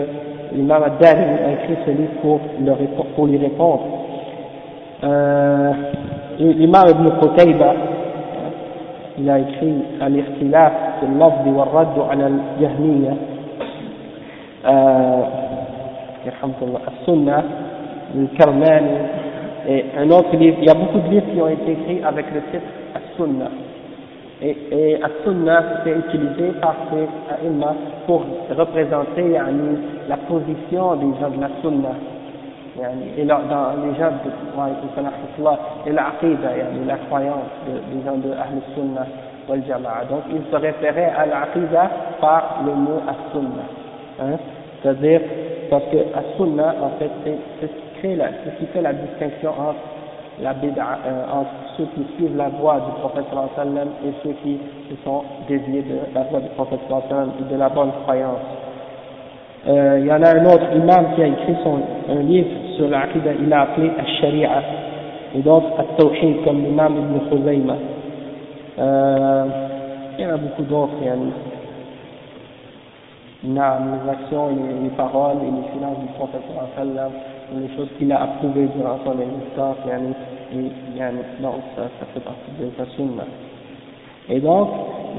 l'imam 0.56 0.84
Adari 0.84 1.20
a 1.20 1.52
écrit 1.54 1.78
ce 1.86 1.92
livre 1.92 2.40
pour, 3.16 3.26
lui 3.26 3.38
répondre. 3.38 3.82
Euh, 5.04 5.72
l'imam 6.38 6.90
Ibn 6.90 7.10
Qutayba, 7.20 7.74
il 9.18 9.30
a 9.30 9.40
écrit 9.40 9.74
à 10.00 10.10
l'ikhtilaf, 10.10 10.74
c'est 11.00 11.20
l'afdi 11.20 11.50
wa 11.50 11.66
raddu 11.66 12.02
ala 12.10 12.26
al-jahmiya. 12.26 13.12
Sunna, 17.06 17.44
le 18.16 18.28
Karmani, 18.38 18.90
et 19.68 19.86
un 19.98 20.10
autre 20.12 20.36
livre. 20.36 20.58
Il 20.60 20.66
y 20.66 20.70
a 20.70 20.74
beaucoup 20.74 21.00
de 21.00 21.10
livres 21.10 21.26
qui 21.34 21.42
ont 21.42 21.48
été 21.48 21.72
écrits 21.72 22.04
avec 22.04 22.26
le 22.34 22.42
titre 22.52 22.66
As-Sunna. 22.96 23.46
Et, 24.42 24.58
et 24.72 25.04
As-Sunna, 25.04 25.64
c'est 25.84 25.92
utilisé 25.92 26.52
par 26.60 26.76
ces 26.90 27.08
Aïma 27.46 27.76
pour 28.08 28.24
représenter 28.58 29.38
la 30.08 30.18
position 30.18 30.96
des 30.96 31.20
gens 31.20 31.30
de 31.30 31.42
la 31.42 31.50
Sunna. 31.62 31.90
Yani, 32.80 33.12
et 33.18 33.26
dans 33.26 33.38
les 33.84 34.00
gens 34.00 34.12
de 34.24 34.30
et 35.86 35.92
la 35.92 36.08
aqidah, 36.08 36.58
yani, 36.58 36.86
la 36.88 36.96
croyance 37.10 37.52
de, 37.68 37.74
des 37.94 38.06
gens 38.06 38.16
de 38.16 38.32
Ahl-Sunna 38.32 39.06
wal 39.50 39.62
Jama'a. 39.68 40.06
Donc, 40.10 40.22
ils 40.32 40.50
se 40.50 40.56
référaient 40.56 41.12
à 41.18 41.26
l'aqidah 41.26 41.92
par 42.22 42.62
le 42.66 42.74
mot 42.74 43.02
As-Sunna. 43.08 43.81
C'est-à-dire, 44.82 45.22
parce 45.70 45.84
que 45.86 45.98
As-Sunnah, 45.98 46.76
en 46.82 46.90
fait, 47.00 47.12
c'est 47.24 47.68
ce 47.68 48.60
qui 48.60 48.66
fait 48.68 48.82
la 48.82 48.94
distinction 48.94 49.52
entre 49.52 49.80
la 50.42 50.52
euh, 50.52 51.24
entre 51.32 51.52
ceux 51.78 51.86
qui 51.96 52.16
suivent 52.16 52.36
la 52.36 52.50
voie 52.50 52.80
du 52.80 53.00
prophète 53.00 53.26
sallam 53.56 53.90
et 54.06 54.12
ceux 54.24 54.34
qui 54.44 54.58
se 54.90 54.96
sont 55.04 55.24
déviés 55.48 55.84
de 55.84 56.16
la 56.16 56.24
voie 56.24 56.40
du 56.40 56.50
prophète 56.50 56.80
sallam 56.90 57.32
et 57.40 57.54
de 57.54 57.60
la 57.60 57.70
bonne 57.70 57.92
croyance. 58.04 58.40
Euh, 59.68 60.00
il 60.00 60.08
y 60.08 60.12
en 60.12 60.24
a 60.24 60.30
un 60.30 60.46
autre 60.46 60.66
imam 60.76 61.14
qui 61.16 61.22
a 61.22 61.28
écrit 61.28 61.56
son, 61.64 61.80
un 62.10 62.24
livre 62.24 62.50
sur 62.76 62.90
l'Aqidah, 62.90 63.34
il 63.40 63.54
a 63.54 63.62
appelé 63.62 63.92
Al-Sharia, 64.00 64.50
et 65.36 65.40
d'autres 65.40 65.68
Al-Tawhid, 65.78 66.44
comme 66.44 66.64
l'imam 66.64 66.96
Ibn 66.98 67.30
Khuzayma. 67.30 67.76
Euh, 68.80 69.46
il 70.18 70.24
y 70.24 70.28
en 70.28 70.34
a 70.34 70.38
beaucoup 70.38 70.64
d'autres, 70.64 70.94
les 73.44 74.10
actions, 74.10 74.50
les, 74.50 74.84
les 74.84 74.96
paroles 74.96 75.38
et 75.42 75.52
les 75.52 75.68
finances 75.74 76.00
du 76.00 76.08
prophète 76.18 76.42
sallam 76.76 77.12
les 77.60 77.68
choses 77.76 77.90
qu'il 77.98 78.12
a 78.12 78.24
approuvées 78.24 78.68
durant 78.78 78.98
son 79.04 79.20
existence, 79.20 79.78
et, 80.54 81.42
donc 81.42 81.56
ça, 81.76 81.84
ça 82.00 82.06
fait 82.14 82.20
partie 82.22 82.52
de 82.60 82.70
sa 82.78 82.86
sunna. 82.96 83.24
Et 84.30 84.40
donc, 84.40 84.70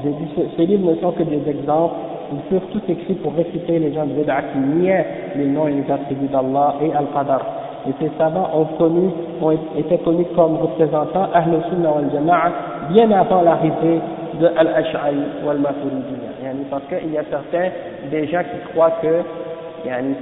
j'ai 0.03 0.09
dit, 0.09 0.27
ces 0.57 0.65
livres 0.65 0.91
ne 0.91 0.95
sont 0.99 1.11
que 1.11 1.23
des 1.23 1.47
exemples, 1.47 1.95
ils 2.31 2.41
furent 2.49 2.67
tous 2.71 2.91
écrits 2.91 3.15
pour 3.15 3.33
réciter 3.35 3.77
les 3.79 3.93
gens 3.93 4.05
de 4.05 4.13
Bid'a 4.13 4.41
qui 4.41 4.57
niaient 4.57 5.05
les 5.35 5.45
noms 5.45 5.67
et 5.67 5.73
les 5.73 5.91
attributs 5.91 6.27
d'Allah 6.27 6.75
et 6.81 6.91
Al-Qadar. 6.93 7.41
Et 7.87 7.91
ces 7.99 8.09
savants 8.17 8.49
ont 8.55 8.65
connu, 8.77 9.09
ont 9.41 9.51
été 9.51 9.97
connus 9.99 10.25
comme 10.35 10.55
représentants 10.57 11.27
Ahl 11.33 11.51
Sunnah 11.69 11.91
wal 11.91 12.09
Jama'a 12.13 12.51
bien 12.89 13.11
avant 13.11 13.41
l'arrivée 13.41 13.99
de 14.39 14.47
Al-Ash'ari 14.57 15.17
ou 15.45 15.49
Al-Maturidiyya. 15.49 16.32
Parce 16.69 16.83
qu'il 16.85 17.11
y 17.11 17.17
a 17.17 17.23
certains 17.29 17.69
des 18.09 18.27
gens 18.27 18.41
qui 18.41 18.71
croient 18.73 18.97
que 19.01 19.21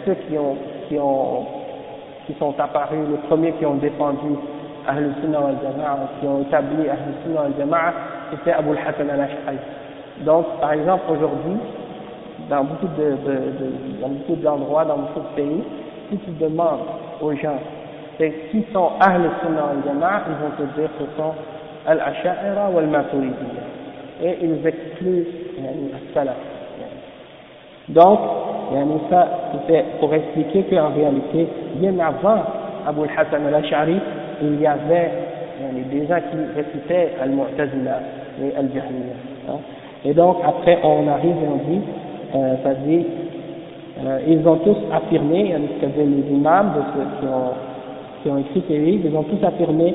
ceux 0.05 0.15
qui 0.27 0.37
ont, 0.37 0.57
qui 0.87 0.97
ont 0.97 1.45
qui 2.27 2.35
sont 2.39 2.53
apparus, 2.59 2.99
les 3.09 3.17
premiers 3.27 3.51
qui 3.53 3.65
ont 3.65 3.75
défendu 3.75 4.35
Ahl 4.87 5.11
Sunnah 5.21 5.41
wal 5.41 5.57
Jama'a, 5.61 5.97
qui 6.19 6.27
ont 6.27 6.41
établi 6.41 6.89
Ahl 6.89 6.97
Sunnah 7.23 7.41
wal 7.41 7.53
Jama'a, 7.57 7.93
c'était 8.31 8.51
Abu 8.51 8.69
al-Hassan 8.71 9.09
al-Ash'ari. 9.09 9.57
Donc, 10.25 10.45
par 10.59 10.73
exemple, 10.73 11.03
aujourd'hui, 11.09 11.57
dans 12.49 12.63
beaucoup 12.63 12.87
de, 12.87 14.01
dans 14.01 14.09
beaucoup 14.09 14.35
d'endroits, 14.35 14.85
dans 14.85 14.97
beaucoup 14.97 15.19
de 15.19 15.35
pays, 15.35 15.63
si 16.09 16.17
tu 16.17 16.31
demandes 16.31 16.81
aux 17.21 17.33
gens 17.33 17.59
qui 18.17 18.65
sont 18.71 18.91
Ahl 18.99 19.21
Sunnah 19.41 19.65
wal 19.65 19.83
Jama'a, 19.85 20.21
ils 20.27 20.43
vont 20.43 20.67
te 20.67 20.79
dire 20.79 20.89
que 20.97 21.05
ce 21.05 21.17
sont 21.17 21.33
Al-Asha'ira 21.87 22.69
ou 22.71 22.77
Al-Maturidiyya. 22.79 23.63
Et 24.23 24.37
ils 24.41 24.67
excluent 24.67 25.25
Donc, 27.89 28.19
ça, 29.09 29.27
c'était 29.53 29.83
pour 29.99 30.13
expliquer 30.13 30.63
qu'en 30.63 30.89
réalité, 30.89 31.47
bien 31.75 31.93
avant 31.99 32.41
Abu 32.87 33.01
al-Hassan 33.01 33.45
al-Ash'ari, 33.47 33.97
il 34.41 34.61
y 34.61 34.67
avait 34.67 35.11
des 35.91 36.07
gens 36.07 36.19
qui 36.31 36.37
récitaient 36.55 37.11
Al-Mu'tazila 37.21 37.99
et 38.41 38.55
Al-Jahmiya. 38.55 39.15
Et 40.05 40.13
donc, 40.13 40.37
après, 40.45 40.79
on 40.83 41.07
arrive 41.07 41.35
et 41.35 41.47
on 41.47 41.71
dit, 41.71 41.81
euh, 42.35 42.55
ça 42.63 42.73
dit, 42.85 43.05
euh, 44.03 44.19
ils 44.27 44.47
ont 44.47 44.57
tous 44.57 44.77
affirmé, 44.91 45.53
c'est-à-dire 45.79 46.05
les 46.05 46.35
imams 46.35 46.71
de 46.75 46.81
ceux 46.93 47.07
qui 47.19 47.25
ont, 47.27 47.51
qui 48.23 48.29
ont 48.29 48.37
écrit 48.37 48.63
ces 48.67 48.77
livres, 48.77 49.09
ils 49.11 49.15
ont 49.15 49.23
tous 49.23 49.45
affirmé 49.45 49.93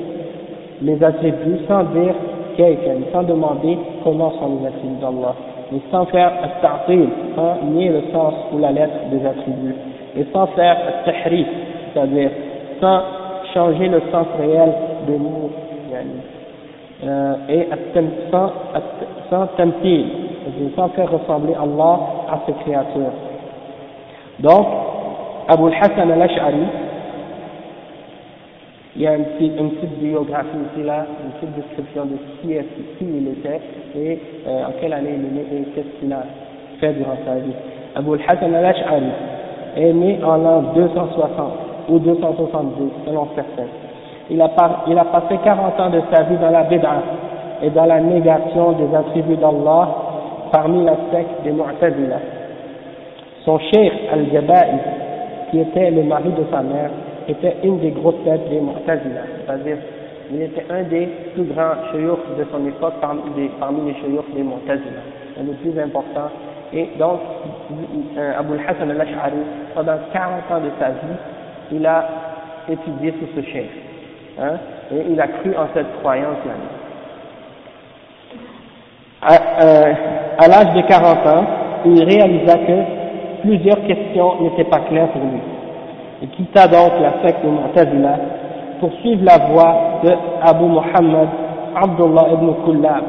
les 0.81 1.03
attributs 1.03 1.59
sans 1.67 1.83
dire 1.83 2.13
quelqu'un, 2.55 2.99
sans 3.11 3.23
demander 3.23 3.77
comment 4.03 4.31
sont 4.39 4.59
les 4.61 4.67
attributs 4.67 5.01
d'Allah 5.01 5.35
et 5.73 5.81
sans 5.91 6.05
faire 6.05 6.31
al-ta'til, 6.43 7.07
sans 7.35 7.57
nier 7.65 7.89
le 7.89 8.03
sens 8.13 8.33
ou 8.53 8.59
la 8.59 8.71
lettre 8.71 9.09
des 9.11 9.25
attributs, 9.25 9.75
et 10.15 10.25
sans 10.31 10.47
faire 10.47 10.77
al-tahrif, 10.87 11.47
c'est-à-dire 11.93 12.31
sans 12.79 13.01
changer 13.53 13.87
le 13.87 14.01
sens 14.11 14.27
réel 14.39 14.73
des 15.07 15.17
mots, 15.17 15.51
euh, 17.03 17.35
et 17.49 17.67
sans, 18.31 18.51
sans 19.29 19.47
tamthil, 19.57 20.05
sans 20.75 20.89
faire 20.89 21.11
ressembler 21.11 21.53
Allah 21.53 21.99
à 22.31 22.39
ses 22.45 22.53
créatures. 22.63 23.13
Donc, 24.39 24.67
Abu 25.47 25.67
al-Hassan 25.67 26.11
al-Ash'ari, 26.11 26.63
il 28.97 29.03
y 29.03 29.07
a 29.07 29.13
petite, 29.13 29.53
une 29.59 29.69
petite, 29.71 29.99
biographie 29.99 30.57
ici 30.73 30.83
là, 30.83 31.05
une 31.23 31.31
petite 31.33 31.55
description 31.55 32.05
de 32.05 32.17
qui, 32.41 32.53
est, 32.53 32.65
qui 32.97 33.05
il 33.05 33.27
était 33.27 33.61
et 33.95 34.19
euh, 34.47 34.65
en 34.65 34.71
quelle 34.81 34.93
année 34.93 35.13
il 35.19 35.25
est 35.25 35.43
né 35.43 35.61
et 35.61 35.63
qu'est-ce 35.75 35.99
qu'il 35.99 36.11
a 36.11 36.23
fait 36.79 36.93
durant 36.93 37.17
sa 37.23 37.35
vie. 37.35 37.53
Abu 37.95 38.13
al-Hassan 38.13 38.55
al-Ash'ari 38.55 39.03
est 39.75 39.93
né 39.93 40.19
en 40.23 40.37
l'an 40.37 40.63
260 40.73 41.29
ou 41.89 41.99
270 41.99 42.91
selon 43.05 43.27
certains. 43.35 43.69
Il 44.31 44.41
a, 44.41 44.49
par, 44.49 44.85
il 44.87 44.97
a 44.97 45.05
passé 45.05 45.37
40 45.43 45.79
ans 45.79 45.89
de 45.91 46.01
sa 46.11 46.23
vie 46.23 46.37
dans 46.37 46.49
la 46.49 46.63
bid'a 46.63 47.03
et 47.61 47.69
dans 47.69 47.85
la 47.85 47.99
négation 47.99 48.71
des 48.73 48.95
attributs 48.95 49.37
d'Allah 49.37 49.89
parmi 50.51 50.83
la 50.83 50.95
secte 51.11 51.43
des 51.43 51.51
Mu'tazila. 51.51 52.17
Son 53.45 53.59
cheikh 53.59 53.93
al-Jaba'i, 54.11 54.77
qui 55.51 55.59
était 55.59 55.91
le 55.91 56.01
mari 56.03 56.29
de 56.29 56.43
sa 56.51 56.61
mère, 56.63 56.89
était 57.27 57.57
une 57.63 57.79
des 57.79 57.91
grosses 57.91 58.23
têtes 58.23 58.49
des 58.49 58.59
Mu'tazila, 58.59 59.21
c'est-à-dire 59.45 59.77
il 60.31 60.41
était 60.41 60.65
un 60.69 60.83
des 60.83 61.07
plus 61.33 61.43
grands 61.43 61.75
chouyours 61.91 62.19
de 62.37 62.45
son 62.51 62.65
époque 62.67 62.95
parmi, 63.01 63.21
des, 63.35 63.49
parmi 63.59 63.91
les 63.91 63.99
chouyours 63.99 64.25
des 64.35 64.43
Mu'tazila, 64.43 65.01
un 65.39 65.43
des 65.43 65.53
plus 65.53 65.79
importants. 65.79 66.31
Et 66.73 66.89
donc, 66.99 67.19
euh, 68.17 68.39
Abu 68.39 68.53
al-Hassan 68.53 68.91
al-Ash'ari, 68.91 69.37
pendant 69.73 69.97
40 70.11 70.51
ans 70.51 70.61
de 70.65 70.71
sa 70.79 70.89
vie, 70.89 71.17
il 71.71 71.85
a 71.85 72.07
étudié 72.69 73.13
sur 73.19 73.27
ce 73.35 73.49
chef, 73.49 73.65
hein, 74.39 74.57
et 74.91 75.03
il 75.09 75.19
a 75.21 75.27
cru 75.27 75.55
en 75.55 75.67
cette 75.73 75.99
croyance-là. 75.99 76.53
À, 79.21 79.63
euh, 79.63 79.93
à 80.39 80.47
l'âge 80.47 80.73
de 80.75 80.81
40 80.87 81.27
ans, 81.27 81.45
il 81.85 82.03
réalisa 82.03 82.57
que 82.57 83.41
plusieurs 83.41 83.81
questions 83.87 84.41
n'étaient 84.41 84.69
pas 84.69 84.79
claires 84.79 85.07
pour 85.09 85.21
lui 85.21 85.39
et 86.21 86.27
quitta 86.27 86.67
donc 86.67 86.93
la 87.01 87.21
secte 87.23 87.43
Mu'tazila 87.43 88.15
pour 88.79 88.91
suivre 89.01 89.23
la 89.23 89.37
voie 89.47 89.75
de 90.03 90.11
Abu 90.41 90.65
Muhammad 90.65 91.27
Abdullah 91.75 92.25
ibn 92.33 92.53
Kullab, 92.65 93.03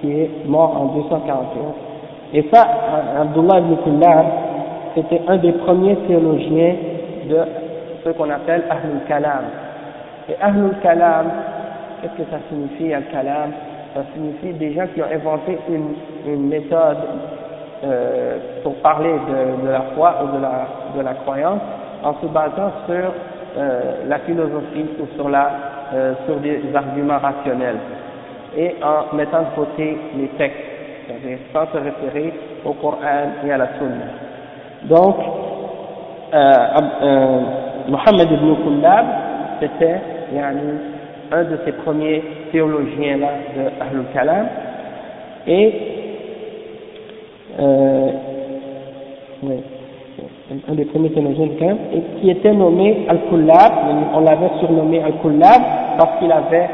qui 0.00 0.10
est 0.12 0.30
mort 0.46 0.76
en 0.80 0.84
241. 0.98 1.38
Et 2.32 2.48
ça, 2.52 2.66
Abdullah 3.20 3.58
ibn 3.58 3.76
Kullab, 3.84 4.26
c'était 4.94 5.20
un 5.28 5.36
des 5.36 5.52
premiers 5.52 5.96
théologiens 6.08 6.74
de 7.28 7.38
ce 8.04 8.10
qu'on 8.10 8.30
appelle 8.30 8.64
Ahlul 8.70 9.00
Kalam. 9.06 9.44
Et 10.28 10.36
Ahlul 10.40 10.74
Kalam, 10.82 11.26
qu'est-ce 12.00 12.22
que 12.22 12.30
ça 12.30 12.38
signifie 12.48 12.92
Al-Kalam 12.94 13.50
Ça 13.94 14.02
signifie 14.14 14.58
des 14.58 14.72
gens 14.72 14.86
qui 14.94 15.02
ont 15.02 15.12
inventé 15.12 15.58
une, 15.68 15.94
une 16.32 16.48
méthode 16.48 16.98
euh, 17.84 18.38
pour 18.62 18.74
parler 18.76 19.12
de, 19.12 19.66
de, 19.66 19.70
la 19.70 19.82
foi 19.94 20.14
ou 20.24 20.36
de 20.36 20.42
la, 20.42 20.66
de 20.96 21.02
la 21.02 21.14
croyance 21.14 21.60
en 22.06 22.14
se 22.22 22.26
basant 22.26 22.72
sur 22.86 23.12
euh, 23.58 23.80
la 24.06 24.18
philosophie 24.20 24.86
ou 25.00 25.06
sur, 25.16 25.28
la, 25.28 25.50
euh, 25.92 26.14
sur 26.24 26.36
des 26.36 26.60
arguments 26.74 27.18
rationnels 27.18 27.78
et 28.56 28.76
en 28.82 29.16
mettant 29.16 29.40
de 29.40 29.56
côté 29.56 29.98
les 30.16 30.28
textes, 30.38 30.56
c'est-à-dire 31.06 31.38
sans 31.52 31.66
se 31.72 31.78
référer 31.78 32.32
au 32.64 32.72
Coran 32.74 32.98
et 33.44 33.50
à 33.52 33.58
la 33.58 33.68
Sunna. 33.78 34.06
Donc, 34.84 35.16
euh, 36.32 37.40
Mohammed 37.88 38.30
ibn 38.30 38.54
Kullab, 38.62 39.06
c'était 39.60 40.00
un 41.32 41.44
de 41.44 41.58
ces 41.64 41.72
premiers 41.72 42.22
théologiens-là 42.52 43.28
de 43.56 43.82
Ahlul 43.82 44.06
Kalam, 44.14 44.46
et 45.48 45.74
euh, 47.58 48.10
un 50.68 50.74
des 50.74 50.84
premiers 50.84 51.10
théologiens 51.10 51.48
et 51.92 52.20
qui 52.20 52.30
était 52.30 52.52
nommé 52.52 53.06
Al-Kullab, 53.08 53.72
on 54.14 54.20
l'avait 54.20 54.50
surnommé 54.60 55.02
Al-Kullab 55.02 55.62
parce 55.98 56.18
qu'il 56.18 56.30
avait, 56.32 56.68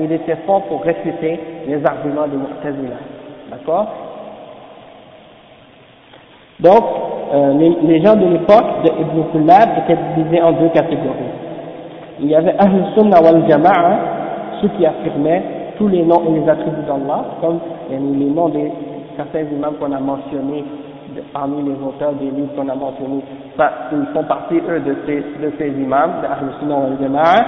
il 0.00 0.12
était 0.12 0.36
fort 0.46 0.62
pour 0.62 0.82
réfuter 0.82 1.38
les 1.66 1.84
arguments 1.84 2.26
de 2.26 2.36
Mu'tazila. 2.36 2.96
D'accord? 3.50 3.86
Donc, 6.60 6.84
euh, 7.32 7.52
les, 7.82 8.00
gens 8.02 8.16
de 8.16 8.26
l'époque 8.26 8.82
de 8.84 8.90
Ibn 8.90 9.22
Kullab 9.32 9.68
étaient 9.84 9.98
divisés 10.16 10.42
en 10.42 10.52
deux 10.52 10.68
catégories. 10.70 11.34
Il 12.20 12.28
y 12.28 12.34
avait 12.34 12.54
Ahl 12.58 12.84
Sunnah 12.94 13.22
wal 13.22 13.44
Jama'a, 13.48 13.98
ceux 14.60 14.68
qui 14.68 14.84
affirmaient 14.84 15.42
tous 15.76 15.88
les 15.88 16.02
noms 16.02 16.22
et 16.28 16.40
les 16.40 16.48
attributs 16.48 16.82
d'Allah, 16.86 17.24
comme 17.40 17.60
les 17.90 17.98
noms 17.98 18.48
des 18.48 18.72
certains 19.16 19.42
imams 19.42 19.74
qu'on 19.80 19.92
a 19.92 20.00
mentionnés 20.00 20.64
parmi 21.32 21.62
les 21.62 21.76
auteurs 21.84 22.12
des 22.14 22.30
livres 22.30 22.54
qu'on 22.54 22.68
a 22.68 22.74
mentionnés, 22.74 23.22
ils 23.92 24.06
font 24.12 24.24
partie, 24.24 24.60
eux, 24.68 24.80
de 24.80 24.96
ces, 25.06 25.16
de 25.16 25.52
ces 25.58 25.68
imams, 25.68 26.20
d'Ahl 26.22 26.52
Sunnah 26.60 26.76
wal 26.76 26.96
Jama'a, 27.00 27.46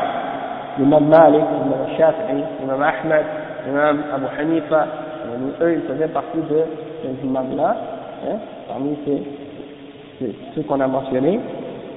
l'imam 0.79 1.09
Malik, 1.09 1.43
l'imam 1.65 1.87
Shafi'i, 1.97 2.43
l'imam 2.61 2.83
Ahmed, 2.83 3.25
l'imam 3.67 3.99
Abu 4.15 4.27
Hanifa, 4.39 4.87
eux, 5.63 5.75
ils 5.75 5.83
faisaient 5.83 6.09
partie 6.09 6.39
de 6.39 6.65
ces 7.03 7.27
imams-là, 7.27 7.77
hein, 8.29 8.37
parmi 8.69 8.97
ces, 9.05 10.33
ceux 10.55 10.63
qu'on 10.63 10.81
a 10.81 10.87
mentionnés, 10.87 11.41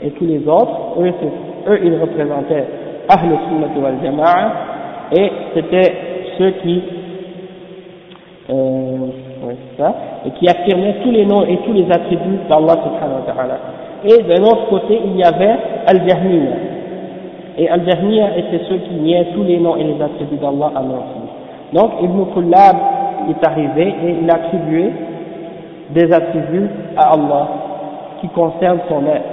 et 0.02 0.12
tous 0.12 0.26
les 0.26 0.46
autres, 0.48 1.00
eux, 1.00 1.80
ils 1.84 2.00
représentaient 2.00 2.68
Ahl 3.10 3.38
Sunnah 3.50 3.80
wal 3.82 3.96
Jama'a, 4.04 4.52
et 5.12 5.32
c'était 5.54 5.94
ceux 6.38 6.52
qui 6.62 6.84
euh, 8.50 9.08
et 10.26 10.32
qui 10.32 10.48
affirmait 10.48 10.96
tous 11.04 11.12
les 11.12 11.26
noms 11.26 11.44
et 11.44 11.58
tous 11.66 11.74
les 11.74 11.86
attributs 11.92 12.40
d'Allah 12.50 12.78
subhanahu 12.84 13.22
wa 13.28 13.34
ta'ala. 13.34 13.58
Et 14.06 14.22
d'un 14.24 14.44
autre 14.44 14.68
côté, 14.70 15.00
il 15.04 15.18
y 15.18 15.24
avait 15.24 15.56
Al-Jahmiya. 15.88 16.52
Et 17.58 17.70
Al-Jahmiya 17.70 18.38
était 18.38 18.62
ceux 18.70 18.78
qui 18.78 18.94
niaient 18.96 19.28
tous 19.34 19.44
les 19.44 19.60
noms 19.60 19.76
et 19.76 19.84
les 19.84 20.02
attributs 20.02 20.38
d'Allah 20.38 20.72
à 20.76 20.82
leur 20.82 21.04
Donc 21.74 21.92
Ibn 22.02 22.26
Kullab 22.34 22.76
est 23.30 23.46
arrivé 23.46 23.96
et 24.06 24.16
il 24.22 24.30
a 24.30 24.36
attribué 24.36 24.92
des 25.92 26.12
attributs 26.12 26.70
à 26.98 27.14
Allah 27.14 27.48
qui 28.22 28.28
concernent 28.30 28.82
son 28.90 29.06
être. 29.06 29.24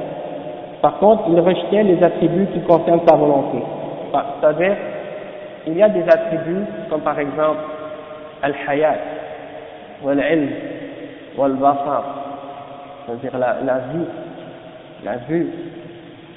Par 0.83 0.99
contre, 0.99 1.25
il 1.31 1.39
rejetait 1.41 1.83
les 1.83 2.03
attributs 2.03 2.47
qui 2.53 2.61
concernent 2.61 3.01
sa 3.07 3.17
volonté. 3.17 3.59
C'est-à-dire, 4.41 4.77
il 5.67 5.77
y 5.77 5.83
a 5.83 5.89
des 5.89 6.03
attributs 6.03 6.65
comme 6.89 7.01
par 7.01 7.19
exemple 7.19 7.61
Al-Hayat, 8.43 8.97
والعلم 10.04 10.50
والبصر 11.38 12.02
c'est-à-dire 13.06 13.38
la, 13.38 13.58
la 13.64 13.78
vue, 13.94 14.06
la 15.04 15.18
vue, 15.30 15.48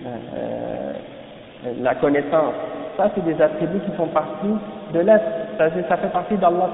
euh, 0.07 0.93
la 1.81 1.95
connaissance. 1.95 2.55
Ça, 2.97 3.11
c'est 3.15 3.25
des 3.25 3.41
attributs 3.41 3.81
qui 3.81 3.93
font 3.97 4.09
partie 4.09 4.55
de 4.93 5.01
l'être, 5.01 5.25
c'est-à-dire 5.57 5.85
ça 5.89 5.97
fait 5.97 6.13
partie 6.13 6.37
d'Allah 6.37 6.69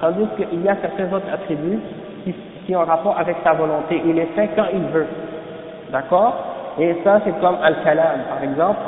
Tandis 0.00 0.28
qu'il 0.36 0.62
y 0.62 0.68
a 0.68 0.76
certains 0.76 1.12
autres 1.12 1.26
attributs 1.32 1.80
qui, 2.24 2.34
qui 2.66 2.76
ont 2.76 2.84
rapport 2.84 3.18
avec 3.18 3.36
sa 3.42 3.52
volonté. 3.54 4.00
Il 4.04 4.14
les 4.14 4.26
fait 4.26 4.48
quand 4.54 4.66
il 4.72 4.82
veut. 4.92 5.06
D'accord 5.90 6.36
Et 6.78 6.94
ça, 7.02 7.20
c'est 7.24 7.36
comme 7.40 7.56
Al-Kalam. 7.60 8.20
Par 8.28 8.42
exemple, 8.44 8.78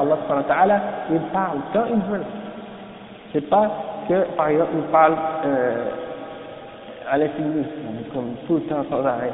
Allah 0.50 0.80
il 1.10 1.20
parle 1.32 1.58
quand 1.72 1.84
il 1.90 2.12
veut. 2.12 2.22
C'est 3.32 3.48
pas 3.48 3.70
que, 4.08 4.22
par 4.36 4.48
exemple, 4.48 4.70
il 4.76 4.82
parle 4.92 5.14
euh, 5.46 5.84
à 7.09 7.17
l'infini, 7.17 7.63
comme 8.13 8.35
tout 8.47 8.55
le 8.55 8.61
temps 8.61 8.85
sans 8.89 9.05
arrêt. 9.05 9.31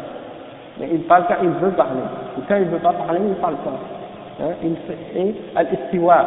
Mais 0.80 0.90
il 0.92 1.02
parle 1.02 1.26
quand 1.28 1.36
il 1.44 1.50
veut 1.50 1.72
parler, 1.72 2.02
et 2.38 2.42
quand 2.48 2.56
il 2.56 2.66
ne 2.66 2.72
veut 2.72 2.80
pas 2.80 2.94
parler, 2.94 3.20
il 3.22 3.30
ne 3.30 3.36
parle 3.36 3.56
pas. 3.56 3.80
Hein, 4.42 4.54
il 4.64 4.76
fait, 4.88 5.20
et 5.20 5.36
à 5.56 5.64
l'istiwa, 5.64 6.26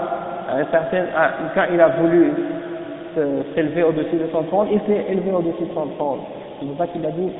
quand 1.54 1.64
il 1.72 1.80
a 1.80 1.88
voulu 1.88 2.32
euh, 3.18 3.42
s'élever 3.54 3.82
au-dessus 3.82 4.16
de 4.16 4.28
son 4.32 4.42
trône, 4.44 4.68
il 4.72 4.80
s'est 4.80 5.06
élevé 5.08 5.30
au-dessus 5.32 5.64
de 5.64 5.74
son 5.74 5.86
trône. 5.98 6.20
C'est 6.60 6.66
pour 6.66 6.76
ça 6.78 6.86
qu'il 6.88 7.04
a 7.04 7.10
dit 7.10 7.30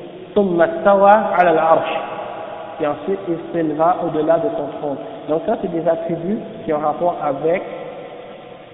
et 2.81 2.87
ensuite 2.87 3.19
il 3.29 3.37
s'éleva 3.53 3.97
au-delà 4.05 4.37
de 4.37 4.49
son 4.57 4.67
trône. 4.79 4.97
Donc 5.29 5.43
ça 5.45 5.57
c'est 5.61 5.71
des 5.71 5.87
attributs 5.87 6.39
qui 6.65 6.73
ont 6.73 6.79
rapport 6.79 7.17
avec 7.23 7.61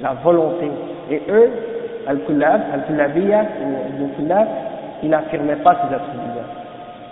la 0.02 0.14
volonté. 0.24 0.72
Et 1.12 1.22
eux, 1.30 1.52
Al-Kulab, 2.08 2.62
Al-Kulabiyya, 2.74 3.46
il 5.04 5.10
n'affirmait 5.10 5.58
pas 5.58 5.76
ces 5.76 5.96
attributs-là. 5.96 6.44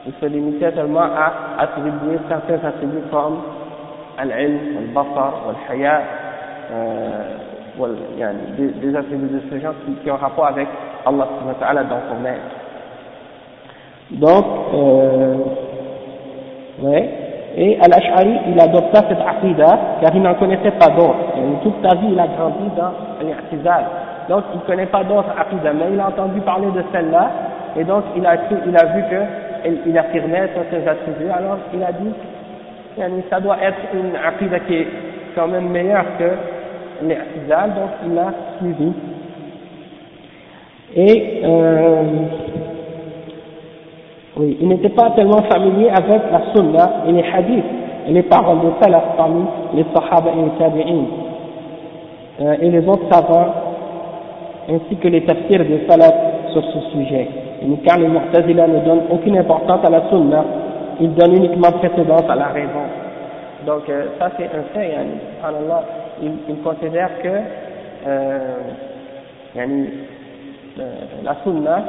Il 0.07 0.13
se 0.19 0.25
limitait 0.25 0.71
seulement 0.75 1.01
à 1.01 1.61
attribuer 1.61 2.17
certains 2.27 2.67
attributs 2.67 3.03
comme 3.11 3.39
al-ilm, 4.17 4.77
al-basar, 4.77 5.33
al-haya, 5.49 6.01
euh, 6.71 7.23
des, 8.57 8.95
attributs 8.95 9.29
de 9.29 9.41
ce 9.49 9.59
genre 9.59 9.73
qui, 9.85 9.93
qui 10.03 10.11
ont 10.11 10.17
rapport 10.17 10.47
avec 10.47 10.67
Allah 11.05 11.27
dans 11.83 12.01
son 12.09 12.25
être. 12.25 12.59
Donc, 14.11 14.45
euh, 14.73 15.35
ouais, 16.81 17.09
Et 17.55 17.77
Al-Ash'ari, 17.79 18.39
il 18.47 18.59
adopta 18.59 19.01
cette 19.07 19.21
aqidah 19.21 19.79
car 20.01 20.15
il 20.15 20.21
n'en 20.21 20.35
connaissait 20.35 20.71
pas 20.71 20.89
d'autres. 20.89 21.33
Toute 21.63 21.75
sa 21.83 21.95
vie, 21.97 22.09
il 22.11 22.19
a 22.19 22.27
grandi 22.27 22.69
dans 22.75 22.91
l'I'tizal. 23.21 23.85
Donc, 24.29 24.43
il 24.53 24.59
ne 24.59 24.63
connaît 24.65 24.85
pas 24.87 25.03
d'autres 25.03 25.33
aqidah, 25.39 25.73
mais 25.73 25.85
il 25.93 25.99
a 25.99 26.07
entendu 26.07 26.41
parler 26.41 26.71
de 26.71 26.83
celle-là, 26.91 27.29
et 27.77 27.83
donc 27.83 28.03
il 28.15 28.25
a, 28.25 28.35
il 28.65 28.77
a 28.77 28.85
vu 28.85 29.03
qu'il 29.09 29.79
il 29.85 29.97
affirmait 29.97 30.49
sur 30.53 30.63
ses 30.71 30.87
attributs, 30.87 31.29
alors 31.31 31.57
il 31.73 31.83
a 31.83 31.91
dit, 31.91 32.13
ça 33.29 33.39
doit 33.39 33.57
être 33.61 33.77
une 33.93 34.15
aqidah 34.15 34.59
qui 34.61 34.75
est 34.75 34.87
quand 35.35 35.47
même 35.47 35.69
meilleure 35.69 36.05
que 36.17 37.05
l'I'tizal, 37.05 37.73
donc 37.73 37.89
il 38.05 38.17
a 38.17 38.33
suivi. 38.59 38.93
Et, 40.95 41.41
euh, 41.45 42.03
oui, 44.37 44.57
il 44.59 44.67
n'était 44.67 44.89
pas 44.89 45.11
tellement 45.11 45.43
familier 45.43 45.89
avec 45.89 46.21
la 46.31 46.41
sunna 46.53 47.03
et 47.07 47.11
les 47.11 47.23
hadiths 47.23 47.63
et 48.07 48.11
les 48.11 48.23
paroles 48.23 48.59
de 48.61 48.71
salaf 48.81 49.03
parmi 49.17 49.43
les 49.75 49.85
sahaba 49.93 50.31
et 50.31 50.41
les 50.41 50.57
tabi'in 50.57 51.03
euh, 52.41 52.55
et 52.61 52.69
les 52.69 52.87
autres 52.87 53.11
savants 53.11 53.53
ainsi 54.69 54.95
que 54.97 55.07
les 55.07 55.25
tafsirs 55.25 55.65
des 55.65 55.85
salaf 55.87 56.13
sur 56.51 56.63
ce 56.63 56.79
sujet. 56.91 57.27
Car 57.83 57.97
les 57.97 58.07
Mu'tazila 58.07 58.67
ne 58.67 58.79
donnent 58.79 59.03
aucune 59.11 59.37
importance 59.37 59.85
à 59.85 59.89
la 59.89 60.09
sunna, 60.09 60.43
ils 60.99 61.13
donnent 61.13 61.35
uniquement 61.35 61.71
précédence 61.73 62.23
à 62.29 62.35
la 62.35 62.47
raison. 62.47 62.85
Donc 63.65 63.89
euh, 63.89 64.07
ça 64.17 64.31
c'est 64.37 64.45
un 64.45 64.63
fait, 64.73 64.91
yani, 64.93 65.19
Allah, 65.43 65.83
ils, 66.21 66.31
ils 66.47 66.55
que 66.55 67.27
euh, 68.07 68.39
euh, 69.57 69.85
la 71.23 71.35
sunna, 71.43 71.83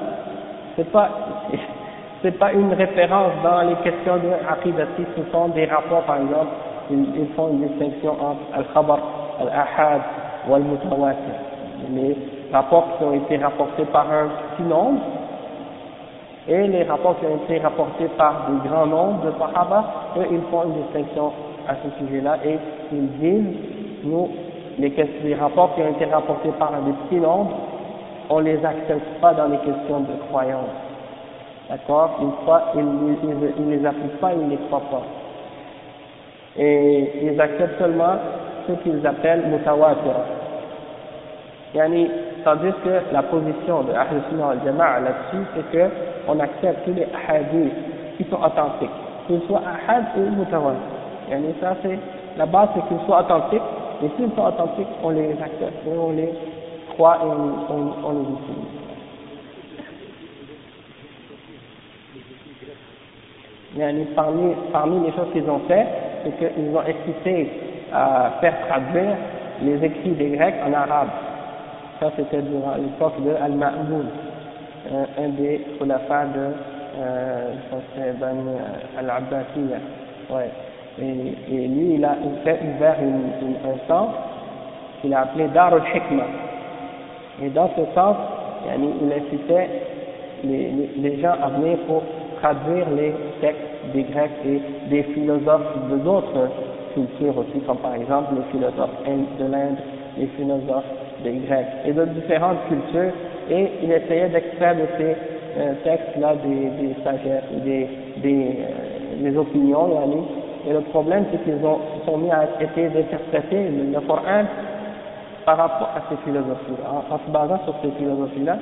c'est 0.77 0.91
pas 0.91 1.09
c'est 2.23 2.37
pas 2.37 2.53
une 2.53 2.73
référence 2.75 3.33
dans 3.45 3.63
les 3.63 3.77
questions 3.77 4.17
de 4.17 4.31
aqidati, 4.51 5.05
ce 5.17 5.33
sont 5.33 5.49
des 5.49 5.67
rapports 5.67 6.03
par 6.03 6.17
exemple, 6.17 6.51
ils, 6.91 7.07
ils 7.17 7.29
font 7.37 7.49
une 7.51 7.69
distinction 7.69 8.13
entre 8.13 8.41
al-khabar, 8.53 8.99
al-ahad 9.41 10.01
ou 10.49 10.55
al-mutawatir. 10.55 11.35
Les 11.95 12.17
rapports 12.53 12.99
qui 12.99 13.05
ont 13.05 13.13
été 13.15 13.37
rapportés 13.39 13.85
par 13.93 14.07
un 14.11 14.29
petit 14.57 14.69
nombre 14.69 15.01
et 16.49 16.67
les 16.67 16.83
rapports 16.85 17.19
qui 17.21 17.27
ont 17.27 17.37
été 17.45 17.59
rapportés 17.59 18.09
par 18.17 18.49
des 18.51 18.69
grands 18.69 18.87
nombres 18.87 19.25
de 19.27 19.33
sahaba, 19.39 19.85
eux 20.19 20.27
ils 20.31 20.41
font 20.51 20.65
une 20.65 20.83
distinction 20.83 21.33
à 21.69 21.75
ce 21.75 22.05
sujet-là 22.05 22.39
et 22.45 22.59
ils 22.93 23.09
disent, 23.19 23.57
nous, 24.05 24.29
les, 24.79 25.35
rapports 25.35 25.75
qui 25.75 25.83
ont 25.83 25.91
été 25.91 26.07
rapportés 26.07 26.51
par 26.59 26.73
des 26.83 26.93
petits 26.93 27.21
nombres, 27.21 27.53
on 28.31 28.39
les 28.41 28.65
accepte 28.65 29.21
pas 29.21 29.35
dans 29.35 29.49
les 29.49 29.59
questions 29.59 30.01
de 30.01 30.29
croyance. 30.29 30.71
D'accord? 31.69 32.19
Ils 32.75 32.81
ne 32.85 33.77
les 33.77 33.87
appliquent 33.87 34.21
pas, 34.21 34.33
ils 34.33 34.45
ne 34.47 34.51
les 34.51 34.57
croient 34.69 34.83
pas. 34.91 35.03
Et 36.59 37.27
ils 37.27 37.41
acceptent 37.41 37.79
seulement 37.79 38.15
ce 38.67 38.73
qu'ils 38.83 39.07
appellent 39.07 39.47
mutawatir. 39.49 40.15
Yani, 41.75 42.09
tandis 42.45 42.73
que 42.85 43.13
la 43.13 43.23
position 43.23 43.83
de 43.83 43.93
Ahl 43.93 44.23
al-Jama'a 44.31 45.01
là-dessus, 45.01 45.45
c'est 45.55 45.71
que 45.73 45.85
on 46.29 46.39
accepte 46.41 46.85
tous 46.85 46.95
les 46.95 47.07
hadiths 47.29 47.73
qui 48.17 48.25
sont 48.31 48.37
authentiques, 48.37 48.91
qu'ils 49.27 49.41
soient 49.47 49.63
ahad 49.67 50.05
ou 50.17 50.31
mutawatir. 50.37 50.81
Yani, 51.31 51.55
ça 51.61 51.77
c'est, 51.83 51.99
la 52.37 52.47
base 52.47 52.69
c'est 52.75 52.87
qu'ils 52.89 53.05
soient 53.07 53.21
authentiques, 53.21 53.63
et 54.03 54.11
s'ils 54.17 54.35
sont 54.35 54.45
authentiques, 54.45 54.89
on 55.03 55.11
les 55.11 55.33
accepte, 55.33 55.87
et 55.87 55.99
on 55.99 56.13
les 56.13 56.33
croit 56.91 57.19
et 57.23 57.27
on, 57.27 58.13
les 58.13 58.27
utilise. 63.85 64.07
parmi, 64.15 64.55
parmi 64.73 65.07
les 65.07 65.13
choses 65.13 65.31
qu'ils 65.33 65.49
ont 65.49 65.61
fait, 65.69 65.87
c'est 66.25 66.37
qu'ils 66.39 66.77
ont 66.77 66.83
excité 66.87 67.51
à 67.93 68.33
faire 68.41 68.55
traduire 68.69 69.17
les 69.63 69.85
écrits 69.85 70.11
des 70.11 70.31
Grecs 70.31 70.55
en 70.67 70.73
arabe. 70.73 71.09
Ça, 72.01 72.11
c'était 72.17 72.41
durant 72.41 72.77
l'époque 72.77 73.23
de 73.23 73.31
Al-Ma'moun, 73.31 74.07
un, 75.19 75.29
des 75.31 75.61
khulafas 75.79 76.25
de 76.29 76.49
euh, 76.99 77.53
euh 77.99 78.13
Al-Abbasiyya. 78.99 79.77
Et, 80.99 81.69
lui, 81.69 81.95
il 81.97 82.05
a 82.05 82.17
fait 82.43 82.59
ouvert 82.63 82.97
une, 83.03 83.49
une, 83.49 83.57
un 83.71 83.77
centre 83.87 84.15
qu'il 85.03 85.13
a 85.13 85.21
appelé 85.21 85.49
Dar 85.49 85.75
al-Hikmah. 85.75 86.25
Et 87.43 87.51
dans 87.51 87.69
ce 87.77 87.83
sens, 87.95 88.17
il 88.67 89.13
incitait 89.13 89.69
les, 90.43 90.91
les 90.97 91.21
gens 91.21 91.35
à 91.43 91.51
venir 91.51 91.79
pour 91.87 92.03
traduire 92.41 92.87
les 92.97 93.13
textes 93.43 93.93
des 93.93 94.05
Grecs 94.05 94.31
et 94.47 94.63
des 94.89 95.03
philosophes 95.03 95.89
de 95.91 95.97
d'autres 95.99 96.49
cultures 96.95 97.37
aussi, 97.37 97.61
comme 97.67 97.79
par 97.79 97.95
exemple 97.95 98.35
les 98.37 98.51
philosophes 98.51 99.05
de 99.07 99.45
l'Inde, 99.45 99.77
les 100.19 100.27
philosophes 100.29 100.85
des 101.25 101.33
Grecs 101.47 101.67
et 101.87 101.93
de 101.93 102.05
différentes 102.07 102.59
cultures, 102.69 103.13
et 103.51 103.69
il 103.83 103.93
essayait 103.93 104.29
d'extraire 104.29 104.77
de 104.77 104.87
ces 104.99 105.17
euh, 105.59 105.75
textes-là 105.85 106.35
des, 106.45 106.87
des 106.87 106.95
sagesses, 107.03 107.45
des, 107.65 107.89
des, 108.23 108.59
euh, 109.25 109.39
opinions, 109.39 109.89
et 110.69 110.73
le 110.73 110.81
problème 110.81 111.25
c'est 111.31 111.43
qu'ils 111.45 111.65
ont 111.65 111.79
sont 112.07 112.19
mis 112.19 112.31
à 112.31 112.49
essayer 112.61 112.89
d'interpréter 112.89 113.69
le, 113.69 113.93
le 113.93 114.01
Coran 114.07 114.45
par 115.45 115.57
rapport 115.57 115.91
à 115.97 116.03
ces 116.09 116.17
philosophies-là, 116.25 116.89
en, 116.91 117.15
en 117.15 117.19
se 117.19 117.31
basant 117.31 117.61
sur 117.65 117.75
ces 117.83 117.91
philosophies-là, 117.99 118.57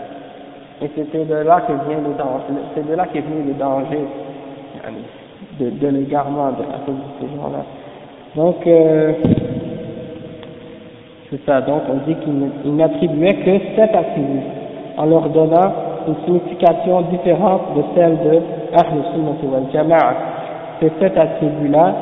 et 0.82 0.90
c'était 0.97 1.24
de 1.24 1.35
là 1.35 1.62
que 1.66 1.72
vient 1.89 1.98
le 2.01 2.14
danger, 2.16 2.62
c'est 2.74 2.89
de 2.89 2.94
là 2.94 3.06
qu'est 3.12 3.20
venu 3.20 3.48
le 3.48 3.55
danger 3.55 4.01
de, 5.60 5.70
de 5.70 5.89
l'égarement 5.89 6.47
à 6.48 6.52
cause 6.86 6.94
de 6.94 7.26
ces 7.26 7.36
gens-là. 7.36 7.64
Donc, 8.36 8.66
euh, 8.66 9.12
c'est 11.30 11.44
ça, 11.44 11.60
donc 11.60 11.82
on 11.90 12.09
dit 12.09 12.16
qu'il 12.16 12.74
n'attribuait 12.76 13.34
que 13.34 13.59
sept 13.76 13.94
attributs, 13.94 14.46
en 14.96 15.05
leur 15.05 15.28
donnant 15.28 15.72
une 16.06 16.16
signification 16.24 17.02
différente 17.02 17.74
de 17.76 17.82
celle 17.94 18.16
de 18.18 18.40
Ahl 18.72 19.05
Sunnah 19.12 19.52
wal 19.52 19.64
Jama'a. 19.70 20.14
Ces 20.80 20.90
sept 20.98 21.18
attributs-là, 21.18 21.94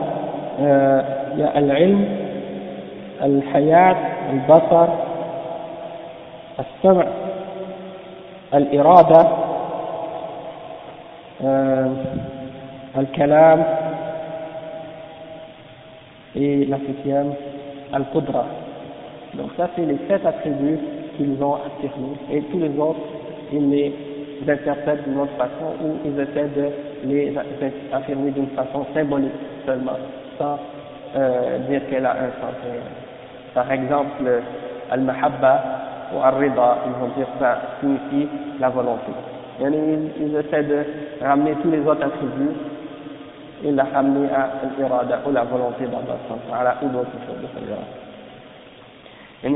euh, 0.60 1.02
il 1.34 1.40
y 1.40 1.42
a 1.42 1.48
Al-Ilm, 1.56 2.04
Al-Hayat, 3.20 3.96
Al-Basar, 4.30 4.88
Al-Sam' 6.58 7.04
Al-Irada, 8.52 9.28
euh, 11.42 11.88
Al-Kalam, 12.96 13.64
et 16.36 16.64
la 16.66 16.76
septième, 16.78 17.32
Al-Qudra. 17.92 18.44
Donc 19.36 19.50
ça 19.56 19.68
c'est 19.76 19.84
les 19.84 19.98
sept 20.08 20.24
attributs 20.24 20.78
qu'ils 21.16 21.42
ont 21.42 21.54
affirmés 21.54 22.16
et 22.32 22.42
tous 22.42 22.58
les 22.58 22.78
autres 22.78 23.00
ils 23.52 23.70
les 23.70 23.92
interprètent 24.48 25.04
d'une 25.08 25.20
autre 25.20 25.36
façon 25.36 25.74
ou 25.82 25.96
ils 26.04 26.18
essaient 26.20 26.50
de 26.56 26.68
les 27.04 27.34
affirmer 27.92 28.30
d'une 28.30 28.48
façon 28.48 28.86
symbolique 28.94 29.32
seulement 29.64 29.96
sans 30.38 30.58
euh, 31.16 31.58
dire 31.68 31.80
qu'elle 31.88 32.06
a 32.06 32.12
un 32.12 32.30
sens 32.40 32.54
réel. 32.62 32.82
Par 33.54 33.70
exemple, 33.72 34.24
Al-Mahabba 34.90 35.62
ou 36.14 36.18
Ar-Rida, 36.18 36.78
ils 36.86 37.00
vont 37.00 37.08
dire 37.16 37.26
ça 37.38 37.58
signifie 37.80 38.28
la 38.60 38.68
volonté. 38.68 39.12
Ils, 39.60 40.36
essaient 40.36 40.64
de 40.64 40.84
ramener 41.22 41.54
tous 41.62 41.70
les 41.70 41.80
autres 41.80 42.04
attributs 42.04 42.52
et 43.64 43.72
la 43.72 43.84
ramener 43.84 44.28
à 44.30 44.50
l'irada 44.78 45.20
ou 45.26 45.32
la 45.32 45.44
volonté 45.44 45.86
d'Allah 45.86 46.76
ou 46.82 46.88
d'autres 46.88 47.10
choses 47.26 47.40
de 47.40 48.05
Et 49.44 49.48
si 49.48 49.52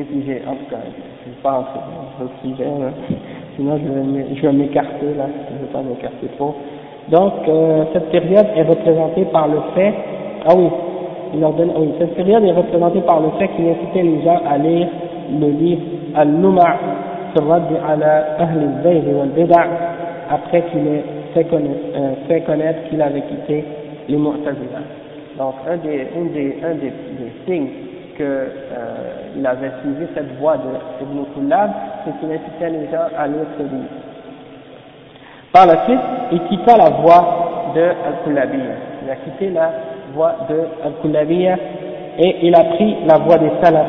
en 0.47 0.55
tout 0.55 0.70
cas, 0.70 0.77
je 0.85 1.31
ne 1.31 1.35
vais 1.35 1.40
pas 1.43 1.59
entrer 1.59 1.81
dans 1.81 2.24
le 2.24 2.31
sujet, 2.43 2.69
hein. 2.69 2.93
sinon 3.57 3.78
je 3.78 4.47
vais 4.47 4.52
m'écarter 4.52 5.15
là, 5.16 5.27
je 5.48 5.55
ne 5.55 5.61
vais 5.61 5.73
pas 5.73 5.82
m'écarter 5.82 6.27
trop. 6.36 6.55
Donc, 7.09 7.32
euh, 7.48 7.85
cette 7.93 8.11
période 8.11 8.47
est 8.55 8.62
représentée 8.62 9.24
par 9.32 9.48
le 9.48 9.59
fait, 9.74 9.94
ah 10.47 10.55
oui, 10.55 10.69
il 11.35 11.40
leur 11.40 11.52
donne, 11.55 11.73
oui, 11.77 11.89
cette 11.98 12.15
période 12.15 12.44
est 12.44 12.52
représentée 12.52 13.01
par 13.01 13.20
le 13.20 13.31
fait 13.39 13.48
qu'il 13.48 13.69
incitait 13.69 14.02
les 14.02 14.23
gens 14.23 14.40
à 14.48 14.59
lire 14.59 14.86
le 15.40 15.48
livre 15.48 15.82
Al-Numa' 16.15 16.78
après 20.31 20.62
qu'il 20.70 20.86
ait 20.86 21.05
fait 21.35 21.44
connaître, 21.44 21.81
euh, 21.97 22.15
fait 22.28 22.40
connaître 22.43 22.89
qu'il 22.89 23.01
avait 23.01 23.23
quitté 23.23 23.65
les 24.09 24.16
Mu'tazila. 24.16 24.81
Donc 25.39 25.55
un 25.69 25.77
des, 25.78 26.07
un 26.16 26.24
des, 26.32 26.57
un 26.65 26.74
des, 26.74 26.90
des 26.90 27.32
signes 27.47 27.69
qu'il 28.20 29.47
euh, 29.47 29.51
avait 29.51 29.72
suivi 29.80 30.06
cette 30.14 30.38
voie 30.38 30.56
de 30.56 30.68
Ibn 31.02 31.24
Kullab, 31.34 31.70
c'est 32.05 32.18
qu'il 32.20 32.30
incitait 32.30 32.70
les 32.70 32.90
gens 32.90 33.09
à 33.16 33.26
lire 33.26 33.47
ce 33.56 33.62
livre. 33.62 33.88
Par 35.52 35.66
la 35.66 35.84
suite, 35.84 36.01
il 36.32 36.40
quitta 36.44 36.76
la 36.76 36.90
voie 36.90 37.72
de 37.74 37.82
Al-Kullabiyya. 37.82 38.74
Il 39.05 39.10
a 39.10 39.16
quitté 39.16 39.51
la 39.51 39.70
voie 40.14 40.34
de 40.48 40.56
Al-Kullabiyya 40.84 41.56
et 42.18 42.36
il 42.42 42.55
a 42.55 42.64
pris 42.64 42.97
la 43.06 43.18
voie 43.18 43.38
des 43.38 43.51
Salafs 43.62 43.86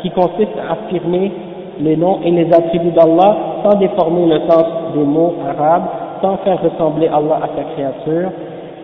qui 0.00 0.10
consiste 0.10 0.56
à 0.58 0.72
affirmer 0.72 1.30
les 1.80 1.96
noms 1.96 2.20
et 2.24 2.30
les 2.30 2.52
attributs 2.52 2.90
d'Allah 2.90 3.36
sans 3.62 3.78
déformer 3.78 4.26
le 4.26 4.40
sens 4.50 4.64
des 4.94 5.04
mots 5.04 5.34
arabes, 5.48 5.84
sans 6.20 6.36
faire 6.38 6.60
ressembler 6.60 7.08
Allah 7.08 7.40
à 7.42 7.48
sa 7.56 7.62
créature, 7.74 8.30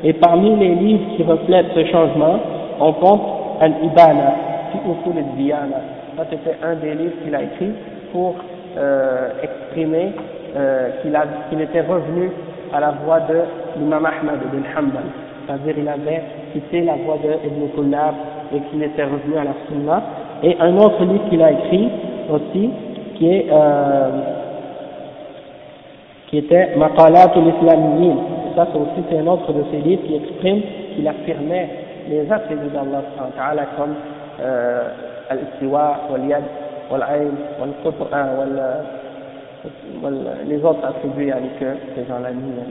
Et 0.05 0.13
parmi 0.13 0.55
les 0.57 0.77
livres 0.77 1.17
qui 1.17 1.25
reflètent 1.25 1.73
ce 1.75 1.85
changement, 1.87 2.39
on 2.81 2.93
compte 2.93 3.23
Al-Ibana, 3.61 4.48
fi 4.73 4.79
usul 4.79 5.19
al-Diyana. 5.19 5.81
Ça 6.17 6.25
c'était 6.31 6.57
un 6.63 6.75
des 6.77 6.95
livres 6.95 7.15
qu'il 7.25 7.35
a 7.35 7.43
écrit 7.43 7.73
pour 8.13 8.35
euh, 8.77 9.31
exprimer 9.43 10.13
euh, 10.57 10.91
qu'il 11.03 11.61
était 11.61 11.81
revenu 11.83 12.31
à 12.73 12.81
la 12.81 12.91
voix 13.05 13.21
de 13.21 13.41
l'imam 13.79 14.07
Ahmad 14.07 14.41
ibn 14.53 14.63
Hanbal. 14.77 15.05
C'est-à-dire 15.47 15.75
il 15.79 15.89
avait 15.89 16.23
quitté 16.53 16.83
la 16.83 16.95
voix 16.97 17.17
de 17.17 17.31
Ibn 17.47 17.69
Kullab 17.75 18.15
et 18.55 18.61
qu'il 18.69 18.83
était 18.83 19.05
revenu 19.05 19.37
à 19.39 19.45
la 19.45 19.55
Sunna. 19.67 20.03
Et 20.43 20.57
un 20.61 20.77
autre 20.77 21.03
livre 21.05 21.29
qu'il 21.31 21.43
a 21.43 21.53
écrit 21.53 21.89
aussi, 22.31 22.71
qui 23.17 23.31
est 23.31 23.47
euh, 23.51 24.11
qui 26.29 26.39
était 26.39 26.77
Maqalatul 26.77 27.45
Islamiyyin. 27.57 28.17
Ça 28.55 28.69
c'est 28.73 28.79
aussi 28.79 29.19
un 29.19 29.27
autre 29.27 29.53
de 29.53 29.65
ces 29.71 29.79
livres 29.79 30.03
qui 30.07 30.17
exprime 30.17 30.61
qu'il 30.95 31.09
affirmait 31.09 31.69
les 32.11 32.31
attributs 32.31 32.69
d'Allah 32.69 33.65
comme 33.77 33.95
Les 40.47 40.65
autres 40.65 40.87
attributs 40.87 41.33
que 41.59 41.67
ces 41.95 42.07
gens-là 42.07 42.29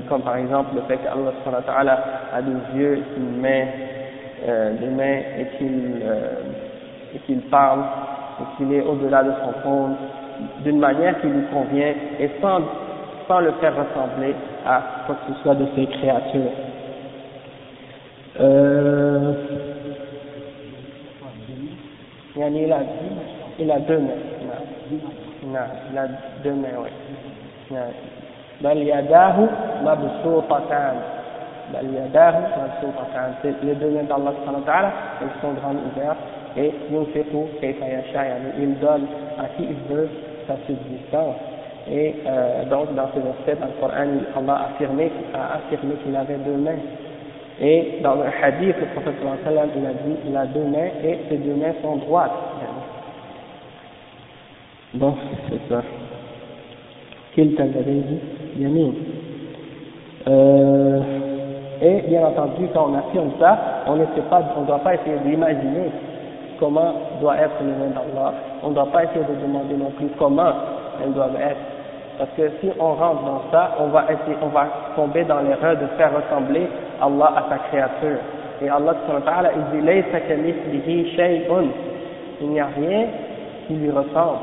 comme 0.08 0.22
par 0.22 0.38
exemple 0.38 0.76
le 0.76 0.82
fait 0.84 0.98
qu'Allah 0.98 2.00
a 2.34 2.42
des 2.42 2.80
yeux, 2.80 3.04
une 3.18 3.42
main, 3.42 3.66
euh, 4.48 4.74
des 4.80 4.88
mains 4.88 5.20
et 5.40 5.46
qu'il 5.58 6.02
euh, 6.04 7.20
qu'il 7.26 7.42
parle 7.50 7.82
et 8.40 8.58
qu'il 8.58 8.74
est 8.74 8.82
au-delà 8.82 9.24
de 9.24 9.32
son 9.44 9.60
trône 9.62 9.96
d'une 10.64 10.80
manière 10.80 11.20
qui 11.20 11.28
lui 11.28 11.44
convient 11.52 11.94
et 12.20 12.30
sans, 12.42 12.62
sans 13.28 13.40
le 13.40 13.52
faire 13.60 13.74
ressembler 13.74 14.36
à 14.66 14.82
quoi 15.06 15.16
que 15.16 15.34
ce 15.34 15.40
soit 15.42 15.56
de 15.56 15.66
ses 15.76 15.86
créatures. 15.88 16.52
Euh, 18.40 19.34
il 22.37 22.73
a, 22.73 22.79
il 23.59 23.71
a 23.71 23.79
deux 23.81 23.99
mains. 23.99 24.33
نعم 25.53 25.69
لا 25.95 26.09
دمع 26.45 26.69
نعم 27.71 27.93
بل 28.61 28.77
يداه 28.77 29.37
مبسوطتان 29.85 30.97
بل 31.75 31.87
يداه 31.95 32.35
مبسوطتان 32.59 33.35
les 33.63 33.75
deux 33.75 33.91
mains 33.91 34.05
d'Allah 34.05 34.33
subhanahu 34.39 34.63
wa 34.63 34.67
ta'ala 34.73 34.91
elles 35.21 35.37
sont 35.43 35.55
grandes 35.61 35.83
ouvertes 35.89 36.23
et 36.57 36.73
ينفق 36.91 37.33
كيف 37.61 37.77
يشاء 37.83 38.25
يعني 38.25 38.49
il 38.59 38.79
donne 38.79 39.07
à 39.39 39.47
qui 39.57 39.65
il 39.65 39.95
veut 39.95 40.09
sa 40.47 40.55
subsistance 40.67 41.37
et 41.91 42.15
euh, 42.27 42.65
donc 42.67 42.95
dans 42.95 43.09
ce 43.15 43.19
verset 43.21 43.61
dans 43.61 43.67
le 43.67 43.77
Coran 43.81 44.11
Allah 44.37 44.55
a 44.55 44.67
affirmé, 44.71 45.11
a 45.35 45.57
affirmé 45.57 45.95
qu'il 46.05 46.15
avait 46.15 46.37
deux 46.37 46.57
mains 46.57 46.79
et 47.60 48.00
dans 48.04 48.16
le 48.16 48.24
hadith 48.42 48.76
le 48.80 48.86
prophète 48.88 49.16
sallallahu 49.44 49.70
il 49.76 49.86
a 49.86 49.94
dit 49.94 50.16
il 50.28 50.38
a 50.38 50.46
deux 50.46 50.64
mains 50.64 50.90
et 51.04 51.18
ses 51.30 51.38
deux 51.38 51.56
mains 51.56 51.74
sont 51.82 51.98
droites 51.98 52.32
Bon, 54.94 55.14
c'est 55.50 55.74
ça. 55.74 55.84
Kilta 57.36 57.66
Yamin. 58.58 58.94
Euh, 60.28 61.02
et 61.82 62.02
bien 62.08 62.26
entendu, 62.26 62.68
quand 62.74 62.90
on 62.90 62.98
affirme 62.98 63.32
ça, 63.40 63.84
on 63.86 63.98
ne 63.98 64.06
pas, 64.06 64.42
on 64.58 64.62
doit 64.64 64.80
pas 64.80 64.96
essayer 64.96 65.18
d'imaginer 65.26 65.92
comment 66.58 66.94
doit 67.22 67.38
être 67.38 67.62
le 67.62 67.72
nom 67.72 67.90
d'Allah. 67.90 68.34
On 68.64 68.70
ne 68.70 68.74
doit 68.76 68.92
pas 68.92 69.04
essayer 69.04 69.20
de 69.20 69.42
demander 69.46 69.76
non 69.76 69.92
plus 69.92 70.08
comment 70.18 70.52
elles 71.04 71.14
doivent 71.14 71.36
être. 71.36 71.77
Parce 72.18 72.30
que 72.36 72.50
si 72.62 72.72
on 72.80 72.94
rentre 72.94 73.24
dans 73.24 73.42
ça, 73.52 73.76
on 73.80 73.88
va 73.88 74.06
essayer, 74.06 74.38
on 74.42 74.48
va 74.48 74.68
tomber 74.96 75.24
dans 75.24 75.40
l'erreur 75.40 75.78
de 75.78 75.86
faire 75.98 76.12
ressembler 76.16 76.68
Allah 77.02 77.34
à 77.36 77.44
sa 77.50 77.58
créature. 77.70 78.18
Et 78.62 78.70
Allah 78.70 78.94
il 79.56 79.80
dit, 79.80 81.06
il 82.42 82.50
n'y 82.50 82.60
a 82.60 82.68
rien 82.76 83.06
qui 83.68 83.74
lui 83.74 83.92
ressemble. 83.92 84.40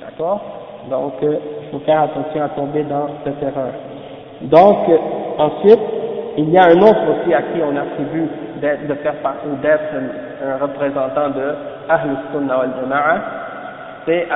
D'accord? 0.00 0.40
Donc, 0.90 1.14
il 1.22 1.70
faut 1.70 1.78
faire 1.80 2.02
attention 2.02 2.42
à 2.42 2.48
tomber 2.48 2.82
dans 2.82 3.06
cette 3.24 3.40
erreur. 3.42 3.72
Donc, 4.42 4.78
ensuite, 5.38 5.80
il 6.36 6.50
y 6.50 6.58
a 6.58 6.64
un 6.64 6.80
autre 6.80 7.00
aussi 7.10 7.34
à 7.34 7.42
qui 7.42 7.60
on 7.62 7.76
attribue 7.76 8.28
de 8.60 8.94
faire 8.94 9.14
partie 9.22 9.48
d'être 9.62 9.94
un, 10.44 10.56
représentant 10.64 11.30
de 11.30 11.54
Ahl 11.88 12.16
Sunnah 12.32 12.58
wal 12.58 12.70
Jama'a, 12.80 13.18
c'est 14.06 14.26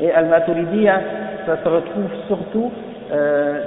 Et 0.00 0.10
Al-Maturidiyya, 0.10 1.00
ça 1.46 1.56
se 1.62 1.68
retrouve 1.68 2.10
surtout 2.26 2.70
euh, 3.12 3.60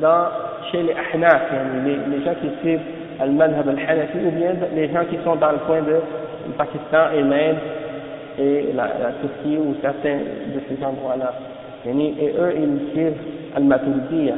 dans, 0.00 0.26
chez 0.70 0.82
les 0.82 0.94
Ahnaf, 1.14 1.42
les, 1.84 2.24
gens 2.24 2.34
qui 2.40 2.50
suivent 2.60 2.80
Al-Madhab 3.20 3.68
Al-Hanafi, 3.68 4.18
ou 4.26 4.30
bien 4.30 4.54
les 4.74 4.88
gens 4.92 5.04
qui 5.08 5.16
sont 5.24 5.36
dans 5.36 5.52
le 5.52 5.58
coin 5.66 5.80
de 5.82 6.00
Pakistan 6.56 7.12
et 7.16 7.22
l'Inde 7.22 7.56
et 8.38 8.72
la, 8.74 8.84
la, 8.84 9.12
Turquie 9.20 9.58
ou 9.58 9.74
certains 9.82 10.18
de 10.18 10.60
ces 10.68 10.84
endroits-là. 10.84 11.32
Et 11.86 11.90
eux, 11.92 12.54
ils 12.56 12.92
suivent 12.92 13.20
Al-Maturidiyya. 13.56 14.34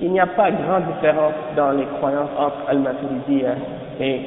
Il 0.00 0.12
n'y 0.12 0.20
a 0.20 0.26
pas 0.26 0.50
grande 0.50 0.84
différence 0.94 1.34
dans 1.56 1.72
les 1.72 1.86
croyances 1.98 2.30
entre 2.38 2.68
Al-Maturidiyya 2.68 3.50
et 4.00 4.20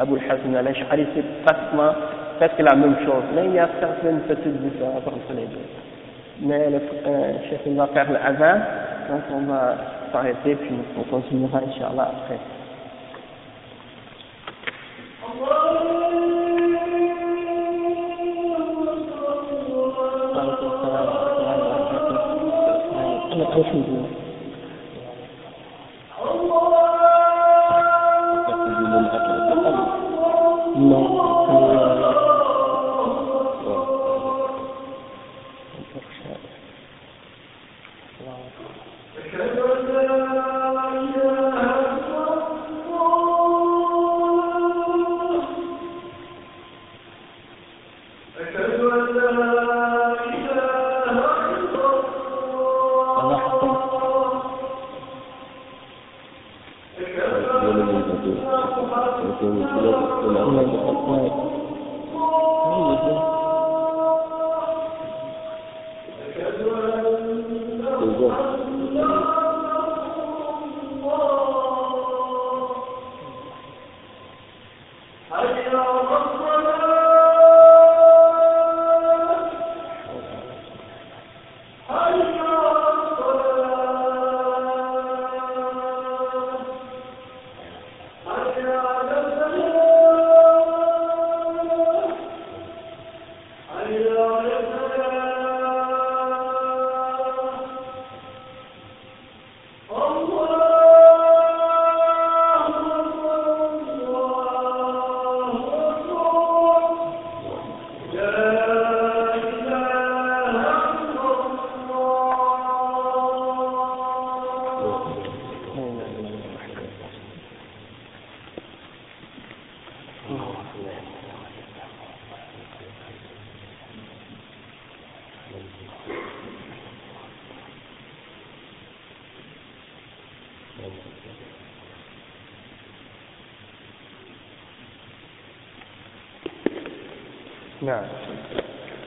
Abu 0.00 0.14
al-Hasan 0.14 0.54
al-Ash'ari, 0.54 1.06
c'est 1.14 1.44
pratiquement 1.44 1.92
presque 2.38 2.58
la 2.60 2.74
même 2.74 2.96
chose, 3.04 3.24
mais 3.34 3.46
il 3.46 3.54
y 3.54 3.58
a 3.58 3.68
certaines 3.80 4.20
petites 4.20 4.62
différences 4.62 5.06
entre 5.06 5.34
les 5.34 5.46
deux. 5.46 5.68
Mais 6.40 6.70
le 6.70 6.80
euh, 7.06 7.32
chef 7.50 7.66
va 7.74 7.86
faire 7.88 8.10
l'azan, 8.12 8.60
donc 9.10 9.22
on 9.34 9.40
va 9.50 9.74
s'arrêter 10.12 10.54
puis 10.54 10.78
on 10.96 11.02
continuera 11.02 11.58
Inch'Allah 11.58 12.12
après. 12.22 12.38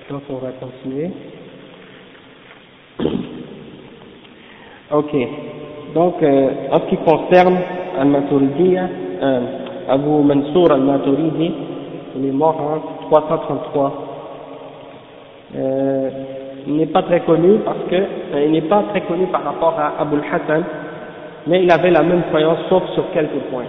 Donc 0.10 0.24
on 0.30 0.36
va 0.36 0.52
continuer. 0.60 1.12
Ok. 4.94 5.16
Donc, 5.96 6.22
euh, 6.22 6.50
en 6.70 6.80
ce 6.82 6.86
qui 6.90 6.98
concerne 6.98 7.56
Al-Maturidi, 7.98 8.76
euh, 8.78 9.40
Abu 9.88 10.10
Mansour 10.10 10.70
Al-Maturidi, 10.72 11.52
il 12.18 12.26
est 12.28 12.32
mort 12.32 12.60
en 12.60 13.08
333. 13.08 13.94
Euh, 15.56 16.10
il 16.68 16.76
n'est 16.76 16.88
pas 16.88 17.04
très 17.04 17.22
connu 17.22 17.60
parce 17.66 17.80
que, 17.90 18.48
n'est 18.50 18.62
pas 18.62 18.84
très 18.92 19.02
connu 19.02 19.28
par 19.28 19.44
rapport 19.44 19.76
à 19.80 20.02
Abu 20.02 20.18
Hassan, 20.18 20.64
mais 21.48 21.64
il 21.64 21.72
avait 21.72 21.92
la 21.92 22.04
même 22.04 22.24
croyance 22.30 22.60
sauf 22.70 22.84
sur 22.94 23.10
quelques 23.12 23.40
points. 23.50 23.66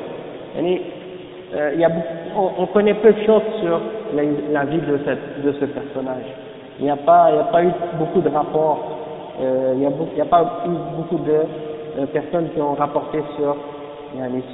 Euh, 1.55 1.89
on, 2.59 2.66
connaît 2.66 2.94
peu 2.94 3.12
de 3.12 3.24
choses 3.26 3.43
sur 3.62 3.80
la, 4.14 4.64
vie 4.64 4.78
de, 4.78 4.98
cette, 5.05 5.44
de 5.44 5.52
ce 5.52 5.64
personnage. 5.66 6.24
Il 6.78 6.84
n'y 6.84 6.90
a 6.90 6.97
pas, 6.97 7.26
a 7.26 7.44
pas 7.52 7.64
eu 7.64 7.70
beaucoup 7.98 8.20
de 8.20 8.28
rapports 8.28 8.98
euh, 9.40 9.72
il 9.74 9.80
n'y 9.80 9.86
a, 9.86 10.24
a, 10.24 10.26
pas 10.26 10.64
eu 10.66 10.97
beaucoup 10.97 11.18
de 11.24 12.06
personnes 12.12 12.48
qui 12.55 12.60
ont 12.60 12.74
rapporté 12.74 13.18
sur, 13.36 13.56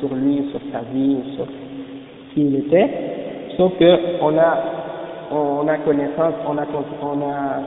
sur 0.00 0.14
lui, 0.14 0.48
sur 0.50 0.60
sa 0.72 0.80
vie, 0.92 1.18
sur 1.36 1.46
qui 2.32 2.42
il 2.42 2.56
était, 2.56 2.88
sauf 3.56 3.72
que 3.78 4.22
on 4.22 4.38
a, 4.38 4.58
on, 5.32 5.66
a 5.66 5.76
connaissance, 5.78 6.34
on 6.48 6.56
a, 6.58 6.62
on 7.02 7.20
a, 7.22 7.60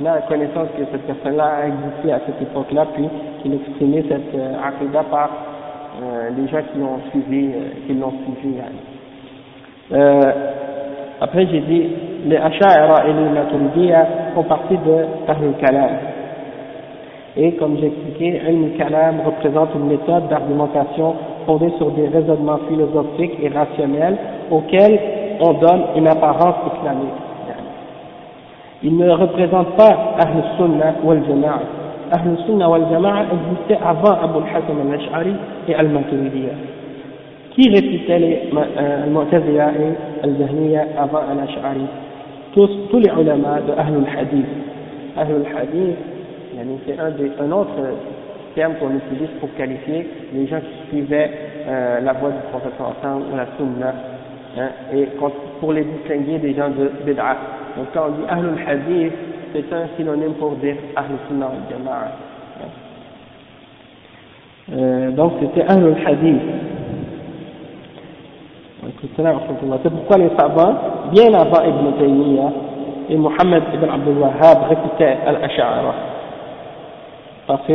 on 0.00 0.06
a 0.06 0.20
connaissance 0.22 0.68
que 0.76 0.84
cette 0.90 1.06
personne-là 1.06 1.44
a 1.44 1.66
existé 1.68 2.12
à 2.12 2.20
cette 2.26 2.42
époque-là, 2.42 2.86
puis 2.94 3.08
qu'il 3.42 3.54
exprimait 3.54 4.04
cette 4.08 4.34
euh, 4.34 5.02
par 5.10 5.30
euh, 6.02 6.30
les 6.36 6.48
gens 6.48 6.62
qui 6.72 6.78
l'ont 6.78 7.00
suivi, 7.10 7.52
euh, 7.52 7.86
qui 7.86 7.94
l'ont 7.94 8.12
suivi. 8.24 8.56
Euh, 9.92 10.32
après 11.30 11.46
j'ai 11.46 11.60
dit, 11.60 11.84
les 12.26 12.36
Asha'ira 12.36 13.06
et 13.06 13.12
les 13.12 13.28
Maturidiyya 13.30 14.06
font 14.34 14.42
partie 14.42 14.76
de 14.76 15.28
Ahlul 15.28 15.54
Kalam. 15.60 15.90
Et 17.36 17.52
comme 17.52 17.76
j'ai 17.78 17.86
expliqué, 17.86 18.40
Ilm 18.48 18.72
Kalam 18.76 19.20
représente 19.24 19.68
une 19.76 19.86
méthode 19.86 20.26
d'argumentation 20.28 21.14
fondée 21.46 21.70
sur 21.78 21.92
des 21.92 22.08
raisonnements 22.08 22.58
philosophiques 22.68 23.38
et 23.40 23.48
rationnels 23.48 24.16
auxquels 24.50 24.98
on 25.40 25.52
donne 25.52 25.82
une 25.94 26.08
apparence 26.08 26.56
islamique. 26.76 27.20
Il 28.82 28.96
ne 28.96 29.10
représente 29.10 29.76
pas 29.76 30.16
Ahl 30.18 30.42
Sunnah 30.56 30.94
wal 31.04 31.22
Jama'a. 31.28 31.60
Ahl 32.10 32.36
Sunnah 32.44 32.68
wal 32.68 32.86
Jama'a 32.90 33.22
existait 33.22 33.78
avant 33.80 34.18
Abu 34.20 34.38
al-Hassan 34.38 34.76
al-Ash'ari 34.90 35.34
et 35.68 35.74
al-Maturidiyya. 35.76 36.69
Qui 37.50 37.68
récitait 37.68 38.18
les 38.18 38.40
euh, 38.54 39.04
al-Mu'tazila 39.04 39.72
et 39.72 40.24
al-Jahmiya 40.24 40.86
avant 40.98 41.22
al-Ash'ari 41.30 41.86
tous, 42.54 42.70
tous 42.90 42.98
les 42.98 43.10
ulama 43.10 43.60
de 43.60 43.72
Ahl 43.72 44.04
al-Hadith. 44.06 44.46
Ahl 45.16 45.28
al-Hadith 45.46 45.96
c'est 46.86 46.98
un, 46.98 47.12
un 47.44 47.52
autre 47.52 47.74
terme 48.54 48.74
qu'on 48.74 48.90
utilise 48.90 49.30
pour 49.38 49.52
qualifier 49.54 50.06
les 50.34 50.46
gens 50.46 50.60
qui 50.60 50.88
suivaient 50.88 51.30
euh, 51.66 52.00
la 52.00 52.12
voie 52.14 52.30
du 52.30 52.40
prophète 52.50 52.72
ou 52.78 53.36
la 53.36 53.46
sunna, 53.56 53.94
hein, 54.58 54.68
et 54.94 55.08
pour 55.60 55.72
les 55.72 55.84
distinguer 55.84 56.38
des 56.38 56.54
gens 56.54 56.70
de 56.70 56.90
bid'a. 57.04 57.36
Donc 57.76 57.86
quand 57.94 58.08
on 58.08 58.10
dit 58.12 58.28
ahlul 58.28 58.58
hadith, 58.66 59.12
c'est 59.52 59.72
un 59.72 59.86
synonyme 59.96 60.34
pour 60.34 60.52
dire 60.56 60.76
ahlul 60.96 61.18
sunna 61.28 61.46
al 61.46 61.52
jama'a. 61.70 62.04
Hein. 62.60 62.68
Euh, 64.72 65.10
donc 65.12 65.32
c'était 65.40 65.62
ahlul 65.62 65.96
hadith. 66.04 66.40
C'est 69.82 69.90
pourquoi 69.90 70.18
les 70.18 70.30
savants, 70.38 70.74
bien 71.12 71.32
avant 71.34 71.62
Ibn 71.62 71.98
Taymiyyah 71.98 72.50
et 73.10 73.16
Muhammad 73.16 73.62
ibn 73.74 73.88
Abdul 73.90 74.18
Wahhab 74.18 74.58
al-Ash'ara. 75.26 75.94
Parce 77.46 77.66
que, 77.66 77.72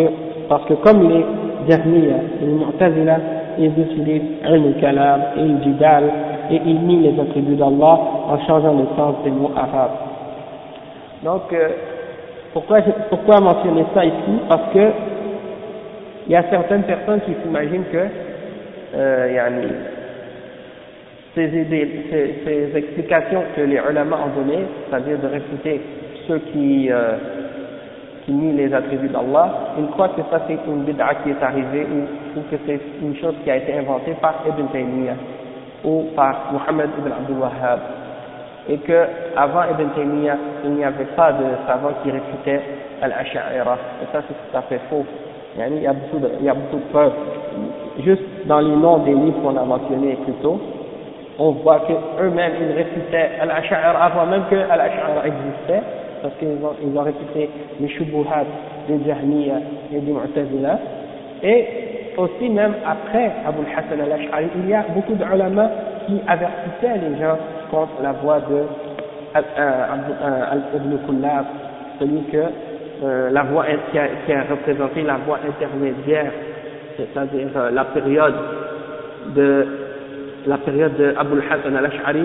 parce 0.48 0.66
que 0.66 0.74
comme 0.76 1.10
les 1.10 1.26
derniers, 1.68 2.14
les 2.42 2.48
Mu'tazila, 2.48 3.18
ils 3.58 3.72
utilisent 3.80 4.22
le 4.44 4.80
kalam 4.80 5.22
et 5.38 5.44
le 5.44 5.64
jidal 5.64 6.04
et 6.52 6.62
ils 6.66 6.80
nient 6.82 7.02
les 7.02 7.20
attributs 7.20 7.56
d'Allah 7.56 8.00
en 8.28 8.40
changeant 8.48 8.74
le 8.74 8.86
sens 8.96 9.16
des 9.24 9.32
mots 9.32 9.52
arabes. 9.56 9.92
Donc, 11.24 11.52
euh, 11.54 11.70
pourquoi, 12.54 12.80
pourquoi 13.10 13.40
mentionner 13.40 13.86
ça 13.94 14.06
ici? 14.06 14.40
Parce 14.48 14.74
que 14.74 14.92
il 16.28 16.32
y 16.32 16.36
a 16.36 16.44
certaines 16.50 16.84
personnes 16.84 17.22
qui 17.22 17.34
s'imaginent 17.44 17.84
que 17.92 18.08
euh, 18.96 19.32
ces, 21.36 22.72
explications 22.76 23.44
que 23.56 23.62
les 23.62 23.80
ulama 23.90 24.18
ont 24.26 24.40
données, 24.42 24.64
c'est-à-dire 24.90 25.20
de 25.20 25.28
réfuter 25.28 25.82
ceux 26.28 26.40
qui 26.52 26.90
euh, 26.92 27.18
qui 28.26 28.32
nie 28.32 28.54
les 28.54 28.74
attributs 28.74 29.10
d'Allah, 29.10 29.74
il 29.78 29.86
croit 29.88 30.10
que 30.10 30.22
ça 30.32 30.42
c'est 30.48 30.58
une 30.68 30.84
bid'a 30.84 31.16
qui 31.24 31.30
est 31.30 31.44
arrivée 31.44 31.86
ou, 32.36 32.42
que 32.50 32.56
c'est 32.66 32.80
une 33.02 33.16
chose 33.18 33.36
qui 33.44 33.52
a 33.52 33.58
été 33.58 33.78
inventée 33.78 34.16
par 34.20 34.36
Ibn 34.48 34.66
Taymiyyah 34.72 35.14
ou 35.84 36.06
par 36.16 36.52
Muhammad 36.52 36.90
ibn 36.98 37.12
Abdul 37.12 37.38
Wahhab. 37.38 37.80
Et 38.68 38.78
que 38.78 39.06
avant 39.38 39.62
Ibn 39.72 39.90
Taymiyyah 39.96 40.38
il 40.64 40.72
n'y 40.72 40.84
avait 40.84 41.06
pas 41.16 41.34
de 41.34 41.46
savant 41.68 41.92
qui 42.02 42.10
réfutait 42.10 42.62
Al-Ash'ira 43.02 43.78
et 44.02 44.06
ça 44.12 44.24
c'est 44.28 44.34
tout 44.34 44.58
à 44.58 44.62
fait 44.64 44.80
faux. 44.90 45.06
Il 45.58 45.84
y 45.84 45.88
a 45.88 45.94
beaucoup 45.94 46.18
de 46.78 46.92
preuves. 46.92 47.14
Juste 48.04 48.24
dans 48.48 48.60
les 48.60 48.76
noms 48.76 48.98
des 49.00 49.14
livres 49.14 49.42
qu'on 49.42 49.56
a 49.56 49.64
mentionnés 49.64 50.18
plus 50.26 50.34
tôt 50.42 50.60
on 51.38 51.52
voit 51.52 51.82
qu'eux-mêmes 51.88 52.54
ils 52.62 52.76
réfutaient 52.76 53.30
Al-Ash'ira 53.42 54.04
avant 54.04 54.26
même 54.26 54.44
que 54.50 54.56
Al-Ash'ira 54.56 55.26
existait 55.26 55.84
parce 56.22 56.34
qu'ils 56.40 56.64
ont, 56.66 56.76
ils 56.82 56.98
ont 56.98 57.04
répété 57.04 57.50
les 57.80 57.88
shubuhat 57.90 58.46
des 58.88 59.00
Jahmiya 59.06 59.56
et 59.94 60.00
des 60.00 60.12
Mu'tazila. 60.12 60.80
Et 61.44 61.66
aussi, 62.18 62.50
même 62.50 62.74
après 62.86 63.32
Abu 63.46 63.60
Hassan 63.76 64.00
al-Ash'ari, 64.02 64.48
il 64.56 64.70
y 64.70 64.74
a 64.74 64.86
beaucoup 64.94 65.14
d'ulama 65.14 65.70
qui 66.08 66.20
avertissaient 66.28 66.98
les 66.98 67.20
gens 67.20 67.38
contre 67.70 68.02
la 68.02 68.14
voie 68.14 68.40
de 68.40 68.64
euh, 69.36 69.42
euh, 69.60 70.78
Ibn 70.78 70.98
Kullab, 71.06 71.46
celui 72.00 72.24
que 72.32 72.38
euh, 73.04 73.30
la 73.32 73.44
voie 73.44 73.66
qui 73.92 74.00
a, 74.00 74.44
représenté 74.50 75.02
la 75.02 75.18
voie 75.18 75.40
intermédiaire, 75.48 76.32
c'est-à-dire 76.98 77.50
la 77.72 77.84
période 77.86 78.36
de 79.36 79.85
la 80.48 80.58
période 80.58 80.96
de 80.98 81.14
Abu 81.18 81.40
Hassan 81.50 81.76
al-Ash'ari 81.76 82.24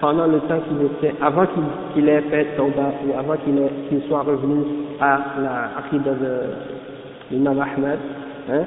pendant 0.00 0.26
le 0.26 0.38
temps 0.40 0.60
qu'il 0.68 0.86
était, 0.86 1.14
avant 1.22 1.46
qu'il 1.94 2.08
ait 2.08 2.20
fait 2.22 2.56
Tawbah 2.56 2.92
ou 3.06 3.18
avant 3.18 3.36
qu'il 3.36 4.02
soit 4.08 4.22
revenu 4.22 4.64
à 5.00 5.18
la 5.40 5.70
Aqidah 5.78 6.10
de 6.10 7.34
l'imam 7.34 7.58
Ahmed, 7.58 7.98
hein, 8.50 8.64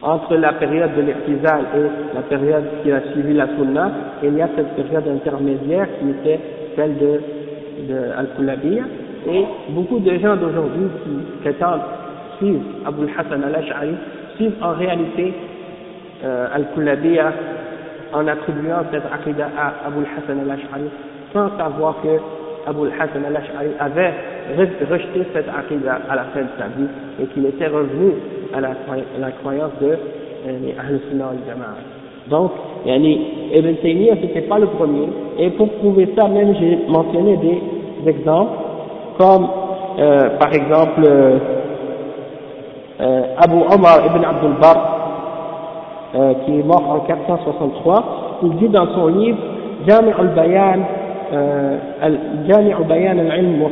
entre 0.00 0.36
la 0.36 0.54
période 0.54 0.94
de 0.96 1.02
l'Iqtizal 1.02 1.64
et 1.76 2.14
la 2.14 2.22
période 2.22 2.64
qui 2.82 2.90
a 2.90 3.00
suivi 3.12 3.34
la 3.34 3.46
Sunna, 3.48 3.90
il 4.22 4.34
y 4.34 4.42
a 4.42 4.48
cette 4.56 4.74
période 4.74 5.06
intermédiaire 5.06 5.86
qui 6.00 6.10
était 6.10 6.40
celle 6.76 6.96
de, 6.98 7.20
de 7.88 7.98
Al-Kulabiyya, 8.18 8.84
et 9.28 9.44
beaucoup 9.70 10.00
de 10.00 10.18
gens 10.18 10.36
d'aujourd'hui 10.36 10.88
qui 11.04 11.42
prétendent 11.42 11.82
suivre 12.38 12.62
Abu 12.84 13.06
Hassan 13.16 13.44
al-Ash'ari 13.44 13.94
suivent 14.36 14.56
en 14.60 14.72
réalité 14.72 15.32
euh, 16.24 16.46
Al-Kulabiyya 16.54 17.32
en 18.12 18.26
attribuant 18.28 18.84
cette 18.90 19.04
aqidah 19.12 19.48
à 19.58 19.86
Abu 19.88 20.04
Hassan 20.04 20.40
al-Ash'ari 20.40 20.88
sans 21.32 21.48
savoir 21.56 21.96
que 22.02 22.18
Abu 22.68 22.88
Hassan 22.88 23.24
al-Ash'ari 23.26 23.70
avait 23.80 24.12
rejeté 24.90 25.26
cette 25.32 25.48
aqidah 25.48 26.00
à 26.08 26.16
la 26.16 26.24
fin 26.34 26.40
de 26.40 26.52
sa 26.58 26.66
vie 26.66 26.88
et 27.20 27.26
qu'il 27.26 27.46
était 27.46 27.68
revenu 27.68 28.12
à 28.54 28.60
la, 28.60 29.30
croyance 29.40 29.72
de 29.80 29.88
euh, 29.88 30.78
Ahl-Sunnah 30.78 31.30
al-Jama'a. 31.30 32.28
Donc, 32.28 32.52
yani, 32.84 33.50
Ibn 33.54 33.74
Taymiyyah 33.82 34.16
c'était 34.20 34.42
pas 34.42 34.58
le 34.58 34.66
premier 34.66 35.08
et 35.38 35.50
pour 35.50 35.68
prouver 35.74 36.08
ça 36.16 36.28
même 36.28 36.54
j'ai 36.58 36.78
mentionné 36.88 37.36
des 37.36 38.10
exemples 38.10 38.52
comme 39.18 39.48
euh, 39.98 40.30
par 40.38 40.52
exemple 40.54 41.02
euh, 41.04 41.38
euh 43.00 43.22
Abu 43.38 43.56
Omar 43.74 44.06
ibn 44.06 44.24
Abdul 44.24 44.52
Bar 44.60 45.02
euh, 46.14 46.34
qui 46.44 46.58
est 46.58 46.62
mort 46.62 46.82
en 46.90 47.00
463, 47.00 48.04
il 48.42 48.56
dit 48.56 48.68
dans 48.68 48.86
son 48.94 49.06
livre 49.06 49.38
Jami' 49.86 50.12
al-Bayan, 50.18 50.80
euh, 51.32 51.78
al-Bayan 52.02 53.18
al-Ilm 53.18 53.62
wa 53.62 53.70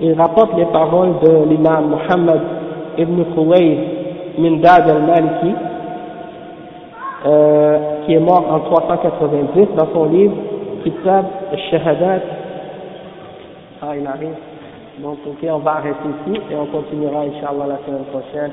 il 0.00 0.12
rapporte 0.14 0.56
les 0.56 0.66
paroles 0.66 1.14
de 1.22 1.48
l'imam 1.48 1.90
Muhammad 1.90 2.40
ibn 2.98 3.24
Khuwayd 3.34 3.78
min 4.38 4.58
Dad 4.58 4.88
al-Maliki, 4.88 5.54
euh, 7.26 7.78
qui 8.04 8.14
est 8.14 8.20
mort 8.20 8.44
en 8.50 8.60
390 8.60 9.68
dans 9.76 9.88
son 9.92 10.04
livre 10.06 10.34
Kitab 10.84 11.24
al-Shahadat. 11.52 12.20
Ah, 13.82 13.96
il 13.98 14.06
arrive. 14.06 14.34
Donc, 15.02 15.18
ok, 15.26 15.48
on 15.50 15.58
va 15.58 15.72
arrêter 15.72 16.08
ici 16.26 16.40
et 16.50 16.54
on 16.54 16.66
continuera, 16.66 17.22
Inch'Allah, 17.22 17.66
la 17.66 17.78
semaine 17.86 18.04
prochaine. 18.12 18.52